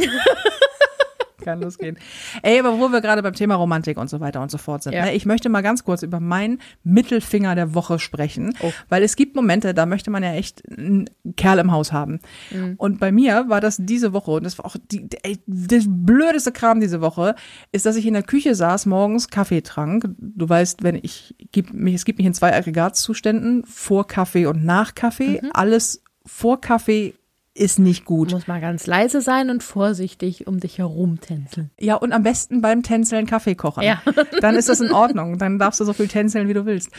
Kann 1.44 1.60
losgehen. 1.60 1.98
Ey, 2.42 2.58
aber 2.58 2.78
wo 2.78 2.88
wir 2.88 3.00
gerade 3.00 3.22
beim 3.22 3.34
Thema 3.34 3.56
Romantik 3.56 3.98
und 3.98 4.08
so 4.08 4.20
weiter 4.20 4.40
und 4.40 4.50
so 4.50 4.58
fort 4.58 4.82
sind. 4.82 4.92
Ja. 4.92 5.04
Ne, 5.04 5.14
ich 5.14 5.26
möchte 5.26 5.48
mal 5.48 5.62
ganz 5.62 5.84
kurz 5.84 6.02
über 6.02 6.20
meinen 6.20 6.60
Mittelfinger 6.84 7.54
der 7.54 7.74
Woche 7.74 7.98
sprechen, 7.98 8.54
oh. 8.60 8.72
weil 8.88 9.02
es 9.02 9.16
gibt 9.16 9.36
Momente, 9.36 9.74
da 9.74 9.86
möchte 9.86 10.10
man 10.10 10.22
ja 10.22 10.32
echt 10.32 10.62
einen 10.68 11.10
Kerl 11.36 11.58
im 11.58 11.72
Haus 11.72 11.92
haben. 11.92 12.20
Mhm. 12.50 12.74
Und 12.76 13.00
bei 13.00 13.12
mir 13.12 13.48
war 13.48 13.60
das 13.60 13.76
diese 13.78 14.12
Woche, 14.12 14.32
und 14.32 14.44
das 14.44 14.58
war 14.58 14.66
auch 14.66 14.76
die, 14.90 15.08
ey, 15.22 15.38
das 15.46 15.84
blödeste 15.86 16.52
Kram 16.52 16.80
diese 16.80 17.00
Woche, 17.00 17.34
ist, 17.72 17.86
dass 17.86 17.96
ich 17.96 18.06
in 18.06 18.14
der 18.14 18.22
Küche 18.22 18.54
saß, 18.54 18.86
morgens 18.86 19.28
Kaffee 19.28 19.62
trank. 19.62 20.06
Du 20.18 20.48
weißt, 20.48 20.82
wenn 20.82 20.96
ich, 20.96 21.34
gib 21.52 21.72
mich, 21.72 21.94
es 21.94 22.04
gibt 22.04 22.18
mich 22.18 22.26
in 22.26 22.34
zwei 22.34 22.54
Aggregatzuständen, 22.54 23.64
vor 23.66 24.06
Kaffee 24.06 24.46
und 24.46 24.64
nach 24.64 24.94
Kaffee. 24.94 25.40
Mhm. 25.42 25.50
Alles 25.52 26.02
vor 26.24 26.60
Kaffee 26.60 27.14
ist 27.54 27.78
nicht 27.78 28.04
gut. 28.04 28.32
Muss 28.32 28.46
mal 28.46 28.60
ganz 28.60 28.86
leise 28.86 29.20
sein 29.20 29.50
und 29.50 29.62
vorsichtig 29.62 30.46
um 30.46 30.58
dich 30.58 30.78
herum 30.78 31.20
tänzeln. 31.20 31.70
Ja, 31.78 31.96
und 31.96 32.12
am 32.12 32.22
besten 32.22 32.62
beim 32.62 32.82
Tänzeln 32.82 33.26
Kaffee 33.26 33.54
kochen. 33.54 33.82
Ja. 33.82 34.02
Dann 34.40 34.54
ist 34.54 34.68
das 34.68 34.80
in 34.80 34.90
Ordnung. 34.90 35.38
Dann 35.38 35.58
darfst 35.58 35.80
du 35.80 35.84
so 35.84 35.92
viel 35.92 36.08
tänzeln, 36.08 36.48
wie 36.48 36.54
du 36.54 36.64
willst. 36.64 36.90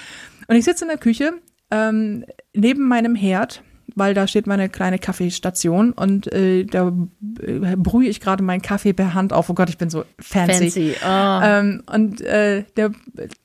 Und 0.47 0.55
ich 0.55 0.65
sitze 0.65 0.85
in 0.85 0.89
der 0.89 0.97
Küche 0.97 1.33
ähm, 1.71 2.25
neben 2.53 2.87
meinem 2.87 3.15
Herd, 3.15 3.63
weil 3.95 4.13
da 4.13 4.27
steht 4.27 4.45
meine 4.45 4.69
kleine 4.69 4.99
Kaffeestation 4.99 5.91
und 5.91 6.31
äh, 6.31 6.65
da 6.65 6.93
äh, 7.41 7.75
brühe 7.75 8.07
ich 8.07 8.19
gerade 8.19 8.43
meinen 8.43 8.61
Kaffee 8.61 8.93
per 8.93 9.13
Hand 9.13 9.33
auf. 9.33 9.49
Oh 9.49 9.53
Gott, 9.53 9.69
ich 9.69 9.77
bin 9.77 9.89
so 9.89 10.05
fancy. 10.19 10.69
fancy. 10.69 10.95
Oh. 11.03 11.39
Ähm, 11.43 11.83
und 11.91 12.21
äh, 12.21 12.63
der 12.77 12.91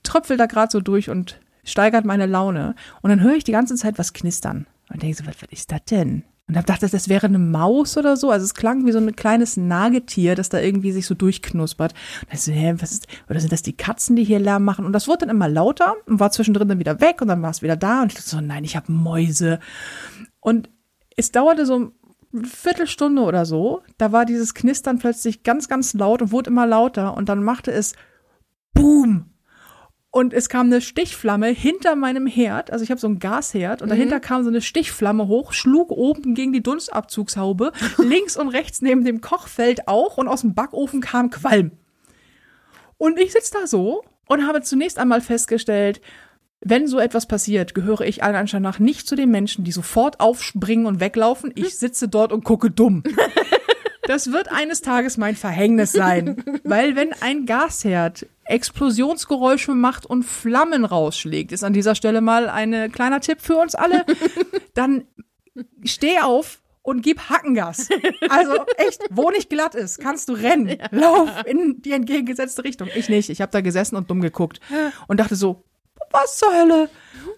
tröpfelt 0.03 0.41
da 0.41 0.47
gerade 0.47 0.71
so 0.71 0.81
durch 0.81 1.09
und 1.09 1.41
steigert 1.65 2.05
meine 2.05 2.27
Laune. 2.27 2.75
Und 3.01 3.11
dann 3.11 3.23
höre 3.23 3.35
ich 3.35 3.45
die 3.45 3.53
ganze 3.53 3.77
Zeit 3.77 3.99
was 3.99 4.13
knistern. 4.13 4.67
Und 4.91 5.03
denke 5.03 5.17
so, 5.17 5.27
was, 5.27 5.37
was 5.41 5.51
ist 5.51 5.73
das 5.73 5.85
denn? 5.85 6.25
Und 6.49 6.57
hab 6.57 6.65
gedacht, 6.67 6.83
das 6.83 7.09
wäre 7.11 7.27
eine 7.27 7.39
Maus 7.39 7.99
oder 7.99 8.17
so. 8.17 8.31
Also 8.31 8.45
es 8.45 8.55
klang 8.55 8.87
wie 8.87 8.93
so 8.93 8.99
ein 8.99 9.15
kleines 9.15 9.59
Nagetier, 9.59 10.35
das 10.35 10.49
da 10.49 10.59
irgendwie 10.59 10.93
sich 10.93 11.07
so 11.07 11.15
durchknuspert. 11.15 11.93
Und 12.23 12.33
ich 12.33 12.41
so, 12.41 12.53
hä, 12.53 12.75
was 12.79 12.93
ist, 12.93 13.07
oder 13.29 13.39
sind 13.39 13.53
das 13.53 13.61
die 13.61 13.77
Katzen, 13.77 14.17
die 14.17 14.25
hier 14.25 14.39
Lärm 14.39 14.65
machen? 14.65 14.87
Und 14.87 14.95
das 14.95 15.09
wurde 15.09 15.27
dann 15.27 15.37
immer 15.37 15.49
lauter 15.49 15.95
und 16.07 16.21
war 16.21 16.31
zwischendrin 16.31 16.69
dann 16.69 16.79
wieder 16.79 17.03
weg 17.03 17.21
und 17.21 17.29
dann 17.29 17.43
war 17.43 17.51
es 17.51 17.61
wieder 17.61 17.77
da. 17.77 18.01
Und 18.01 18.13
ich 18.13 18.15
dachte 18.15 18.31
so, 18.31 18.41
nein, 18.41 18.65
ich 18.65 18.77
habe 18.77 18.91
Mäuse. 18.91 19.61
Und 20.41 20.71
es 21.17 21.33
dauerte 21.33 21.67
so 21.67 21.93
eine 22.33 22.47
Viertelstunde 22.47 23.23
oder 23.23 23.45
so. 23.45 23.83
Da 23.99 24.13
war 24.13 24.25
dieses 24.25 24.55
Knistern 24.55 24.99
plötzlich 24.99 25.43
ganz, 25.43 25.69
ganz 25.69 25.93
laut 25.93 26.23
und 26.23 26.33
wurde 26.33 26.49
immer 26.49 26.67
lauter. 26.67 27.15
Und 27.15 27.29
dann 27.29 27.45
machte 27.45 27.73
es 27.73 27.93
Boom 28.73 29.27
und 30.11 30.33
es 30.33 30.49
kam 30.49 30.67
eine 30.67 30.81
Stichflamme 30.81 31.49
hinter 31.49 31.95
meinem 31.95 32.27
Herd, 32.27 32.71
also 32.71 32.83
ich 32.83 32.91
habe 32.91 33.01
so 33.01 33.09
ein 33.09 33.19
Gasherd 33.19 33.83
und 33.83 33.89
mhm. 33.89 33.91
dahinter 33.91 34.21
kam 34.21 34.43
so 34.43 34.49
eine 34.49 34.63
Stichflamme 34.63 35.29
hoch, 35.29 35.53
schlug 35.53 35.91
oben 35.91 36.35
gegen 36.35 36.53
die 36.53 36.63
Dunstabzugshaube, 36.63 37.73
links 37.99 38.37
und 38.37 38.49
rechts 38.49 38.81
neben 38.81 39.05
dem 39.05 39.21
Kochfeld 39.21 39.87
auch 39.87 40.17
und 40.17 40.29
aus 40.29 40.41
dem 40.41 40.55
Backofen 40.55 41.01
kam 41.01 41.31
Qualm. 41.31 41.73
Und 42.97 43.19
ich 43.19 43.33
sitze 43.33 43.53
da 43.61 43.67
so 43.67 44.03
und 44.27 44.47
habe 44.47 44.63
zunächst 44.63 44.99
einmal 44.99 45.21
festgestellt, 45.21 46.01
wenn 46.61 46.89
so 46.89 46.99
etwas 46.99 47.27
passiert, 47.27 47.75
gehöre 47.75 48.01
ich 48.01 48.25
allen 48.25 48.35
Anschein 48.35 48.63
nach 48.63 48.81
nicht 48.81 49.07
zu 49.07 49.15
den 49.15 49.31
Menschen, 49.31 49.63
die 49.63 49.71
sofort 49.71 50.19
aufspringen 50.19 50.87
und 50.87 51.01
weglaufen. 51.01 51.53
Ich 51.55 51.79
sitze 51.79 52.09
dort 52.09 52.33
und 52.33 52.45
gucke 52.45 52.71
dumm. 52.71 53.05
Das 54.09 54.33
wird 54.33 54.51
eines 54.51 54.81
Tages 54.81 55.19
mein 55.19 55.37
Verhängnis 55.37 55.93
sein. 55.93 56.43
Weil 56.65 56.97
wenn 56.97 57.13
ein 57.21 57.45
Gasherd 57.45 58.27
Explosionsgeräusche 58.45 59.75
macht 59.75 60.07
und 60.07 60.23
Flammen 60.23 60.87
rausschlägt, 60.87 61.53
ist 61.53 61.63
an 61.63 61.75
dieser 61.75 61.95
Stelle 61.95 62.23
mal 62.23 62.49
ein 62.49 62.91
kleiner 62.91 63.21
Tipp 63.21 63.43
für 63.43 63.59
uns 63.59 63.75
alle, 63.75 64.07
dann 64.75 65.05
steh 65.85 66.21
auf 66.21 66.63
und 66.81 67.03
gib 67.03 67.29
Hackengas. 67.29 67.91
Also 68.31 68.55
echt, 68.79 69.03
wo 69.11 69.31
nicht 69.31 69.51
glatt 69.51 69.75
ist, 69.75 69.99
kannst 69.99 70.31
du 70.31 70.33
rennen. 70.33 70.79
Lauf 70.91 71.29
in 71.45 71.83
die 71.83 71.93
entgegengesetzte 71.93 72.65
Richtung. 72.65 72.89
Ich 72.95 73.11
nicht. 73.11 73.29
Ich 73.29 73.43
habe 73.43 73.53
da 73.53 73.61
gesessen 73.61 73.97
und 73.97 74.09
dumm 74.09 74.23
geguckt 74.23 74.59
und 75.07 75.21
dachte 75.21 75.37
so, 75.37 75.65
was 76.11 76.39
zur 76.39 76.55
Hölle? 76.55 76.89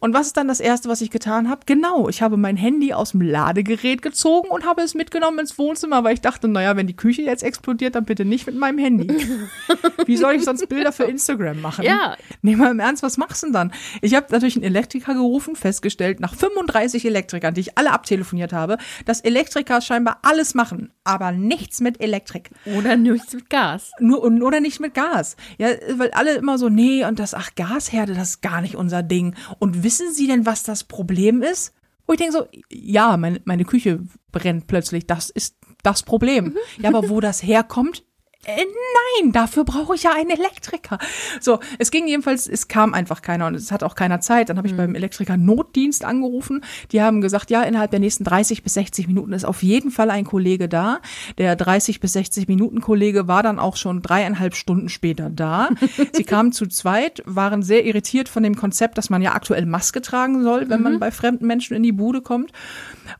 Und 0.00 0.14
was 0.14 0.28
ist 0.28 0.36
dann 0.36 0.48
das 0.48 0.60
Erste, 0.60 0.88
was 0.88 1.02
ich 1.02 1.10
getan 1.10 1.50
habe? 1.50 1.60
Genau, 1.66 2.08
ich 2.08 2.22
habe 2.22 2.38
mein 2.38 2.56
Handy 2.56 2.94
aus 2.94 3.10
dem 3.10 3.20
Ladegerät 3.20 4.00
gezogen 4.00 4.48
und 4.48 4.64
habe 4.64 4.80
es 4.80 4.94
mitgenommen 4.94 5.38
ins 5.38 5.58
Wohnzimmer, 5.58 6.02
weil 6.04 6.14
ich 6.14 6.22
dachte, 6.22 6.48
naja, 6.48 6.74
wenn 6.76 6.86
die 6.86 6.96
Küche 6.96 7.22
jetzt 7.22 7.42
explodiert, 7.42 7.94
dann 7.94 8.06
bitte 8.06 8.24
nicht 8.24 8.46
mit 8.46 8.56
meinem 8.56 8.78
Handy. 8.78 9.08
Wie 10.06 10.16
soll 10.16 10.34
ich 10.34 10.44
sonst 10.44 10.66
Bilder 10.68 10.92
für 10.92 11.04
Instagram 11.04 11.60
machen? 11.60 11.84
Ja. 11.84 12.16
Nee, 12.40 12.56
mal 12.56 12.70
im 12.70 12.80
Ernst, 12.80 13.02
was 13.02 13.18
machst 13.18 13.42
du 13.42 13.48
denn 13.48 13.52
dann? 13.52 13.72
Ich 14.00 14.14
habe 14.14 14.26
natürlich 14.30 14.56
einen 14.56 14.64
Elektriker 14.64 15.12
gerufen, 15.12 15.54
festgestellt, 15.54 16.18
nach 16.20 16.34
35 16.34 17.04
Elektrikern, 17.04 17.52
die 17.52 17.60
ich 17.60 17.78
alle 17.78 17.92
abtelefoniert 17.92 18.54
habe, 18.54 18.78
dass 19.04 19.20
Elektriker 19.20 19.82
scheinbar 19.82 20.20
alles 20.22 20.54
machen, 20.54 20.92
aber 21.04 21.30
nichts 21.32 21.80
mit 21.80 22.00
Elektrik. 22.00 22.50
Oder 22.64 22.96
nichts 22.96 23.34
mit 23.34 23.50
Gas. 23.50 23.90
Nur, 24.00 24.24
oder 24.24 24.60
nicht 24.60 24.80
mit 24.80 24.94
Gas. 24.94 25.36
Ja, 25.58 25.68
weil 25.96 26.10
alle 26.12 26.34
immer 26.36 26.56
so, 26.56 26.70
nee, 26.70 27.04
und 27.04 27.18
das, 27.18 27.34
ach, 27.34 27.50
Gasherde, 27.54 28.14
das 28.14 28.30
ist 28.30 28.42
gar 28.42 28.62
nicht 28.62 28.76
unser 28.76 29.02
Ding. 29.02 29.34
Und 29.58 29.82
wissen 29.90 30.14
Sie 30.14 30.28
denn, 30.28 30.46
was 30.46 30.62
das 30.62 30.84
Problem 30.84 31.42
ist? 31.42 31.74
Wo 32.06 32.12
ich 32.12 32.18
denke 32.18 32.32
so, 32.32 32.46
ja, 32.70 33.16
meine, 33.16 33.40
meine 33.44 33.64
Küche 33.64 34.00
brennt 34.30 34.68
plötzlich. 34.68 35.06
Das 35.08 35.30
ist 35.30 35.56
das 35.82 36.04
Problem. 36.04 36.44
Mhm. 36.44 36.82
Ja, 36.82 36.90
aber 36.90 37.08
wo 37.08 37.20
das 37.20 37.42
herkommt, 37.42 38.04
äh, 38.46 38.56
nein, 38.56 39.32
dafür 39.32 39.64
brauche 39.64 39.94
ich 39.94 40.04
ja 40.04 40.12
einen 40.14 40.30
Elektriker. 40.30 40.98
So, 41.40 41.60
es 41.78 41.90
ging 41.90 42.08
jedenfalls, 42.08 42.46
es 42.48 42.68
kam 42.68 42.94
einfach 42.94 43.20
keiner 43.20 43.46
und 43.46 43.54
es 43.54 43.70
hat 43.70 43.82
auch 43.82 43.94
keiner 43.94 44.20
Zeit. 44.20 44.48
Dann 44.48 44.56
habe 44.56 44.66
ich 44.66 44.72
mhm. 44.72 44.78
beim 44.78 44.94
Elektriker 44.94 45.36
Notdienst 45.36 46.06
angerufen. 46.06 46.64
Die 46.90 47.02
haben 47.02 47.20
gesagt, 47.20 47.50
ja, 47.50 47.62
innerhalb 47.62 47.90
der 47.90 48.00
nächsten 48.00 48.24
30 48.24 48.62
bis 48.62 48.74
60 48.74 49.08
Minuten 49.08 49.34
ist 49.34 49.44
auf 49.44 49.62
jeden 49.62 49.90
Fall 49.90 50.10
ein 50.10 50.24
Kollege 50.24 50.70
da. 50.70 51.00
Der 51.36 51.54
30 51.54 52.00
bis 52.00 52.14
60 52.14 52.48
Minuten 52.48 52.80
Kollege 52.80 53.28
war 53.28 53.42
dann 53.42 53.58
auch 53.58 53.76
schon 53.76 54.00
dreieinhalb 54.00 54.54
Stunden 54.54 54.88
später 54.88 55.28
da. 55.28 55.68
Sie 56.12 56.24
kamen 56.24 56.52
zu 56.52 56.66
zweit, 56.66 57.22
waren 57.26 57.62
sehr 57.62 57.84
irritiert 57.84 58.30
von 58.30 58.42
dem 58.42 58.56
Konzept, 58.56 58.96
dass 58.96 59.10
man 59.10 59.20
ja 59.20 59.34
aktuell 59.34 59.66
Maske 59.66 60.00
tragen 60.00 60.42
soll, 60.42 60.70
wenn 60.70 60.78
mhm. 60.78 60.84
man 60.84 60.98
bei 60.98 61.10
fremden 61.10 61.46
Menschen 61.46 61.76
in 61.76 61.82
die 61.82 61.92
Bude 61.92 62.22
kommt. 62.22 62.52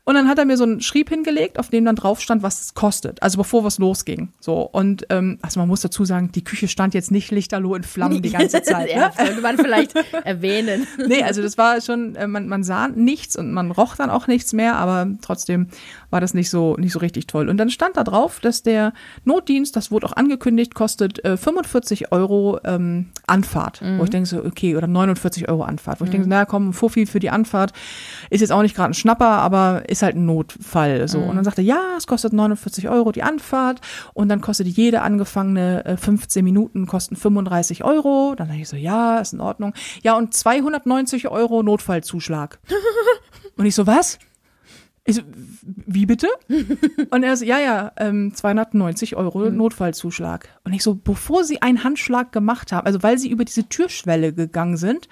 Und 0.03 0.15
dann 0.15 0.27
hat 0.27 0.37
er 0.37 0.45
mir 0.45 0.57
so 0.57 0.63
einen 0.63 0.81
Schrieb 0.81 1.09
hingelegt, 1.09 1.59
auf 1.59 1.69
dem 1.69 1.85
dann 1.85 1.95
drauf 1.95 2.21
stand, 2.21 2.43
was 2.43 2.61
es 2.61 2.73
kostet. 2.73 3.21
Also 3.21 3.37
bevor 3.37 3.63
was 3.63 3.77
losging. 3.77 4.29
So. 4.39 4.61
Und 4.61 5.05
ähm, 5.09 5.39
also 5.41 5.59
man 5.59 5.67
muss 5.67 5.81
dazu 5.81 6.05
sagen, 6.05 6.31
die 6.31 6.43
Küche 6.43 6.67
stand 6.67 6.93
jetzt 6.93 7.11
nicht 7.11 7.31
lichterloh 7.31 7.75
in 7.75 7.83
Flammen 7.83 8.21
die 8.21 8.31
ganze 8.31 8.61
Zeit. 8.63 8.89
ja, 8.89 9.07
ne? 9.07 9.13
sollte 9.17 9.41
man 9.41 9.57
vielleicht 9.57 9.93
erwähnen. 10.23 10.87
Nee, 11.07 11.23
also 11.23 11.41
das 11.41 11.57
war 11.57 11.81
schon, 11.81 12.15
äh, 12.15 12.27
man, 12.27 12.47
man 12.47 12.63
sah 12.63 12.87
nichts 12.87 13.35
und 13.35 13.51
man 13.53 13.71
roch 13.71 13.95
dann 13.95 14.09
auch 14.09 14.27
nichts 14.27 14.53
mehr, 14.53 14.75
aber 14.75 15.07
trotzdem 15.21 15.67
war 16.09 16.21
das 16.21 16.33
nicht 16.33 16.49
so, 16.49 16.75
nicht 16.77 16.91
so 16.91 16.99
richtig 16.99 17.27
toll. 17.27 17.49
Und 17.49 17.57
dann 17.57 17.69
stand 17.69 17.97
da 17.97 18.03
drauf, 18.03 18.39
dass 18.39 18.63
der 18.63 18.93
Notdienst, 19.23 19.75
das 19.75 19.91
wurde 19.91 20.07
auch 20.07 20.15
angekündigt, 20.15 20.75
kostet 20.75 21.23
äh, 21.23 21.37
45 21.37 22.11
Euro 22.11 22.59
ähm, 22.63 23.09
Anfahrt. 23.27 23.81
Mhm. 23.81 23.99
Wo 23.99 24.03
ich 24.03 24.09
denke 24.09 24.27
so, 24.27 24.43
okay, 24.43 24.75
oder 24.75 24.87
49 24.87 25.49
Euro 25.49 25.63
Anfahrt. 25.63 26.01
Wo 26.01 26.05
ich 26.05 26.11
denke, 26.11 26.25
mhm. 26.25 26.31
naja, 26.31 26.45
komm, 26.45 26.73
Fuffi 26.73 27.05
für 27.05 27.19
die 27.19 27.29
Anfahrt. 27.29 27.73
Ist 28.29 28.41
jetzt 28.41 28.51
auch 28.51 28.61
nicht 28.61 28.75
gerade 28.75 28.91
ein 28.91 28.93
Schnapper, 28.93 29.27
aber 29.27 29.80
ist 29.87 30.01
halt 30.01 30.15
ein 30.15 30.25
Notfall. 30.25 31.07
So. 31.07 31.19
Mhm. 31.19 31.29
Und 31.29 31.35
dann 31.37 31.45
sagte, 31.45 31.61
ja, 31.61 31.95
es 31.97 32.07
kostet 32.07 32.33
49 32.33 32.89
Euro 32.89 33.11
die 33.11 33.23
Anfahrt 33.23 33.81
und 34.13 34.29
dann 34.29 34.41
kostet 34.41 34.67
jede 34.67 35.01
angefangene 35.01 35.85
äh, 35.85 35.97
15 35.97 36.43
Minuten 36.43 36.85
kosten 36.87 37.15
35 37.15 37.83
Euro. 37.83 38.35
Dann 38.35 38.47
dachte 38.47 38.61
ich 38.61 38.69
so, 38.69 38.77
ja, 38.77 39.19
ist 39.19 39.33
in 39.33 39.41
Ordnung. 39.41 39.73
Ja, 40.03 40.15
und 40.17 40.33
290 40.33 41.29
Euro 41.29 41.63
Notfallzuschlag. 41.63 42.59
und 43.57 43.65
ich 43.65 43.75
so, 43.75 43.87
was? 43.87 44.19
Ich 45.03 45.15
so, 45.15 45.23
wie 45.63 46.05
bitte? 46.05 46.27
Und 47.09 47.23
er 47.23 47.35
so, 47.35 47.43
ja, 47.43 47.59
ja, 47.59 47.91
ähm, 47.97 48.35
290 48.35 49.15
Euro 49.15 49.49
mhm. 49.49 49.57
Notfallzuschlag. 49.57 50.47
Und 50.63 50.73
ich 50.73 50.83
so, 50.83 50.93
bevor 50.93 51.43
sie 51.43 51.61
einen 51.61 51.83
Handschlag 51.83 52.31
gemacht 52.31 52.71
haben, 52.71 52.85
also 52.85 53.01
weil 53.01 53.17
sie 53.17 53.29
über 53.29 53.43
diese 53.43 53.67
Türschwelle 53.67 54.31
gegangen 54.31 54.77
sind, 54.77 55.07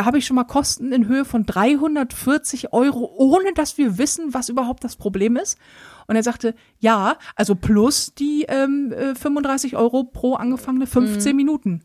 habe 0.00 0.18
ich 0.18 0.26
schon 0.26 0.36
mal 0.36 0.44
Kosten 0.44 0.92
in 0.92 1.08
Höhe 1.08 1.24
von 1.24 1.46
340 1.46 2.72
Euro, 2.72 3.12
ohne 3.16 3.52
dass 3.54 3.78
wir 3.78 3.98
wissen, 3.98 4.34
was 4.34 4.48
überhaupt 4.48 4.84
das 4.84 4.96
Problem 4.96 5.36
ist. 5.36 5.58
Und 6.06 6.16
er 6.16 6.22
sagte, 6.22 6.54
ja, 6.78 7.16
also 7.34 7.54
plus 7.54 8.14
die 8.14 8.44
ähm, 8.48 8.94
35 9.14 9.72
äh, 9.72 9.76
Euro 9.76 10.04
pro 10.04 10.34
angefangene 10.34 10.86
15 10.86 11.32
mhm. 11.32 11.36
Minuten. 11.36 11.82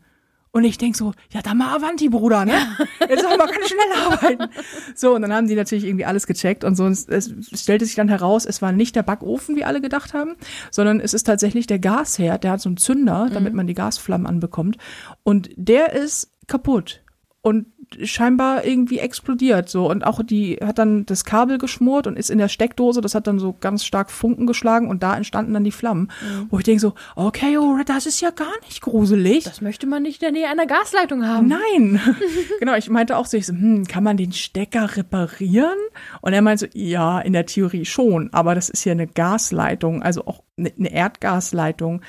Und 0.54 0.64
ich 0.64 0.76
denk 0.76 0.96
so, 0.96 1.14
ja, 1.30 1.40
da 1.40 1.54
mal 1.54 1.74
Avanti, 1.74 2.10
Bruder, 2.10 2.44
ne? 2.44 2.52
Jetzt 3.08 3.26
haben 3.26 3.38
wir 3.38 3.46
keine 3.46 3.66
schnell 3.66 3.92
arbeiten. 4.06 4.52
So, 4.94 5.14
und 5.14 5.22
dann 5.22 5.32
haben 5.32 5.48
die 5.48 5.54
natürlich 5.54 5.84
irgendwie 5.84 6.04
alles 6.04 6.26
gecheckt 6.26 6.62
und 6.62 6.76
so. 6.76 6.84
Und 6.84 7.08
es 7.08 7.34
stellte 7.54 7.86
sich 7.86 7.94
dann 7.94 8.10
heraus, 8.10 8.44
es 8.44 8.60
war 8.60 8.70
nicht 8.70 8.94
der 8.94 9.02
Backofen, 9.02 9.56
wie 9.56 9.64
alle 9.64 9.80
gedacht 9.80 10.12
haben, 10.12 10.36
sondern 10.70 11.00
es 11.00 11.14
ist 11.14 11.22
tatsächlich 11.22 11.66
der 11.66 11.78
Gasherd, 11.78 12.44
der 12.44 12.52
hat 12.52 12.60
so 12.60 12.68
einen 12.68 12.76
Zünder, 12.76 13.30
damit 13.32 13.54
mhm. 13.54 13.56
man 13.56 13.66
die 13.66 13.72
Gasflammen 13.72 14.26
anbekommt. 14.26 14.76
Und 15.22 15.48
der 15.56 15.94
ist 15.94 16.30
kaputt. 16.48 17.02
Und 17.40 17.66
scheinbar 18.04 18.64
irgendwie 18.64 18.98
explodiert 18.98 19.68
so 19.68 19.90
und 19.90 20.04
auch 20.04 20.22
die 20.22 20.56
hat 20.56 20.78
dann 20.78 21.06
das 21.06 21.24
Kabel 21.24 21.58
geschmort 21.58 22.06
und 22.06 22.18
ist 22.18 22.30
in 22.30 22.38
der 22.38 22.48
Steckdose, 22.48 23.00
das 23.00 23.14
hat 23.14 23.26
dann 23.26 23.38
so 23.38 23.54
ganz 23.58 23.84
stark 23.84 24.10
Funken 24.10 24.46
geschlagen 24.46 24.88
und 24.88 25.02
da 25.02 25.16
entstanden 25.16 25.54
dann 25.54 25.64
die 25.64 25.72
Flammen, 25.72 26.10
mhm. 26.20 26.46
wo 26.50 26.58
ich 26.58 26.64
denke 26.64 26.80
so, 26.80 26.94
okay, 27.16 27.58
oh, 27.58 27.78
das 27.86 28.06
ist 28.06 28.20
ja 28.20 28.30
gar 28.30 28.52
nicht 28.64 28.80
gruselig. 28.80 29.44
Das 29.44 29.60
möchte 29.60 29.86
man 29.86 30.02
nicht 30.02 30.22
in 30.22 30.32
der 30.32 30.42
Nähe 30.42 30.50
einer 30.50 30.66
Gasleitung 30.66 31.26
haben. 31.26 31.48
Nein. 31.48 32.00
genau, 32.58 32.74
ich 32.74 32.90
meinte 32.90 33.16
auch 33.16 33.26
so, 33.26 33.36
ich 33.36 33.46
so, 33.46 33.52
hm, 33.52 33.86
kann 33.86 34.04
man 34.04 34.16
den 34.16 34.32
Stecker 34.32 34.96
reparieren? 34.96 35.78
Und 36.20 36.32
er 36.32 36.42
meinte 36.42 36.66
so, 36.66 36.78
ja, 36.78 37.20
in 37.20 37.32
der 37.32 37.46
Theorie 37.46 37.84
schon, 37.84 38.32
aber 38.32 38.54
das 38.54 38.68
ist 38.68 38.84
ja 38.84 38.92
eine 38.92 39.06
Gasleitung, 39.06 40.02
also 40.02 40.26
auch 40.26 40.42
ne, 40.56 40.72
eine 40.78 40.92
Erdgasleitung 40.92 42.02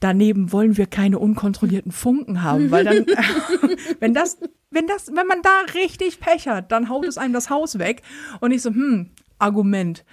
daneben 0.00 0.52
wollen 0.52 0.76
wir 0.76 0.86
keine 0.86 1.18
unkontrollierten 1.18 1.92
Funken 1.92 2.42
haben, 2.42 2.70
weil 2.70 2.84
dann, 2.84 3.06
wenn 4.00 4.14
das 4.14 4.38
wenn 4.70 4.86
das, 4.86 5.08
wenn 5.08 5.26
man 5.26 5.42
da 5.42 5.72
richtig 5.74 6.20
Pech 6.20 6.48
hat, 6.48 6.70
dann 6.70 6.88
haut 6.88 7.06
es 7.06 7.18
einem 7.18 7.32
das 7.32 7.50
Haus 7.50 7.78
weg. 7.78 8.02
Und 8.40 8.50
ich 8.50 8.62
so, 8.62 8.70
hm, 8.70 9.10
Argument. 9.38 10.04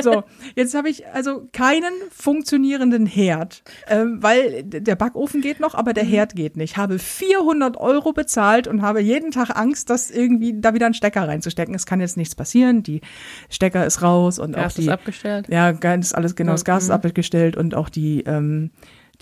So, 0.00 0.24
jetzt 0.56 0.74
habe 0.74 0.88
ich 0.88 1.06
also 1.08 1.48
keinen 1.52 1.92
funktionierenden 2.10 3.06
Herd, 3.06 3.62
ähm, 3.88 4.18
weil 4.20 4.64
der 4.64 4.96
Backofen 4.96 5.40
geht 5.40 5.60
noch, 5.60 5.74
aber 5.74 5.92
der 5.92 6.04
mhm. 6.04 6.08
Herd 6.08 6.34
geht 6.34 6.56
nicht. 6.56 6.76
Habe 6.76 6.98
400 6.98 7.76
Euro 7.76 8.12
bezahlt 8.12 8.66
und 8.66 8.82
habe 8.82 9.00
jeden 9.00 9.30
Tag 9.30 9.50
Angst, 9.56 9.90
dass 9.90 10.10
irgendwie 10.10 10.60
da 10.60 10.74
wieder 10.74 10.86
einen 10.86 10.94
Stecker 10.94 11.28
reinzustecken. 11.28 11.74
Es 11.74 11.86
kann 11.86 12.00
jetzt 12.00 12.16
nichts 12.16 12.34
passieren. 12.34 12.82
Die 12.82 13.02
Stecker 13.48 13.86
ist 13.86 14.02
raus 14.02 14.38
und 14.38 14.52
Gas 14.52 14.72
auch 14.72 14.76
die. 14.76 14.82
Ist 14.82 14.88
abgestellt. 14.88 15.46
Ja, 15.48 15.72
ganz 15.72 16.12
alles 16.12 16.34
genau. 16.34 16.52
Das 16.52 16.64
Gas 16.64 16.84
ist 16.84 16.88
mhm. 16.88 16.94
abgestellt 16.94 17.56
und 17.56 17.74
auch 17.74 17.88
die 17.88 18.22
ähm, 18.22 18.70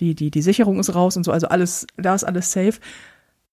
die 0.00 0.14
die 0.14 0.30
die 0.30 0.42
Sicherung 0.42 0.78
ist 0.80 0.94
raus 0.94 1.16
und 1.16 1.24
so. 1.24 1.32
Also 1.32 1.48
alles, 1.48 1.86
da 1.96 2.14
ist 2.14 2.24
alles 2.24 2.50
safe. 2.52 2.78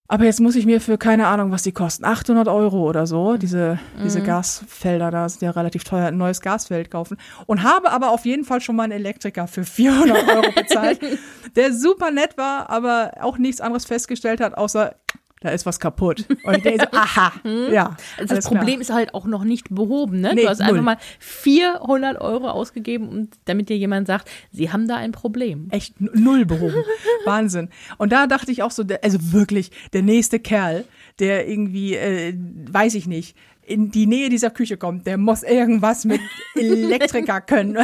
Aber 0.10 0.24
jetzt 0.24 0.40
muss 0.40 0.56
ich 0.56 0.66
mir 0.66 0.80
für 0.80 0.98
keine 0.98 1.28
Ahnung, 1.28 1.52
was 1.52 1.64
die 1.64 1.74
kosten, 1.74 2.06
800 2.06 2.48
Euro 2.48 2.88
oder 2.88 3.06
so, 3.06 3.36
diese, 3.36 3.78
mhm. 3.98 4.04
diese 4.04 4.22
Gasfelder, 4.22 5.12
da 5.12 5.28
sind 5.28 5.42
ja 5.42 5.52
relativ 5.52 5.84
teuer, 5.84 6.08
ein 6.08 6.18
neues 6.18 6.40
Gasfeld 6.40 6.90
kaufen. 6.90 7.18
Und 7.46 7.64
habe 7.64 7.92
aber 7.92 8.12
auf 8.12 8.26
jeden 8.26 8.46
Fall 8.46 8.62
schon 8.62 8.78
mal 8.78 8.84
einen 8.84 8.94
Elektriker 8.94 9.48
für 9.48 9.66
400 9.66 10.30
Euro 10.30 10.52
bezahlt, 10.54 11.02
der 11.58 11.74
super 11.74 12.12
nett 12.12 12.38
war, 12.38 12.70
aber 12.70 13.16
auch 13.20 13.38
nichts 13.38 13.60
anderes 13.60 13.86
festgestellt 13.86 14.40
hat, 14.40 14.58
außer 14.58 14.96
da 15.40 15.50
ist 15.50 15.66
was 15.66 15.80
kaputt. 15.80 16.26
Und 16.44 16.58
ich 16.58 16.64
denke 16.64 16.88
so, 16.92 16.98
aha, 16.98 17.34
hm? 17.44 17.72
ja. 17.72 17.96
Also 18.18 18.36
das 18.36 18.46
Problem 18.46 18.66
klar. 18.66 18.82
ist 18.82 18.90
halt 18.90 19.14
auch 19.14 19.26
noch 19.26 19.44
nicht 19.44 19.74
behoben, 19.74 20.22
ne? 20.22 20.34
Nee, 20.34 20.44
du 20.44 20.50
hast 20.50 20.60
null. 20.60 20.70
einfach 20.70 20.84
mal 20.84 20.98
400 21.20 22.20
Euro 22.20 22.50
ausgegeben, 22.50 23.08
und 23.08 23.30
damit 23.46 23.70
dir 23.70 23.78
jemand 23.78 24.08
sagt, 24.08 24.30
sie 24.52 24.72
haben 24.72 24.88
da 24.88 24.96
ein 24.96 25.12
Problem. 25.12 25.68
Echt 25.70 26.00
null 26.00 26.46
behoben. 26.46 26.84
Wahnsinn. 27.26 27.70
Und 27.98 28.12
da 28.12 28.28
dachte 28.28 28.52
ich 28.52 28.64
auch 28.64 28.72
so, 28.72 28.84
also 29.04 29.32
wirklich, 29.32 29.72
der 29.94 30.02
nächste 30.02 30.40
Kerl, 30.40 30.86
der 31.20 31.48
irgendwie, 31.48 31.96
äh, 31.96 32.34
weiß 32.72 32.96
ich 32.96 33.08
nicht, 33.08 33.36
in 33.68 33.92
die 33.92 34.08
Nähe 34.08 34.30
dieser 34.30 34.50
Küche 34.50 34.78
kommt, 34.78 35.06
der 35.06 35.18
muss 35.18 35.44
irgendwas 35.44 36.06
mit 36.06 36.22
Elektriker 36.56 37.42
können. 37.42 37.78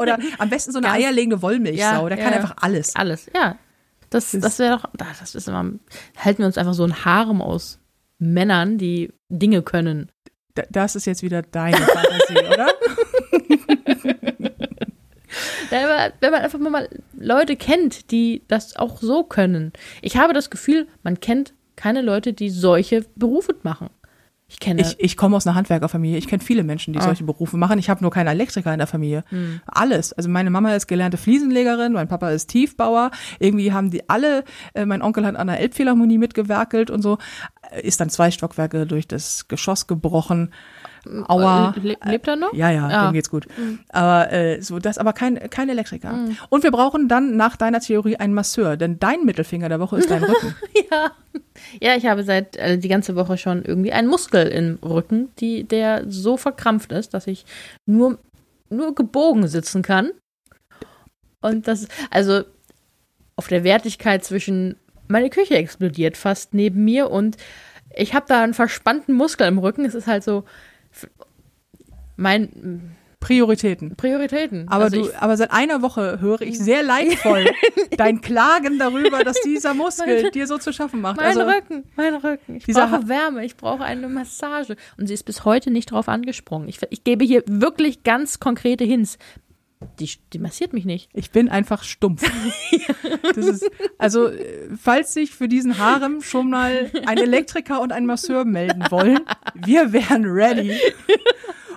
Oder 0.00 0.18
am 0.38 0.48
besten 0.48 0.72
so 0.72 0.78
eine 0.78 0.86
Ganz, 0.86 0.98
eierlegende 0.98 1.42
Wollmilchsau, 1.42 2.08
ja, 2.08 2.08
der 2.08 2.16
kann 2.16 2.32
einfach 2.32 2.54
alles. 2.60 2.94
Alles, 2.94 3.26
ja. 3.34 3.56
Das, 4.10 4.32
das 4.32 4.58
wäre 4.58 4.76
doch, 4.76 4.90
das 4.94 5.34
ist 5.34 5.48
immer, 5.48 5.70
halten 6.16 6.38
wir 6.40 6.46
uns 6.46 6.58
einfach 6.58 6.74
so 6.74 6.84
ein 6.84 7.04
Harem 7.04 7.40
aus 7.40 7.78
Männern, 8.18 8.76
die 8.76 9.12
Dinge 9.28 9.62
können. 9.62 10.10
Das 10.70 10.96
ist 10.96 11.06
jetzt 11.06 11.22
wieder 11.22 11.42
deine 11.42 11.76
Fantasie, 11.76 12.46
oder? 12.52 12.68
Wenn 15.70 16.30
man 16.32 16.42
einfach 16.42 16.58
mal 16.58 16.88
Leute 17.16 17.56
kennt, 17.56 18.10
die 18.10 18.42
das 18.48 18.74
auch 18.76 19.00
so 19.00 19.22
können. 19.22 19.72
Ich 20.02 20.16
habe 20.16 20.32
das 20.32 20.50
Gefühl, 20.50 20.88
man 21.04 21.20
kennt 21.20 21.54
keine 21.76 22.02
Leute, 22.02 22.32
die 22.32 22.50
solche 22.50 23.06
Berufe 23.14 23.54
machen. 23.62 23.90
Ich 24.50 24.58
kenne. 24.58 24.82
Ich, 24.82 24.96
ich 24.98 25.16
komme 25.16 25.36
aus 25.36 25.46
einer 25.46 25.54
Handwerkerfamilie. 25.54 26.18
Ich 26.18 26.26
kenne 26.26 26.42
viele 26.42 26.64
Menschen, 26.64 26.92
die 26.92 26.98
ah. 26.98 27.02
solche 27.02 27.22
Berufe 27.22 27.56
machen. 27.56 27.78
Ich 27.78 27.88
habe 27.88 28.02
nur 28.02 28.10
keinen 28.10 28.26
Elektriker 28.26 28.72
in 28.72 28.78
der 28.78 28.88
Familie. 28.88 29.22
Hm. 29.28 29.60
Alles. 29.64 30.12
Also 30.12 30.28
meine 30.28 30.50
Mama 30.50 30.74
ist 30.74 30.88
gelernte 30.88 31.18
Fliesenlegerin, 31.18 31.92
mein 31.92 32.08
Papa 32.08 32.30
ist 32.30 32.48
Tiefbauer. 32.48 33.12
Irgendwie 33.38 33.72
haben 33.72 33.90
die 33.90 34.10
alle, 34.10 34.42
äh, 34.74 34.84
mein 34.84 35.02
Onkel 35.02 35.24
hat 35.24 35.36
an 35.36 35.46
der 35.46 35.60
Elbphilharmonie 35.60 36.18
mitgewerkelt 36.18 36.90
und 36.90 37.00
so, 37.00 37.18
ist 37.82 38.00
dann 38.00 38.10
zwei 38.10 38.32
Stockwerke 38.32 38.86
durch 38.86 39.06
das 39.06 39.46
Geschoss 39.46 39.86
gebrochen. 39.86 40.52
Aua. 41.28 41.74
Le 41.80 41.96
lebt 42.04 42.28
er 42.28 42.36
noch? 42.36 42.52
Ja, 42.52 42.70
ja, 42.70 42.90
ja. 42.90 43.08
dem 43.08 43.14
geht's 43.14 43.30
gut. 43.30 43.46
Mhm. 43.56 43.80
Aber 43.88 44.32
äh, 44.32 44.60
so 44.60 44.78
das, 44.78 44.98
aber 44.98 45.12
kein 45.12 45.38
kein 45.50 45.68
Elektriker. 45.68 46.12
Mhm. 46.12 46.36
Und 46.48 46.62
wir 46.62 46.70
brauchen 46.70 47.08
dann 47.08 47.36
nach 47.36 47.56
deiner 47.56 47.80
Theorie 47.80 48.16
einen 48.16 48.34
Masseur, 48.34 48.76
denn 48.76 48.98
dein 48.98 49.24
Mittelfinger 49.24 49.68
der 49.68 49.80
Woche 49.80 49.98
ist 49.98 50.10
dein 50.10 50.24
Rücken. 50.24 50.54
ja. 50.90 51.12
Ja, 51.80 51.94
ich 51.94 52.06
habe 52.06 52.24
seit 52.24 52.56
äh, 52.56 52.78
die 52.78 52.88
ganze 52.88 53.16
Woche 53.16 53.38
schon 53.38 53.64
irgendwie 53.64 53.92
einen 53.92 54.08
Muskel 54.08 54.46
im 54.48 54.78
Rücken, 54.82 55.30
die 55.38 55.64
der 55.64 56.04
so 56.08 56.36
verkrampft 56.36 56.92
ist, 56.92 57.14
dass 57.14 57.26
ich 57.26 57.44
nur 57.86 58.18
nur 58.68 58.94
gebogen 58.94 59.48
sitzen 59.48 59.82
kann. 59.82 60.10
Und 61.40 61.66
das 61.68 61.88
also 62.10 62.42
auf 63.36 63.48
der 63.48 63.64
Wertigkeit 63.64 64.24
zwischen 64.24 64.76
meine 65.08 65.30
Küche 65.30 65.54
explodiert 65.54 66.16
fast 66.16 66.54
neben 66.54 66.84
mir 66.84 67.10
und 67.10 67.36
ich 67.96 68.14
habe 68.14 68.26
da 68.28 68.42
einen 68.42 68.54
verspannten 68.54 69.14
Muskel 69.14 69.48
im 69.48 69.58
Rücken. 69.58 69.84
Es 69.84 69.94
ist 69.94 70.06
halt 70.06 70.22
so, 70.22 70.44
mein 72.20 72.96
Prioritäten. 73.20 73.96
Prioritäten. 73.96 74.66
Aber 74.68 74.84
also 74.84 75.04
du, 75.04 75.22
aber 75.22 75.36
seit 75.36 75.50
einer 75.50 75.82
Woche 75.82 76.20
höre 76.20 76.40
ich 76.40 76.58
sehr 76.58 76.82
leidvoll 76.82 77.44
dein 77.96 78.22
Klagen 78.22 78.78
darüber, 78.78 79.24
dass 79.24 79.38
dieser 79.42 79.74
Muskel 79.74 80.16
meine, 80.16 80.30
dir 80.30 80.46
so 80.46 80.56
zu 80.56 80.72
schaffen 80.72 81.02
macht. 81.02 81.18
Mein 81.18 81.26
also, 81.26 81.42
Rücken, 81.42 81.84
mein 81.96 82.14
Rücken. 82.14 82.56
Ich 82.56 82.66
brauche 82.66 83.08
Wärme, 83.08 83.44
ich 83.44 83.56
brauche 83.56 83.84
eine 83.84 84.08
Massage. 84.08 84.76
Und 84.96 85.06
sie 85.06 85.14
ist 85.14 85.24
bis 85.24 85.44
heute 85.44 85.70
nicht 85.70 85.90
drauf 85.90 86.08
angesprungen. 86.08 86.66
Ich, 86.68 86.80
ich 86.88 87.04
gebe 87.04 87.24
hier 87.24 87.42
wirklich 87.46 88.04
ganz 88.04 88.40
konkrete 88.40 88.84
Hints. 88.84 89.18
Die, 89.98 90.10
die 90.32 90.38
massiert 90.38 90.72
mich 90.72 90.84
nicht. 90.84 91.10
Ich 91.14 91.30
bin 91.30 91.48
einfach 91.48 91.84
stumpf. 91.84 92.22
Ist, 93.34 93.70
also, 93.96 94.30
falls 94.78 95.14
sich 95.14 95.30
für 95.30 95.48
diesen 95.48 95.78
Harem 95.78 96.20
schon 96.20 96.50
mal 96.50 96.90
ein 97.06 97.16
Elektriker 97.16 97.80
und 97.80 97.90
ein 97.90 98.04
Masseur 98.04 98.44
melden 98.44 98.84
wollen, 98.90 99.20
wir 99.54 99.94
wären 99.94 100.26
ready. 100.26 100.78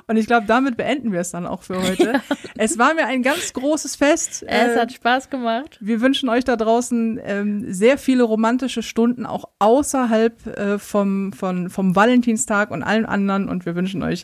Und 0.07 0.17
ich 0.17 0.27
glaube, 0.27 0.45
damit 0.47 0.77
beenden 0.77 1.11
wir 1.11 1.19
es 1.21 1.31
dann 1.31 1.45
auch 1.45 1.63
für 1.63 1.81
heute. 1.81 2.21
Es 2.55 2.77
war 2.77 2.93
mir 2.93 3.07
ein 3.07 3.23
ganz 3.23 3.51
großes 3.53 3.95
Fest. 3.95 4.43
Es 4.47 4.75
Äh, 4.75 4.79
hat 4.79 4.93
Spaß 4.93 5.29
gemacht. 5.31 5.77
wir 5.81 6.01
wünschen 6.01 6.29
euch 6.29 6.43
da 6.43 6.55
draußen 6.55 7.19
ähm, 7.23 7.73
sehr 7.73 7.97
viele 7.97 8.23
romantische 8.23 8.83
Stunden, 8.83 9.25
auch 9.25 9.45
außerhalb 9.59 10.45
äh, 10.47 10.77
vom, 10.79 11.33
von, 11.33 11.69
vom 11.71 11.95
Valentinstag 11.95 12.69
und 12.69 12.83
allen 12.83 13.05
anderen. 13.05 13.49
Und 13.49 13.65
wir 13.65 13.75
wünschen 13.75 14.03
euch 14.03 14.23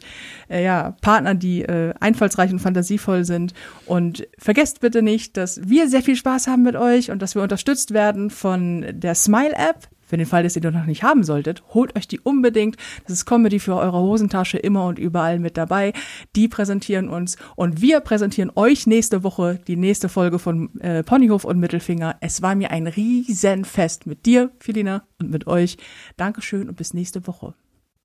äh, 0.50 0.64
ja, 0.64 0.96
Partner, 1.02 1.34
die 1.34 1.64
äh, 1.64 1.94
einfallsreich 2.00 2.52
und 2.52 2.60
fantasievoll 2.60 3.26
sind. 3.26 3.54
Und 3.88 4.28
vergesst 4.38 4.80
bitte 4.82 5.02
nicht, 5.02 5.36
dass 5.38 5.68
wir 5.68 5.88
sehr 5.90 6.04
viel 6.04 6.16
Spaß 6.16 6.48
haben 6.48 6.62
mit 6.62 6.76
euch 6.76 7.10
und 7.12 7.22
dass 7.22 7.34
wir 7.36 7.42
unterstützt 7.42 7.94
werden 7.94 8.30
von 8.30 8.86
der 8.92 9.16
Smile-App. 9.16 9.88
Für 10.10 10.18
den 10.18 10.26
Fall, 10.26 10.42
dass 10.42 10.56
ihr 10.56 10.62
die 10.64 10.72
noch 10.72 10.88
nicht 10.88 11.04
haben 11.04 11.24
solltet, 11.24 11.62
holt 11.76 11.96
euch 11.96 12.08
die 12.08 12.20
unbedingt. 12.20 12.78
Das 13.04 13.14
ist 13.14 13.28
Comedy 13.28 13.60
für 13.60 13.76
eure 13.76 14.00
Hosentasche 14.00 14.58
immer 14.58 14.88
und 14.88 14.98
überall 14.98 15.38
mit 15.38 15.56
dabei. 15.56 15.94
Die 16.36 16.48
präsentieren 16.48 17.10
uns 17.10 17.38
und 17.56 17.80
wir 17.80 18.00
präsentieren 18.00 18.52
euch 18.56 18.88
nächste 18.88 19.24
Woche 19.24 19.60
die 19.68 19.76
nächste 19.76 20.10
Folge 20.10 20.40
von 20.40 20.80
äh, 20.80 21.04
Ponyhof 21.04 21.46
und 21.46 21.60
Mittelfinger. 21.60 22.18
Es 22.22 22.42
war 22.42 22.56
mir 22.56 22.72
ein 22.72 22.88
Riesenfest 22.88 24.08
mit 24.08 24.26
dir, 24.26 24.50
Filina, 24.60 25.04
und 25.20 25.30
mit 25.30 25.46
euch. 25.46 25.78
Dankeschön 26.18 26.68
und 26.68 26.76
bis 26.76 26.96
nächste 26.96 27.28
Woche. 27.28 27.54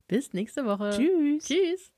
Bis 0.06 0.34
nächste 0.34 0.66
Woche. 0.66 0.90
Tschüss. 0.90 1.44
Tschüss. 1.44 1.93